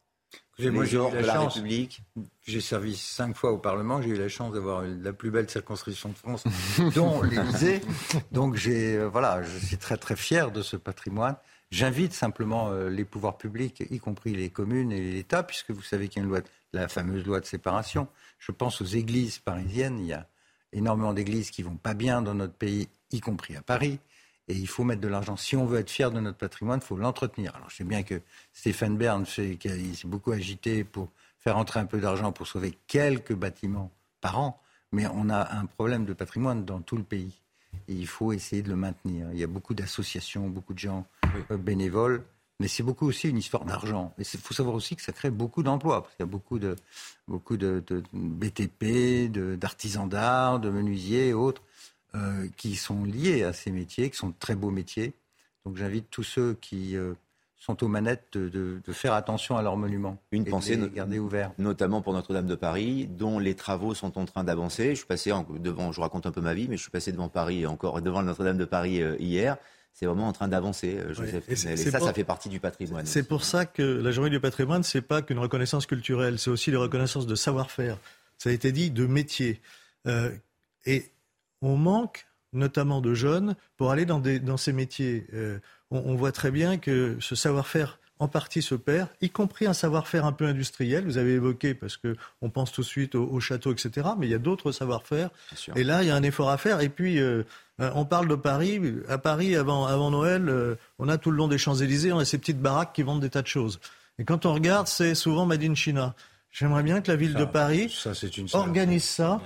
moi, 0.67 0.85
j'ai 0.85 0.97
eu 0.97 1.21
la, 1.21 1.41
République. 1.41 2.01
J'ai 2.45 2.61
servi 2.61 2.95
cinq 2.95 3.35
fois 3.35 3.51
au 3.51 3.57
Parlement. 3.57 4.01
J'ai 4.01 4.09
eu 4.09 4.17
la 4.17 4.29
chance 4.29 4.53
d'avoir 4.53 4.83
la 4.83 5.13
plus 5.13 5.31
belle 5.31 5.49
circonscription 5.49 6.09
de 6.09 6.15
France, 6.15 6.43
dont 6.95 7.21
l'Élysée. 7.21 7.81
Donc, 8.31 8.55
j'ai, 8.55 8.97
euh, 8.97 9.07
voilà, 9.07 9.41
je 9.43 9.65
suis 9.65 9.77
très 9.77 9.97
très 9.97 10.15
fier 10.15 10.51
de 10.51 10.61
ce 10.61 10.75
patrimoine. 10.75 11.35
J'invite 11.71 12.13
simplement 12.13 12.71
euh, 12.71 12.89
les 12.89 13.05
pouvoirs 13.05 13.37
publics, 13.37 13.83
y 13.89 13.99
compris 13.99 14.35
les 14.35 14.49
communes 14.49 14.91
et 14.91 14.99
l'État, 14.99 15.43
puisque 15.43 15.71
vous 15.71 15.83
savez 15.83 16.07
qu'il 16.07 16.21
y 16.21 16.21
a 16.21 16.23
une 16.23 16.29
loi, 16.29 16.41
la 16.73 16.87
fameuse 16.87 17.25
loi 17.25 17.39
de 17.39 17.45
séparation. 17.45 18.07
Je 18.39 18.51
pense 18.51 18.81
aux 18.81 18.85
églises 18.85 19.37
parisiennes. 19.39 19.99
Il 19.99 20.07
y 20.07 20.13
a 20.13 20.27
énormément 20.73 21.13
d'églises 21.13 21.51
qui 21.51 21.63
vont 21.63 21.77
pas 21.77 21.93
bien 21.93 22.21
dans 22.21 22.33
notre 22.33 22.53
pays, 22.53 22.89
y 23.11 23.19
compris 23.19 23.55
à 23.55 23.61
Paris. 23.61 23.99
Et 24.49 24.55
il 24.55 24.67
faut 24.67 24.83
mettre 24.83 25.01
de 25.01 25.07
l'argent. 25.07 25.37
Si 25.37 25.55
on 25.55 25.65
veut 25.65 25.79
être 25.79 25.91
fier 25.91 26.11
de 26.11 26.19
notre 26.19 26.37
patrimoine, 26.37 26.79
il 26.83 26.85
faut 26.85 26.97
l'entretenir. 26.97 27.55
Alors 27.55 27.69
je 27.69 27.77
sais 27.77 27.83
bien 27.83 28.01
que 28.01 28.19
Stéphane 28.51 28.97
Bern 28.97 29.25
s'est 29.25 29.57
beaucoup 30.05 30.31
agité 30.31 30.83
pour 30.83 31.09
faire 31.39 31.57
entrer 31.57 31.79
un 31.79 31.85
peu 31.85 31.99
d'argent 31.99 32.31
pour 32.31 32.47
sauver 32.47 32.77
quelques 32.87 33.33
bâtiments 33.33 33.91
par 34.21 34.39
an, 34.39 34.59
mais 34.91 35.05
on 35.07 35.29
a 35.29 35.55
un 35.55 35.65
problème 35.65 36.03
de 36.05 36.13
patrimoine 36.13 36.65
dans 36.65 36.81
tout 36.81 36.97
le 36.97 37.03
pays. 37.03 37.39
Et 37.87 37.93
il 37.93 38.07
faut 38.07 38.33
essayer 38.33 38.63
de 38.63 38.69
le 38.69 38.75
maintenir. 38.75 39.27
Il 39.31 39.39
y 39.39 39.43
a 39.43 39.47
beaucoup 39.47 39.75
d'associations, 39.75 40.49
beaucoup 40.49 40.73
de 40.73 40.79
gens 40.79 41.05
euh, 41.51 41.57
bénévoles, 41.57 42.25
mais 42.59 42.67
c'est 42.67 42.83
beaucoup 42.83 43.07
aussi 43.07 43.29
une 43.29 43.37
histoire 43.37 43.65
d'argent. 43.65 44.13
Et 44.17 44.23
il 44.23 44.39
faut 44.39 44.55
savoir 44.55 44.75
aussi 44.75 44.95
que 44.95 45.03
ça 45.03 45.11
crée 45.11 45.29
beaucoup 45.29 45.61
d'emplois, 45.61 46.01
parce 46.01 46.15
qu'il 46.15 46.25
y 46.25 46.27
a 46.27 46.31
beaucoup 46.31 46.57
de, 46.57 46.75
beaucoup 47.27 47.55
de, 47.55 47.83
de 47.85 48.03
BTP, 48.13 49.31
d'artisans 49.57 50.09
d'art, 50.09 50.59
de 50.59 50.71
menuisiers 50.71 51.29
et 51.29 51.33
autres 51.33 51.61
euh, 52.15 52.47
qui 52.57 52.75
sont 52.75 53.03
liés 53.03 53.43
à 53.43 53.53
ces 53.53 53.69
métiers, 53.69 54.09
qui 54.09 54.17
sont 54.17 54.29
de 54.29 54.35
très 54.39 54.55
beaux 54.55 54.71
métiers. 54.71 55.13
Donc 55.63 55.77
j'invite 55.77 56.09
tous 56.09 56.23
ceux 56.23 56.55
qui 56.59 56.97
euh, 56.97 57.13
sont 57.55 57.83
aux 57.83 57.87
manettes 57.87 58.35
de, 58.35 58.81
faire 58.91 59.13
attention 59.13 59.57
à 59.57 59.61
leurs 59.61 59.77
monuments. 59.77 60.17
Une 60.31 60.43
pensée 60.43 60.75
de 60.75 60.85
les 60.85 60.89
garder 60.89 61.19
ouverts. 61.19 61.51
Notamment 61.59 62.01
pour 62.01 62.13
Notre-Dame 62.13 62.47
de 62.47 62.55
Paris, 62.55 63.07
dont 63.07 63.37
les 63.37 63.53
travaux 63.53 63.93
sont 63.93 64.17
en 64.17 64.25
train 64.25 64.43
d'avancer. 64.43 64.89
Je 64.89 64.95
suis 64.95 65.05
passé 65.05 65.31
devant, 65.59 65.91
je 65.91 66.01
raconte 66.01 66.25
un 66.25 66.31
peu 66.31 66.41
ma 66.41 66.55
vie, 66.55 66.67
mais 66.67 66.77
je 66.77 66.81
suis 66.81 66.89
passé 66.89 67.11
devant 67.11 67.29
Paris 67.29 67.67
encore 67.67 68.01
devant 68.01 68.23
Notre-Dame 68.23 68.57
de 68.57 68.65
Paris 68.65 69.03
euh, 69.03 69.15
hier. 69.19 69.57
C'est 69.93 70.07
vraiment 70.07 70.27
en 70.27 70.33
train 70.33 70.47
d'avancer, 70.47 70.97
Joseph. 71.09 71.43
et, 71.47 71.55
ça, 71.55 71.99
ça 71.99 72.13
fait 72.13 72.23
partie 72.23 72.49
du 72.49 72.59
patrimoine. 72.59 73.05
C'est 73.05 73.27
pour 73.27 73.43
ça 73.43 73.65
que 73.65 73.83
la 73.83 74.09
journée 74.09 74.31
du 74.31 74.39
patrimoine, 74.39 74.81
c'est 74.81 75.01
pas 75.01 75.21
qu'une 75.21 75.39
reconnaissance 75.39 75.85
culturelle, 75.85 76.39
c'est 76.39 76.49
aussi 76.49 76.71
une 76.71 76.77
reconnaissance 76.77 77.27
de 77.27 77.35
savoir-faire. 77.35 77.99
Ça 78.39 78.49
a 78.49 78.53
été 78.53 78.71
dit, 78.71 78.89
de 78.89 79.05
métier. 79.05 79.61
et 80.85 81.11
on 81.61 81.75
manque 81.75 82.27
notamment 82.53 83.01
de 83.01 83.13
jeunes 83.13 83.55
pour 83.77 83.91
aller 83.91 84.05
dans, 84.05 84.57
ces 84.57 84.73
métiers. 84.73 85.27
Euh, 85.33 85.59
on, 85.91 86.15
voit 86.15 86.31
très 86.31 86.51
bien 86.51 86.77
que 86.77 87.17
ce 87.19 87.35
savoir-faire 87.35 87.99
en 88.21 88.27
partie 88.27 88.61
se 88.61 88.75
perd, 88.75 89.07
y 89.21 89.29
compris 89.29 89.65
un 89.65 89.73
savoir-faire 89.73 90.25
un 90.25 90.33
peu 90.33 90.45
industriel. 90.45 91.05
Vous 91.05 91.17
avez 91.17 91.35
évoqué, 91.35 91.73
parce 91.73 91.95
qu'on 91.95 92.49
pense 92.49 92.71
tout 92.71 92.81
de 92.81 92.85
suite 92.85 93.15
au, 93.15 93.39
château, 93.39 93.71
etc. 93.71 94.09
Mais 94.17 94.27
il 94.27 94.29
y 94.29 94.35
a 94.35 94.39
d'autres 94.39 94.73
savoir-faire. 94.73 95.29
Et 95.75 95.85
là, 95.85 96.03
il 96.03 96.09
y 96.09 96.11
a 96.11 96.15
un 96.15 96.23
effort 96.23 96.49
à 96.49 96.57
faire. 96.57 96.81
Et 96.81 96.89
puis, 96.89 97.19
euh, 97.19 97.43
euh, 97.79 97.91
on 97.95 98.03
parle 98.03 98.27
de 98.27 98.35
Paris. 98.35 98.81
À 99.07 99.17
Paris, 99.19 99.55
avant, 99.55 100.11
Noël, 100.11 100.77
on 100.97 101.07
a 101.07 101.17
tout 101.17 101.31
le 101.31 101.37
long 101.37 101.47
des 101.47 101.57
Champs-Élysées, 101.57 102.11
on 102.11 102.19
a 102.19 102.25
ces 102.25 102.37
petites 102.37 102.59
baraques 102.59 102.93
qui 102.93 103.03
vendent 103.03 103.21
des 103.21 103.29
tas 103.29 103.41
de 103.41 103.47
choses. 103.47 103.79
Et 104.17 104.25
quand 104.25 104.45
on 104.45 104.53
regarde, 104.53 104.87
c'est 104.87 105.15
souvent 105.15 105.45
Made 105.45 105.63
in 105.63 105.75
China. 105.75 106.13
J'aimerais 106.51 106.83
bien 106.83 106.99
que 106.99 107.09
la 107.09 107.15
ville 107.15 107.35
de 107.35 107.45
Paris 107.45 107.95
organise 108.53 109.03
ça 109.05 109.39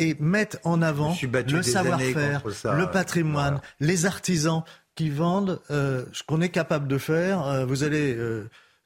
et 0.00 0.16
mettent 0.18 0.58
en 0.64 0.80
avant 0.80 1.14
le 1.22 1.62
savoir-faire, 1.62 2.42
le 2.44 2.90
patrimoine, 2.90 3.60
les 3.80 4.06
artisans 4.06 4.64
qui 4.96 5.10
vendent 5.10 5.60
euh, 5.70 6.04
ce 6.12 6.22
qu'on 6.22 6.40
est 6.40 6.48
capable 6.48 6.88
de 6.88 6.98
faire. 6.98 7.46
Euh, 7.46 7.66
vous 7.66 7.84
allez 7.84 8.16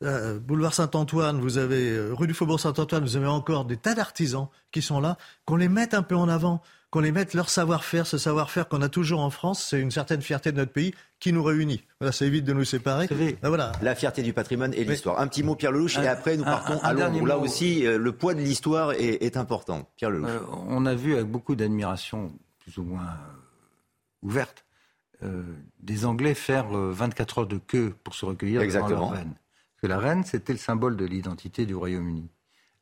euh, 0.03 0.39
boulevard 0.41 0.75
Saint-Antoine, 0.75 1.41
vous 1.41 1.57
avez 1.57 1.99
rue 2.11 2.27
du 2.27 2.35
Faubourg 2.35 2.59
Saint-Antoine, 2.59 3.05
vous 3.05 3.17
avez 3.17 3.29
encore 3.29 3.65
des 3.65 3.77
tas 3.77 3.95
d'artisans 3.95 4.49
qui 4.73 4.83
sont 4.83 5.01
là, 5.01 5.17
qu'on 5.45 5.57
les 5.57 5.69
mette 5.69 5.95
un 5.95 6.03
peu 6.03 6.17
en 6.17 6.29
avant 6.29 6.61
qu'on 6.95 7.01
les 7.01 7.11
mette 7.11 7.35
leur 7.35 7.51
savoir-faire, 7.51 8.07
ce 8.07 8.19
savoir-faire 8.19 8.69
qu'on 8.69 8.81
a 8.81 8.89
toujours 8.89 9.19
en 9.19 9.31
France, 9.31 9.67
c'est 9.69 9.81
une 9.81 9.91
certaine 9.91 10.23
fierté 10.23 10.53
de 10.53 10.59
notre 10.59 10.71
pays 10.71 10.95
qui 11.19 11.33
nous 11.33 11.43
réunit. 11.43 11.83
Voilà, 11.99 12.13
ça 12.13 12.25
évite 12.25 12.45
de 12.45 12.53
nous 12.53 12.65
séparer. 12.65 13.09
Ben 13.09 13.49
voilà. 13.49 13.73
La 13.83 13.97
fierté 13.97 14.23
du 14.23 14.33
patrimoine 14.33 14.73
et 14.75 14.85
l'histoire. 14.85 15.19
Un 15.19 15.27
petit 15.27 15.43
mot, 15.43 15.57
Pierre 15.57 15.73
Lelouch, 15.73 15.99
et 15.99 16.07
après 16.07 16.37
nous 16.37 16.45
partons 16.45 16.79
à 16.85 16.93
Londres. 16.93 17.27
Là 17.27 17.37
aussi, 17.37 17.85
euh, 17.85 17.99
le 17.99 18.13
poids 18.13 18.35
de 18.35 18.39
l'histoire 18.39 18.93
est, 18.93 19.37
important. 19.37 19.91
Pierre 19.97 20.11
Lelouch. 20.11 20.31
Euh, 20.31 20.39
on 20.69 20.87
a 20.87 20.95
vu 20.95 21.15
avec 21.15 21.27
beaucoup 21.27 21.57
d'admiration, 21.57 22.33
plus 22.61 22.79
ou 22.79 22.85
moins 22.85 23.03
euh, 23.03 24.23
ouverte, 24.23 24.65
des 25.81 26.05
Anglais 26.05 26.35
faire 26.35 26.69
24 26.69 27.39
heures 27.39 27.47
de 27.49 27.59
queue 27.59 27.93
pour 28.05 28.15
se 28.15 28.25
recueillir 28.25 28.61
devant 28.61 28.87
leur 28.87 29.11
reine. 29.11 29.35
Parce 29.35 29.81
que 29.83 29.87
la 29.89 29.99
reine, 29.99 30.23
c'était 30.23 30.53
le 30.53 30.61
symbole 30.61 30.97
de 30.97 31.05
l'identité 31.05 31.67
du 31.67 31.75
Royaume-Uni. 31.75 32.31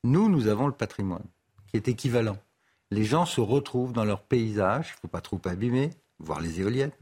Nous, 0.05 0.29
nous 0.29 0.49
avons 0.49 0.67
le 0.67 0.75
patrimoine, 0.75 1.25
qui 1.69 1.79
est 1.79 1.89
équivalent. 1.89 2.37
Les 2.93 3.05
gens 3.05 3.25
se 3.25 3.41
retrouvent 3.41 3.93
dans 3.93 4.05
leur 4.05 4.23
paysage, 4.23 4.89
il 4.89 4.97
ne 4.97 5.01
faut 5.03 5.09
pas 5.09 5.21
trop 5.21 5.41
abîmer, 5.47 5.91
voir 6.19 6.41
les 6.41 6.61
éoliennes, 6.61 6.93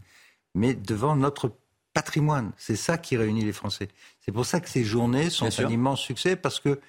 mais 0.54 0.74
devant 0.74 1.16
notre 1.16 1.52
patrimoine. 1.92 2.52
C'est 2.56 2.76
ça 2.76 2.96
qui 2.96 3.16
réunit 3.16 3.44
les 3.44 3.52
Français. 3.52 3.88
C'est 4.20 4.32
pour 4.32 4.46
ça 4.46 4.60
que 4.60 4.68
ces 4.68 4.84
journées 4.84 5.30
sont 5.30 5.48
un 5.60 5.68
immense 5.68 6.00
succès, 6.00 6.36
parce 6.36 6.60
que 6.60 6.80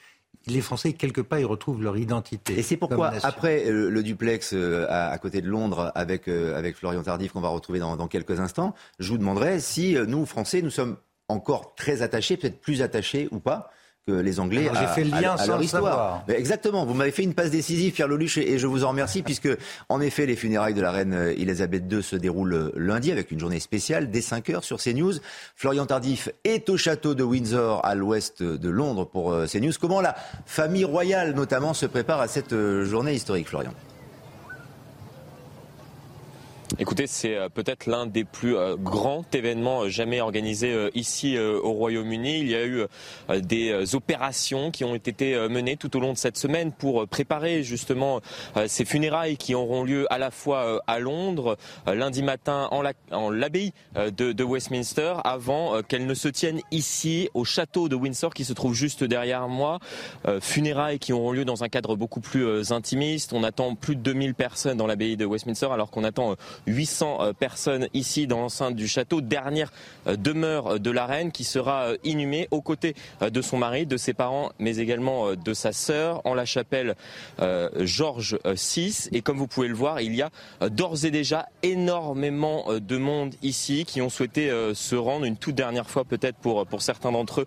les 0.47 0.61
Français, 0.61 0.93
quelque 0.93 1.21
part, 1.21 1.39
ils 1.39 1.45
retrouvent 1.45 1.81
leur 1.81 1.97
identité. 1.97 2.57
Et 2.57 2.63
c'est 2.63 2.77
pourquoi, 2.77 3.11
après 3.23 3.67
euh, 3.67 3.89
le, 3.89 4.03
duplex 4.03 4.53
euh, 4.53 4.87
à, 4.89 5.17
côté 5.17 5.41
de 5.41 5.47
Londres 5.47 5.91
avec, 5.95 6.27
euh, 6.27 6.57
avec 6.57 6.75
Florian 6.75 7.03
Tardif, 7.03 7.31
qu'on 7.31 7.41
va 7.41 7.49
retrouver 7.49 7.79
dans, 7.79 7.95
dans, 7.95 8.07
quelques 8.07 8.39
instants, 8.39 8.73
je 8.99 9.09
vous 9.09 9.17
demanderai 9.17 9.59
si 9.59 9.95
nous, 10.07 10.25
Français, 10.25 10.61
nous 10.61 10.71
sommes 10.71 10.97
encore 11.27 11.75
très 11.75 12.01
attachés, 12.01 12.37
peut-être 12.37 12.59
plus 12.59 12.81
attachés 12.81 13.27
ou 13.31 13.39
pas, 13.39 13.71
que 14.07 14.13
les 14.13 14.39
Anglais 14.39 14.69
J'ai 14.79 14.87
fait 14.87 15.03
le 15.03 15.11
lien 15.11 15.35
leur 15.47 15.61
histoire. 15.61 16.23
Exactement, 16.27 16.85
vous 16.85 16.93
m'avez 16.93 17.11
fait 17.11 17.23
une 17.23 17.33
passe 17.33 17.51
décisive, 17.51 17.93
Pierre 17.93 18.07
Lelouch, 18.07 18.37
et 18.37 18.57
je 18.57 18.67
vous 18.67 18.83
en 18.83 18.89
remercie, 18.89 19.21
puisque 19.23 19.49
en 19.89 20.01
effet, 20.01 20.25
les 20.25 20.35
funérailles 20.35 20.73
de 20.73 20.81
la 20.81 20.91
reine 20.91 21.13
Elisabeth 21.13 21.83
II 21.91 22.01
se 22.01 22.15
déroulent 22.15 22.71
lundi 22.75 23.11
avec 23.11 23.31
une 23.31 23.39
journée 23.39 23.59
spéciale 23.59 24.09
dès 24.09 24.21
5 24.21 24.49
heures 24.49 24.63
sur 24.63 24.77
CNews. 24.77 25.13
Florian 25.55 25.85
Tardif 25.85 26.29
est 26.43 26.69
au 26.69 26.77
château 26.77 27.15
de 27.15 27.23
Windsor 27.23 27.85
à 27.85 27.95
l'ouest 27.95 28.41
de 28.43 28.69
Londres 28.69 29.05
pour 29.05 29.31
euh, 29.31 29.45
CNews. 29.45 29.73
Comment 29.79 30.01
la 30.01 30.15
famille 30.45 30.85
royale 30.85 31.33
notamment 31.35 31.73
se 31.73 31.85
prépare 31.85 32.21
à 32.21 32.27
cette 32.27 32.53
euh, 32.53 32.85
journée 32.85 33.13
historique, 33.13 33.47
Florian? 33.47 33.73
Écoutez, 36.79 37.05
c'est 37.05 37.35
euh, 37.35 37.49
peut-être 37.49 37.85
l'un 37.85 38.05
des 38.05 38.23
plus 38.23 38.55
euh, 38.55 38.77
grands 38.77 39.25
événements 39.33 39.83
euh, 39.83 39.89
jamais 39.89 40.21
organisés 40.21 40.89
ici 40.93 41.37
au 41.37 41.71
Royaume-Uni. 41.73 42.39
Il 42.39 42.49
y 42.49 42.55
a 42.55 42.65
eu 42.65 42.85
des 43.39 43.95
opérations 43.95 44.71
qui 44.71 44.83
ont 44.83 44.95
été 44.95 45.35
menées 45.49 45.77
tout 45.77 45.95
au 45.97 45.99
long 45.99 46.13
de 46.13 46.17
cette 46.17 46.37
semaine 46.37 46.71
pour 46.71 47.07
préparer 47.07 47.63
justement 47.63 48.21
ces 48.67 48.85
funérailles 48.85 49.37
qui 49.37 49.55
auront 49.55 49.83
lieu 49.83 50.11
à 50.11 50.17
la 50.17 50.31
fois 50.31 50.81
à 50.87 50.99
Londres 50.99 51.57
lundi 51.87 52.23
matin 52.23 52.69
en 52.71 53.29
l'abbaye 53.29 53.73
de 53.95 54.43
Westminster 54.43 55.15
avant 55.23 55.81
qu'elles 55.83 56.05
ne 56.05 56.13
se 56.13 56.27
tiennent 56.27 56.61
ici 56.71 57.29
au 57.33 57.43
château 57.45 57.89
de 57.89 57.95
Windsor 57.95 58.33
qui 58.33 58.45
se 58.45 58.53
trouve 58.53 58.73
juste 58.73 59.03
derrière 59.03 59.47
moi. 59.47 59.79
Funérailles 60.39 60.99
qui 60.99 61.13
auront 61.13 61.31
lieu 61.31 61.45
dans 61.45 61.63
un 61.63 61.69
cadre 61.69 61.95
beaucoup 61.95 62.21
plus 62.21 62.71
intimiste. 62.71 63.33
On 63.33 63.43
attend 63.43 63.75
plus 63.75 63.95
de 63.95 64.01
2000 64.01 64.35
personnes 64.35 64.77
dans 64.77 64.87
l'abbaye 64.87 65.17
de 65.17 65.25
Westminster 65.25 65.67
alors 65.71 65.89
qu'on 65.91 66.03
attend 66.03 66.35
800 66.67 67.17
euh, 67.19 67.33
personnes 67.33 67.87
ici 67.93 68.27
dans 68.27 68.39
l'enceinte 68.39 68.75
du 68.75 68.87
château. 68.87 69.21
Dernière 69.21 69.71
euh, 70.07 70.15
demeure 70.15 70.79
de 70.79 70.91
la 70.91 71.05
reine 71.05 71.31
qui 71.31 71.43
sera 71.43 71.83
euh, 71.83 71.97
inhumée 72.03 72.47
aux 72.51 72.61
côtés 72.61 72.95
de 73.21 73.41
son 73.41 73.57
mari, 73.57 73.85
de 73.85 73.97
ses 73.97 74.13
parents, 74.13 74.51
mais 74.59 74.77
également 74.77 75.35
de 75.35 75.53
sa 75.53 75.71
sœur 75.71 76.21
en 76.25 76.33
la 76.33 76.45
chapelle 76.45 76.95
Georges 77.79 78.37
VI. 78.45 79.09
Et 79.11 79.21
comme 79.21 79.37
vous 79.37 79.47
pouvez 79.47 79.67
le 79.67 79.73
voir, 79.73 80.01
il 80.01 80.15
y 80.15 80.21
a 80.21 80.29
d'ores 80.69 81.05
et 81.05 81.11
déjà 81.11 81.47
énormément 81.63 82.65
de 82.69 82.97
monde 82.97 83.35
ici 83.41 83.85
qui 83.85 84.01
ont 84.01 84.09
souhaité 84.09 84.51
se 84.73 84.95
rendre 84.95 85.25
une 85.25 85.37
toute 85.37 85.55
dernière 85.55 85.89
fois 85.89 86.03
peut-être 86.03 86.37
pour, 86.37 86.65
pour 86.65 86.81
certains 86.81 87.11
d'entre 87.11 87.41
eux 87.41 87.45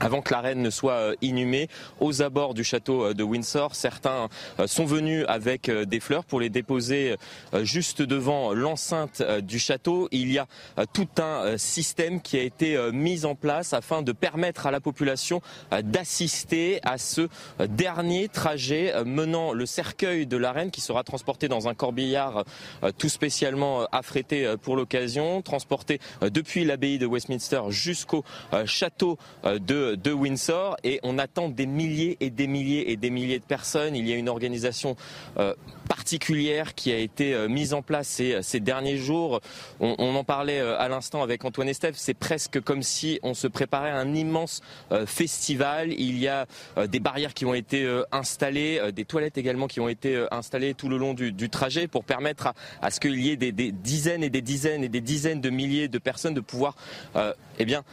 avant 0.00 0.22
que 0.22 0.32
la 0.32 0.40
reine 0.40 0.62
ne 0.62 0.70
soit 0.70 0.94
euh, 0.94 1.14
inhumée 1.20 1.68
aux 2.00 2.22
abords 2.22 2.54
du 2.54 2.64
château 2.64 3.04
euh, 3.04 3.14
de 3.14 3.22
Windsor. 3.22 3.74
Certains 3.74 4.28
euh, 4.58 4.66
sont 4.66 4.86
venus 4.86 5.24
avec 5.28 5.70
des 5.70 6.00
fleurs 6.00 6.24
pour 6.24 6.40
les 6.40 6.48
déposer 6.48 7.16
juste 7.62 8.00
devant 8.00 8.54
l'enceinte 8.54 9.22
du 9.42 9.58
château. 9.58 10.08
Il 10.10 10.32
y 10.32 10.38
a 10.38 10.46
tout 10.92 11.08
un 11.18 11.58
système 11.58 12.20
qui 12.22 12.38
a 12.38 12.42
été 12.42 12.78
mis 12.92 13.26
en 13.26 13.34
place 13.34 13.74
afin 13.74 14.02
de 14.02 14.12
permettre 14.12 14.66
à 14.66 14.70
la 14.70 14.80
population 14.80 15.42
d'assister 15.82 16.80
à 16.82 16.96
ce 16.96 17.28
dernier 17.68 18.28
trajet 18.28 18.94
menant 19.04 19.52
le 19.52 19.66
cercueil 19.66 20.26
de 20.26 20.36
la 20.36 20.52
reine 20.52 20.70
qui 20.70 20.80
sera 20.80 21.04
transporté 21.04 21.48
dans 21.48 21.68
un 21.68 21.74
corbillard 21.74 22.44
tout 22.96 23.08
spécialement 23.08 23.84
affrété 23.92 24.54
pour 24.62 24.76
l'occasion, 24.76 25.42
transporté 25.42 26.00
depuis 26.22 26.64
l'abbaye 26.64 26.98
de 26.98 27.06
Westminster 27.06 27.62
jusqu'au 27.68 28.24
château 28.64 29.18
de 29.44 29.89
de 29.96 30.12
Windsor 30.12 30.76
et 30.84 31.00
on 31.02 31.18
attend 31.18 31.48
des 31.48 31.66
milliers 31.66 32.16
et 32.20 32.30
des 32.30 32.46
milliers 32.46 32.90
et 32.90 32.96
des 32.96 33.10
milliers 33.10 33.38
de 33.38 33.44
personnes. 33.44 33.96
Il 33.96 34.08
y 34.08 34.12
a 34.12 34.16
une 34.16 34.28
organisation 34.28 34.96
euh, 35.38 35.54
particulière 35.88 36.74
qui 36.74 36.92
a 36.92 36.98
été 36.98 37.34
euh, 37.34 37.48
mise 37.48 37.74
en 37.74 37.82
place 37.82 38.08
ces, 38.08 38.42
ces 38.42 38.60
derniers 38.60 38.96
jours. 38.96 39.40
On, 39.80 40.14
en 40.14 40.24
parlait 40.24 40.60
euh, 40.60 40.78
à 40.78 40.88
l'instant 40.88 41.22
avec 41.22 41.44
Antoine 41.44 41.68
Estève. 41.68 41.94
C'est 41.96 42.14
presque 42.14 42.60
comme 42.60 42.82
si 42.82 43.18
on 43.22 43.34
se 43.34 43.46
préparait 43.46 43.90
à 43.90 43.96
un 43.96 44.14
immense 44.14 44.60
festival. 45.06 45.92
Il 45.92 46.18
y 46.18 46.28
a 46.28 46.46
des 46.88 47.00
barrières 47.00 47.34
qui 47.34 47.44
ont 47.44 47.54
été 47.54 47.88
installées, 48.12 48.80
des 48.92 49.04
toilettes 49.04 49.38
également 49.38 49.66
qui 49.66 49.80
ont 49.80 49.88
été 49.88 50.26
installées 50.30 50.74
tout 50.74 50.88
le 50.88 50.96
long 50.96 51.14
du, 51.14 51.50
trajet 51.50 51.86
pour 51.88 52.04
permettre 52.04 52.52
à, 52.82 52.90
ce 52.90 53.00
qu'il 53.00 53.20
y 53.20 53.30
ait 53.30 53.36
des, 53.36 53.52
dizaines 53.72 54.22
et 54.22 54.30
des 54.30 54.42
dizaines 54.42 54.84
et 54.84 54.88
des 54.88 55.00
dizaines 55.00 55.40
de 55.40 55.50
milliers 55.50 55.88
de 55.88 55.98
personnes 55.98 56.34
de 56.34 56.40
pouvoir, 56.40 56.74
eh 57.58 57.64
bien, 57.64 57.84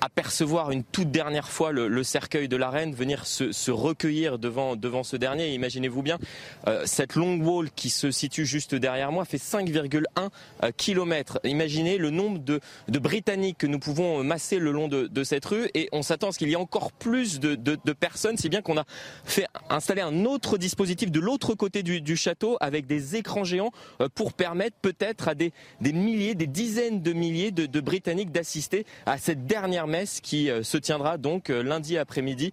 apercevoir 0.00 0.70
une 0.70 0.84
toute 0.84 1.10
dernière 1.10 1.48
fois 1.48 1.72
le, 1.72 2.02
cercueil 2.02 2.48
de 2.48 2.56
la 2.56 2.70
reine, 2.70 2.94
venir 2.94 3.26
se, 3.26 3.70
recueillir 3.70 4.38
devant, 4.38 4.76
devant 4.76 5.02
ce 5.02 5.16
dernier. 5.16 5.52
Imaginez-vous 5.54 6.02
bien, 6.02 6.18
euh, 6.66 6.82
cette 6.86 7.14
long 7.14 7.36
wall 7.38 7.70
qui 7.70 7.90
se 7.90 8.10
situe 8.10 8.46
juste 8.46 8.74
derrière 8.74 9.12
moi 9.12 9.24
fait 9.24 9.38
5,1 9.38 10.00
euh, 10.62 10.70
km. 10.76 11.40
Imaginez 11.44 11.98
le 11.98 12.10
nombre 12.10 12.38
de, 12.38 12.60
Britanniques 12.98 13.58
que 13.58 13.66
nous 13.66 13.78
pouvons 13.78 14.24
masser 14.24 14.58
le 14.58 14.72
long 14.72 14.88
de, 14.88 15.24
cette 15.24 15.44
rue 15.44 15.68
et 15.74 15.88
on 15.92 16.02
s'attend 16.02 16.28
à 16.28 16.32
ce 16.32 16.38
qu'il 16.38 16.48
y 16.48 16.52
ait 16.52 16.56
encore 16.56 16.92
plus 16.92 17.40
de, 17.40 17.92
personnes, 17.92 18.36
si 18.36 18.48
bien 18.48 18.62
qu'on 18.62 18.78
a 18.78 18.84
fait 19.24 19.46
installer 19.70 20.02
un 20.02 20.24
autre 20.24 20.58
dispositif 20.58 21.10
de 21.10 21.20
l'autre 21.20 21.54
côté 21.54 21.82
du, 21.82 22.16
château 22.16 22.56
avec 22.60 22.86
des 22.86 23.16
écrans 23.16 23.44
géants 23.44 23.72
euh, 24.00 24.08
pour 24.14 24.32
permettre 24.32 24.76
peut-être 24.80 25.28
à 25.28 25.34
des, 25.34 25.52
des 25.80 25.92
milliers, 25.92 26.34
des 26.34 26.46
dizaines 26.46 27.02
de 27.02 27.12
milliers 27.12 27.50
de, 27.50 27.80
Britanniques 27.80 28.32
d'assister 28.32 28.86
à 29.04 29.18
cette 29.18 29.46
dernière 29.46 29.85
messe 29.86 30.20
qui 30.20 30.50
euh, 30.50 30.62
se 30.62 30.76
tiendra 30.76 31.18
donc 31.18 31.50
euh, 31.50 31.62
lundi 31.62 31.98
après-midi 31.98 32.52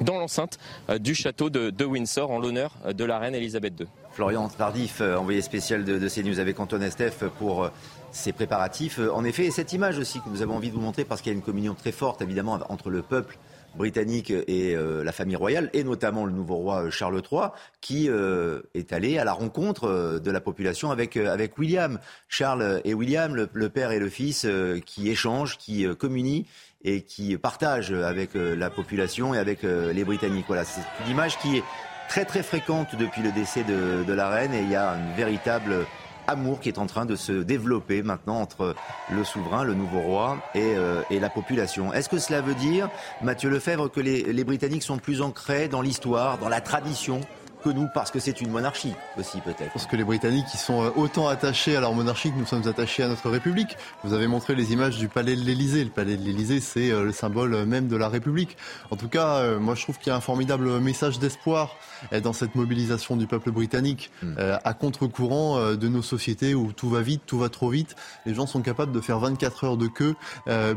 dans 0.00 0.18
l'enceinte 0.18 0.58
euh, 0.88 0.98
du 0.98 1.14
château 1.14 1.50
de, 1.50 1.84
Windsor 1.84 2.30
en 2.30 2.38
l'honneur 2.38 2.74
de 2.92 3.04
la 3.04 3.18
reine 3.18 3.34
Elisabeth 3.34 3.80
II. 3.80 3.86
Florian 4.12 4.48
Tardif, 4.48 5.02
envoyé 5.02 5.42
spécial 5.42 5.84
de, 5.84 5.98
de 5.98 6.08
CNews 6.08 6.40
avec 6.40 6.58
Antoine 6.58 6.82
Estef 6.82 7.24
pour 7.38 7.68
ces 8.12 8.32
préparatifs. 8.32 8.98
En 8.98 9.24
effet, 9.24 9.44
et 9.44 9.50
cette 9.50 9.74
image 9.74 9.98
aussi 9.98 10.20
que 10.20 10.30
nous 10.30 10.40
avons 10.40 10.56
envie 10.56 10.70
de 10.70 10.74
vous 10.74 10.80
montrer 10.80 11.04
parce 11.04 11.20
qu'il 11.20 11.32
y 11.32 11.34
a 11.34 11.36
une 11.36 11.44
communion 11.44 11.74
très 11.74 11.92
forte 11.92 12.22
évidemment 12.22 12.58
entre 12.70 12.88
le 12.88 13.02
peuple 13.02 13.38
britannique 13.76 14.30
et 14.30 14.76
la 14.76 15.12
famille 15.12 15.36
royale, 15.36 15.70
et 15.72 15.84
notamment 15.84 16.24
le 16.24 16.32
nouveau 16.32 16.56
roi 16.56 16.90
Charles 16.90 17.20
III, 17.30 17.48
qui 17.80 18.08
est 18.08 18.92
allé 18.92 19.18
à 19.18 19.24
la 19.24 19.32
rencontre 19.32 20.20
de 20.22 20.30
la 20.30 20.40
population 20.40 20.90
avec, 20.90 21.16
avec 21.16 21.58
William. 21.58 21.98
Charles 22.28 22.80
et 22.84 22.94
William, 22.94 23.34
le, 23.34 23.48
le 23.52 23.68
père 23.68 23.92
et 23.92 23.98
le 23.98 24.08
fils, 24.08 24.46
qui 24.84 25.10
échangent, 25.10 25.58
qui 25.58 25.86
communient 25.96 26.44
et 26.86 27.02
qui 27.02 27.36
partage 27.36 27.92
avec 27.92 28.36
euh, 28.36 28.54
la 28.56 28.70
population 28.70 29.34
et 29.34 29.38
avec 29.38 29.64
euh, 29.64 29.92
les 29.92 30.04
Britanniques. 30.04 30.46
Voilà, 30.46 30.64
c'est 30.64 30.80
une 31.04 31.10
image 31.10 31.36
qui 31.38 31.58
est 31.58 31.64
très 32.08 32.24
très 32.24 32.42
fréquente 32.42 32.94
depuis 32.96 33.22
le 33.22 33.32
décès 33.32 33.64
de, 33.64 34.12
la 34.12 34.30
reine 34.30 34.54
et 34.54 34.60
il 34.60 34.70
y 34.70 34.76
a 34.76 34.92
un 34.92 35.14
véritable 35.16 35.84
amour 36.26 36.60
qui 36.60 36.68
est 36.68 36.78
en 36.78 36.86
train 36.86 37.06
de 37.06 37.16
se 37.16 37.32
développer 37.32 38.02
maintenant 38.02 38.40
entre 38.40 38.74
le 39.12 39.24
souverain, 39.24 39.64
le 39.64 39.74
nouveau 39.74 40.00
roi 40.00 40.38
et, 40.54 40.74
euh, 40.76 41.02
la 41.10 41.30
population. 41.30 41.92
Est-ce 41.92 42.08
que 42.08 42.18
cela 42.18 42.40
veut 42.40 42.54
dire, 42.54 42.88
Mathieu 43.22 43.48
Lefebvre, 43.48 43.90
que 43.90 44.00
les 44.00 44.44
Britanniques 44.44 44.82
sont 44.82 44.98
plus 44.98 45.22
ancrés 45.22 45.68
dans 45.68 45.80
l'histoire, 45.80 46.38
dans 46.38 46.48
la 46.48 46.60
tradition 46.60 47.20
que 47.66 47.72
nous, 47.72 47.88
parce 47.92 48.12
que 48.12 48.20
c'est 48.20 48.40
une 48.40 48.50
monarchie 48.50 48.94
aussi 49.18 49.40
peut-être. 49.40 49.72
Parce 49.72 49.86
que 49.86 49.96
les 49.96 50.04
Britanniques, 50.04 50.46
ils 50.54 50.58
sont 50.58 50.84
euh, 50.84 50.90
autant 50.94 51.26
attachés 51.26 51.74
à 51.74 51.80
leur 51.80 51.94
monarchie 51.94 52.30
que 52.30 52.38
nous 52.38 52.46
sommes 52.46 52.66
attachés 52.68 53.02
à 53.02 53.08
notre 53.08 53.28
République. 53.28 53.76
Vous 54.04 54.12
avez 54.12 54.28
montré 54.28 54.54
les 54.54 54.72
images 54.72 54.98
du 54.98 55.08
palais 55.08 55.34
de 55.34 55.40
l'Élysée. 55.40 55.82
Le 55.82 55.90
palais 55.90 56.16
de 56.16 56.22
l'Élysée, 56.22 56.60
c'est 56.60 56.92
euh, 56.92 57.02
le 57.02 57.12
symbole 57.12 57.54
euh, 57.54 57.66
même 57.66 57.88
de 57.88 57.96
la 57.96 58.08
République. 58.08 58.56
En 58.92 58.96
tout 58.96 59.08
cas, 59.08 59.58
moi 59.58 59.74
je 59.74 59.82
trouve 59.82 59.98
qu'il 59.98 60.08
y 60.08 60.10
a 60.10 60.16
un 60.16 60.20
formidable 60.20 60.78
message 60.78 61.18
d'espoir 61.18 61.76
dans 62.22 62.32
cette 62.32 62.54
mobilisation 62.54 63.16
du 63.16 63.26
peuple 63.26 63.50
britannique, 63.50 64.10
hmm. 64.22 64.34
à 64.64 64.74
contre-courant 64.74 65.74
de 65.74 65.88
nos 65.88 66.02
sociétés 66.02 66.54
où 66.54 66.72
tout 66.72 66.88
va 66.88 67.00
vite, 67.00 67.22
tout 67.26 67.38
va 67.38 67.48
trop 67.48 67.70
vite. 67.70 67.96
Les 68.26 68.34
gens 68.34 68.46
sont 68.46 68.62
capables 68.62 68.92
de 68.92 69.00
faire 69.00 69.18
24 69.18 69.64
heures 69.64 69.76
de 69.76 69.88
queue 69.88 70.14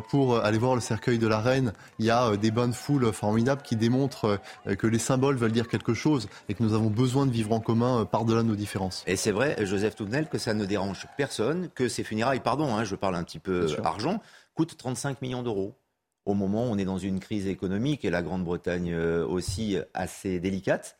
pour 0.09 0.43
aller 0.43 0.57
voir 0.57 0.75
le 0.75 0.81
cercueil 0.81 1.19
de 1.19 1.27
la 1.27 1.39
reine. 1.39 1.73
Il 1.99 2.05
y 2.05 2.09
a 2.09 2.35
des 2.37 2.51
bains 2.51 2.67
de 2.67 2.73
foule 2.73 3.11
formidables 3.13 3.61
qui 3.61 3.75
démontrent 3.75 4.39
que 4.77 4.87
les 4.87 4.99
symboles 4.99 5.35
veulent 5.35 5.51
dire 5.51 5.67
quelque 5.67 5.93
chose 5.93 6.27
et 6.47 6.53
que 6.53 6.63
nous 6.63 6.73
avons 6.73 6.78
besoin 6.81 7.25
de 7.25 7.31
vivre 7.31 7.51
en 7.51 7.59
commun 7.59 8.01
euh, 8.01 8.05
par-delà 8.05 8.43
nos 8.43 8.55
différences. 8.55 9.03
Et 9.07 9.15
c'est 9.15 9.31
vrai, 9.31 9.55
Joseph 9.65 9.95
Touvenel, 9.95 10.29
que 10.29 10.37
ça 10.37 10.53
ne 10.53 10.65
dérange 10.65 11.07
personne, 11.17 11.69
que 11.75 11.89
ces 11.89 12.03
funérailles, 12.03 12.39
pardon, 12.39 12.75
hein, 12.75 12.83
je 12.83 12.95
parle 12.95 13.15
un 13.15 13.23
petit 13.23 13.39
peu 13.39 13.67
argent, 13.83 14.21
coûtent 14.55 14.77
35 14.77 15.21
millions 15.21 15.43
d'euros. 15.43 15.75
Au 16.25 16.33
moment 16.33 16.65
où 16.65 16.69
on 16.69 16.77
est 16.77 16.85
dans 16.85 16.97
une 16.97 17.19
crise 17.19 17.47
économique 17.47 18.05
et 18.05 18.09
la 18.09 18.21
Grande-Bretagne 18.21 18.91
euh, 18.93 19.25
aussi 19.25 19.77
assez 19.93 20.39
délicate, 20.39 20.97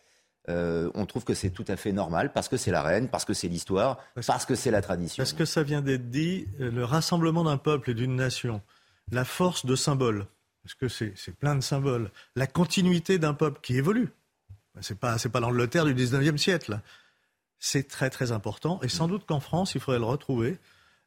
euh, 0.50 0.90
on 0.96 1.06
trouve 1.06 1.24
que 1.24 1.34
c'est 1.34 1.52
tout 1.52 1.66
à 1.68 1.76
fait 1.76 1.92
normal 1.92 2.32
parce 2.34 2.50
que 2.50 2.58
c'est 2.58 2.72
la 2.72 2.82
reine, 2.82 3.08
parce 3.08 3.26
que 3.26 3.34
c'est 3.34 3.48
l'histoire, 3.48 4.00
parce 4.26 4.46
que 4.46 4.56
c'est 4.56 4.72
la 4.72 4.82
tradition. 4.82 5.22
Parce 5.22 5.34
que 5.34 5.46
ça 5.46 5.64
vient 5.64 5.82
d'être 5.82 6.10
dit, 6.10 6.48
le 6.58 6.84
rassemblement 6.84 7.44
d'un 7.44 7.58
peuple 7.58 7.92
et 7.92 7.94
d'une 7.94 8.16
nation, 8.16 8.62
la 9.12 9.26
force 9.26 9.66
de 9.66 9.76
symboles, 9.76 10.26
parce 10.64 10.74
que 10.74 10.88
c'est 10.88 11.36
plein 11.38 11.56
de 11.56 11.62
symboles, 11.62 12.12
la 12.36 12.48
continuité 12.48 13.20
d'un 13.20 13.34
peuple 13.34 13.60
qui 13.62 13.76
évolue. 13.78 14.10
C'est 14.82 15.00
pas, 15.00 15.18
c'est 15.18 15.30
pas 15.30 15.40
l'Angleterre 15.40 15.86
du 15.86 15.94
19e 15.94 16.38
siècle. 16.38 16.80
c'est 17.60 17.88
très 17.88 18.10
très 18.10 18.32
important. 18.32 18.80
Et 18.84 18.90
sans 18.90 19.08
doute 19.08 19.26
qu'en 19.26 19.40
France, 19.40 19.76
il 19.76 19.82
faudrait 19.82 20.00
le 20.00 20.06
retrouver. 20.06 20.58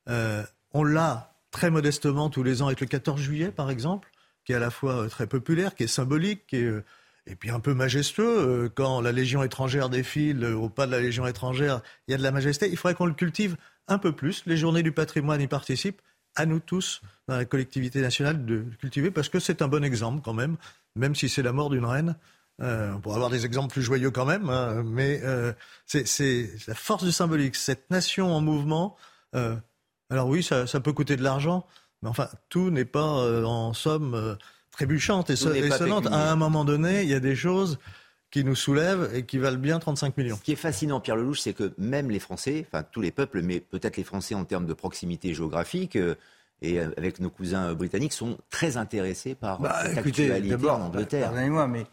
Euh, 0.09 0.43
on 0.73 0.85
l'a 0.85 1.35
très 1.51 1.71
modestement 1.71 2.31
tous 2.31 2.43
les 2.43 2.63
ans 2.63 2.67
avec 2.67 2.81
le 2.81 2.87
14 2.87 3.21
juillet, 3.21 3.51
par 3.51 3.71
exemple, 3.71 4.11
qui 4.45 4.53
est 4.53 4.57
à 4.57 4.59
la 4.59 4.71
fois 4.71 5.05
euh, 5.05 5.09
très 5.09 5.27
populaire, 5.27 5.75
qui 5.75 5.85
est 5.85 5.89
symbolique, 5.89 6.47
qui 6.47 6.57
est, 6.57 6.65
euh, 6.65 6.85
et 7.27 7.37
puis 7.37 7.51
un 7.51 7.61
peu 7.61 7.73
majestueux. 7.73 8.71
Quand 8.75 9.01
la 9.01 9.13
Légion 9.13 9.43
étrangère 9.43 9.89
défile 9.89 10.45
au 10.45 10.69
pas 10.69 10.87
de 10.87 10.91
la 10.91 11.01
Légion 11.01 11.27
étrangère, 11.27 11.81
il 12.09 12.13
y 12.13 12.15
a 12.15 12.19
de 12.19 12.23
la 12.23 12.33
majesté. 12.33 12.69
Il 12.69 12.77
faudrait 12.77 12.95
qu'on 12.95 13.07
le 13.07 13.15
cultive 13.15 13.57
un 13.87 13.99
peu 13.99 14.13
plus. 14.13 14.43
Les 14.47 14.57
journées 14.57 14.83
du 14.83 14.93
patrimoine 14.93 15.41
y 15.41 15.47
participent. 15.47 16.03
À 16.35 16.47
nous 16.47 16.61
tous, 16.61 17.03
dans 17.29 17.37
la 17.37 17.45
collectivité 17.45 18.01
nationale, 18.01 18.47
de 18.47 18.65
cultiver, 18.81 19.11
parce 19.11 19.29
que 19.29 19.39
c'est 19.39 19.61
un 19.61 19.69
bon 19.69 19.85
exemple 19.85 20.23
quand 20.25 20.33
même, 20.33 20.57
même 20.97 21.15
si 21.15 21.29
c'est 21.29 21.43
la 21.43 21.53
mort 21.53 21.69
d'une 21.69 21.85
reine. 21.85 22.17
Euh, 22.61 22.93
on 22.95 23.01
pourrait 23.01 23.17
avoir 23.17 23.31
des 23.31 23.47
exemples 23.47 23.73
plus 23.73 23.83
joyeux 23.83 24.11
quand 24.11 24.27
même, 24.27 24.49
hein, 24.51 24.83
mais 24.85 25.21
euh, 25.25 25.53
c'est 25.87 26.51
la 26.69 26.75
force 26.75 27.05
du 27.05 27.13
symbolique. 27.13 27.57
Cette 27.57 27.91
nation 27.91 28.35
en 28.35 28.41
mouvement, 28.41 28.97
euh, 29.35 29.57
alors 30.11 30.29
oui, 30.29 30.43
ça, 30.43 30.67
peut 30.81 30.93
coûter 30.93 31.17
de 31.17 31.23
l'argent, 31.23 31.67
mais 32.03 32.09
enfin, 32.09 32.29
tout 32.51 32.71
n'est 32.71 32.85
pas 32.85 33.03
en 33.03 33.73
somme 33.73 34.37
trébuchante 34.71 35.31
et, 35.31 35.37
sonnante. 35.37 36.07
À 36.07 36.31
un 36.31 36.37
moment 36.37 36.65
donné, 36.65 37.03
il 37.03 37.09
y 37.09 37.15
a 37.15 37.21
des 37.21 37.35
choses 37.35 37.79
qui 38.31 38.45
nous 38.45 38.55
soulèvent 38.55 39.11
et 39.15 39.25
qui 39.25 39.39
valent 39.39 39.59
bien 39.59 39.79
35 39.79 40.17
millions. 40.17 40.37
Ce 40.37 40.43
qui 40.43 40.53
est 40.53 40.57
fascinant, 40.57 41.01
Pierre 41.01 41.17
Lelouch, 41.17 41.41
c'est 41.41 41.53
que 41.53 41.73
même 41.79 42.11
les 42.11 42.19
Français, 42.19 42.67
enfin 42.67 42.83
tous 42.83 43.01
les 43.01 43.11
peuples, 43.11 43.43
mais 43.43 43.61
peut-être 43.61 43.97
les 43.97 44.05
Français 44.05 44.35
en 44.35 44.45
termes 44.45 44.67
de 44.67 44.73
proximité 44.73 45.35
géographique, 45.35 45.99
et 46.61 46.79
avec 46.79 47.19
nos 47.19 47.31
cousins 47.31 47.75
britanniques, 47.75 48.13
sont 48.13 48.39
très 48.51 48.77
intéressés 48.77 49.35
par 49.35 49.61
bah, 49.61 49.75
cette 49.85 49.99
actualité 49.99 50.55
en 50.71 50.81
Angleterre. 50.83 51.25
Pardonnez-moi, 51.25 51.67
mais 51.67 51.87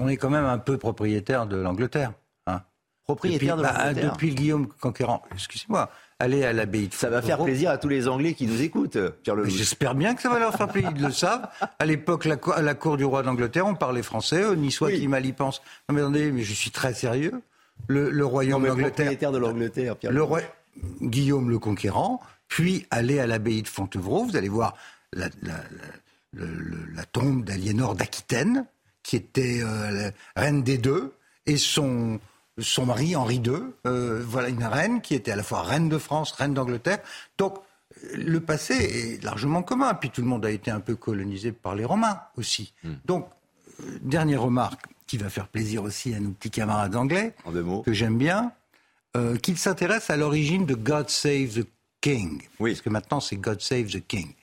on 0.00 0.08
est 0.08 0.16
quand 0.16 0.30
même 0.30 0.46
un 0.46 0.58
peu 0.58 0.78
propriétaire 0.78 1.46
de 1.46 1.56
l'Angleterre. 1.56 2.12
Hein. 2.46 2.62
Propriétaire 3.04 3.56
de 3.56 3.62
bah, 3.62 3.74
l'Angleterre 3.76 4.12
Depuis 4.12 4.34
Guillaume 4.34 4.68
Conquérant. 4.80 5.22
Excusez-moi. 5.32 5.90
Allez 6.18 6.44
à 6.44 6.52
l'abbaye 6.52 6.88
de 6.88 6.94
Ça 6.94 7.08
va 7.08 7.22
faire 7.22 7.42
plaisir 7.42 7.70
à 7.70 7.78
tous 7.78 7.88
les 7.88 8.08
Anglais 8.08 8.34
qui 8.34 8.46
nous 8.46 8.60
écoutent, 8.60 8.98
Pierre 9.22 9.36
Lelouch. 9.36 9.52
J'espère 9.52 9.94
bien 9.94 10.14
que 10.14 10.20
ça 10.20 10.28
va 10.28 10.38
leur 10.38 10.54
faire 10.54 10.68
plaisir. 10.68 10.92
Ils 10.94 11.02
le 11.02 11.12
savent. 11.12 11.48
À 11.78 11.86
l'époque, 11.86 12.26
à 12.26 12.60
la 12.62 12.74
cour 12.74 12.96
du 12.96 13.04
roi 13.04 13.22
d'Angleterre, 13.22 13.66
on 13.66 13.74
parlait 13.74 14.02
français. 14.02 14.42
Euh, 14.42 14.54
ni 14.54 14.70
soit 14.70 14.92
qui 14.92 15.08
mal 15.08 15.24
y 15.24 15.32
pense. 15.32 15.62
Non 15.88 15.94
mais 15.94 16.02
attendez, 16.02 16.30
mais 16.30 16.42
je 16.42 16.52
suis 16.52 16.70
très 16.70 16.92
sérieux. 16.92 17.40
Le, 17.88 18.24
royaume 18.24 18.66
d'Angleterre. 18.66 18.92
propriétaire 18.92 19.32
de 19.32 19.38
l'Angleterre, 19.38 19.96
Pierre 19.96 20.12
le 20.12 20.22
roi 20.22 20.40
Guillaume 21.00 21.48
le 21.48 21.58
Conquérant. 21.58 22.20
Puis 22.48 22.86
allez 22.90 23.18
à 23.18 23.26
l'abbaye 23.26 23.62
de 23.62 23.68
Fontevraud. 23.68 24.24
Vous 24.24 24.36
allez 24.36 24.50
voir 24.50 24.76
la, 25.14 25.28
la 26.32 27.04
tombe 27.04 27.44
d'Aliénor 27.44 27.94
d'Aquitaine 27.94 28.66
qui 29.02 29.16
était 29.16 29.60
euh, 29.62 30.10
reine 30.36 30.62
des 30.62 30.78
deux, 30.78 31.14
et 31.46 31.56
son, 31.56 32.20
son 32.58 32.86
mari 32.86 33.16
Henri 33.16 33.36
II, 33.36 33.54
euh, 33.86 34.22
voilà 34.26 34.48
une 34.48 34.64
reine 34.64 35.00
qui 35.00 35.14
était 35.14 35.32
à 35.32 35.36
la 35.36 35.42
fois 35.42 35.62
reine 35.62 35.88
de 35.88 35.98
France, 35.98 36.32
reine 36.32 36.54
d'Angleterre. 36.54 36.98
Donc 37.38 37.58
le 38.14 38.40
passé 38.40 38.74
est 38.74 39.24
largement 39.24 39.62
commun. 39.62 39.94
Puis 39.94 40.10
tout 40.10 40.22
le 40.22 40.28
monde 40.28 40.46
a 40.46 40.50
été 40.50 40.70
un 40.70 40.80
peu 40.80 40.94
colonisé 40.94 41.52
par 41.52 41.74
les 41.74 41.84
Romains 41.84 42.20
aussi. 42.36 42.72
Hmm. 42.84 42.94
Donc, 43.04 43.28
euh, 43.80 43.98
dernière 44.02 44.42
remarque 44.42 44.86
qui 45.06 45.16
va 45.18 45.28
faire 45.28 45.48
plaisir 45.48 45.82
aussi 45.82 46.14
à 46.14 46.20
nos 46.20 46.30
petits 46.30 46.50
camarades 46.50 46.94
anglais, 46.94 47.34
que 47.84 47.92
j'aime 47.92 48.16
bien, 48.16 48.52
qu'ils 49.42 49.58
s'intéressent 49.58 50.10
à 50.10 50.16
l'origine 50.16 50.66
de 50.66 50.76
God 50.76 51.10
Save 51.10 51.62
the 51.62 51.66
King. 52.00 52.40
Oui. 52.60 52.70
Parce 52.70 52.80
que 52.80 52.90
maintenant, 52.90 53.18
c'est 53.18 53.34
God 53.34 53.60
Save 53.60 53.86
the 53.86 54.06
King. 54.06 54.34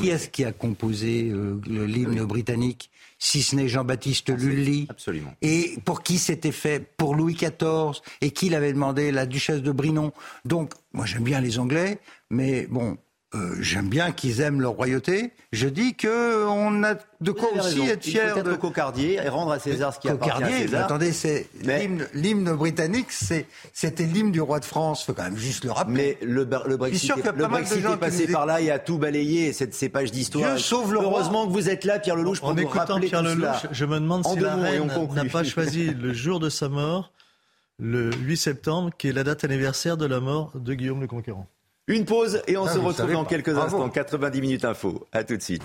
Qui 0.00 0.08
est-ce 0.08 0.28
qui 0.28 0.44
a 0.44 0.50
composé 0.50 1.32
l'hymne 1.64 2.24
britannique 2.24 2.90
si 3.18 3.42
ce 3.42 3.56
n'est 3.56 3.68
Jean-Baptiste 3.68 4.30
Lully. 4.30 4.86
Absolument. 4.88 5.34
Et 5.42 5.78
pour 5.84 6.02
qui 6.02 6.18
c'était 6.18 6.52
fait 6.52 6.80
Pour 6.96 7.14
Louis 7.14 7.34
XIV. 7.34 8.00
Et 8.20 8.30
qui 8.30 8.48
l'avait 8.48 8.72
demandé 8.72 9.12
La 9.12 9.26
duchesse 9.26 9.62
de 9.62 9.72
Brinon. 9.72 10.12
Donc, 10.44 10.72
moi 10.92 11.06
j'aime 11.06 11.24
bien 11.24 11.40
les 11.40 11.58
Anglais, 11.58 11.98
mais 12.30 12.66
bon, 12.66 12.98
euh, 13.36 13.56
j'aime 13.60 13.88
bien 13.88 14.12
qu'ils 14.12 14.40
aiment 14.40 14.60
leur 14.60 14.72
royauté. 14.72 15.32
Je 15.52 15.68
dis 15.68 15.94
que 15.94 16.46
on 16.46 16.82
a 16.82 16.94
de 17.20 17.30
quoi 17.30 17.48
aussi 17.56 17.80
être 17.82 18.04
fier. 18.04 18.34
Peut-être 18.34 18.50
de 18.50 18.54
cocardier 18.54 19.14
et 19.14 19.28
rendre 19.28 19.52
à 19.52 19.58
César 19.58 19.94
ce 19.94 20.00
qui 20.00 20.08
appartient 20.08 20.42
à 20.42 20.48
César. 20.48 20.84
Attendez, 20.84 21.12
c'est 21.12 21.48
l'hymne 22.14 22.52
britannique, 22.54 23.08
c'était 23.10 24.04
l'hymne 24.04 24.32
du 24.32 24.40
roi 24.40 24.60
de 24.60 24.64
France. 24.64 25.04
Faut 25.04 25.12
quand 25.12 25.24
même 25.24 25.36
juste 25.36 25.64
le 25.64 25.72
rappeler. 25.72 26.18
Mais 26.20 26.26
le, 26.26 26.48
le 26.66 26.76
Brexit, 26.76 27.10
est, 27.10 27.32
le 27.36 27.46
Brexit 27.46 27.84
est 27.84 27.96
passé 27.96 28.26
par 28.26 28.46
là 28.46 28.60
et 28.60 28.70
a 28.70 28.78
tout 28.78 28.98
balayé 28.98 29.52
cette, 29.52 29.74
ces 29.74 29.88
pages 29.88 30.10
d'histoire. 30.12 30.56
Heureusement 30.72 31.46
que 31.46 31.52
vous 31.52 31.68
êtes 31.68 31.84
là, 31.84 31.98
Pierre 31.98 32.16
Lelouch, 32.16 32.40
pour 32.40 32.50
en 32.50 32.54
nous 32.54 32.68
rappeler 32.68 33.08
Pierre 33.08 33.22
Lelouch, 33.22 33.66
je 33.70 33.84
me 33.84 34.00
demande 34.00 34.26
si 34.26 34.38
la 34.38 34.56
reine 34.56 34.90
n'a 35.14 35.24
pas 35.26 35.44
choisi 35.44 35.92
le 35.92 36.12
jour 36.12 36.40
de 36.40 36.48
sa 36.48 36.68
mort, 36.68 37.12
le 37.78 38.10
8 38.12 38.36
septembre, 38.36 38.90
qui 38.96 39.08
est 39.08 39.12
la 39.12 39.24
date 39.24 39.44
anniversaire 39.44 39.96
de 39.96 40.06
la 40.06 40.20
mort 40.20 40.52
de 40.54 40.74
Guillaume 40.74 41.00
le 41.00 41.06
Conquérant. 41.06 41.46
Une 41.88 42.04
pause 42.04 42.42
et 42.48 42.56
on 42.56 42.64
ah, 42.64 42.72
se 42.72 42.80
retrouve 42.80 43.12
dans 43.12 43.24
quelques 43.24 43.56
instants. 43.56 43.88
90 43.88 44.40
minutes 44.40 44.64
info. 44.64 45.06
À 45.12 45.22
tout 45.22 45.36
de 45.36 45.42
suite. 45.42 45.62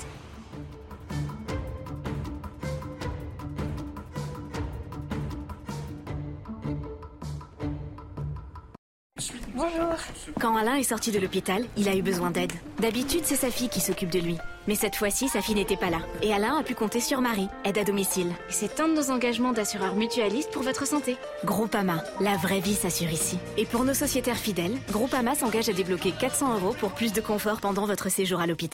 Bonjour. 9.61 9.95
Quand 10.39 10.55
Alain 10.57 10.75
est 10.75 10.83
sorti 10.83 11.11
de 11.11 11.19
l'hôpital, 11.19 11.63
il 11.77 11.87
a 11.87 11.95
eu 11.95 12.01
besoin 12.01 12.31
d'aide. 12.31 12.51
D'habitude, 12.79 13.21
c'est 13.25 13.35
sa 13.35 13.51
fille 13.51 13.69
qui 13.69 13.79
s'occupe 13.79 14.09
de 14.09 14.17
lui. 14.17 14.37
Mais 14.67 14.73
cette 14.73 14.95
fois-ci, 14.95 15.27
sa 15.27 15.39
fille 15.39 15.53
n'était 15.53 15.77
pas 15.77 15.91
là. 15.91 15.99
Et 16.23 16.33
Alain 16.33 16.57
a 16.57 16.63
pu 16.63 16.73
compter 16.73 16.99
sur 16.99 17.21
Marie, 17.21 17.47
aide 17.63 17.77
à 17.77 17.83
domicile. 17.83 18.31
C'est 18.49 18.79
un 18.79 18.87
de 18.87 18.95
nos 18.95 19.11
engagements 19.11 19.51
d'assureur 19.51 19.93
mutualiste 19.93 20.49
pour 20.49 20.63
votre 20.63 20.87
santé. 20.87 21.15
Groupama, 21.45 22.03
la 22.21 22.37
vraie 22.37 22.59
vie 22.59 22.73
s'assure 22.73 23.11
ici. 23.11 23.37
Et 23.55 23.65
pour 23.65 23.83
nos 23.83 23.93
sociétaires 23.93 24.35
fidèles, 24.35 24.77
Groupama 24.89 25.35
s'engage 25.35 25.69
à 25.69 25.73
débloquer 25.73 26.11
400 26.11 26.55
euros 26.55 26.75
pour 26.79 26.93
plus 26.93 27.13
de 27.13 27.21
confort 27.21 27.61
pendant 27.61 27.85
votre 27.85 28.09
séjour 28.09 28.39
à 28.39 28.47
l'hôpital. 28.47 28.73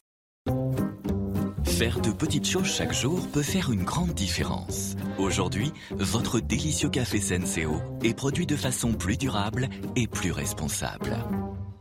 Faire 1.78 2.00
de 2.00 2.10
petites 2.10 2.48
choses 2.48 2.66
chaque 2.66 2.92
jour 2.92 3.28
peut 3.28 3.44
faire 3.44 3.72
une 3.72 3.84
grande 3.84 4.16
différence. 4.16 4.96
Aujourd'hui, 5.20 5.72
votre 5.92 6.40
délicieux 6.40 6.90
café 6.90 7.22
Senseo 7.22 7.80
est 8.04 8.16
produit 8.16 8.48
de 8.48 8.56
façon 8.56 8.94
plus 8.94 9.16
durable 9.16 9.70
et 9.96 10.08
plus 10.08 10.32
responsable. 10.32 11.16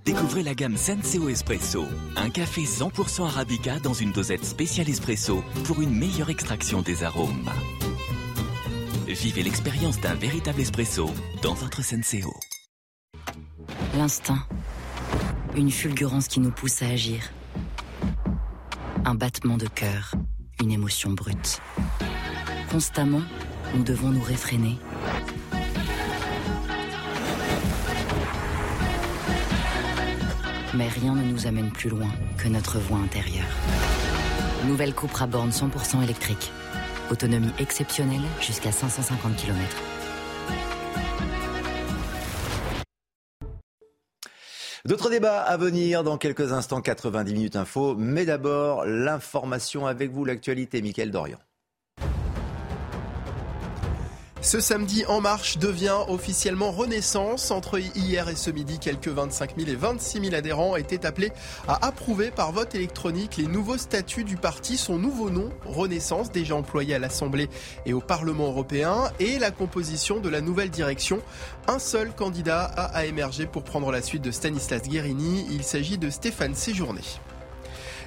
Découvrez 0.05 0.43
la 0.43 0.55
gamme 0.55 0.77
Senseo 0.77 1.31
Espresso, 1.31 1.87
un 2.17 2.29
café 2.29 2.65
100% 2.65 3.25
arabica 3.25 3.79
dans 3.79 3.95
une 3.95 4.13
dosette 4.13 4.45
spéciale 4.45 4.91
espresso 4.91 5.43
pour 5.65 5.81
une 5.81 5.97
meilleure 5.97 6.29
extraction 6.29 6.83
des 6.83 7.03
arômes. 7.03 7.51
Vivez 9.07 9.45
l'expérience 9.45 9.99
d'un 9.99 10.15
véritable 10.15 10.61
espresso 10.61 11.09
dans 11.41 11.55
votre 11.55 11.83
Senseo. 11.83 12.35
L'instinct. 13.95 14.47
Une 15.57 15.71
fulgurance 15.71 16.29
qui 16.29 16.41
nous 16.41 16.53
pousse 16.53 16.83
à 16.83 16.89
agir 16.89 17.31
un 19.07 19.15
battement 19.15 19.57
de 19.57 19.69
cœur, 19.69 20.17
une 20.61 20.73
émotion 20.73 21.13
brute. 21.13 21.61
Constamment, 22.73 23.23
nous 23.77 23.85
devons 23.85 24.09
nous 24.09 24.21
réfréner. 24.21 24.77
Mais 30.75 30.89
rien 30.89 31.15
ne 31.15 31.23
nous 31.23 31.47
amène 31.47 31.71
plus 31.71 31.89
loin 31.89 32.09
que 32.37 32.49
notre 32.49 32.81
voix 32.81 32.99
intérieure. 32.99 33.47
Nouvelle 34.67 34.93
Cupra 34.93 35.29
Born 35.29 35.51
100% 35.51 36.03
électrique. 36.03 36.51
Autonomie 37.09 37.53
exceptionnelle 37.61 38.25
jusqu'à 38.41 38.73
550 38.73 39.37
km. 39.37 39.77
D'autres 44.87 45.11
débats 45.11 45.41
à 45.41 45.57
venir 45.57 46.05
dans 46.05 46.17
quelques 46.17 46.53
instants, 46.53 46.81
90 46.81 47.33
minutes 47.33 47.57
info. 47.57 47.97
Mais 47.99 48.25
d'abord, 48.25 48.85
l'information 48.87 49.85
avec 49.85 50.13
vous, 50.13 50.25
l'actualité, 50.25 50.81
Mickaël 50.81 51.11
Dorian. 51.11 51.39
Ce 54.43 54.61
samedi 54.61 55.05
En 55.09 55.21
Marche 55.21 55.59
devient 55.59 55.97
officiellement 56.09 56.71
Renaissance. 56.71 57.51
Entre 57.51 57.81
hier 57.97 58.29
et 58.29 58.37
ce 58.37 58.51
midi, 58.51 58.79
quelques 58.79 59.09
25 59.09 59.57
000 59.59 59.71
et 59.71 59.75
26 59.75 60.21
000 60.21 60.35
adhérents 60.35 60.77
étaient 60.77 61.05
appelés 61.05 61.33
à 61.67 61.85
approuver 61.85 62.31
par 62.31 62.53
vote 62.53 62.75
électronique 62.75 63.39
les 63.39 63.47
nouveaux 63.47 63.79
statuts 63.79 64.25
du 64.25 64.37
parti, 64.37 64.77
son 64.77 64.99
nouveau 64.99 65.31
nom, 65.31 65.51
Renaissance, 65.65 66.31
déjà 66.31 66.55
employé 66.55 66.95
à 66.95 66.99
l'Assemblée 66.99 67.49
et 67.87 67.93
au 67.93 68.01
Parlement 68.01 68.47
européen, 68.47 69.11
et 69.19 69.39
la 69.39 69.51
composition 69.51 70.21
de 70.21 70.29
la 70.29 70.41
nouvelle 70.41 70.71
direction. 70.71 71.21
Un 71.67 71.79
seul 71.79 72.15
candidat 72.15 72.65
a 72.65 73.05
émergé 73.07 73.47
pour 73.47 73.65
prendre 73.65 73.91
la 73.91 74.03
suite 74.03 74.23
de 74.23 74.31
Stanislas 74.31 74.83
Guérini. 74.83 75.47
Il 75.51 75.65
s'agit 75.65 75.99
de 75.99 76.11
Stéphane 76.11 76.55
Séjourné. 76.55 77.01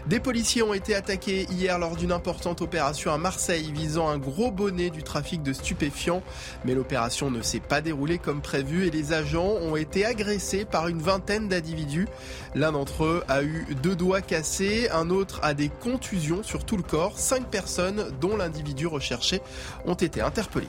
Des 0.07 0.19
policiers 0.19 0.63
ont 0.63 0.73
été 0.73 0.95
attaqués 0.95 1.45
hier 1.51 1.77
lors 1.77 1.95
d'une 1.95 2.11
importante 2.11 2.61
opération 2.61 3.11
à 3.11 3.17
Marseille 3.17 3.71
visant 3.73 4.07
un 4.07 4.17
gros 4.17 4.49
bonnet 4.51 4.89
du 4.89 5.03
trafic 5.03 5.43
de 5.43 5.53
stupéfiants. 5.53 6.23
Mais 6.65 6.73
l'opération 6.73 7.29
ne 7.29 7.41
s'est 7.41 7.59
pas 7.59 7.81
déroulée 7.81 8.17
comme 8.17 8.41
prévu 8.41 8.87
et 8.87 8.91
les 8.91 9.13
agents 9.13 9.53
ont 9.61 9.75
été 9.75 10.05
agressés 10.05 10.65
par 10.65 10.87
une 10.87 11.01
vingtaine 11.01 11.47
d'individus. 11.47 12.07
L'un 12.55 12.71
d'entre 12.71 13.05
eux 13.05 13.23
a 13.27 13.43
eu 13.43 13.67
deux 13.83 13.95
doigts 13.95 14.21
cassés, 14.21 14.89
un 14.91 15.09
autre 15.09 15.39
a 15.43 15.53
des 15.53 15.69
contusions 15.69 16.43
sur 16.43 16.65
tout 16.65 16.77
le 16.77 16.83
corps. 16.83 17.17
Cinq 17.17 17.47
personnes, 17.47 18.05
dont 18.21 18.37
l'individu 18.37 18.87
recherché, 18.87 19.41
ont 19.85 19.95
été 19.95 20.21
interpellées. 20.21 20.67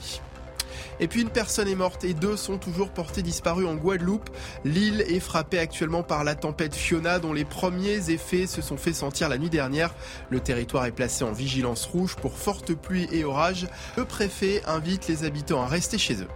Et 1.01 1.09
puis 1.09 1.23
une 1.23 1.31
personne 1.31 1.67
est 1.67 1.75
morte 1.75 2.05
et 2.05 2.13
deux 2.13 2.37
sont 2.37 2.59
toujours 2.59 2.91
portés 2.91 3.23
disparus 3.23 3.67
en 3.67 3.75
Guadeloupe. 3.75 4.29
L'île 4.65 5.01
est 5.09 5.21
frappée 5.21 5.59
actuellement 5.59 6.03
par 6.03 6.25
la 6.25 6.35
tempête 6.35 6.75
Fiona 6.75 7.19
dont 7.19 7.33
les 7.33 7.47
premiers 7.47 8.11
effets 8.11 8.47
se 8.47 8.61
sont 8.61 8.77
fait 8.77 8.93
sentir 8.93 9.31
la 9.31 9.39
nuit 9.39 9.49
dernière. 9.49 9.95
Le 10.29 10.41
territoire 10.41 10.85
est 10.85 10.93
placé 10.93 11.25
en 11.25 11.33
vigilance 11.33 11.87
rouge 11.87 12.17
pour 12.17 12.37
fortes 12.37 12.75
pluies 12.75 13.09
et 13.13 13.25
orages. 13.25 13.67
Le 13.97 14.05
préfet 14.05 14.63
invite 14.67 15.09
les 15.09 15.25
habitants 15.25 15.63
à 15.63 15.67
rester 15.67 15.97
chez 15.97 16.23
eux. 16.23 16.29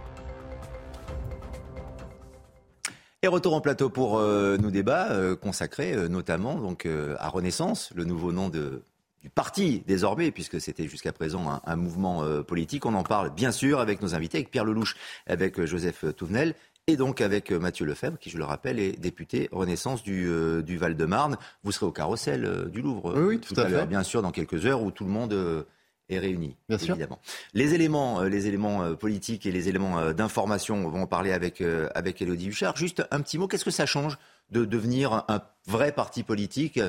Et 3.25 3.27
retour 3.27 3.55
en 3.55 3.61
plateau 3.61 3.89
pour 3.89 4.19
euh, 4.19 4.57
nos 4.57 4.69
débats 4.69 5.09
euh, 5.09 5.35
consacrés 5.35 5.93
euh, 5.93 6.07
notamment 6.07 6.59
donc 6.59 6.87
à 7.17 7.29
Renaissance, 7.29 7.91
le 7.95 8.03
nouveau 8.03 8.31
nom 8.31 8.49
de, 8.49 8.83
du 9.25 9.29
parti 9.31 9.81
désormais, 9.87 10.29
puisque 10.29 10.61
c'était 10.61 10.87
jusqu'à 10.87 11.11
présent 11.11 11.49
un, 11.49 11.59
un 11.65 11.75
mouvement 11.75 12.23
politique. 12.43 12.85
On 12.85 12.93
en 12.93 13.01
parle 13.01 13.33
bien 13.33 13.51
sûr 13.51 13.79
avec 13.79 13.99
nos 14.03 14.13
invités, 14.13 14.37
avec 14.37 14.51
Pierre 14.51 14.65
Lelouch, 14.65 14.95
avec 15.25 15.65
Joseph 15.65 16.05
Touvenel 16.15 16.53
et 16.85 16.95
donc 16.95 17.21
avec 17.21 17.51
Mathieu 17.51 17.87
Lefebvre, 17.87 18.19
qui, 18.19 18.29
je 18.29 18.37
le 18.37 18.43
rappelle, 18.43 18.79
est 18.79 18.99
député 18.99 19.49
Renaissance 19.51 20.03
du, 20.03 20.29
du 20.63 20.77
Val-de-Marne. 20.77 21.37
Vous 21.63 21.71
serez 21.71 21.87
au 21.87 21.91
carrousel 21.91 22.69
du 22.71 22.83
Louvre 22.83 23.15
oui, 23.15 23.23
oui, 23.23 23.39
tout, 23.39 23.59
à, 23.59 23.67
fait. 23.67 23.87
bien 23.87 24.03
sûr, 24.03 24.21
dans 24.21 24.31
quelques 24.31 24.67
heures, 24.67 24.83
où 24.83 24.91
tout 24.91 25.05
le 25.05 25.09
monde 25.09 25.65
est 26.09 26.19
réunis. 26.19 26.55
Bien 26.69 26.77
sûr. 26.77 26.93
Évidemment. 26.93 27.19
Les 27.53 27.73
éléments, 27.73 28.21
euh, 28.21 28.29
les 28.29 28.47
éléments 28.47 28.83
euh, 28.83 28.93
politiques 28.93 29.45
et 29.45 29.51
les 29.51 29.69
éléments 29.69 29.97
euh, 29.97 30.13
d'information, 30.13 30.85
on 30.85 30.89
va 30.89 30.99
en 30.99 31.07
parler 31.07 31.31
avec, 31.31 31.63
avec 31.95 32.21
Elodie 32.21 32.49
Huchard. 32.49 32.77
Juste 32.77 33.03
un 33.11 33.21
petit 33.21 33.37
mot, 33.37 33.47
qu'est-ce 33.47 33.65
que 33.65 33.71
ça 33.71 33.85
change 33.85 34.17
de 34.51 34.65
devenir 34.65 35.25
un 35.27 35.41
vrai 35.65 35.91
parti 35.91 36.21
politique 36.21 36.79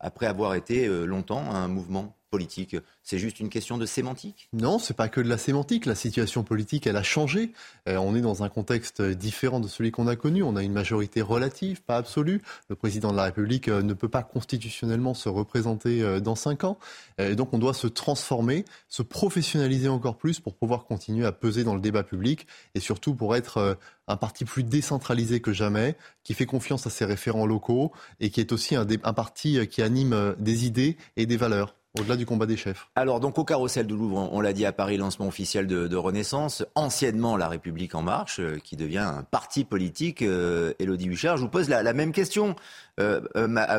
après 0.00 0.26
avoir 0.26 0.54
été 0.54 0.86
longtemps 1.06 1.50
un 1.50 1.68
mouvement 1.68 2.16
politique. 2.30 2.76
C'est 3.02 3.18
juste 3.18 3.40
une 3.40 3.48
question 3.48 3.78
de 3.78 3.86
sémantique? 3.86 4.48
Non, 4.52 4.78
c'est 4.78 4.94
pas 4.94 5.08
que 5.08 5.20
de 5.20 5.28
la 5.28 5.38
sémantique. 5.38 5.86
La 5.86 5.94
situation 5.94 6.42
politique, 6.42 6.86
elle 6.86 6.96
a 6.96 7.02
changé. 7.02 7.52
Euh, 7.88 7.96
on 7.96 8.14
est 8.14 8.20
dans 8.20 8.42
un 8.42 8.48
contexte 8.48 9.00
différent 9.02 9.60
de 9.60 9.68
celui 9.68 9.90
qu'on 9.90 10.06
a 10.06 10.16
connu. 10.16 10.42
On 10.42 10.56
a 10.56 10.62
une 10.62 10.72
majorité 10.72 11.22
relative, 11.22 11.82
pas 11.82 11.96
absolue. 11.96 12.42
Le 12.68 12.76
président 12.76 13.12
de 13.12 13.16
la 13.16 13.24
République 13.24 13.68
euh, 13.68 13.82
ne 13.82 13.94
peut 13.94 14.08
pas 14.08 14.22
constitutionnellement 14.22 15.14
se 15.14 15.28
représenter 15.28 16.02
euh, 16.02 16.20
dans 16.20 16.34
cinq 16.34 16.64
ans. 16.64 16.78
Et 17.18 17.34
donc 17.34 17.54
on 17.54 17.58
doit 17.58 17.74
se 17.74 17.86
transformer, 17.86 18.64
se 18.88 19.02
professionnaliser 19.02 19.88
encore 19.88 20.16
plus 20.16 20.40
pour 20.40 20.54
pouvoir 20.54 20.84
continuer 20.84 21.24
à 21.24 21.32
peser 21.32 21.64
dans 21.64 21.74
le 21.74 21.80
débat 21.80 22.02
public 22.02 22.46
et 22.74 22.80
surtout 22.80 23.14
pour 23.14 23.34
être 23.36 23.78
un 24.06 24.16
parti 24.16 24.44
plus 24.44 24.62
décentralisé 24.62 25.40
que 25.40 25.52
jamais, 25.52 25.96
qui 26.22 26.34
fait 26.34 26.46
confiance 26.46 26.86
à 26.86 26.90
ses 26.90 27.04
référents 27.04 27.46
locaux 27.46 27.92
et 28.20 28.30
qui 28.30 28.40
est 28.40 28.52
aussi 28.52 28.76
un, 28.76 28.86
un 29.02 29.12
parti 29.12 29.66
qui 29.68 29.80
anime 29.80 30.34
des 30.38 30.66
idées 30.66 30.96
et 31.16 31.24
des 31.26 31.36
valeurs. 31.36 31.74
Au-delà 31.98 32.16
du 32.16 32.26
combat 32.26 32.44
des 32.44 32.56
chefs. 32.56 32.88
Alors, 32.94 33.20
donc, 33.20 33.38
au 33.38 33.44
carrousel 33.44 33.86
du 33.86 33.96
Louvre, 33.96 34.28
on 34.30 34.40
l'a 34.40 34.52
dit 34.52 34.66
à 34.66 34.72
Paris, 34.72 34.98
lancement 34.98 35.26
officiel 35.26 35.66
de, 35.66 35.96
Renaissance, 35.96 36.64
anciennement 36.74 37.36
La 37.36 37.48
République 37.48 37.94
En 37.94 38.02
Marche, 38.02 38.38
euh, 38.38 38.58
qui 38.62 38.76
devient 38.76 38.98
un 38.98 39.22
parti 39.22 39.64
politique. 39.64 40.20
Euh, 40.20 40.74
Élodie 40.78 41.06
Huchard, 41.06 41.38
je 41.38 41.42
vous 41.42 41.48
pose 41.48 41.70
la, 41.70 41.92
même 41.94 42.12
question 42.12 42.54
euh, 43.00 43.20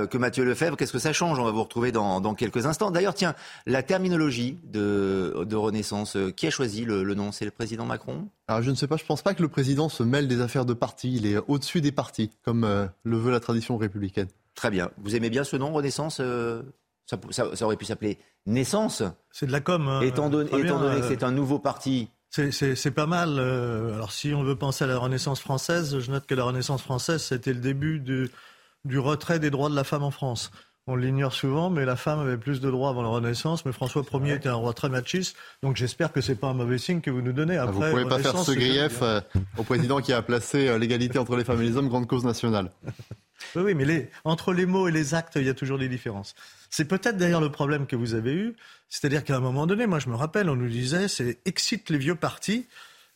que 0.07 0.17
Mathieu 0.17 0.43
Lefebvre. 0.45 0.77
Qu'est-ce 0.77 0.93
que 0.93 0.99
ça 0.99 1.13
change? 1.13 1.37
On 1.37 1.43
va 1.43 1.51
vous 1.51 1.63
retrouver 1.63 1.91
dans, 1.91 2.33
quelques 2.33 2.65
instants. 2.65 2.89
D'ailleurs, 2.89 3.13
tiens, 3.13 3.35
la 3.67 3.83
terminologie 3.83 4.57
de, 4.63 5.33
Renaissance, 5.53 6.17
qui 6.35 6.47
a 6.47 6.49
choisi 6.49 6.85
le, 6.85 7.03
nom? 7.13 7.31
C'est 7.31 7.45
le 7.45 7.51
président 7.51 7.85
Macron? 7.85 8.27
Alors, 8.47 8.63
je 8.63 8.71
ne 8.71 8.75
sais 8.75 8.87
pas, 8.87 8.97
je 8.97 9.03
ne 9.03 9.07
pense 9.07 9.21
pas 9.21 9.35
que 9.35 9.43
le 9.43 9.49
président 9.49 9.89
se 9.89 10.01
mêle 10.01 10.27
des 10.27 10.41
affaires 10.41 10.65
de 10.65 10.73
parti. 10.73 11.13
Il 11.15 11.27
est 11.27 11.37
au-dessus 11.47 11.81
des 11.81 11.91
partis, 11.91 12.31
comme 12.43 12.89
le 13.03 13.17
veut 13.17 13.31
la 13.31 13.39
tradition 13.39 13.77
républicaine. 13.77 14.27
Très 14.55 14.71
bien. 14.71 14.89
Vous 14.97 15.15
aimez 15.15 15.29
bien 15.29 15.43
ce 15.43 15.55
nom, 15.55 15.71
Renaissance 15.71 16.19
ça, 17.07 17.65
aurait 17.65 17.77
pu 17.77 17.85
s'appeler 17.85 18.19
Naissance. 18.45 19.03
C'est 19.31 19.47
de 19.47 19.51
la 19.51 19.61
com. 19.61 19.87
Hein. 19.87 20.01
étant 20.01 20.29
donné, 20.29 20.49
que 20.49 20.55
euh, 20.55 21.07
c'est 21.07 21.23
un 21.23 21.31
nouveau 21.31 21.59
parti. 21.59 22.09
C'est 22.29 22.91
pas 22.91 23.07
mal. 23.07 23.37
Euh, 23.39 23.95
alors 23.95 24.11
si 24.11 24.33
on 24.33 24.43
veut 24.43 24.57
penser 24.57 24.83
à 24.83 24.87
la 24.87 24.97
Renaissance 24.97 25.39
française, 25.39 25.99
je 25.99 26.11
note 26.11 26.25
que 26.27 26.35
la 26.35 26.43
Renaissance 26.43 26.81
française, 26.81 27.23
c'était 27.23 27.53
le 27.53 27.61
début 27.61 27.99
du, 27.99 28.29
du 28.85 28.99
retrait 28.99 29.39
des 29.39 29.49
droits 29.49 29.69
de 29.69 29.75
la 29.75 29.83
femme 29.83 30.03
en 30.03 30.11
France. 30.11 30.51
On 30.89 30.95
l'ignore 30.95 31.33
souvent, 31.33 31.69
mais 31.69 31.83
la 31.83 31.97
femme 31.97 32.19
avait 32.19 32.37
plus 32.37 32.61
de 32.61 32.71
droits 32.71 32.89
avant 32.89 33.01
la 33.01 33.09
Renaissance. 33.09 33.65
Mais 33.65 33.73
François 33.73 34.03
Ier 34.13 34.35
était 34.35 34.47
un 34.47 34.53
roi 34.53 34.73
très 34.73 34.87
machiste, 34.87 35.35
donc 35.61 35.75
j'espère 35.75 36.13
que 36.13 36.21
c'est 36.21 36.35
pas 36.35 36.47
un 36.47 36.53
mauvais 36.53 36.77
signe 36.77 37.01
que 37.01 37.11
vous 37.11 37.21
nous 37.21 37.33
donnez. 37.33 37.57
Après, 37.57 37.73
vous 37.73 37.83
ne 37.83 37.91
pouvez 37.91 38.05
pas 38.05 38.19
faire 38.19 38.37
ce 38.37 38.51
grief 38.51 38.99
euh, 39.01 39.19
au 39.57 39.63
président 39.63 39.99
qui 39.99 40.13
a 40.13 40.21
placé 40.21 40.77
l'égalité 40.77 41.19
entre 41.19 41.35
les 41.35 41.43
femmes 41.43 41.61
et 41.61 41.65
les 41.65 41.75
hommes 41.75 41.89
grande 41.89 42.07
cause 42.07 42.23
nationale. 42.23 42.71
Oui, 43.55 43.73
mais 43.73 43.85
les, 43.85 44.09
entre 44.23 44.53
les 44.53 44.65
mots 44.65 44.87
et 44.87 44.91
les 44.91 45.13
actes, 45.13 45.35
il 45.35 45.43
y 45.43 45.49
a 45.49 45.53
toujours 45.53 45.77
des 45.77 45.87
différences. 45.87 46.35
C'est 46.69 46.85
peut-être 46.85 47.17
d'ailleurs 47.17 47.41
le 47.41 47.51
problème 47.51 47.87
que 47.87 47.95
vous 47.95 48.13
avez 48.13 48.33
eu. 48.33 48.55
C'est-à-dire 48.89 49.23
qu'à 49.23 49.37
un 49.37 49.39
moment 49.39 49.67
donné, 49.67 49.87
moi 49.87 49.99
je 49.99 50.09
me 50.09 50.15
rappelle, 50.15 50.49
on 50.49 50.55
nous 50.55 50.69
disait, 50.69 51.07
c'est 51.07 51.39
excite 51.45 51.89
les 51.89 51.97
vieux 51.97 52.15
partis, 52.15 52.67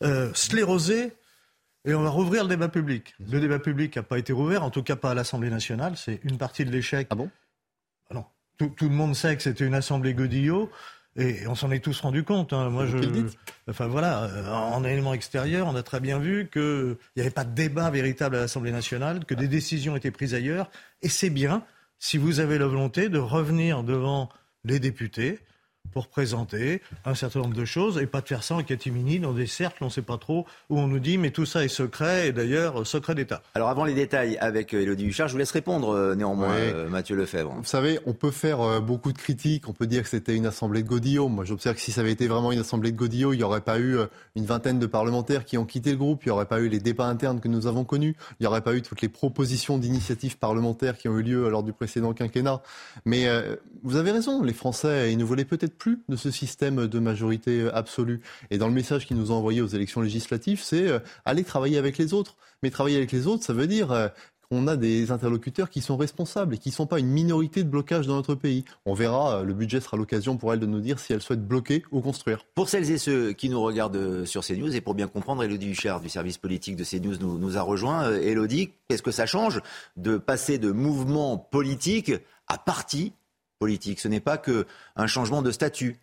euh, 0.03 0.31
scléroser, 0.33 1.13
et 1.85 1.95
on 1.95 2.03
va 2.03 2.09
rouvrir 2.09 2.43
le 2.43 2.49
débat 2.49 2.69
public. 2.69 3.15
Le 3.19 3.39
débat 3.39 3.59
public 3.59 3.95
n'a 3.95 4.03
pas 4.03 4.19
été 4.19 4.33
rouvert, 4.33 4.63
en 4.63 4.69
tout 4.69 4.83
cas 4.83 4.95
pas 4.95 5.11
à 5.11 5.13
l'Assemblée 5.15 5.49
nationale. 5.49 5.97
C'est 5.97 6.19
une 6.23 6.37
partie 6.37 6.63
de 6.63 6.71
l'échec. 6.71 7.07
Ah 7.09 7.15
bon? 7.15 7.29
Ah 8.09 8.13
Non. 8.13 8.25
Tout, 8.57 8.69
tout, 8.69 8.89
le 8.89 8.95
monde 8.95 9.15
sait 9.15 9.35
que 9.35 9.41
c'était 9.41 9.65
une 9.65 9.73
assemblée 9.73 10.13
Godillot. 10.13 10.69
Et 11.17 11.45
on 11.47 11.55
s'en 11.55 11.71
est 11.71 11.83
tous 11.83 11.99
rendu 11.99 12.23
compte. 12.23 12.53
Hein. 12.53 12.69
Moi, 12.69 12.85
je, 12.85 12.97
enfin 13.69 13.87
voilà, 13.87 14.23
euh, 14.23 14.49
en 14.49 14.83
élément 14.83 15.13
extérieur, 15.13 15.67
on 15.67 15.75
a 15.75 15.83
très 15.83 15.99
bien 15.99 16.19
vu 16.19 16.49
qu'il 16.51 16.95
n'y 17.15 17.21
avait 17.21 17.31
pas 17.31 17.43
de 17.43 17.53
débat 17.53 17.89
véritable 17.89 18.37
à 18.37 18.39
l'Assemblée 18.39 18.71
nationale, 18.71 19.25
que 19.25 19.33
des 19.33 19.49
décisions 19.49 19.95
étaient 19.95 20.11
prises 20.11 20.33
ailleurs. 20.33 20.69
Et 21.01 21.09
c'est 21.09 21.29
bien 21.29 21.63
si 21.99 22.17
vous 22.17 22.39
avez 22.39 22.57
la 22.57 22.67
volonté 22.67 23.09
de 23.09 23.19
revenir 23.19 23.83
devant 23.83 24.29
les 24.63 24.79
députés 24.79 25.39
pour 25.91 26.07
présenter 26.07 26.81
un 27.05 27.15
certain 27.15 27.39
nombre 27.39 27.55
de 27.55 27.65
choses 27.65 27.99
et 28.01 28.05
pas 28.05 28.21
de 28.21 28.27
faire 28.27 28.43
ça 28.43 28.55
en 28.55 28.63
catimini 28.63 29.19
dans 29.19 29.33
des 29.33 29.47
cercles, 29.47 29.83
on 29.83 29.87
ne 29.87 29.91
sait 29.91 30.01
pas 30.01 30.17
trop, 30.17 30.45
où 30.69 30.79
on 30.79 30.87
nous 30.87 30.99
dit 30.99 31.17
mais 31.17 31.31
tout 31.31 31.45
ça 31.45 31.63
est 31.63 31.69
secret 31.69 32.27
et 32.27 32.31
d'ailleurs 32.31 32.85
secret 32.87 33.15
d'État. 33.15 33.41
Alors 33.55 33.69
avant 33.69 33.85
les 33.85 33.93
détails 33.93 34.37
avec 34.37 34.73
Elodie 34.73 35.05
Huchard, 35.05 35.27
je 35.27 35.33
vous 35.33 35.39
laisse 35.39 35.51
répondre 35.51 35.89
euh, 35.89 36.15
néanmoins 36.15 36.53
euh, 36.53 36.89
Mathieu 36.89 37.15
Lefebvre. 37.15 37.53
Vous 37.57 37.65
savez, 37.65 37.99
on 38.05 38.13
peut 38.13 38.31
faire 38.31 38.61
euh, 38.61 38.79
beaucoup 38.79 39.11
de 39.11 39.17
critiques, 39.17 39.67
on 39.67 39.73
peut 39.73 39.87
dire 39.87 40.03
que 40.03 40.09
c'était 40.09 40.35
une 40.35 40.45
assemblée 40.45 40.83
de 40.83 40.87
Godillot. 40.87 41.27
Moi 41.27 41.45
j'observe 41.45 41.75
que 41.75 41.81
si 41.81 41.91
ça 41.91 42.01
avait 42.01 42.11
été 42.11 42.27
vraiment 42.27 42.51
une 42.51 42.59
assemblée 42.59 42.91
de 42.91 42.97
Godillot, 42.97 43.33
il 43.33 43.37
n'y 43.37 43.43
aurait 43.43 43.61
pas 43.61 43.79
eu 43.79 43.97
une 44.35 44.45
vingtaine 44.45 44.79
de 44.79 44.85
parlementaires 44.85 45.45
qui 45.45 45.57
ont 45.57 45.65
quitté 45.65 45.91
le 45.91 45.97
groupe, 45.97 46.23
il 46.23 46.29
n'y 46.29 46.31
aurait 46.31 46.45
pas 46.45 46.59
eu 46.59 46.69
les 46.69 46.79
débats 46.79 47.07
internes 47.07 47.39
que 47.41 47.47
nous 47.47 47.67
avons 47.67 47.83
connus, 47.83 48.15
il 48.39 48.43
n'y 48.43 48.47
aurait 48.47 48.61
pas 48.61 48.75
eu 48.75 48.81
toutes 48.81 49.01
les 49.01 49.09
propositions 49.09 49.77
d'initiatives 49.77 50.37
parlementaires 50.37 50.97
qui 50.97 51.09
ont 51.09 51.17
eu 51.17 51.23
lieu 51.23 51.49
lors 51.49 51.63
du 51.63 51.73
précédent 51.73 52.13
quinquennat. 52.13 52.61
Mais 53.05 53.27
vous 53.83 53.95
avez 53.97 54.11
raison, 54.11 54.43
les 54.43 54.53
Français, 54.53 55.11
ils 55.11 55.17
ne 55.17 55.23
voulaient 55.23 55.45
peut-être 55.45 55.70
plus 55.77 55.99
de 56.09 56.15
ce 56.15 56.31
système 56.31 56.87
de 56.87 56.99
majorité 56.99 57.69
absolue. 57.73 58.21
Et 58.49 58.57
dans 58.57 58.67
le 58.67 58.73
message 58.73 59.05
qu'ils 59.05 59.17
nous 59.17 59.31
ont 59.31 59.35
envoyé 59.35 59.61
aux 59.61 59.67
élections 59.67 60.01
législatives, 60.01 60.61
c'est 60.61 60.87
euh, 60.87 60.99
aller 61.25 61.43
travailler 61.43 61.77
avec 61.77 61.97
les 61.97 62.13
autres. 62.13 62.35
Mais 62.63 62.69
travailler 62.69 62.97
avec 62.97 63.11
les 63.11 63.27
autres, 63.27 63.43
ça 63.43 63.53
veut 63.53 63.67
dire 63.67 63.91
euh, 63.91 64.07
qu'on 64.49 64.67
a 64.67 64.75
des 64.75 65.11
interlocuteurs 65.11 65.69
qui 65.69 65.81
sont 65.81 65.97
responsables 65.97 66.55
et 66.55 66.57
qui 66.57 66.69
ne 66.69 66.73
sont 66.73 66.85
pas 66.85 66.99
une 66.99 67.07
minorité 67.07 67.63
de 67.63 67.69
blocage 67.69 68.07
dans 68.07 68.15
notre 68.15 68.35
pays. 68.35 68.65
On 68.85 68.93
verra, 68.93 69.37
euh, 69.37 69.43
le 69.43 69.53
budget 69.53 69.79
sera 69.79 69.97
l'occasion 69.97 70.37
pour 70.37 70.53
elle 70.53 70.59
de 70.59 70.65
nous 70.65 70.81
dire 70.81 70.99
si 70.99 71.13
elle 71.13 71.21
souhaite 71.21 71.45
bloquer 71.45 71.83
ou 71.91 72.01
construire. 72.01 72.45
Pour 72.53 72.69
celles 72.69 72.91
et 72.91 72.97
ceux 72.97 73.33
qui 73.33 73.49
nous 73.49 73.61
regardent 73.61 74.25
sur 74.25 74.45
CNews, 74.45 74.75
et 74.75 74.81
pour 74.81 74.93
bien 74.93 75.07
comprendre, 75.07 75.43
Elodie 75.43 75.71
Huchard 75.71 76.01
du 76.01 76.09
service 76.09 76.37
politique 76.37 76.75
de 76.75 76.83
CNews 76.83 77.17
nous, 77.19 77.37
nous 77.37 77.57
a 77.57 77.61
rejoint. 77.61 78.11
Elodie, 78.11 78.71
qu'est-ce 78.87 79.03
que 79.03 79.11
ça 79.11 79.25
change 79.25 79.61
de 79.97 80.17
passer 80.17 80.57
de 80.57 80.71
mouvement 80.71 81.37
politique 81.37 82.11
à 82.47 82.57
parti 82.57 83.13
politique. 83.61 83.99
Ce 83.99 84.07
n'est 84.07 84.19
pas 84.19 84.39
qu'un 84.39 85.07
changement 85.07 85.43
de 85.43 85.51
statut. 85.51 85.99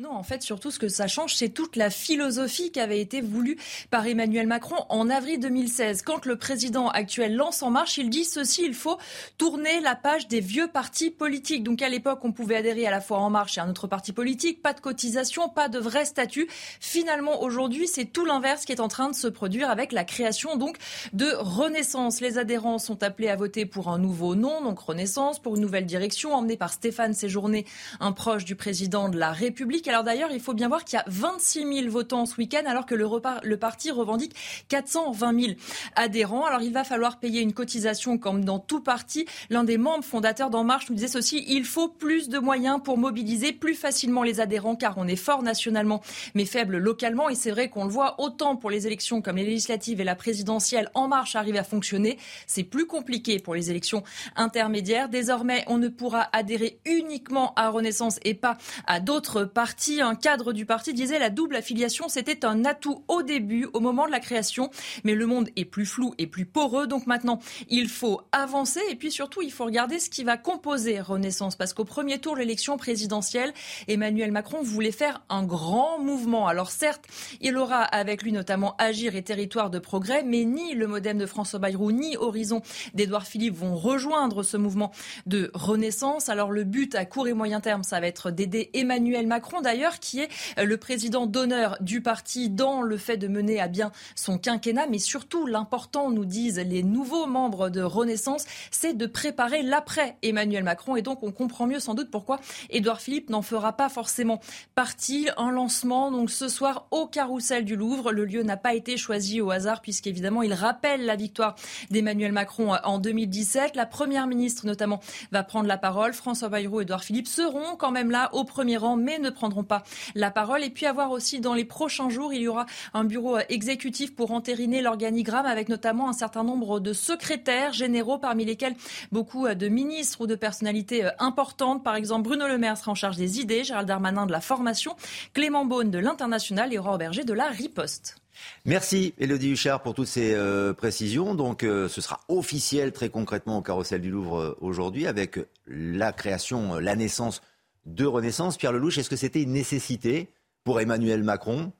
Non, 0.00 0.12
en 0.12 0.22
fait, 0.22 0.44
surtout, 0.44 0.70
ce 0.70 0.78
que 0.78 0.86
ça 0.86 1.08
change, 1.08 1.34
c'est 1.34 1.48
toute 1.48 1.74
la 1.74 1.90
philosophie 1.90 2.70
qui 2.70 2.78
avait 2.78 3.00
été 3.00 3.20
voulue 3.20 3.58
par 3.90 4.06
Emmanuel 4.06 4.46
Macron 4.46 4.76
en 4.90 5.10
avril 5.10 5.40
2016. 5.40 6.02
Quand 6.02 6.24
le 6.24 6.36
président 6.36 6.88
actuel 6.88 7.34
lance 7.34 7.64
En 7.64 7.70
Marche, 7.70 7.98
il 7.98 8.08
dit 8.08 8.24
ceci, 8.24 8.62
il 8.64 8.74
faut 8.74 8.96
tourner 9.38 9.80
la 9.80 9.96
page 9.96 10.28
des 10.28 10.38
vieux 10.38 10.68
partis 10.68 11.10
politiques. 11.10 11.64
Donc, 11.64 11.82
à 11.82 11.88
l'époque, 11.88 12.20
on 12.22 12.30
pouvait 12.30 12.54
adhérer 12.54 12.86
à 12.86 12.92
la 12.92 13.00
fois 13.00 13.18
En 13.18 13.28
Marche 13.28 13.58
et 13.58 13.60
à 13.60 13.64
un 13.64 13.70
autre 13.70 13.88
parti 13.88 14.12
politique, 14.12 14.62
pas 14.62 14.72
de 14.72 14.78
cotisation, 14.78 15.48
pas 15.48 15.68
de 15.68 15.80
vrai 15.80 16.04
statut. 16.04 16.46
Finalement, 16.78 17.42
aujourd'hui, 17.42 17.88
c'est 17.88 18.04
tout 18.04 18.24
l'inverse 18.24 18.66
qui 18.66 18.70
est 18.70 18.80
en 18.80 18.86
train 18.86 19.10
de 19.10 19.16
se 19.16 19.26
produire 19.26 19.68
avec 19.68 19.90
la 19.90 20.04
création, 20.04 20.54
donc, 20.54 20.76
de 21.12 21.32
Renaissance. 21.40 22.20
Les 22.20 22.38
adhérents 22.38 22.78
sont 22.78 23.02
appelés 23.02 23.30
à 23.30 23.34
voter 23.34 23.66
pour 23.66 23.88
un 23.88 23.98
nouveau 23.98 24.36
nom, 24.36 24.62
donc 24.62 24.78
Renaissance, 24.78 25.40
pour 25.40 25.56
une 25.56 25.62
nouvelle 25.62 25.86
direction, 25.86 26.34
emmenée 26.34 26.56
par 26.56 26.72
Stéphane 26.72 27.14
Séjourné, 27.14 27.66
un 27.98 28.12
proche 28.12 28.44
du 28.44 28.54
président 28.54 29.08
de 29.08 29.18
la 29.18 29.32
République. 29.32 29.87
Alors 29.88 30.04
d'ailleurs, 30.04 30.30
il 30.30 30.40
faut 30.40 30.52
bien 30.52 30.68
voir 30.68 30.84
qu'il 30.84 30.96
y 30.98 31.00
a 31.00 31.04
26 31.06 31.80
000 31.82 31.90
votants 31.90 32.26
ce 32.26 32.36
week-end, 32.36 32.62
alors 32.66 32.84
que 32.84 32.94
le, 32.94 33.56
parti 33.56 33.90
revendique 33.90 34.34
420 34.68 35.40
000 35.40 35.52
adhérents. 35.96 36.44
Alors 36.44 36.60
il 36.60 36.72
va 36.72 36.84
falloir 36.84 37.18
payer 37.18 37.40
une 37.40 37.54
cotisation 37.54 38.18
comme 38.18 38.44
dans 38.44 38.58
tout 38.58 38.80
parti. 38.80 39.26
L'un 39.48 39.64
des 39.64 39.78
membres 39.78 40.04
fondateurs 40.04 40.50
d'En 40.50 40.64
Marche 40.64 40.90
nous 40.90 40.94
disait 40.94 41.08
ceci 41.08 41.44
il 41.48 41.64
faut 41.64 41.88
plus 41.88 42.28
de 42.28 42.38
moyens 42.38 42.80
pour 42.84 42.98
mobiliser 42.98 43.52
plus 43.52 43.74
facilement 43.74 44.22
les 44.22 44.40
adhérents, 44.40 44.76
car 44.76 44.98
on 44.98 45.08
est 45.08 45.16
fort 45.16 45.42
nationalement, 45.42 46.02
mais 46.34 46.44
faible 46.44 46.76
localement. 46.76 47.28
Et 47.28 47.34
c'est 47.34 47.50
vrai 47.50 47.70
qu'on 47.70 47.84
le 47.84 47.90
voit 47.90 48.20
autant 48.20 48.56
pour 48.56 48.70
les 48.70 48.86
élections 48.86 49.22
comme 49.22 49.36
les 49.36 49.44
législatives 49.44 50.00
et 50.00 50.04
la 50.04 50.14
présidentielle. 50.14 50.90
En 50.94 51.08
Marche 51.08 51.34
arrive 51.34 51.56
à 51.56 51.64
fonctionner. 51.64 52.18
C'est 52.46 52.64
plus 52.64 52.86
compliqué 52.86 53.38
pour 53.38 53.54
les 53.54 53.70
élections 53.70 54.02
intermédiaires. 54.36 55.08
Désormais, 55.08 55.64
on 55.66 55.78
ne 55.78 55.88
pourra 55.88 56.28
adhérer 56.32 56.78
uniquement 56.84 57.54
à 57.56 57.70
Renaissance 57.70 58.18
et 58.24 58.34
pas 58.34 58.58
à 58.86 59.00
d'autres 59.00 59.44
partis 59.44 59.77
un 60.00 60.14
cadre 60.14 60.52
du 60.52 60.66
parti 60.66 60.92
disait 60.92 61.18
la 61.18 61.30
double 61.30 61.56
affiliation, 61.56 62.08
c'était 62.08 62.44
un 62.44 62.64
atout 62.64 63.04
au 63.08 63.22
début, 63.22 63.66
au 63.72 63.80
moment 63.80 64.06
de 64.06 64.10
la 64.10 64.20
création. 64.20 64.70
Mais 65.04 65.14
le 65.14 65.26
monde 65.26 65.48
est 65.56 65.64
plus 65.64 65.86
flou 65.86 66.14
et 66.18 66.26
plus 66.26 66.46
poreux. 66.46 66.86
Donc 66.86 67.06
maintenant, 67.06 67.38
il 67.68 67.88
faut 67.88 68.20
avancer 68.32 68.80
et 68.90 68.96
puis 68.96 69.10
surtout, 69.10 69.42
il 69.42 69.52
faut 69.52 69.64
regarder 69.64 69.98
ce 69.98 70.10
qui 70.10 70.24
va 70.24 70.36
composer 70.36 71.00
Renaissance. 71.00 71.56
Parce 71.56 71.72
qu'au 71.72 71.84
premier 71.84 72.18
tour 72.18 72.34
de 72.34 72.40
l'élection 72.40 72.76
présidentielle, 72.76 73.52
Emmanuel 73.86 74.32
Macron 74.32 74.62
voulait 74.62 74.92
faire 74.92 75.22
un 75.28 75.44
grand 75.44 75.98
mouvement. 75.98 76.46
Alors 76.46 76.70
certes, 76.70 77.04
il 77.40 77.56
aura 77.56 77.82
avec 77.82 78.22
lui 78.22 78.32
notamment 78.32 78.74
Agir 78.78 79.16
et 79.16 79.22
Territoire 79.22 79.70
de 79.70 79.78
Progrès, 79.78 80.22
mais 80.22 80.44
ni 80.44 80.74
le 80.74 80.86
modem 80.86 81.18
de 81.18 81.26
François 81.26 81.58
Bayrou, 81.58 81.92
ni 81.92 82.16
Horizon 82.16 82.62
d'Edouard 82.94 83.26
Philippe 83.26 83.54
vont 83.54 83.76
rejoindre 83.76 84.42
ce 84.42 84.56
mouvement 84.56 84.92
de 85.26 85.50
Renaissance. 85.54 86.28
Alors 86.28 86.50
le 86.50 86.64
but 86.64 86.94
à 86.94 87.04
court 87.04 87.28
et 87.28 87.32
moyen 87.32 87.60
terme, 87.60 87.82
ça 87.82 88.00
va 88.00 88.06
être 88.06 88.30
d'aider 88.30 88.70
Emmanuel 88.74 89.26
Macron 89.26 89.60
d'ailleurs, 89.68 90.00
qui 90.00 90.20
est 90.20 90.30
le 90.56 90.78
président 90.78 91.26
d'honneur 91.26 91.76
du 91.82 92.00
parti 92.00 92.48
dans 92.48 92.80
le 92.80 92.96
fait 92.96 93.18
de 93.18 93.28
mener 93.28 93.60
à 93.60 93.68
bien 93.68 93.92
son 94.14 94.38
quinquennat. 94.38 94.86
Mais 94.86 94.98
surtout, 94.98 95.46
l'important, 95.46 96.10
nous 96.10 96.24
disent 96.24 96.58
les 96.58 96.82
nouveaux 96.82 97.26
membres 97.26 97.68
de 97.68 97.82
Renaissance, 97.82 98.46
c'est 98.70 98.96
de 98.96 99.04
préparer 99.04 99.62
l'après 99.62 100.16
Emmanuel 100.22 100.64
Macron. 100.64 100.96
Et 100.96 101.02
donc, 101.02 101.22
on 101.22 101.32
comprend 101.32 101.66
mieux 101.66 101.80
sans 101.80 101.92
doute 101.92 102.10
pourquoi 102.10 102.40
Édouard 102.70 103.02
Philippe 103.02 103.28
n'en 103.28 103.42
fera 103.42 103.74
pas 103.74 103.90
forcément 103.90 104.40
partie. 104.74 105.28
Un 105.36 105.50
lancement, 105.50 106.10
donc 106.10 106.30
ce 106.30 106.48
soir, 106.48 106.86
au 106.90 107.06
carrousel 107.06 107.66
du 107.66 107.76
Louvre. 107.76 108.10
Le 108.10 108.24
lieu 108.24 108.42
n'a 108.44 108.56
pas 108.56 108.72
été 108.72 108.96
choisi 108.96 109.42
au 109.42 109.50
hasard, 109.50 109.82
puisqu'évidemment, 109.82 110.40
il 110.40 110.54
rappelle 110.54 111.04
la 111.04 111.16
victoire 111.16 111.56
d'Emmanuel 111.90 112.32
Macron 112.32 112.74
en 112.84 112.98
2017. 112.98 113.76
La 113.76 113.84
première 113.84 114.26
ministre, 114.26 114.64
notamment, 114.64 115.00
va 115.30 115.42
prendre 115.42 115.68
la 115.68 115.76
parole. 115.76 116.14
François 116.14 116.48
Bayrou 116.48 116.80
et 116.80 116.84
Édouard 116.84 117.04
Philippe 117.04 117.28
seront 117.28 117.76
quand 117.76 117.90
même 117.90 118.10
là 118.10 118.30
au 118.32 118.44
premier 118.44 118.78
rang, 118.78 118.96
mais 118.96 119.18
ne 119.18 119.28
prendront 119.28 119.47
pas 119.62 119.82
la 120.14 120.30
parole. 120.30 120.62
Et 120.64 120.70
puis, 120.70 120.86
avoir 120.86 121.10
aussi 121.10 121.40
dans 121.40 121.54
les 121.54 121.64
prochains 121.64 122.10
jours, 122.10 122.32
il 122.32 122.42
y 122.42 122.48
aura 122.48 122.66
un 122.94 123.04
bureau 123.04 123.38
exécutif 123.48 124.14
pour 124.14 124.32
entériner 124.32 124.82
l'organigramme 124.82 125.46
avec 125.46 125.68
notamment 125.68 126.08
un 126.08 126.12
certain 126.12 126.44
nombre 126.44 126.80
de 126.80 126.92
secrétaires 126.92 127.72
généraux, 127.72 128.18
parmi 128.18 128.44
lesquels 128.44 128.74
beaucoup 129.12 129.48
de 129.48 129.68
ministres 129.68 130.22
ou 130.22 130.26
de 130.26 130.34
personnalités 130.34 131.04
euh, 131.04 131.10
importantes. 131.18 131.84
Par 131.84 131.96
exemple, 131.96 132.28
Bruno 132.28 132.46
Le 132.46 132.58
Maire 132.58 132.76
sera 132.76 132.92
en 132.92 132.94
charge 132.94 133.16
des 133.16 133.40
idées, 133.40 133.64
Gérald 133.64 133.88
Darmanin 133.88 134.26
de 134.26 134.32
la 134.32 134.40
formation, 134.40 134.96
Clément 135.34 135.64
Beaune 135.64 135.90
de 135.90 135.98
l'international 135.98 136.72
et 136.72 136.78
Aurore 136.78 136.98
Berger 136.98 137.24
de 137.24 137.32
la 137.32 137.48
riposte. 137.48 138.16
Merci 138.64 139.14
Elodie 139.18 139.50
Huchard 139.50 139.82
pour 139.82 139.94
toutes 139.94 140.06
ces 140.06 140.34
euh, 140.34 140.72
précisions. 140.72 141.34
Donc 141.34 141.64
euh, 141.64 141.88
ce 141.88 142.00
sera 142.00 142.20
officiel 142.28 142.92
très 142.92 143.08
concrètement 143.08 143.58
au 143.58 143.62
carrousel 143.62 144.00
du 144.00 144.10
Louvre 144.10 144.56
aujourd'hui 144.60 145.06
avec 145.06 145.40
la 145.66 146.12
création, 146.12 146.76
la 146.78 146.94
naissance 146.94 147.42
de 147.86 148.06
Renaissance. 148.06 148.56
Pierre 148.56 148.72
Lelouch, 148.72 148.98
est-ce 148.98 149.10
que 149.10 149.16
c'était 149.16 149.42
une 149.42 149.52
nécessité 149.52 150.28
pour 150.64 150.80
Emmanuel 150.80 151.22
Macron 151.22 151.72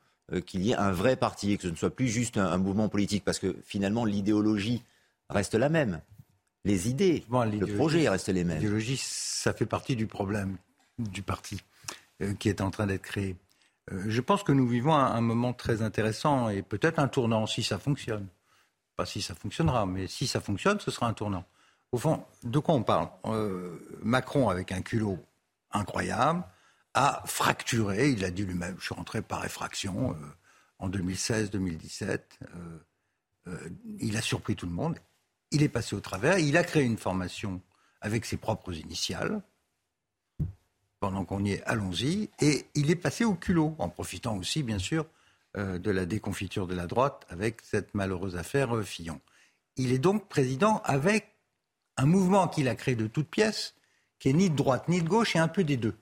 qu'il 0.46 0.62
y 0.62 0.72
ait 0.72 0.76
un 0.76 0.92
vrai 0.92 1.16
parti 1.16 1.52
et 1.52 1.56
que 1.56 1.62
ce 1.62 1.68
ne 1.68 1.74
soit 1.74 1.94
plus 1.94 2.08
juste 2.08 2.36
un 2.36 2.58
mouvement 2.58 2.88
politique? 2.88 3.24
Parce 3.24 3.38
que 3.38 3.56
finalement 3.64 4.04
l'idéologie 4.04 4.82
reste 5.30 5.54
la 5.54 5.68
même 5.68 6.00
les 6.64 6.88
idées, 6.88 7.24
le 7.30 7.66
projet 7.76 8.08
reste 8.08 8.28
les 8.28 8.44
mêmes. 8.44 8.58
L'idéologie, 8.58 9.00
ça 9.02 9.52
fait 9.52 9.66
partie 9.66 9.96
du 9.96 10.06
problème 10.06 10.58
du 10.98 11.22
parti 11.22 11.60
euh, 12.22 12.34
qui 12.34 12.48
est 12.48 12.60
en 12.60 12.70
train 12.70 12.86
d'être 12.86 13.02
créé. 13.02 13.36
Euh, 13.92 14.04
je 14.08 14.20
pense 14.20 14.42
que 14.42 14.52
nous 14.52 14.66
vivons 14.66 14.94
un, 14.94 15.20
moment 15.20 15.52
très 15.52 15.82
intéressant 15.82 16.48
et 16.48 16.62
peut-être 16.62 16.98
un 16.98 17.08
tournant 17.08 17.46
si 17.46 17.62
ça 17.62 17.78
fonctionne. 17.78 18.26
Pas 18.96 19.06
si 19.06 19.22
ça 19.22 19.34
fonctionnera, 19.34 19.86
mais 19.86 20.08
si 20.08 20.26
ça 20.26 20.40
fonctionne, 20.40 20.80
ce 20.80 20.90
sera 20.90 21.06
un 21.06 21.12
tournant. 21.12 21.44
Au 21.92 21.98
fond, 21.98 22.22
de 22.42 22.58
quoi 22.58 22.74
on 22.74 22.82
parle? 22.82 23.08
Euh, 23.26 23.78
Macron, 24.02 24.48
avec 24.48 24.72
un 24.72 24.82
culot 24.82 25.18
incroyable, 25.72 26.44
a 26.94 27.22
fracturé, 27.26 28.10
il 28.10 28.24
a 28.24 28.30
dit 28.30 28.44
lui-même, 28.44 28.76
je 28.78 28.86
suis 28.86 28.94
rentré 28.94 29.22
par 29.22 29.44
effraction 29.44 30.16
en 30.78 30.88
2016-2017. 30.88 32.20
il 34.00 34.16
a 34.16 34.20
surpris 34.20 34.56
tout 34.56 34.66
le 34.66 34.72
monde 34.72 34.98
il 35.50 35.62
est 35.62 35.68
passé 35.68 35.96
au 35.96 36.00
travers, 36.00 36.38
il 36.38 36.56
a 36.56 36.64
créé 36.64 36.84
une 36.84 36.98
formation 36.98 37.60
avec 38.00 38.24
ses 38.24 38.36
propres 38.36 38.74
initiales. 38.74 39.42
Pendant 41.00 41.24
qu'on 41.24 41.44
y 41.44 41.52
est, 41.52 41.62
allons-y. 41.64 42.28
Et 42.40 42.66
il 42.74 42.90
est 42.90 42.96
passé 42.96 43.24
au 43.24 43.34
culot, 43.34 43.76
en 43.78 43.88
profitant 43.88 44.36
aussi, 44.36 44.62
bien 44.62 44.78
sûr, 44.78 45.06
euh, 45.56 45.78
de 45.78 45.90
la 45.90 46.06
déconfiture 46.06 46.66
de 46.66 46.74
la 46.74 46.86
droite 46.86 47.24
avec 47.28 47.60
cette 47.62 47.94
malheureuse 47.94 48.36
affaire 48.36 48.76
euh, 48.76 48.82
Fillon. 48.82 49.20
Il 49.76 49.92
est 49.92 49.98
donc 49.98 50.28
président 50.28 50.82
avec 50.84 51.36
un 51.96 52.06
mouvement 52.06 52.48
qu'il 52.48 52.68
a 52.68 52.74
créé 52.74 52.96
de 52.96 53.06
toutes 53.06 53.28
pièces, 53.28 53.74
qui 54.18 54.28
est 54.28 54.32
ni 54.32 54.50
de 54.50 54.56
droite 54.56 54.88
ni 54.88 55.02
de 55.02 55.08
gauche, 55.08 55.36
et 55.36 55.38
un 55.38 55.48
peu 55.48 55.64
des 55.64 55.76
deux. 55.76 55.94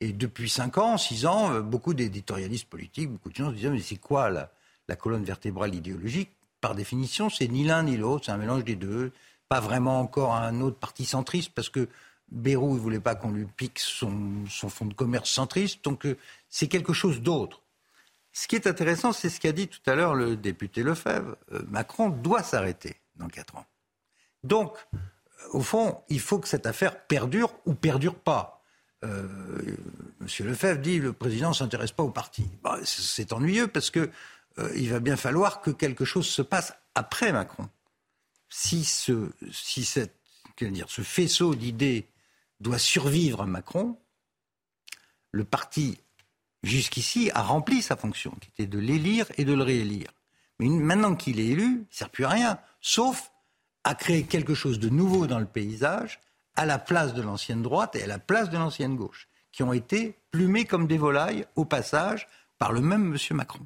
Et 0.00 0.12
depuis 0.12 0.50
cinq 0.50 0.78
ans, 0.78 0.98
six 0.98 1.26
ans, 1.26 1.52
euh, 1.52 1.62
beaucoup 1.62 1.94
d'éditorialistes 1.94 2.68
politiques, 2.68 3.10
beaucoup 3.10 3.30
de 3.30 3.36
gens 3.36 3.50
se 3.50 3.54
disaient 3.54 3.70
mais 3.70 3.80
c'est 3.80 3.96
quoi 3.96 4.30
la 4.30 4.96
colonne 4.96 5.24
vertébrale 5.24 5.74
idéologique? 5.74 6.30
Par 6.60 6.74
définition, 6.74 7.30
c'est 7.30 7.48
ni 7.48 7.64
l'un 7.64 7.82
ni 7.82 7.96
l'autre, 7.96 8.26
c'est 8.26 8.32
un 8.32 8.36
mélange 8.36 8.64
des 8.64 8.76
deux. 8.76 9.12
Pas 9.48 9.60
vraiment 9.60 10.00
encore 10.00 10.34
un 10.34 10.60
autre 10.60 10.78
parti 10.78 11.04
centriste, 11.04 11.52
parce 11.54 11.68
que 11.68 11.88
Bérou 12.28 12.74
ne 12.74 12.80
voulait 12.80 13.00
pas 13.00 13.14
qu'on 13.14 13.30
lui 13.30 13.46
pique 13.46 13.78
son, 13.78 14.44
fonds 14.48 14.86
de 14.86 14.94
commerce 14.94 15.30
centriste, 15.30 15.84
donc 15.84 16.06
euh, 16.06 16.18
c'est 16.48 16.66
quelque 16.66 16.92
chose 16.92 17.20
d'autre. 17.20 17.62
Ce 18.32 18.48
qui 18.48 18.56
est 18.56 18.66
intéressant, 18.66 19.12
c'est 19.12 19.30
ce 19.30 19.40
qu'a 19.40 19.52
dit 19.52 19.68
tout 19.68 19.80
à 19.86 19.94
l'heure 19.94 20.14
le 20.14 20.36
député 20.36 20.82
Lefebvre. 20.82 21.36
Euh, 21.52 21.62
Macron 21.68 22.08
doit 22.10 22.42
s'arrêter 22.42 22.96
dans 23.14 23.28
quatre 23.28 23.56
ans. 23.56 23.66
Donc, 24.42 24.76
au 25.52 25.60
fond, 25.60 26.02
il 26.08 26.20
faut 26.20 26.38
que 26.38 26.48
cette 26.48 26.66
affaire 26.66 27.06
perdure 27.06 27.54
ou 27.64 27.74
perdure 27.74 28.14
pas. 28.14 28.62
Euh, 29.04 29.28
Monsieur 30.20 30.44
Lefebvre 30.44 30.80
dit 30.80 30.98
le 30.98 31.12
président 31.12 31.50
ne 31.50 31.54
s'intéresse 31.54 31.92
pas 31.92 32.02
au 32.02 32.10
parti. 32.10 32.48
Bah, 32.62 32.78
c'est 32.84 33.32
ennuyeux 33.32 33.68
parce 33.68 33.90
que 33.90 34.10
euh, 34.58 34.72
il 34.76 34.90
va 34.90 35.00
bien 35.00 35.16
falloir 35.16 35.60
que 35.60 35.70
quelque 35.70 36.04
chose 36.04 36.26
se 36.26 36.42
passe 36.42 36.74
après 36.94 37.32
Macron. 37.32 37.68
Si 38.48 38.84
ce, 38.84 39.30
ce 39.50 41.02
faisceau 41.02 41.54
d'idées 41.54 42.08
doit 42.60 42.78
survivre 42.78 43.42
à 43.42 43.46
Macron, 43.46 43.98
le 45.30 45.44
parti, 45.44 45.98
jusqu'ici, 46.62 47.30
a 47.34 47.42
rempli 47.42 47.82
sa 47.82 47.96
fonction, 47.96 48.32
qui 48.40 48.48
était 48.48 48.66
de 48.66 48.78
l'élire 48.78 49.26
et 49.36 49.44
de 49.44 49.52
le 49.52 49.62
réélire. 49.62 50.10
Mais 50.58 50.68
maintenant 50.68 51.14
qu'il 51.14 51.38
est 51.38 51.46
élu, 51.46 51.64
il 51.64 51.78
ne 51.80 51.84
sert 51.90 52.08
plus 52.08 52.24
à 52.24 52.30
rien, 52.30 52.58
sauf 52.80 53.30
à 53.86 53.94
créer 53.94 54.24
quelque 54.24 54.54
chose 54.54 54.80
de 54.80 54.88
nouveau 54.88 55.28
dans 55.28 55.38
le 55.38 55.46
paysage, 55.46 56.18
à 56.56 56.66
la 56.66 56.76
place 56.76 57.14
de 57.14 57.22
l'ancienne 57.22 57.62
droite 57.62 57.94
et 57.94 58.02
à 58.02 58.08
la 58.08 58.18
place 58.18 58.50
de 58.50 58.58
l'ancienne 58.58 58.96
gauche, 58.96 59.28
qui 59.52 59.62
ont 59.62 59.72
été 59.72 60.18
plumés 60.32 60.64
comme 60.64 60.88
des 60.88 60.98
volailles, 60.98 61.46
au 61.54 61.64
passage, 61.64 62.26
par 62.58 62.72
le 62.72 62.80
même 62.80 63.14
M. 63.14 63.36
Macron. 63.36 63.64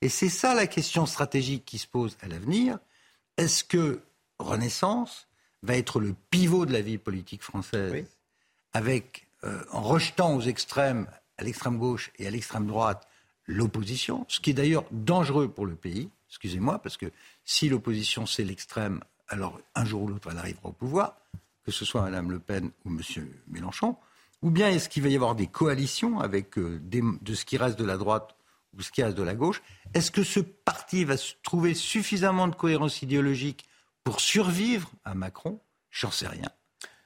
Et 0.00 0.08
c'est 0.08 0.30
ça 0.30 0.54
la 0.54 0.66
question 0.66 1.04
stratégique 1.04 1.66
qui 1.66 1.76
se 1.76 1.86
pose 1.86 2.16
à 2.22 2.28
l'avenir. 2.28 2.78
Est-ce 3.36 3.62
que 3.62 4.00
Renaissance 4.38 5.28
va 5.62 5.76
être 5.76 6.00
le 6.00 6.14
pivot 6.30 6.64
de 6.64 6.72
la 6.72 6.80
vie 6.80 6.96
politique 6.96 7.42
française, 7.42 8.06
avec, 8.72 9.28
euh, 9.44 9.62
en 9.70 9.82
rejetant 9.82 10.34
aux 10.34 10.40
extrêmes, 10.40 11.06
à 11.36 11.44
l'extrême 11.44 11.76
gauche 11.76 12.10
et 12.18 12.26
à 12.26 12.30
l'extrême 12.30 12.66
droite, 12.66 13.06
l'opposition, 13.44 14.24
ce 14.28 14.40
qui 14.40 14.48
est 14.50 14.54
d'ailleurs 14.54 14.86
dangereux 14.92 15.50
pour 15.50 15.66
le 15.66 15.74
pays, 15.74 16.08
excusez-moi, 16.30 16.78
parce 16.78 16.96
que 16.96 17.12
si 17.44 17.68
l'opposition 17.68 18.24
c'est 18.24 18.44
l'extrême, 18.44 19.02
alors 19.28 19.60
un 19.74 19.84
jour 19.84 20.02
ou 20.02 20.08
l'autre 20.08 20.28
elle 20.30 20.38
arrivera 20.38 20.68
au 20.68 20.72
pouvoir, 20.72 21.16
que 21.64 21.70
ce 21.70 21.84
soit 21.84 22.02
Mme 22.02 22.30
Le 22.30 22.38
Pen 22.38 22.70
ou 22.84 22.90
M. 22.90 23.00
Mélenchon, 23.48 23.96
ou 24.42 24.50
bien 24.50 24.68
est-ce 24.68 24.88
qu'il 24.88 25.02
va 25.02 25.08
y 25.08 25.16
avoir 25.16 25.34
des 25.34 25.46
coalitions 25.46 26.20
avec 26.20 26.58
euh, 26.58 26.80
de 26.80 27.34
ce 27.34 27.44
qui 27.44 27.56
reste 27.56 27.78
de 27.78 27.84
la 27.84 27.96
droite 27.96 28.36
ou 28.76 28.82
ce 28.82 28.90
qui 28.90 29.02
reste 29.02 29.16
de 29.16 29.22
la 29.22 29.34
gauche? 29.34 29.62
Est-ce 29.94 30.10
que 30.10 30.22
ce 30.22 30.40
parti 30.40 31.04
va 31.04 31.16
trouver 31.42 31.74
suffisamment 31.74 32.48
de 32.48 32.54
cohérence 32.54 33.02
idéologique 33.02 33.66
pour 34.04 34.20
survivre 34.20 34.90
à 35.04 35.14
Macron? 35.14 35.60
J'en 35.90 36.10
sais 36.10 36.28
rien. 36.28 36.48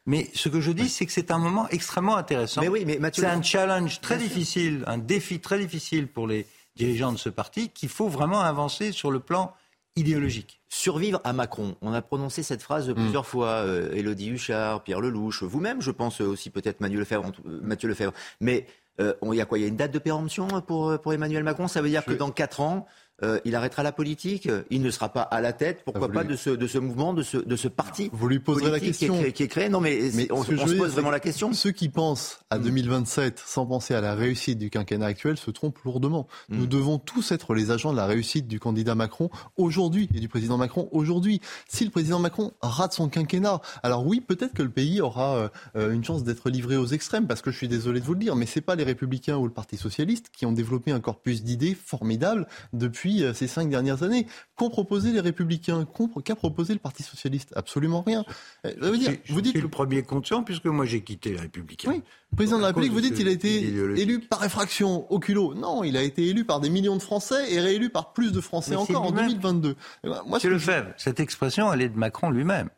Mais 0.05 0.31
ce 0.35 0.49
que 0.49 0.61
je 0.61 0.73
dis, 0.73 0.89
c'est 0.89 1.07
que 1.07 1.13
c'est 1.13 1.31
un 1.31 1.39
moment 1.39 1.69
extrêmement 1.69 2.17
intéressant. 2.17 2.61
Mais 2.61 2.69
oui, 2.69 2.85
mais 2.85 2.99
c'est 3.13 3.25
un 3.25 3.43
challenge 3.43 4.01
très 4.01 4.19
difficile, 4.19 4.83
un 4.87 4.99
défi 4.99 5.41
très 5.41 5.59
difficile 5.59 6.09
pour 6.09 6.27
les 6.27 6.47
dirigeants 6.75 7.13
de 7.13 7.19
ce 7.19 7.29
parti 7.29 7.69
qu'il 7.69 7.89
faut 7.89 8.09
vraiment 8.09 8.41
avancer 8.41 8.93
sur 8.93 9.11
le 9.11 9.21
plan 9.21 9.55
idéologique. 9.97 10.61
Survivre 10.69 11.21
à 11.25 11.33
Macron. 11.33 11.77
On 11.83 11.93
a 11.93 12.03
prononcé 12.03 12.43
cette 12.43 12.63
phrase 12.63 12.89
mm. 12.89 12.95
plusieurs 12.95 13.27
fois. 13.27 13.65
Elodie 13.93 14.31
euh, 14.31 14.35
Huchard, 14.35 14.83
Pierre 14.83 15.01
Lelouch, 15.01 15.43
vous-même, 15.43 15.83
je 15.83 15.91
pense 15.91 16.21
aussi 16.21 16.51
peut-être 16.51 16.81
Mathieu 16.81 16.99
Lefebvre. 16.99 17.33
Mathieu 17.45 17.89
Lefebvre. 17.89 18.13
Mais 18.41 18.67
euh, 19.01 19.15
il 19.23 19.35
y 19.35 19.41
a 19.41 19.45
quoi? 19.45 19.59
Il 19.59 19.63
y 19.63 19.65
a 19.65 19.69
une 19.69 19.77
date 19.77 19.93
de 19.93 19.99
péremption 19.99 20.49
pour, 20.61 20.99
pour 21.01 21.13
Emmanuel 21.13 21.45
Macron? 21.45 21.69
Ça 21.69 21.83
veut 21.83 21.89
dire 21.89 22.05
que 22.05 22.13
dans 22.13 22.31
4 22.31 22.61
ans, 22.61 22.87
euh, 23.23 23.41
il 23.45 23.55
arrêtera 23.55 23.83
la 23.83 23.93
politique, 23.93 24.49
il 24.71 24.83
ne 24.83 24.91
sera 24.91 25.11
pas 25.11 25.23
à 25.23 25.41
la 25.41 25.53
tête, 25.53 25.83
pourquoi 25.85 26.11
pas, 26.11 26.25
de 26.25 26.37
ce, 26.37 26.51
de 26.51 26.67
ce 26.67 26.79
mouvement, 26.79 27.15
de 27.15 27.23
ce, 27.23 27.37
de 27.37 27.57
ce 27.57 27.69
parti 27.69 28.11
Vous 28.13 28.29
lui 28.29 28.39
poserez 28.39 28.71
la 28.71 28.81
question. 28.81 29.19
Qui 29.19 29.25
est, 29.25 29.33
qui 29.33 29.43
est 29.43 29.49
créé. 29.49 29.69
Non, 29.69 29.81
mais, 29.81 30.01
on, 30.31 30.43
se 30.43 30.77
pose 30.77 30.93
vraiment 30.93 31.11
la 31.11 31.21
question. 31.21 31.53
Ceux 31.53 31.73
qui 31.73 31.89
pensent 31.89 32.41
à 32.51 32.59
2027 32.59 33.35
mm. 33.35 33.43
sans 33.45 33.67
penser 33.67 33.95
à 33.95 34.01
la 34.01 34.15
réussite 34.15 34.59
du 34.59 34.71
quinquennat 34.71 35.07
actuel 35.07 35.37
se 35.37 35.51
trompent 35.51 35.79
lourdement. 35.85 36.27
Mm. 36.49 36.59
Nous 36.59 36.67
devons 36.67 36.99
tous 36.99 37.33
être 37.33 37.55
les 37.55 37.71
agents 37.71 37.93
de 37.93 37.97
la 37.97 38.07
réussite 38.07 38.49
du 38.49 38.59
candidat 38.59 38.95
Macron 38.95 39.31
aujourd'hui 39.57 40.09
et 40.15 40.21
du 40.21 40.29
président 40.29 40.57
Macron 40.57 40.89
aujourd'hui. 40.93 41.41
Si 41.69 41.85
le 41.85 41.91
président 41.91 42.19
Macron 42.19 42.53
rate 42.61 42.93
son 42.93 43.09
quinquennat, 43.09 43.61
alors 43.83 44.07
oui, 44.07 44.21
peut-être 44.21 44.55
que 44.55 44.63
le 44.63 44.71
pays 44.71 45.01
aura 45.01 45.51
euh, 45.77 45.93
une 45.93 46.05
chance 46.05 46.25
d'être 46.25 46.51
livré 46.51 46.77
aux 46.77 46.87
extrêmes, 46.87 47.27
parce 47.27 47.43
que 47.43 47.51
je 47.51 47.57
suis 47.57 47.69
désolé 47.69 48.01
de 48.01 48.05
vous 48.05 48.15
le 48.15 48.21
dire, 48.21 48.37
mais 48.37 48.47
c'est 48.47 48.61
pas 48.61 48.75
les 48.75 48.85
Républicains 48.85 49.37
ou 49.37 49.47
le 49.47 49.53
Parti 49.53 49.77
socialiste 49.77 50.31
qui 50.33 50.47
ont 50.47 50.53
développé 50.53 50.91
un 50.93 51.01
corpus 51.01 51.43
d'idées 51.43 51.75
formidable 51.75 52.47
depuis 52.73 53.12
euh, 53.21 53.35
ces 53.35 53.47
cinq 53.47 53.69
dernières 53.69 54.03
années. 54.03 54.27
Qu'ont 54.57 54.71
proposé 54.71 55.13
les 55.13 55.21
Républicains 55.21 55.87
Qu'a 56.25 56.35
proposé 56.35 56.73
le 56.73 56.79
Parti 56.79 57.03
socialiste? 57.03 57.53
Absolument 57.57 58.03
rien. 58.03 58.25
Euh, 58.67 58.73
je 58.81 58.87
veux 58.87 58.99
dire, 58.99 59.13
vous 59.29 59.41
dites 59.41 59.61
le 59.61 59.69
premier 59.69 60.03
conscient 60.03 60.43
puisque 60.43 60.67
moi 60.67 60.87
j'ai 60.87 61.03
quitté 61.03 61.31
les 61.31 61.41
Républicains. 61.41 61.91
Oui, 61.91 62.03
le 62.31 62.37
président 62.37 62.57
de 62.57 62.63
la 62.63 62.69
République, 62.69 62.93
vous 62.93 63.01
dites 63.01 63.15
qu'il 63.15 63.29
a 63.29 63.33
été 63.33 63.63
élu 64.01 64.21
par 64.21 64.45
effraction 64.45 65.11
au 65.13 65.19
culot. 65.19 65.55
Non, 65.55 65.85
il 65.85 65.97
a 65.97 66.03
été 66.03 66.27
élu 66.27 66.45
par 66.45 66.61
des 66.61 66.71
millions 66.71 66.97
de 66.97 67.03
Français 67.03 67.53
et 67.53 67.61
réélu 67.61 67.91
par 67.91 68.13
plus 68.13 68.33
de 68.33 68.41
Français 68.41 68.77
encore 68.77 69.03
en 69.03 69.13
2022. 69.13 69.77
Moi, 70.05 70.23
Monsieur 70.27 70.51
Lefebvre, 70.51 70.93
cette 70.97 71.21
expression, 71.21 71.73
elle 71.73 71.83
est 71.83 71.89
de 71.89 71.99
Macron 71.99 72.31
lui-même. 72.31 72.71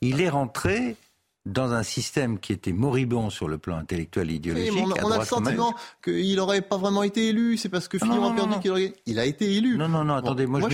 Il 0.00 0.20
est 0.20 0.28
rentré 0.28 0.96
dans 1.44 1.72
un 1.72 1.82
système 1.82 2.38
qui 2.38 2.52
était 2.52 2.72
moribond 2.72 3.28
sur 3.28 3.48
le 3.48 3.58
plan 3.58 3.76
intellectuel 3.76 4.30
et 4.30 4.34
idéologique. 4.34 4.72
on, 5.02 5.10
a, 5.10 5.18
le 5.18 5.24
sentiment 5.24 5.74
qu'il 6.02 6.36
n'aurait 6.36 6.62
pas 6.62 6.76
vraiment 6.76 7.02
été 7.02 7.28
élu, 7.28 7.56
c'est 7.56 7.68
parce 7.68 7.88
que 7.88 7.98
Fillon 7.98 8.30
a 8.30 8.34
perdu 8.34 8.60
qu'il 8.60 8.70
aurait... 8.70 8.92
Il 9.06 9.18
a 9.18 9.24
été 9.24 9.52
élu. 9.52 9.76
Non, 9.76 9.88
non, 9.88 10.04
non, 10.04 10.14
attendez, 10.14 10.46
moi, 10.46 10.60
je 10.60 10.66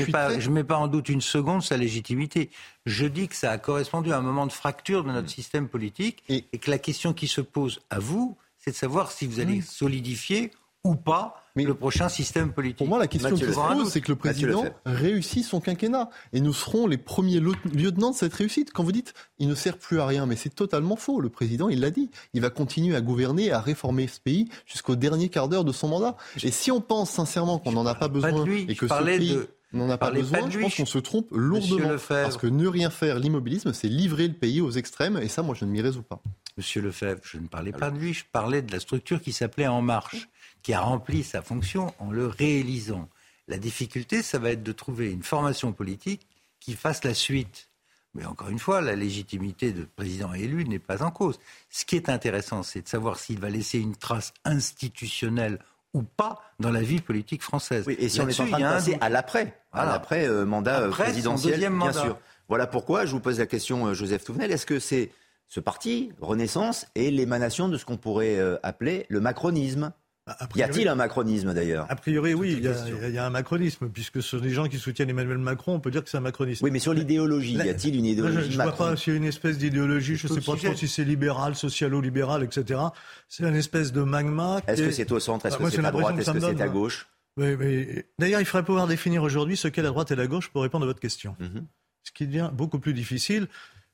ne 0.48 0.54
mets, 0.54 0.64
pas, 0.64 0.76
en 0.76 0.86
doute 0.86 1.08
une 1.08 1.22
seconde 1.22 1.62
sa 1.62 1.78
légitimité. 1.78 2.50
Je 2.84 3.06
dis 3.06 3.28
que 3.28 3.36
ça 3.36 3.50
a 3.50 3.58
correspondu 3.58 4.12
à 4.12 4.18
un 4.18 4.22
moment 4.22 4.46
de 4.46 4.52
fracture 4.52 5.04
de 5.04 5.10
notre 5.10 5.30
système 5.30 5.68
politique 5.68 6.22
et, 6.28 6.42
que 6.42 6.70
la 6.70 6.78
question 6.78 7.14
qui 7.14 7.28
se 7.28 7.40
pose 7.40 7.80
à 7.88 7.98
vous, 7.98 8.36
c'est 8.58 8.72
de 8.72 8.76
savoir 8.76 9.10
si 9.10 9.26
vous 9.26 9.40
allez 9.40 9.62
solidifier 9.62 10.50
ou 10.84 10.94
pas 10.94 11.48
mais 11.58 11.64
le 11.64 11.74
prochain 11.74 12.08
système 12.08 12.52
politique. 12.52 12.78
Pour 12.78 12.86
moi, 12.86 13.00
la 13.00 13.08
question 13.08 13.34
qui 13.34 13.44
se 13.44 13.50
pose, 13.50 13.90
c'est 13.90 14.00
que 14.00 14.12
le 14.12 14.16
président 14.16 14.64
réussit 14.86 15.44
son 15.44 15.60
quinquennat. 15.60 16.08
Et 16.32 16.40
nous 16.40 16.52
serons 16.52 16.86
les 16.86 16.98
premiers 16.98 17.40
lieutenants 17.40 18.12
de 18.12 18.16
cette 18.16 18.32
réussite. 18.32 18.72
Quand 18.72 18.84
vous 18.84 18.92
dites 18.92 19.12
il 19.40 19.48
ne 19.48 19.56
sert 19.56 19.76
plus 19.76 19.98
à 19.98 20.06
rien, 20.06 20.24
mais 20.24 20.36
c'est 20.36 20.54
totalement 20.54 20.94
faux. 20.94 21.20
Le 21.20 21.30
président, 21.30 21.68
il 21.68 21.80
l'a 21.80 21.90
dit. 21.90 22.10
Il 22.32 22.42
va 22.42 22.50
continuer 22.50 22.94
à 22.94 23.00
gouverner, 23.00 23.50
à 23.50 23.60
réformer 23.60 24.06
ce 24.06 24.20
pays 24.20 24.48
jusqu'au 24.66 24.94
dernier 24.94 25.30
quart 25.30 25.48
d'heure 25.48 25.64
de 25.64 25.72
son 25.72 25.88
mandat. 25.88 26.16
Et 26.44 26.52
si 26.52 26.70
on 26.70 26.80
pense 26.80 27.10
sincèrement 27.10 27.58
qu'on 27.58 27.72
n'en 27.72 27.86
a 27.86 27.96
pas 27.96 28.06
besoin 28.06 28.46
et 28.46 28.76
que 28.76 28.86
ce 28.86 29.02
pays 29.02 29.36
n'en 29.72 29.90
a 29.90 29.98
pas 29.98 30.12
besoin, 30.12 30.48
je 30.48 30.60
pense 30.60 30.76
qu'on 30.76 30.86
se 30.86 30.98
trompe 30.98 31.26
lourdement. 31.32 31.96
Parce 32.08 32.36
que 32.36 32.46
ne 32.46 32.68
rien 32.68 32.90
faire, 32.90 33.18
l'immobilisme, 33.18 33.72
c'est 33.72 33.88
livrer 33.88 34.28
le 34.28 34.34
pays 34.34 34.60
aux 34.60 34.70
extrêmes. 34.70 35.18
Et 35.20 35.28
ça, 35.28 35.42
moi, 35.42 35.56
je 35.58 35.64
ne 35.64 35.70
m'y 35.70 35.80
résous 35.80 36.04
pas. 36.04 36.22
Monsieur 36.56 36.82
Lefebvre, 36.82 37.20
je 37.24 37.38
ne 37.38 37.48
parlais 37.48 37.72
pas 37.72 37.90
de 37.90 37.98
lui, 37.98 38.14
je 38.14 38.24
parlais 38.30 38.62
de 38.62 38.70
la 38.72 38.78
structure 38.78 39.20
qui 39.20 39.32
s'appelait 39.32 39.66
En 39.66 39.82
Marche 39.82 40.28
qui 40.68 40.74
a 40.74 40.82
rempli 40.82 41.24
sa 41.24 41.40
fonction 41.40 41.94
en 41.98 42.10
le 42.10 42.26
réalisant. 42.26 43.08
La 43.46 43.56
difficulté, 43.56 44.20
ça 44.20 44.38
va 44.38 44.50
être 44.50 44.62
de 44.62 44.72
trouver 44.72 45.10
une 45.10 45.22
formation 45.22 45.72
politique 45.72 46.26
qui 46.60 46.74
fasse 46.74 47.04
la 47.04 47.14
suite. 47.14 47.70
Mais 48.12 48.26
encore 48.26 48.50
une 48.50 48.58
fois, 48.58 48.82
la 48.82 48.94
légitimité 48.94 49.72
de 49.72 49.84
président 49.96 50.34
élu 50.34 50.66
n'est 50.66 50.78
pas 50.78 51.02
en 51.02 51.10
cause. 51.10 51.40
Ce 51.70 51.86
qui 51.86 51.96
est 51.96 52.10
intéressant, 52.10 52.62
c'est 52.62 52.82
de 52.82 52.88
savoir 52.88 53.18
s'il 53.18 53.40
va 53.40 53.48
laisser 53.48 53.78
une 53.78 53.96
trace 53.96 54.34
institutionnelle 54.44 55.58
ou 55.94 56.02
pas 56.02 56.38
dans 56.60 56.70
la 56.70 56.82
vie 56.82 57.00
politique 57.00 57.40
française. 57.40 57.84
Oui, 57.86 57.96
et 57.98 58.10
si 58.10 58.20
on 58.20 58.28
est 58.28 58.38
en 58.38 58.46
train 58.46 58.58
de 58.58 58.64
passer 58.64 58.98
à 59.00 59.08
l'après, 59.08 59.58
à 59.72 59.86
l'après 59.86 60.28
euh, 60.28 60.44
mandat 60.44 60.82
euh, 60.82 60.90
présidentiel, 60.90 61.60
bien 61.60 61.92
sûr. 61.94 62.18
Voilà 62.46 62.66
pourquoi 62.66 63.06
je 63.06 63.12
vous 63.12 63.20
pose 63.20 63.38
la 63.38 63.46
question, 63.46 63.86
euh, 63.86 63.94
Joseph 63.94 64.22
Touvenel. 64.22 64.52
Est-ce 64.52 64.66
que 64.66 64.80
c'est 64.80 65.12
ce 65.48 65.60
parti, 65.60 66.12
Renaissance, 66.20 66.84
est 66.94 67.10
l'émanation 67.10 67.70
de 67.70 67.78
ce 67.78 67.86
qu'on 67.86 67.96
pourrait 67.96 68.38
appeler 68.62 69.06
le 69.08 69.20
macronisme? 69.22 69.94
Y 70.56 70.62
a-t-il 70.62 70.88
un 70.88 70.94
macronisme 70.94 71.54
d'ailleurs? 71.54 71.86
A 71.88 71.96
priori, 71.96 72.34
oui, 72.34 72.58
il 72.58 73.14
y, 73.14 73.18
a 73.18 73.26
un 73.26 73.30
macronisme, 73.30 73.88
puisque 73.88 74.22
ce 74.22 74.36
sont 74.36 74.42
des 74.42 74.50
gens 74.50 74.66
qui 74.66 74.78
soutiennent 74.78 75.10
Emmanuel 75.10 75.38
Macron, 75.38 75.74
on 75.74 75.80
peut 75.80 75.90
dire 75.90 76.04
que 76.04 76.10
c'est 76.10 76.16
un 76.16 76.22
macronisme. 76.22 76.64
Oui, 76.64 76.70
mais 76.70 76.78
sur 76.78 76.94
l'idéologie, 76.94 77.54
y 77.54 77.68
a-t-il 77.68 77.96
une 77.96 78.06
idéologie 78.06 78.50
Je 78.50 78.58
ne 78.58 78.62
vois 78.62 78.72
pas 78.72 78.96
s'il 78.96 79.12
y 79.12 79.16
a 79.16 79.18
une 79.18 79.24
espèce 79.24 79.58
d'idéologie, 79.58 80.16
je 80.16 80.26
ne 80.26 80.40
sais 80.40 80.40
pas 80.40 80.56
trop 80.56 80.74
si 80.74 80.88
c'est 80.88 81.04
libéral, 81.04 81.54
socialo-libéral, 81.54 82.42
etc. 82.44 82.80
C'est 83.28 83.44
une 83.44 83.56
espèce 83.56 83.92
de 83.92 84.02
magma. 84.02 84.60
Est-ce 84.66 84.82
que 84.82 84.90
c'est 84.90 85.12
au 85.12 85.20
centre? 85.20 85.46
Est-ce 85.46 85.56
que 85.56 85.70
c'est 85.70 85.84
à 85.84 85.90
droite? 85.90 86.18
Est-ce 86.18 86.30
que 86.30 86.40
c'est 86.40 86.60
à 86.60 86.68
gauche? 86.68 87.08
D'ailleurs, 87.36 88.40
il 88.40 88.46
faudrait 88.46 88.64
pouvoir 88.64 88.86
définir 88.86 89.22
aujourd'hui 89.22 89.56
ce 89.56 89.68
qu'est 89.68 89.82
la 89.82 89.90
droite 89.90 90.10
et 90.10 90.16
la 90.16 90.26
gauche 90.26 90.48
pour 90.48 90.62
répondre 90.62 90.84
à 90.84 90.86
votre 90.86 91.00
question. 91.00 91.36
Mhm. 91.38 91.66
Ce 92.02 92.12
qui 92.12 92.26
devient 92.26 92.50
beaucoup 92.52 92.78
plus 92.78 92.94
difficile. 92.94 93.48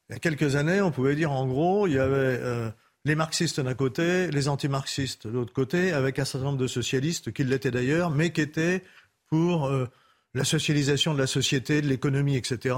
Il 0.08 0.12
y 0.12 0.16
a 0.16 0.18
quelques 0.18 0.56
années, 0.56 0.80
on 0.80 0.90
pouvait 0.90 1.14
dire 1.14 1.32
en 1.32 1.46
gros, 1.46 1.86
il 1.86 1.94
y 1.94 1.98
avait... 1.98 2.38
Euh, 2.40 2.70
les 3.04 3.14
marxistes 3.14 3.60
d'un 3.60 3.74
côté, 3.74 4.30
les 4.30 4.48
anti-marxistes 4.48 5.26
de 5.26 5.32
l'autre 5.32 5.52
côté, 5.52 5.92
avec 5.92 6.18
un 6.18 6.24
certain 6.24 6.46
nombre 6.46 6.58
de 6.58 6.66
socialistes 6.66 7.32
qui 7.32 7.44
l'étaient 7.44 7.70
d'ailleurs, 7.70 8.10
mais 8.10 8.32
qui 8.32 8.40
étaient 8.40 8.82
pour 9.28 9.66
euh, 9.66 9.86
la 10.32 10.44
socialisation 10.44 11.12
de 11.12 11.18
la 11.18 11.26
société, 11.26 11.82
de 11.82 11.86
l'économie, 11.86 12.36
etc. 12.36 12.76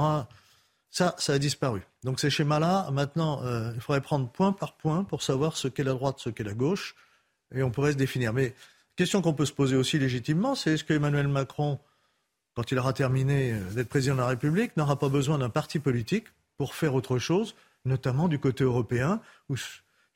Ça, 0.90 1.14
ça 1.18 1.34
a 1.34 1.38
disparu. 1.38 1.82
Donc 2.02 2.20
ces 2.20 2.30
schémas-là, 2.30 2.90
maintenant, 2.90 3.42
euh, 3.44 3.72
il 3.74 3.80
faudrait 3.80 4.00
prendre 4.00 4.28
point 4.28 4.52
par 4.52 4.76
point 4.76 5.04
pour 5.04 5.22
savoir 5.22 5.56
ce 5.56 5.68
qu'est 5.68 5.84
la 5.84 5.92
droite, 5.92 6.16
ce 6.18 6.30
qu'est 6.30 6.44
la 6.44 6.54
gauche, 6.54 6.96
et 7.54 7.62
on 7.62 7.70
pourrait 7.70 7.92
se 7.92 7.96
définir. 7.96 8.32
Mais 8.32 8.54
question 8.96 9.22
qu'on 9.22 9.34
peut 9.34 9.46
se 9.46 9.52
poser 9.52 9.76
aussi 9.76 9.98
légitimement, 9.98 10.54
c'est 10.54 10.72
est-ce 10.72 10.84
qu'Emmanuel 10.84 11.28
Macron, 11.28 11.78
quand 12.54 12.72
il 12.72 12.78
aura 12.78 12.92
terminé 12.92 13.52
euh, 13.52 13.60
d'être 13.74 13.88
président 13.88 14.16
de 14.16 14.20
la 14.20 14.28
République, 14.28 14.76
n'aura 14.76 14.98
pas 14.98 15.08
besoin 15.08 15.38
d'un 15.38 15.50
parti 15.50 15.78
politique 15.78 16.26
pour 16.56 16.74
faire 16.74 16.94
autre 16.94 17.18
chose, 17.18 17.54
notamment 17.84 18.26
du 18.26 18.40
côté 18.40 18.64
européen, 18.64 19.20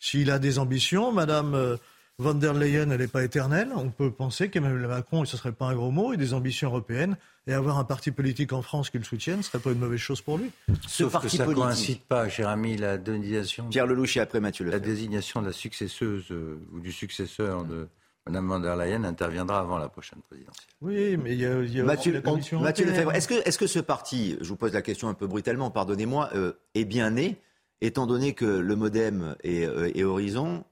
s'il 0.01 0.30
a 0.30 0.38
des 0.38 0.59
ambitions, 0.59 1.12
Madame 1.12 1.55
euh, 1.55 1.76
von 2.18 2.34
der 2.34 2.55
Leyen, 2.55 2.90
elle 2.90 3.01
n'est 3.01 3.07
pas 3.07 3.22
éternelle. 3.22 3.68
On 3.76 3.90
peut 3.90 4.11
penser 4.11 4.51
qu'Emmanuel 4.51 4.88
Macron, 4.88 5.22
et 5.22 5.26
ce 5.26 5.36
ne 5.36 5.38
serait 5.38 5.53
pas 5.53 5.66
un 5.66 5.74
gros 5.74 5.90
mot, 5.90 6.12
ait 6.12 6.16
des 6.16 6.34
ambitions 6.34 6.68
européennes. 6.68 7.16
Et 7.46 7.53
avoir 7.53 7.78
un 7.78 7.84
parti 7.84 8.11
politique 8.11 8.53
en 8.53 8.62
France 8.62 8.90
qui 8.90 8.98
le 8.98 9.05
soutienne 9.05 9.38
ne 9.38 9.42
serait 9.42 9.59
pas 9.59 9.70
une 9.70 9.78
mauvaise 9.78 9.98
chose 9.98 10.20
pour 10.20 10.38
lui. 10.38 10.51
Ce 10.86 11.05
Sauf 11.05 11.12
parti 11.12 11.28
que 11.28 11.36
ça 11.36 11.46
ne 11.46 11.55
coïncide 11.55 12.01
pas, 12.01 12.28
cher 12.28 12.48
ami, 12.48 12.76
la 12.76 12.98
désignation. 12.98 13.68
Pierre 13.68 13.86
Lelouch 13.86 14.16
et 14.16 14.20
après 14.20 14.40
Mathieu 14.40 14.66
La 14.66 14.78
désignation 14.78 15.40
de 15.40 15.46
la 15.46 15.53
successeuse 15.53 16.26
euh, 16.30 16.61
ou 16.72 16.80
du 16.80 16.92
successeur 16.92 17.64
de 17.64 17.88
Mme 18.26 18.46
von 18.46 18.61
der 18.61 18.76
Leyen 18.76 19.05
interviendra 19.05 19.61
avant 19.61 19.78
la 19.78 19.88
prochaine 19.88 20.20
présidentielle. 20.28 20.68
Oui, 20.82 21.16
mais 21.16 21.32
il 21.32 21.40
y 21.40 21.46
a, 21.46 21.62
y 21.62 21.80
a 21.80 21.84
Mathieu, 21.84 22.12
la 22.12 22.20
commission 22.20 22.61
Mathieu 22.61 22.84
Lefebvre, 22.84 23.12
est-ce 23.12 23.28
que, 23.28 23.34
est 23.34 23.57
que, 23.57 23.66
ce 23.66 23.78
parti, 23.78 24.36
je 24.40 24.48
vous 24.48 24.57
pose 24.57 24.74
la 24.74 24.82
question 24.82 25.09
un 25.09 25.14
peu 25.14 25.26
brutalement, 25.26 25.70
pardonnez-moi, 25.70 26.30
euh, 26.34 26.53
est 26.74 26.84
bien 26.84 27.11
né? 27.11 27.38
Étant 27.81 28.07
donné 28.07 28.35
que 28.35 28.45
le 28.45 28.76
modem 28.76 29.37
et, 29.43 29.64
euh, 29.66 30.05
Horizon 30.05 30.64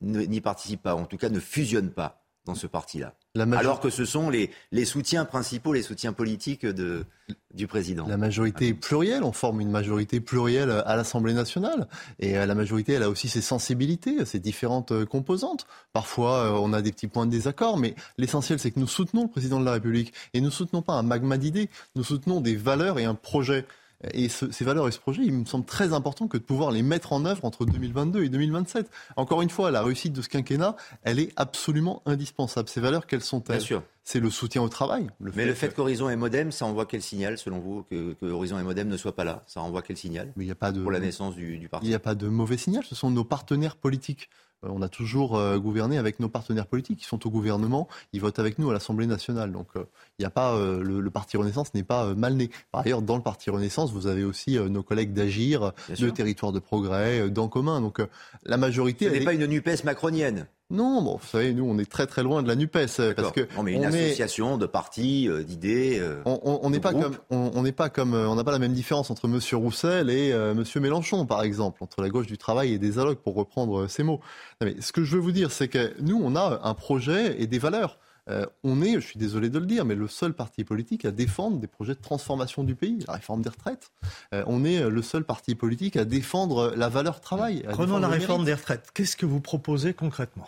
n'y 0.00 0.40
participent 0.40 0.82
pas, 0.82 0.94
en 0.94 1.06
tout 1.06 1.16
cas 1.16 1.28
ne 1.28 1.40
fusionnent 1.40 1.90
pas 1.90 2.24
dans 2.48 2.54
ce 2.54 2.66
parti-là. 2.66 3.14
Alors 3.38 3.78
que 3.78 3.90
ce 3.90 4.04
sont 4.04 4.30
les, 4.30 4.50
les, 4.72 4.84
soutiens 4.84 5.24
principaux, 5.24 5.72
les 5.72 5.82
soutiens 5.82 6.12
politiques 6.12 6.64
de, 6.64 7.04
du 7.52 7.66
président. 7.66 8.06
La 8.08 8.16
majorité 8.16 8.68
est 8.68 8.74
plurielle, 8.74 9.22
on 9.22 9.32
forme 9.32 9.60
une 9.60 9.70
majorité 9.70 10.18
plurielle 10.18 10.70
à 10.70 10.96
l'Assemblée 10.96 11.34
nationale. 11.34 11.88
Et 12.18 12.38
euh, 12.38 12.46
la 12.46 12.54
majorité, 12.54 12.94
elle 12.94 13.02
a 13.02 13.10
aussi 13.10 13.28
ses 13.28 13.42
sensibilités, 13.42 14.24
ses 14.24 14.40
différentes 14.40 14.92
euh, 14.92 15.04
composantes. 15.04 15.66
Parfois, 15.92 16.60
on 16.60 16.72
a 16.72 16.80
des 16.80 16.90
petits 16.90 17.06
points 17.06 17.26
de 17.26 17.30
désaccord, 17.30 17.76
mais 17.76 17.94
l'essentiel, 18.16 18.58
c'est 18.58 18.70
que 18.70 18.80
nous 18.80 18.88
soutenons 18.88 19.24
le 19.24 19.30
président 19.30 19.60
de 19.60 19.64
la 19.64 19.72
République. 19.72 20.12
Et 20.32 20.40
nous 20.40 20.46
ne 20.46 20.52
soutenons 20.52 20.82
pas 20.82 20.94
un 20.94 21.02
magma 21.02 21.36
d'idées, 21.36 21.68
nous 21.94 22.04
soutenons 22.04 22.40
des 22.40 22.56
valeurs 22.56 22.98
et 22.98 23.04
un 23.04 23.14
projet. 23.14 23.66
Et 24.12 24.28
ces 24.28 24.64
valeurs 24.64 24.86
et 24.86 24.92
ce 24.92 25.00
projet, 25.00 25.22
il 25.24 25.32
me 25.32 25.44
semble 25.44 25.64
très 25.64 25.92
important 25.92 26.28
que 26.28 26.36
de 26.36 26.42
pouvoir 26.42 26.70
les 26.70 26.82
mettre 26.82 27.12
en 27.12 27.24
œuvre 27.24 27.44
entre 27.44 27.64
2022 27.64 28.22
et 28.22 28.28
2027. 28.28 28.88
Encore 29.16 29.42
une 29.42 29.50
fois, 29.50 29.72
la 29.72 29.82
réussite 29.82 30.12
de 30.12 30.22
ce 30.22 30.28
quinquennat, 30.28 30.76
elle 31.02 31.18
est 31.18 31.32
absolument 31.36 32.02
indispensable. 32.06 32.68
Ces 32.68 32.80
valeurs, 32.80 33.06
quelles 33.06 33.22
sont-elles? 33.22 33.56
Bien 33.56 33.66
sûr. 33.66 33.82
C'est 34.04 34.20
le 34.20 34.30
soutien 34.30 34.62
au 34.62 34.68
travail. 34.68 35.08
Mais 35.20 35.44
le 35.44 35.52
fait 35.52 35.74
qu'Horizon 35.74 36.08
et 36.08 36.16
Modem, 36.16 36.52
ça 36.52 36.64
envoie 36.64 36.86
quel 36.86 37.02
signal, 37.02 37.36
selon 37.36 37.58
vous, 37.58 37.82
que, 37.90 38.14
Horizon 38.22 38.58
et 38.58 38.62
Modem 38.62 38.88
ne 38.88 38.96
soient 38.96 39.14
pas 39.14 39.24
là? 39.24 39.42
Ça 39.46 39.60
envoie 39.60 39.82
quel 39.82 39.96
signal 39.96 40.32
Mais 40.36 40.44
il 40.44 40.48
y 40.48 40.52
a 40.52 40.54
pas 40.54 40.72
de, 40.72 40.80
pour 40.80 40.92
la 40.92 41.00
naissance 41.00 41.34
du, 41.34 41.58
du 41.58 41.68
parti? 41.68 41.86
Il 41.86 41.90
n'y 41.90 41.94
a 41.94 41.98
pas 41.98 42.14
de 42.14 42.28
mauvais 42.28 42.56
signal. 42.56 42.84
Ce 42.84 42.94
sont 42.94 43.10
nos 43.10 43.24
partenaires 43.24 43.76
politiques. 43.76 44.30
Euh, 44.64 44.68
on 44.70 44.82
a 44.82 44.88
toujours 44.88 45.36
euh, 45.36 45.58
gouverné 45.58 45.98
avec 45.98 46.20
nos 46.20 46.28
partenaires 46.28 46.66
politiques 46.66 46.98
qui 46.98 47.04
sont 47.04 47.26
au 47.26 47.30
gouvernement, 47.30 47.88
ils 48.12 48.20
votent 48.20 48.38
avec 48.38 48.58
nous 48.58 48.70
à 48.70 48.72
l'Assemblée 48.72 49.06
nationale. 49.06 49.52
Donc 49.52 49.68
euh, 49.76 49.84
il 50.18 50.22
n'y 50.22 50.26
a 50.26 50.30
pas 50.30 50.58
le, 50.58 51.08
Parti 51.10 51.36
Renaissance 51.36 51.74
n'est 51.74 51.82
pas 51.82 52.14
mal 52.14 52.34
né. 52.34 52.50
Par 52.70 52.82
ailleurs, 52.82 53.02
dans 53.02 53.16
le 53.16 53.22
Parti 53.22 53.50
Renaissance, 53.50 53.92
vous 53.92 54.06
avez 54.06 54.24
aussi 54.24 54.58
nos 54.58 54.82
collègues 54.82 55.12
d'Agir, 55.12 55.72
de 55.88 56.10
Territoire 56.10 56.52
de 56.52 56.58
Progrès, 56.58 57.30
d'En 57.30 57.48
commun. 57.48 57.80
Donc 57.80 58.00
la 58.44 58.56
majorité. 58.56 59.06
Ce 59.06 59.10
n'est 59.10 59.24
pas 59.24 59.32
une 59.32 59.46
Nupes 59.46 59.84
macronienne. 59.84 60.46
Non, 60.70 61.00
bon, 61.00 61.16
vous 61.16 61.26
savez, 61.26 61.54
nous, 61.54 61.64
on 61.64 61.78
est 61.78 61.90
très 61.90 62.06
très 62.06 62.22
loin 62.22 62.42
de 62.42 62.48
la 62.48 62.54
Nupes 62.54 62.72
parce 62.72 63.32
que 63.32 63.48
on 63.56 63.62
met 63.62 63.72
une 63.72 63.86
association 63.86 64.58
de 64.58 64.66
partis, 64.66 65.28
d'idées. 65.46 66.02
on 66.26 66.68
n'est 66.68 66.80
pas 66.80 66.92
comme, 66.92 67.16
on 67.30 67.62
n'est 67.62 67.72
pas 67.72 67.88
comme, 67.88 68.12
on 68.14 68.34
n'a 68.34 68.44
pas 68.44 68.52
la 68.52 68.58
même 68.58 68.74
différence 68.74 69.10
entre 69.10 69.28
Monsieur 69.28 69.56
Roussel 69.56 70.10
et 70.10 70.34
Monsieur 70.54 70.80
Mélenchon, 70.80 71.24
par 71.26 71.42
exemple, 71.42 71.82
entre 71.82 72.02
la 72.02 72.10
gauche 72.10 72.26
du 72.26 72.36
travail 72.36 72.74
et 72.74 72.78
des 72.78 72.90
dialogues, 72.90 73.18
pour 73.18 73.34
reprendre 73.34 73.86
ces 73.86 74.02
mots. 74.02 74.20
mais 74.62 74.76
ce 74.80 74.92
que 74.92 75.04
je 75.04 75.16
veux 75.16 75.22
vous 75.22 75.32
dire, 75.32 75.50
c'est 75.52 75.68
que 75.68 75.94
nous, 76.00 76.20
on 76.22 76.36
a 76.36 76.60
un 76.62 76.74
projet 76.74 77.40
et 77.40 77.46
des 77.46 77.58
valeurs. 77.58 77.98
euh, 78.30 78.44
on 78.62 78.82
est, 78.82 78.94
je 78.94 79.06
suis 79.06 79.18
désolé 79.18 79.48
de 79.48 79.58
le 79.58 79.64
dire, 79.64 79.86
mais 79.86 79.94
le 79.94 80.06
seul 80.06 80.34
parti 80.34 80.62
politique 80.64 81.06
à 81.06 81.10
défendre 81.10 81.58
des 81.58 81.66
projets 81.66 81.94
de 81.94 82.00
transformation 82.00 82.62
du 82.62 82.74
pays, 82.74 82.98
la 83.06 83.14
réforme 83.14 83.40
des 83.40 83.48
retraites. 83.48 83.90
Euh, 84.34 84.44
on 84.46 84.66
est 84.66 84.86
le 84.88 85.00
seul 85.00 85.24
parti 85.24 85.54
politique 85.54 85.96
à 85.96 86.04
défendre 86.04 86.74
la 86.76 86.90
valeur 86.90 87.22
travail. 87.22 87.64
Prenons 87.70 87.98
la 87.98 88.08
réforme 88.08 88.44
des 88.44 88.52
retraites. 88.52 88.90
Qu'est-ce 88.92 89.16
que 89.16 89.24
vous 89.24 89.40
proposez 89.40 89.94
concrètement? 89.94 90.46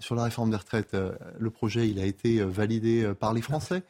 Sur 0.00 0.14
la 0.14 0.24
réforme 0.24 0.50
des 0.50 0.56
retraites, 0.56 0.96
le 1.38 1.50
projet 1.50 1.88
il 1.88 2.00
a 2.00 2.04
été 2.04 2.42
validé 2.42 3.12
par 3.18 3.32
les 3.32 3.42
Français. 3.42 3.82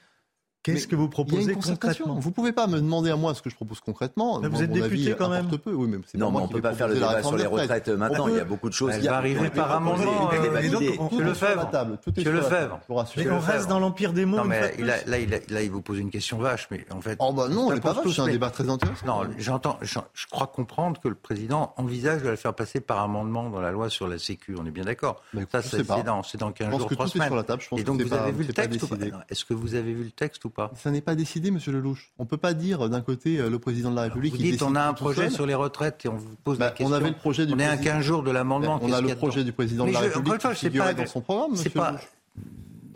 Qu'est-ce 0.72 0.88
que 0.88 0.96
vous 0.96 1.08
proposez 1.08 1.54
concrètement? 1.54 2.18
Vous 2.18 2.30
ne 2.30 2.34
pouvez 2.34 2.52
pas 2.52 2.66
me 2.66 2.76
demander 2.76 3.10
à 3.10 3.16
moi 3.16 3.34
ce 3.34 3.42
que 3.42 3.50
je 3.50 3.54
propose 3.54 3.80
concrètement. 3.80 4.40
vous 4.40 4.62
êtes 4.62 4.72
député 4.72 5.14
quand 5.16 5.28
même. 5.28 5.46
Peu. 5.46 5.72
Oui, 5.72 5.88
mais 5.88 5.98
non, 6.18 6.30
mais 6.30 6.38
on 6.38 6.46
ne 6.46 6.52
peut 6.52 6.60
pas 6.60 6.74
faire 6.74 6.88
le 6.88 6.94
débat 6.94 7.22
sur 7.22 7.36
les 7.36 7.46
retraites 7.46 7.88
maintenant. 7.88 8.28
Il 8.28 8.36
y 8.36 8.40
a 8.40 8.44
beaucoup 8.44 8.68
de 8.68 8.74
choses. 8.74 8.92
Elle 8.94 9.04
va 9.06 9.16
arriver 9.16 9.50
par 9.50 9.72
amendement. 9.72 10.30
Monsieur 10.32 11.22
Lefebvre. 11.22 11.70
Monsieur 12.06 12.32
Lefebvre. 12.32 12.80
Mais 13.16 13.30
on 13.30 13.38
reste 13.38 13.68
dans 13.68 13.78
l'empire 13.78 14.12
des 14.12 14.24
mots. 14.24 14.38
Non, 14.38 14.44
mais 14.44 14.76
là, 14.76 15.62
il 15.62 15.70
vous 15.70 15.82
pose 15.82 15.98
une 15.98 16.10
question 16.10 16.38
vache. 16.38 16.68
Mais 16.70 16.84
en 16.90 17.00
fait. 17.00 17.16
Oh, 17.20 17.32
bah 17.32 17.48
non, 17.48 17.68
elle 17.68 17.76
n'est 17.76 17.80
pas 17.80 17.92
vache. 17.92 18.14
C'est 18.14 18.22
un 18.22 18.26
débat 18.26 18.50
très 18.50 18.68
intéressant. 18.68 19.06
Non, 19.06 19.22
j'entends. 19.38 19.78
Je 19.82 20.26
crois 20.30 20.46
comprendre 20.46 21.00
que 21.00 21.08
le 21.08 21.14
président 21.14 21.74
envisage 21.76 22.22
de 22.22 22.28
la 22.28 22.36
faire 22.36 22.54
passer 22.54 22.80
par 22.80 23.00
amendement 23.00 23.50
dans 23.50 23.60
la 23.60 23.70
loi 23.70 23.90
sur 23.90 24.08
la 24.08 24.18
Sécu. 24.18 24.56
On 24.58 24.66
est 24.66 24.70
bien 24.70 24.84
d'accord. 24.84 25.22
Ça, 25.52 25.62
c'est 25.62 25.86
dans 25.86 26.52
15 26.52 26.76
jours, 26.76 26.90
3 26.90 27.08
semaines. 27.08 27.32
Et 27.76 27.84
donc, 27.84 28.02
vous 28.02 28.12
avez 28.12 28.32
vu 28.32 28.44
le 28.44 28.52
texte 28.52 28.82
ou 28.82 28.88
pas? 28.88 28.96
Est-ce 29.28 29.44
que 29.44 29.54
vous 29.54 29.74
avez 29.74 29.92
vu 29.92 30.04
le 30.04 30.10
texte 30.10 30.44
ou 30.44 30.50
pas 30.56 30.72
Ça 30.74 30.90
n'est 30.90 31.00
pas 31.00 31.14
décidé 31.14 31.50
Monsieur 31.50 31.72
Lelouch. 31.72 32.12
On 32.18 32.24
ne 32.24 32.28
peut 32.28 32.36
pas 32.36 32.54
dire 32.54 32.88
d'un 32.88 33.02
côté 33.02 33.38
euh, 33.38 33.50
le 33.50 33.58
président 33.58 33.90
de 33.90 33.96
la 33.96 34.02
République. 34.02 34.32
Vous 34.32 34.38
dites 34.38 34.62
on 34.62 34.74
a 34.74 34.82
un 34.82 34.94
projet 34.94 35.30
sur 35.30 35.46
les 35.46 35.54
retraites 35.54 36.04
et 36.04 36.08
on 36.08 36.16
vous 36.16 36.34
pose 36.42 36.58
bah, 36.58 36.66
la 36.66 36.70
question. 36.72 36.92
On 36.92 36.96
avait 36.96 37.10
le 37.10 37.16
projet 37.16 37.46
du. 37.46 37.54
On 37.54 37.58
est 37.58 37.66
à 37.66 37.76
15 37.76 38.02
jours 38.02 38.22
de 38.22 38.30
l'amendement. 38.30 38.80
On 38.82 38.92
a 38.92 39.00
le 39.00 39.14
projet 39.14 39.44
du 39.44 39.52
président 39.52 39.86
de 39.86 39.92
la 39.92 40.00
République 40.00 40.38
qui 40.38 40.54
figurait 40.54 40.94
dans 40.94 41.06
son 41.06 41.20
programme. 41.20 41.52
Monsieur 41.52 41.70
pas. 41.70 41.96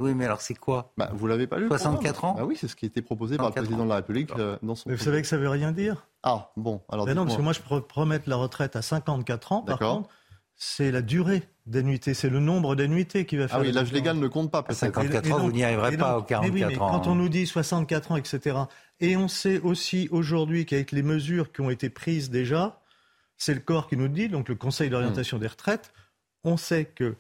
Oui, 0.01 0.15
mais 0.15 0.25
alors 0.25 0.41
c'est 0.41 0.55
quoi 0.55 0.93
bah, 0.97 1.11
Vous 1.13 1.27
l'avez 1.27 1.47
pas 1.47 1.59
lu 1.59 1.69
64 1.69 2.25
ans 2.25 2.35
bah 2.35 2.45
Oui, 2.47 2.57
c'est 2.59 2.69
ce 2.69 2.75
qui 2.75 2.87
a 2.87 2.89
été 2.89 3.03
proposé 3.03 3.37
par 3.37 3.49
le 3.49 3.53
président 3.53 3.85
de 3.85 3.91
la 3.91 3.97
République 3.97 4.31
euh, 4.39 4.57
dans 4.63 4.75
son. 4.75 4.89
Mais 4.89 4.97
vous 4.97 5.05
savez 5.05 5.21
que 5.21 5.29
ça 5.29 5.37
veut 5.37 5.49
rien 5.49 5.73
dire 5.73 6.07
Ah 6.23 6.51
bon, 6.57 6.81
alors. 6.89 7.07
non, 7.07 7.25
parce 7.27 7.37
que 7.37 7.43
moi 7.43 7.53
je 7.53 7.61
peux 7.61 7.83
promettre 7.83 8.29
la 8.29 8.37
retraite 8.37 8.77
à 8.77 8.83
54 8.83 9.53
ans. 9.53 9.63
Par 9.63 9.79
contre, 9.79 10.09
c'est 10.63 10.91
la 10.91 11.01
durée 11.01 11.43
d'annuité, 11.65 12.13
c'est 12.13 12.29
le 12.29 12.39
nombre 12.39 12.77
d'annuités 12.77 13.25
qui 13.25 13.39
va 13.39 13.49
faire. 13.49 13.57
Ah 13.57 13.63
oui, 13.63 13.73
l'âge 13.73 13.93
légal 13.93 14.19
ne 14.19 14.29
compte 14.29 14.51
pas. 14.51 14.63
À 14.69 14.75
54 14.75 15.33
ans, 15.33 15.39
vous 15.39 15.53
n'y 15.53 15.65
arriverez 15.65 15.97
pas 15.97 16.19
aux 16.19 16.23
44 16.23 16.83
ans. 16.83 16.91
Quand 16.91 17.07
on 17.07 17.15
nous 17.15 17.31
dit 17.31 17.47
64 17.47 18.13
ans, 18.13 18.17
etc. 18.17 18.59
Et 19.01 19.17
on 19.17 19.27
sait 19.27 19.59
aussi 19.61 20.09
aujourd'hui 20.11 20.67
qu'avec 20.67 20.93
les 20.93 21.03
mesures 21.03 21.51
qui 21.51 21.63
ont 21.63 21.71
été 21.71 21.89
prises 21.89 22.29
déjà, 22.29 22.83
c'est 23.39 23.55
le 23.55 23.61
corps 23.61 23.89
qui 23.89 23.97
nous 23.97 24.09
dit, 24.09 24.29
donc 24.29 24.51
le 24.51 24.55
Conseil 24.55 24.91
d'orientation 24.91 25.39
hmm. 25.39 25.41
des 25.41 25.47
retraites, 25.47 25.93
on 26.45 26.59
sait 26.59 26.85
que 26.85 27.17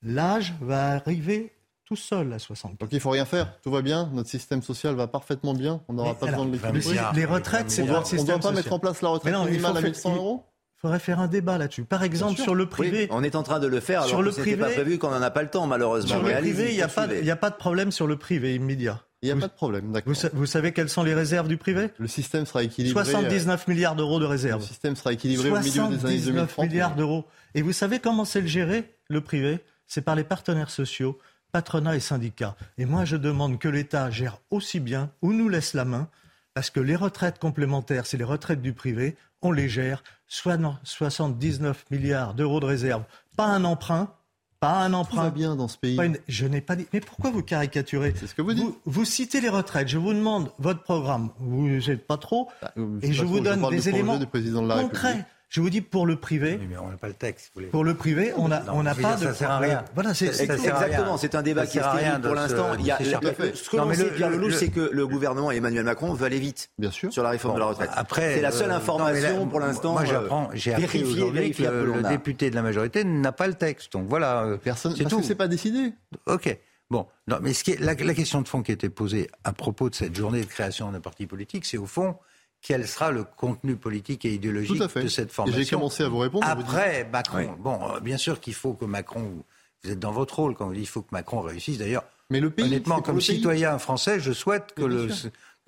l'âge 0.00 0.54
va 0.60 0.90
arriver 0.90 1.52
tout 1.84 1.96
seul 1.96 2.32
à 2.32 2.38
60 2.38 2.70
ans. 2.70 2.76
Donc 2.78 2.92
il 2.92 3.00
faut 3.00 3.10
rien 3.10 3.24
faire, 3.24 3.60
tout 3.60 3.72
va 3.72 3.82
bien, 3.82 4.08
notre 4.12 4.30
système 4.30 4.62
social 4.62 4.94
va 4.94 5.08
parfaitement 5.08 5.54
bien, 5.54 5.82
on 5.88 5.94
n'aura 5.94 6.14
pas 6.14 6.26
besoin 6.26 6.46
de 6.46 6.52
l'équilibrer. 6.52 6.94
Les 7.16 7.24
retraites, 7.24 7.72
c'est 7.72 7.82
on 7.82 7.86
ne 7.86 8.24
doit 8.24 8.38
pas 8.38 8.52
mettre 8.52 8.72
en 8.72 8.78
place 8.78 9.02
la 9.02 9.08
retraite 9.08 9.34
minimale 9.34 9.76
à 9.76 9.80
1100 9.80 10.14
euros 10.14 10.44
faudrait 10.82 10.98
faire 10.98 11.20
un 11.20 11.28
débat 11.28 11.58
là-dessus. 11.58 11.84
Par 11.84 12.02
exemple, 12.02 12.40
sur 12.40 12.54
le 12.54 12.66
privé. 12.66 13.06
on 13.10 13.22
est 13.22 13.36
en 13.36 13.44
train 13.44 13.60
de 13.60 13.68
le 13.68 13.80
faire 13.80 14.00
alors 14.00 14.08
sur 14.08 14.22
le 14.22 14.32
privé, 14.32 14.56
pas 14.56 14.70
prévu 14.70 14.98
qu'on 14.98 15.10
n'en 15.10 15.22
a 15.22 15.30
pas 15.30 15.42
le 15.42 15.48
temps, 15.48 15.66
malheureusement. 15.66 16.08
Sur 16.10 16.22
le 16.22 16.34
privé, 16.34 16.70
il 16.70 16.74
n'y 16.74 16.82
a, 16.82 16.88
pas, 16.88 17.06
a 17.06 17.36
pas 17.36 17.50
de 17.50 17.56
problème 17.56 17.92
sur 17.92 18.06
le 18.06 18.16
privé 18.16 18.56
immédiat. 18.56 19.00
Il 19.22 19.26
n'y 19.26 19.30
a 19.32 19.36
pas 19.36 19.46
de 19.46 19.52
problème, 19.52 19.92
d'accord. 19.92 20.12
Vous, 20.32 20.46
savez 20.46 20.72
quelles 20.72 20.88
sont 20.88 21.04
les 21.04 21.14
réserves 21.14 21.46
du 21.46 21.56
privé? 21.56 21.90
Le 21.98 22.08
système 22.08 22.44
sera 22.44 22.64
équilibré. 22.64 23.04
79 23.04 23.68
milliards 23.68 23.94
d'euros 23.94 24.18
de 24.18 24.24
réserves. 24.24 24.60
Le 24.60 24.66
système 24.66 24.96
sera 24.96 25.12
équilibré 25.12 25.50
au 25.50 25.60
milieu 25.60 25.70
des 25.70 26.04
années 26.04 26.18
2030. 26.18 26.50
79 26.50 26.58
milliards 26.58 26.96
d'euros. 26.96 27.24
Et 27.54 27.62
vous 27.62 27.72
savez 27.72 28.00
comment 28.00 28.24
c'est 28.24 28.40
le 28.40 28.48
gérer, 28.48 28.92
le 29.08 29.20
privé? 29.20 29.60
C'est 29.86 30.02
par 30.02 30.16
les 30.16 30.24
partenaires 30.24 30.70
sociaux, 30.70 31.20
patronat 31.52 31.94
et 31.94 32.00
syndicats. 32.00 32.56
Et 32.78 32.84
moi, 32.84 33.04
je 33.04 33.16
demande 33.16 33.60
que 33.60 33.68
l'État 33.68 34.10
gère 34.10 34.40
aussi 34.50 34.80
bien, 34.80 35.12
ou 35.22 35.32
nous 35.32 35.48
laisse 35.48 35.74
la 35.74 35.84
main, 35.84 36.08
parce 36.54 36.70
que 36.70 36.80
les 36.80 36.96
retraites 36.96 37.38
complémentaires, 37.38 38.06
c'est 38.06 38.16
les 38.16 38.24
retraites 38.24 38.60
du 38.60 38.72
privé, 38.72 39.16
on 39.40 39.52
les 39.52 39.68
gère, 39.68 40.02
79 40.32 41.84
milliards 41.90 42.34
d'euros 42.34 42.60
de 42.60 42.66
réserve, 42.66 43.04
pas 43.36 43.46
un 43.46 43.64
emprunt, 43.64 44.14
pas 44.60 44.80
un 44.82 44.92
emprunt. 44.94 45.16
Tout 45.16 45.24
va 45.24 45.30
bien 45.30 45.56
dans 45.56 45.68
ce 45.68 45.76
pays. 45.76 45.98
Je 46.28 46.46
n'ai 46.46 46.60
pas 46.60 46.76
dit. 46.76 46.86
Mais 46.92 47.00
pourquoi 47.00 47.30
vous 47.30 47.42
caricaturez 47.42 48.14
C'est 48.16 48.26
ce 48.26 48.34
que 48.34 48.42
vous 48.42 48.54
dites. 48.54 48.64
Vous, 48.86 49.04
citez 49.04 49.40
les 49.40 49.48
retraites. 49.48 49.88
Je 49.88 49.98
vous 49.98 50.14
demande 50.14 50.50
votre 50.58 50.82
programme. 50.82 51.30
Vous 51.38 51.68
n'êtes 51.68 52.06
pas 52.06 52.16
trop. 52.16 52.48
Bah, 52.62 52.72
et 53.02 53.12
je 53.12 53.24
vous 53.24 53.40
donne 53.40 53.68
des 53.68 53.88
éléments 53.88 54.18
concrets. 54.18 55.26
Je 55.52 55.60
vous 55.60 55.68
dis 55.68 55.82
pour 55.82 56.06
le 56.06 56.16
privé. 56.16 56.58
mais 56.66 56.78
on 56.78 56.88
n'a 56.88 56.96
pas 56.96 57.08
le 57.08 57.12
texte. 57.12 57.52
Pour 57.72 57.84
le 57.84 57.94
privé, 57.94 58.32
on 58.38 58.48
n'a 58.48 58.64
on 58.72 58.82
n'a 58.82 58.94
pas 58.94 59.16
de. 59.16 59.24
Ça 59.24 59.34
sert 59.34 59.50
à 59.50 59.58
rien. 59.58 59.84
Voilà, 59.94 60.14
c'est 60.14 60.28
exactement. 60.40 61.18
C'est 61.18 61.34
un 61.34 61.42
débat 61.42 61.66
qui 61.66 61.76
est 61.76 61.82
rien 61.82 62.18
pour 62.18 62.34
l'instant. 62.34 62.74
Il 62.78 62.86
y 62.86 62.90
a 62.90 62.98
ce 62.98 63.68
que 63.68 63.76
l'on 63.76 63.92
sait, 63.92 64.10
Pierre 64.12 64.30
Lelouch, 64.30 64.54
c'est 64.54 64.70
que 64.70 64.88
le 64.92 65.06
gouvernement 65.06 65.52
et 65.52 65.56
Emmanuel 65.56 65.84
Macron 65.84 66.14
veut 66.14 66.24
aller 66.24 66.38
vite. 66.38 66.70
Bien 66.78 66.90
sûr. 66.90 67.12
Sur 67.12 67.22
la 67.22 67.30
réforme 67.30 67.56
de 67.56 67.60
la 67.60 67.66
retraite. 67.66 67.90
Après, 67.94 68.34
c'est 68.34 68.40
la 68.40 68.50
seule 68.50 68.70
euh, 68.70 68.76
information 68.76 69.46
pour 69.46 69.60
l'instant. 69.60 69.92
Moi, 69.92 70.06
j'apprends. 70.06 70.48
J'ai 70.54 70.74
appris 70.74 71.04
aujourd'hui 71.04 71.52
que 71.52 71.62
le 71.62 72.02
député 72.08 72.48
de 72.48 72.54
la 72.54 72.62
majorité 72.62 73.04
n'a 73.04 73.32
pas 73.32 73.46
le 73.46 73.54
texte. 73.54 73.92
Donc 73.92 74.08
voilà. 74.08 74.44
Euh, 74.44 74.56
Personne. 74.56 74.94
C'est 74.96 75.04
tout. 75.04 75.22
C'est 75.22 75.34
pas 75.34 75.48
décidé. 75.48 75.92
Ok. 76.26 76.56
Bon, 76.90 77.06
non, 77.26 77.38
mais 77.40 77.54
ce 77.54 77.64
qui 77.64 77.70
est, 77.72 77.80
la, 77.80 77.94
la, 77.94 78.14
question 78.14 78.42
de 78.42 78.48
fond 78.48 78.62
qui 78.62 78.70
a 78.70 78.74
été 78.74 78.90
posée 78.90 79.30
à 79.44 79.52
propos 79.52 79.88
de 79.88 79.94
cette 79.94 80.14
journée 80.14 80.40
de 80.40 80.46
création 80.46 80.92
d'un 80.92 81.00
parti 81.00 81.26
politique, 81.26 81.64
c'est 81.64 81.78
au 81.78 81.86
fond, 81.86 82.16
quel 82.62 82.86
sera 82.86 83.10
le 83.10 83.24
contenu 83.24 83.76
politique 83.76 84.24
et 84.24 84.34
idéologique 84.34 84.80
de 84.80 85.08
cette 85.08 85.32
formation. 85.32 85.60
J'ai 85.60 85.68
commencé 85.68 86.04
à 86.04 86.08
vous 86.08 86.18
répondre. 86.18 86.46
Après 86.46 87.08
Macron. 87.12 87.56
Bon, 87.58 87.78
euh, 87.90 88.00
bien 88.00 88.16
sûr 88.16 88.40
qu'il 88.40 88.54
faut 88.54 88.72
que 88.72 88.84
Macron. 88.84 89.42
Vous 89.84 89.90
êtes 89.90 89.98
dans 89.98 90.12
votre 90.12 90.38
rôle 90.38 90.54
quand 90.54 90.66
vous 90.66 90.74
dites 90.74 90.82
qu'il 90.82 90.90
faut 90.90 91.02
que 91.02 91.10
Macron 91.10 91.40
réussisse. 91.40 91.78
D'ailleurs, 91.78 92.04
mais 92.30 92.38
le 92.38 92.50
pays, 92.50 92.66
honnêtement, 92.66 93.02
comme 93.02 93.20
citoyen 93.20 93.78
français, 93.78 94.20
je 94.20 94.32
souhaite 94.32 94.74
que, 94.76 94.84
le, 94.84 95.08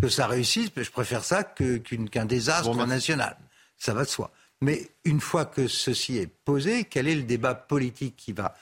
que 0.00 0.08
ça 0.08 0.28
réussisse. 0.28 0.70
Mais 0.76 0.84
je 0.84 0.92
préfère 0.92 1.24
ça 1.24 1.42
qu'un 1.42 2.24
désastre 2.24 2.86
national. 2.86 3.36
Ça 3.76 3.92
va 3.92 4.04
de 4.04 4.08
soi. 4.08 4.30
Mais 4.60 4.88
une 5.04 5.20
fois 5.20 5.44
que 5.46 5.66
ceci 5.66 6.16
est 6.16 6.28
posé, 6.44 6.84
quel 6.84 7.08
est 7.08 7.16
le 7.16 7.24
débat 7.24 7.56
politique 7.56 8.14
qui 8.16 8.32
va 8.32 8.54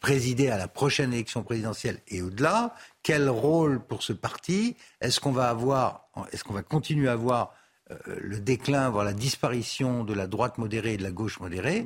présider 0.00 0.48
à 0.48 0.58
la 0.58 0.68
prochaine 0.68 1.12
élection 1.12 1.42
présidentielle 1.42 1.98
et 2.08 2.22
au-delà 2.22 2.74
Quel 3.02 3.28
rôle 3.28 3.80
pour 3.80 4.02
ce 4.02 4.12
parti 4.12 4.76
Est-ce 5.00 5.20
qu'on 5.20 5.32
va 5.32 5.48
avoir, 5.48 6.08
est-ce 6.32 6.44
qu'on 6.44 6.54
va 6.54 6.62
continuer 6.62 7.08
à 7.08 7.12
avoir 7.12 7.52
euh, 7.92 7.96
le 8.20 8.40
déclin, 8.40 8.90
voire 8.90 9.04
la 9.04 9.12
disparition 9.12 10.02
de 10.02 10.12
la 10.12 10.26
droite 10.26 10.58
modérée 10.58 10.94
et 10.94 10.96
de 10.96 11.04
la 11.04 11.12
gauche 11.12 11.38
modérée? 11.38 11.84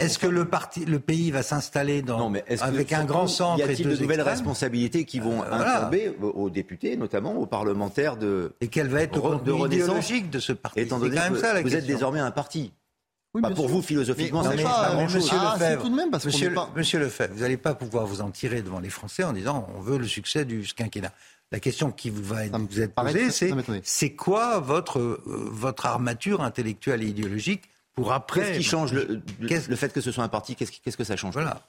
Est-ce 0.00 0.18
que 0.18 0.26
le 0.26 0.46
parti, 0.46 0.86
le 0.86 0.98
pays 0.98 1.30
va 1.30 1.42
s'installer 1.42 2.00
dans 2.00 2.32
avec 2.60 2.92
un 2.92 3.04
grand 3.04 3.26
centre 3.26 3.58
Y 3.58 3.62
a-t-il 3.62 3.88
de 3.88 3.96
nouvelles 3.96 4.22
responsabilités 4.22 5.04
qui 5.04 5.20
vont 5.20 5.42
euh, 5.42 5.52
incomber 5.52 6.16
aux 6.20 6.48
députés, 6.48 6.96
notamment 6.96 7.34
aux 7.34 7.46
parlementaires 7.46 8.16
de 8.16 8.54
et 8.62 8.68
quelle 8.68 8.88
va 8.88 9.02
être 9.02 9.30
le 9.30 9.38
de 9.38 9.66
idéologique 9.66 10.30
de 10.30 10.38
ce 10.38 10.52
parti? 10.52 10.80
Étant 10.80 10.98
donné 10.98 11.16
que 11.16 11.36
ça, 11.36 11.60
vous 11.60 11.76
êtes 11.76 11.86
désormais 11.86 12.20
un 12.20 12.30
parti. 12.30 12.72
Oui, 13.34 13.42
pour 13.54 13.66
vous, 13.66 13.80
philosophiquement, 13.80 14.42
ça 14.42 14.50
pas, 14.50 14.94
Monsieur 14.94 15.36
ah, 15.40 15.54
Lefebvre, 15.54 15.82
tout 15.82 15.88
de 15.88 15.94
même 15.94 16.10
parce 16.10 16.26
monsieur, 16.26 16.52
pas... 16.52 16.70
monsieur 16.76 16.98
Lefebvre, 16.98 17.32
vous 17.32 17.40
n'allez 17.40 17.56
pas 17.56 17.74
pouvoir 17.74 18.06
vous 18.06 18.20
en 18.20 18.30
tirer 18.30 18.60
devant 18.60 18.78
les 18.78 18.90
Français 18.90 19.24
en 19.24 19.32
disant 19.32 19.66
on 19.74 19.80
veut 19.80 19.96
le 19.96 20.06
succès 20.06 20.44
du 20.44 20.62
quinquennat. 20.64 21.12
La 21.50 21.58
question 21.58 21.90
qui 21.90 22.10
vous 22.10 22.22
va 22.22 22.46
être, 22.46 22.58
vous 22.58 22.80
être 22.80 22.94
posée, 22.94 23.30
c'est 23.30 23.52
c'est 23.82 24.14
quoi 24.14 24.58
votre, 24.58 24.98
euh, 24.98 25.22
votre 25.26 25.86
armature 25.86 26.42
intellectuelle 26.42 27.02
et 27.02 27.06
idéologique 27.06 27.62
pour 27.94 28.12
après. 28.12 28.40
Qu'est-ce 28.40 28.58
qui 28.58 28.64
change 28.64 28.92
le, 28.92 29.22
le, 29.40 29.76
fait 29.76 29.92
que 29.92 30.00
ce 30.00 30.12
soit 30.12 30.24
un 30.24 30.28
parti 30.28 30.54
Qu'est-ce 30.54 30.96
que 30.96 31.04
ça 31.04 31.16
change? 31.16 31.34
Voilà. 31.34 31.62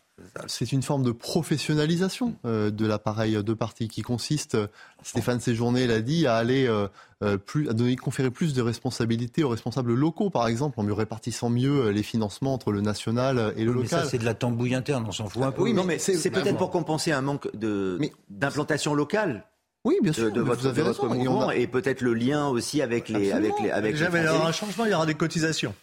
C'est 0.45 0.71
une 0.71 0.83
forme 0.83 1.03
de 1.03 1.11
professionnalisation 1.11 2.35
euh, 2.45 2.69
de 2.69 2.85
l'appareil 2.85 3.43
de 3.43 3.53
parti 3.53 3.87
qui 3.87 4.03
consiste, 4.03 4.57
Stéphane 5.01 5.39
Séjourné 5.39 5.87
l'a 5.87 6.01
dit, 6.01 6.27
à 6.27 6.35
aller 6.35 6.67
euh, 6.67 7.37
plus, 7.37 7.67
à 7.67 7.73
donner, 7.73 7.95
conférer 7.95 8.29
plus 8.29 8.53
de 8.53 8.61
responsabilités 8.61 9.43
aux 9.43 9.49
responsables 9.49 9.93
locaux, 9.93 10.29
par 10.29 10.47
exemple, 10.47 10.79
en 10.79 10.83
mieux 10.83 10.93
répartissant 10.93 11.49
mieux 11.49 11.89
les 11.89 12.03
financements 12.03 12.53
entre 12.53 12.71
le 12.71 12.81
national 12.81 13.53
et 13.57 13.65
le 13.65 13.73
local. 13.73 13.89
Mais 13.99 14.03
ça, 14.03 14.05
c'est 14.05 14.19
de 14.19 14.25
la 14.25 14.35
tambouille 14.35 14.75
interne, 14.75 15.05
on 15.07 15.11
s'en 15.11 15.27
fout 15.27 15.41
un 15.41 15.51
peu. 15.51 15.63
Oui, 15.63 15.73
mais 15.73 15.97
c'est 15.97 16.29
peut-être 16.29 16.57
pour 16.57 16.69
compenser 16.69 17.11
un 17.11 17.21
manque 17.21 17.49
d'implantation 17.55 18.93
locale 18.93 19.45
oui, 19.85 19.97
bien 20.01 20.13
sûr. 20.13 20.31
De, 20.31 20.39
votre, 20.39 20.71
de 20.71 20.81
votre 20.81 21.07
mouvement 21.07 21.51
et, 21.51 21.67
peut-être 21.67 22.01
le 22.01 22.13
lien 22.13 22.47
aussi 22.47 22.81
avec 22.81 23.09
les, 23.09 23.31
avec 23.31 23.53
les, 23.61 23.69
avec 23.69 23.99
les. 23.99 24.05
il 24.05 24.23
y 24.23 24.27
aura 24.29 24.47
un 24.47 24.51
changement, 24.53 24.85
il 24.85 24.91
y 24.91 24.93
aura 24.93 25.05
des 25.05 25.15
cotisations. 25.15 25.75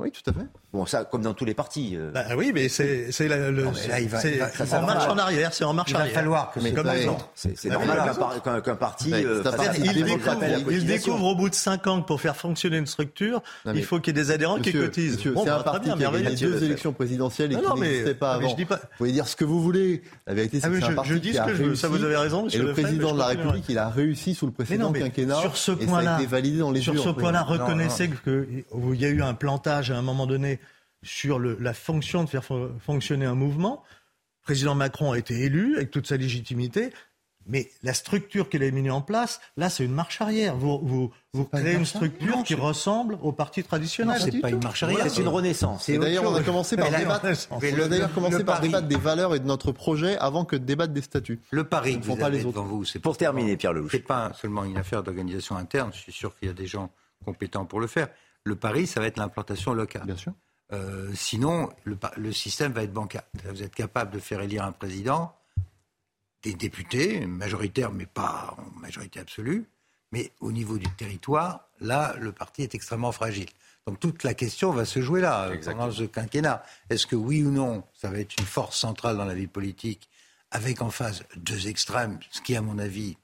Oui, 0.00 0.10
tout 0.10 0.28
à 0.28 0.32
fait. 0.32 0.46
Bon, 0.74 0.86
ça, 0.86 1.04
comme 1.04 1.22
dans 1.22 1.34
tous 1.34 1.44
les 1.44 1.54
partis. 1.54 1.94
Euh. 1.94 2.10
Bah, 2.10 2.24
oui, 2.36 2.50
mais 2.52 2.68
c'est 2.68 3.12
c'est 3.12 3.28
le, 3.28 3.64
c'est 3.76 4.74
en 4.74 4.82
marche 4.82 5.06
en 5.08 5.18
arrière, 5.18 5.54
c'est 5.54 5.62
en 5.62 5.72
marche 5.72 5.94
arrière. 5.94 6.08
Il 6.08 6.14
va 6.14 6.18
falloir 6.18 6.50
que 6.50 6.58
mais 6.58 6.72
comme 6.72 6.90
les 6.90 7.06
autres. 7.06 7.28
C'est 7.36 7.66
normal 7.66 8.12
qu'un 8.42 8.74
parti. 8.74 9.12
Euh, 9.14 9.44
il, 9.78 10.04
découvre, 10.04 10.36
il 10.68 10.84
découvre 10.84 11.26
au 11.26 11.36
bout 11.36 11.48
de 11.48 11.54
cinq 11.54 11.86
ans 11.86 12.02
que 12.02 12.08
pour 12.08 12.20
faire 12.20 12.34
fonctionner 12.34 12.78
une 12.78 12.88
structure, 12.88 13.40
il 13.72 13.84
faut 13.84 14.00
qu'il 14.00 14.16
y 14.16 14.18
ait 14.18 14.22
des 14.24 14.32
adhérents 14.32 14.58
qui 14.58 14.72
cotisent. 14.72 15.20
c'est 15.22 15.28
un 15.28 15.44
bah, 15.44 15.62
parti 15.62 15.92
qui 15.94 16.04
a 16.04 16.10
gagné 16.10 16.34
deux 16.34 16.64
élections 16.64 16.92
présidentielles 16.92 17.52
et 17.52 17.56
qui 17.56 17.80
n'existait 17.80 18.14
pas 18.14 18.32
avant. 18.32 18.48
Vous 18.48 18.76
pouvez 18.98 19.12
dire 19.12 19.28
ce 19.28 19.36
que 19.36 19.44
vous 19.44 19.62
voulez. 19.62 20.02
La 20.26 20.34
vérité, 20.34 20.58
c'est 20.58 20.66
ah 20.66 20.70
que 20.70 20.80
c'est 20.80 20.86
un 20.86 20.94
parti 20.94 21.20
qui 21.20 21.38
a 21.38 21.44
réussi. 21.44 21.80
Ça, 21.80 21.86
vous 21.86 22.02
avez 22.02 22.16
raison. 22.16 22.48
Et 22.48 22.58
le 22.58 22.72
président 22.72 23.12
de 23.12 23.18
la 23.18 23.26
République, 23.26 23.66
il 23.68 23.78
a 23.78 23.88
réussi 23.88 24.34
sous 24.34 24.46
le 24.46 24.52
précédent 24.52 24.92
quinquennat. 24.92 25.40
Sur 25.40 25.56
ce 25.56 25.70
point-là, 25.70 27.42
reconnaissez 27.44 28.10
qu'il 28.24 29.00
y 29.00 29.04
a 29.04 29.08
eu 29.08 29.22
un 29.22 29.34
plantage 29.34 29.92
à 29.92 29.96
un 29.96 30.02
moment 30.02 30.26
donné 30.26 30.58
sur 31.04 31.38
le, 31.38 31.56
la 31.60 31.74
fonction 31.74 32.24
de 32.24 32.28
faire 32.28 32.44
fonctionner 32.80 33.26
un 33.26 33.34
mouvement, 33.34 33.84
président 34.42 34.74
Macron 34.74 35.12
a 35.12 35.18
été 35.18 35.40
élu 35.40 35.76
avec 35.76 35.90
toute 35.90 36.06
sa 36.06 36.16
légitimité. 36.16 36.92
Mais 37.46 37.70
la 37.82 37.92
structure 37.92 38.48
qu'il 38.48 38.62
a 38.62 38.70
mise 38.70 38.90
en 38.90 39.02
place, 39.02 39.40
là, 39.56 39.68
c'est 39.68 39.84
une 39.84 39.92
marche 39.92 40.20
arrière. 40.22 40.56
Vous, 40.56 40.80
vous, 40.82 41.10
vous 41.34 41.44
créez 41.44 41.74
une 41.74 41.84
structure 41.84 42.42
qui 42.42 42.54
ressemble 42.54 43.18
au 43.20 43.32
parti 43.32 43.62
traditionnel. 43.62 44.18
C'est 44.18 44.40
pas 44.40 44.48
une 44.48 44.62
marche 44.62 44.82
arrière, 44.82 45.10
c'est 45.10 45.20
une 45.20 45.28
renaissance. 45.28 45.88
Et 45.88 45.98
d'ailleurs, 45.98 46.24
on 46.24 46.34
a 46.34 46.42
commencé 46.42 46.76
par 46.76 46.90
débattre. 46.90 47.48
Commencé 48.14 48.44
par 48.44 48.60
des 48.60 48.96
valeurs 48.96 49.34
et 49.34 49.40
de 49.40 49.46
notre 49.46 49.72
projet 49.72 50.16
avant 50.18 50.44
que 50.44 50.56
de 50.56 50.64
débattre 50.64 50.94
des 50.94 51.02
statuts. 51.02 51.40
Le 51.50 51.64
pari 51.64 52.00
que 52.00 52.04
vous 52.06 52.16
pas 52.16 52.26
avez 52.26 52.38
les 52.38 52.46
autres. 52.46 52.54
devant 52.54 52.66
vous, 52.66 52.84
c'est 52.84 52.98
Pour 52.98 53.16
terminer, 53.16 53.56
Pierre 53.56 53.74
Lelouch. 53.74 53.92
C'est 53.92 53.98
pas 53.98 54.32
seulement 54.32 54.64
une 54.64 54.78
affaire 54.78 55.02
d'organisation 55.02 55.56
interne. 55.56 55.90
Je 55.92 55.98
suis 55.98 56.12
sûr 56.12 56.34
qu'il 56.36 56.48
y 56.48 56.50
a 56.50 56.54
des 56.54 56.66
gens 56.66 56.90
compétents 57.24 57.66
pour 57.66 57.80
le 57.80 57.86
faire. 57.86 58.08
Le 58.44 58.56
pari, 58.56 58.86
ça 58.86 59.00
va 59.00 59.06
être 59.06 59.18
l'implantation 59.18 59.74
locale. 59.74 60.04
Bien 60.06 60.16
sûr. 60.16 60.32
Euh, 60.72 61.12
sinon, 61.14 61.70
le, 61.84 62.32
système 62.32 62.72
va 62.72 62.82
être 62.82 62.92
bancal. 62.92 63.24
Vous 63.44 63.62
êtes 63.62 63.74
capable 63.74 64.12
de 64.12 64.18
faire 64.18 64.40
élire 64.40 64.64
un 64.64 64.72
président, 64.72 65.34
des 66.42 66.54
députés, 66.54 67.26
majoritaires, 67.26 67.92
mais 67.92 68.06
pas 68.06 68.56
en 68.58 68.80
majorité 68.80 69.20
absolue. 69.20 69.68
Mais 70.12 70.32
au 70.40 70.52
niveau 70.52 70.78
du 70.78 70.88
territoire, 70.90 71.68
là, 71.80 72.14
le 72.18 72.32
parti 72.32 72.62
est 72.62 72.74
extrêmement 72.74 73.12
fragile. 73.12 73.48
Donc 73.86 74.00
toute 74.00 74.22
la 74.22 74.32
question 74.32 74.72
va 74.72 74.84
se 74.84 75.02
jouer 75.02 75.20
là, 75.20 75.48
euh, 75.48 75.56
pendant 75.62 75.90
ce 75.90 76.04
quinquennat. 76.04 76.62
Est-ce 76.88 77.06
que 77.06 77.16
oui 77.16 77.42
ou 77.42 77.50
non, 77.50 77.84
ça 77.92 78.10
va 78.10 78.18
être 78.18 78.34
une 78.38 78.46
force 78.46 78.78
centrale 78.78 79.16
dans 79.16 79.24
la 79.24 79.34
vie 79.34 79.46
politique, 79.46 80.08
avec 80.50 80.80
en 80.80 80.90
face 80.90 81.22
deux 81.36 81.68
extrêmes, 81.68 82.18
ce 82.30 82.40
qui, 82.40 82.56
à 82.56 82.62
mon 82.62 82.78
avis, 82.78 83.16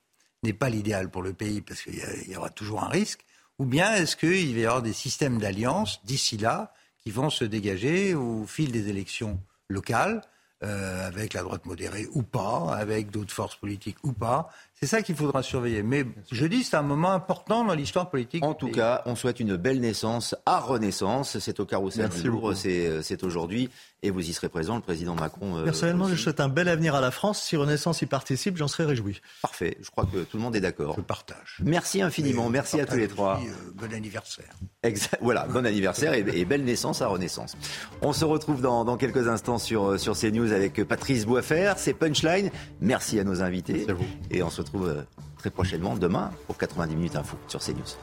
n'est 0.43 0.53
pas 0.53 0.69
l'idéal 0.69 1.11
pour 1.11 1.23
le 1.23 1.33
pays, 1.33 1.61
parce 1.61 1.83
qu'il 1.83 1.95
y 1.95 2.31
y 2.31 2.37
aura 2.37 2.51
toujours 2.51 2.83
un 2.83 2.89
risque, 2.89 3.25
ou 3.59 3.65
bien 3.65 3.95
est-ce 3.95 4.17
qu'il 4.17 4.55
va 4.55 4.61
y 4.61 4.67
avoir 4.67 4.83
des 4.83 4.93
systèmes 4.93 5.39
d'alliance 5.39 6.01
d'ici 6.05 6.37
là 6.37 6.75
qui 7.01 7.10
vont 7.10 7.31
se 7.31 7.44
dégager 7.44 8.14
au 8.14 8.47
fil 8.47 8.72
des 8.72 8.89
élections 8.89 9.40
locales, 9.68 10.22
euh, 10.62 11.06
avec 11.06 11.32
la 11.32 11.43
droite 11.43 11.64
modérée 11.64 12.06
ou 12.12 12.22
pas, 12.22 12.74
avec 12.77 13.10
d'autres 13.10 13.32
forces 13.32 13.56
politiques 13.56 13.97
ou 14.02 14.12
pas. 14.12 14.51
C'est 14.82 14.89
ça 14.89 15.02
qu'il 15.02 15.15
faudra 15.15 15.43
surveiller. 15.43 15.82
Mais 15.82 16.07
je 16.32 16.47
dis, 16.47 16.65
c'est 16.65 16.77
un 16.77 16.82
moment 16.82 17.12
important 17.12 17.65
dans 17.66 17.74
l'histoire 17.74 18.09
politique. 18.09 18.43
En 18.43 18.55
tout 18.55 18.70
cas, 18.70 19.02
on 19.05 19.15
souhaite 19.15 19.39
une 19.39 19.57
belle 19.57 19.78
naissance 19.81 20.35
à 20.47 20.59
Renaissance. 20.59 21.39
C'est 21.39 21.61
au 21.61 21.66
carrousel 21.66 22.07
Merci 22.07 22.23
du 22.23 22.28
Louvre, 22.28 22.40
beaucoup. 22.40 22.55
c'est 22.55 22.86
euh, 22.86 23.02
c'est 23.02 23.23
aujourd'hui. 23.23 23.69
Et 24.02 24.11
vous 24.11 24.27
y 24.27 24.32
serez 24.32 24.48
présent, 24.48 24.77
le 24.77 24.81
président 24.81 25.15
Macron. 25.15 25.59
euh, 25.59 25.65
Personnellement, 25.65 26.09
je 26.09 26.15
souhaite 26.16 26.40
un 26.40 26.48
bel 26.48 26.69
avenir 26.69 26.94
à 26.94 27.02
la 27.02 27.11
France. 27.11 27.43
Si 27.43 27.55
Renaissance 27.59 28.01
y 28.01 28.07
participe, 28.07 28.57
j'en 28.57 28.69
serais 28.69 28.86
réjoui. 28.86 29.20
Parfait, 29.43 29.77
je 29.82 29.90
crois 29.90 30.07
que 30.07 30.20
tout 30.20 30.39
le 30.39 30.43
monde 30.43 30.57
est 30.57 30.61
d'accord. 30.62 30.94
Je 30.97 31.02
partage. 31.02 31.59
Merci 31.62 32.01
infiniment, 32.01 32.47
Et 32.47 32.51
merci 32.52 32.81
à 32.81 32.86
tous 32.86 32.97
les 32.97 33.09
trois. 33.09 33.36
aussi, 33.36 33.48
euh, 33.48 33.52
bon 33.74 33.93
anniversaire. 33.93 34.48
Exact. 34.82 35.19
Voilà, 35.20 35.47
bon 35.47 35.66
anniversaire 35.66 36.15
et, 36.15 36.24
et 36.32 36.44
belle 36.47 36.65
naissance 36.65 37.02
à 37.02 37.09
Renaissance. 37.09 37.59
On 38.01 38.15
se 38.15 38.24
retrouve 38.24 38.62
dans, 38.62 38.86
dans 38.86 38.97
quelques 38.97 39.28
instants 39.28 39.59
sur, 39.59 40.01
sur 40.01 40.16
CNews 40.19 40.52
avec 40.52 40.82
Patrice 40.85 41.27
Boisfer. 41.27 41.74
C'est 41.77 41.93
Punchline. 41.93 42.51
Merci 42.81 43.20
à 43.20 43.24
nos 43.24 43.43
invités. 43.43 43.74
Merci 43.74 43.90
à 43.90 43.94
vous. 43.94 44.07
Et 44.31 44.43
on 44.43 44.48
se 44.48 44.62
retrouve 44.62 44.69
euh, 44.74 45.06
très 45.38 45.51
prochainement 45.51 45.97
demain 45.97 46.30
pour 46.47 46.56
90 46.56 46.94
minutes 46.94 47.16
info 47.16 47.36
sur 47.48 47.60
CNews. 47.60 47.97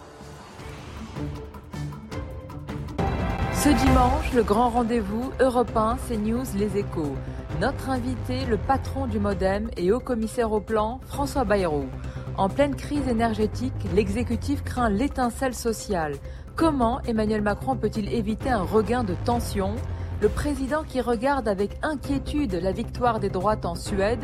Ce 3.54 3.70
dimanche, 3.70 4.34
le 4.34 4.44
grand 4.44 4.70
rendez-vous 4.70 5.32
Europe 5.40 5.76
1, 5.76 5.98
CNews, 6.08 6.46
Les 6.56 6.78
Échos. 6.78 7.16
Notre 7.60 7.90
invité, 7.90 8.46
le 8.46 8.58
patron 8.58 9.08
du 9.08 9.20
Modem 9.20 9.70
et 9.78 9.92
haut 9.92 10.00
commissaire 10.00 10.52
au 10.52 10.60
plan, 10.60 11.00
François 11.08 11.44
Bayrou. 11.44 11.86
En 12.38 12.50
pleine 12.50 12.76
crise 12.76 13.08
énergétique, 13.08 13.74
l'exécutif 13.96 14.64
craint 14.64 14.90
l'étincelle 14.90 15.56
sociale. 15.56 16.14
Comment 16.56 17.02
Emmanuel 17.02 17.42
Macron 17.42 17.76
peut-il 17.76 18.14
éviter 18.14 18.50
un 18.50 18.62
regain 18.62 19.04
de 19.04 19.16
tension? 19.26 19.76
Le 20.22 20.30
président 20.30 20.84
qui 20.84 21.02
regarde 21.02 21.48
avec 21.48 21.78
inquiétude 21.82 22.54
la 22.54 22.72
victoire 22.72 23.20
des 23.20 23.30
droites 23.30 23.66
en 23.66 23.76
Suède. 23.76 24.24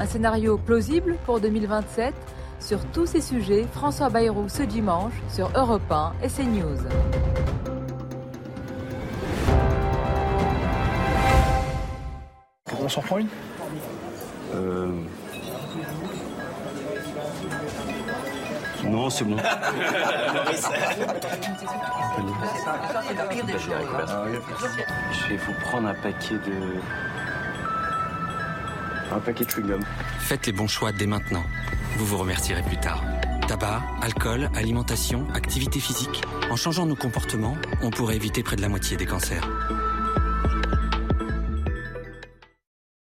Un 0.00 0.06
scénario 0.06 0.56
plausible 0.56 1.16
pour 1.26 1.40
2027 1.40 2.14
Sur 2.58 2.82
tous 2.86 3.04
ces 3.04 3.20
sujets, 3.20 3.66
François 3.70 4.08
Bayrou 4.08 4.48
ce 4.48 4.62
dimanche 4.62 5.12
sur 5.28 5.50
Europe 5.54 5.82
1 5.90 6.14
et 6.22 6.28
CNews. 6.28 6.78
On 12.82 12.88
s'en 12.88 13.02
prend 13.02 13.18
une? 13.18 13.28
Euh... 14.54 14.88
Non, 18.84 19.10
c'est 19.10 19.24
bon. 19.24 19.36
Je 25.12 25.28
vais 25.28 25.36
vous 25.36 25.52
prendre 25.60 25.88
un 25.88 25.94
paquet 25.94 26.36
de. 26.36 26.80
Un 29.12 29.18
paquet 29.18 29.44
de 29.44 29.50
chewing-gum. 29.50 29.80
Faites 30.20 30.46
les 30.46 30.52
bons 30.52 30.68
choix 30.68 30.92
dès 30.92 31.06
maintenant. 31.06 31.44
Vous 31.96 32.06
vous 32.06 32.18
remercierez 32.18 32.62
plus 32.62 32.78
tard. 32.78 33.02
Tabac, 33.48 33.82
alcool, 34.00 34.48
alimentation, 34.54 35.26
activité 35.34 35.80
physique. 35.80 36.22
En 36.50 36.56
changeant 36.56 36.86
nos 36.86 36.94
comportements, 36.94 37.56
on 37.82 37.90
pourrait 37.90 38.16
éviter 38.16 38.42
près 38.42 38.56
de 38.56 38.62
la 38.62 38.68
moitié 38.68 38.96
des 38.96 39.06
cancers. 39.06 39.48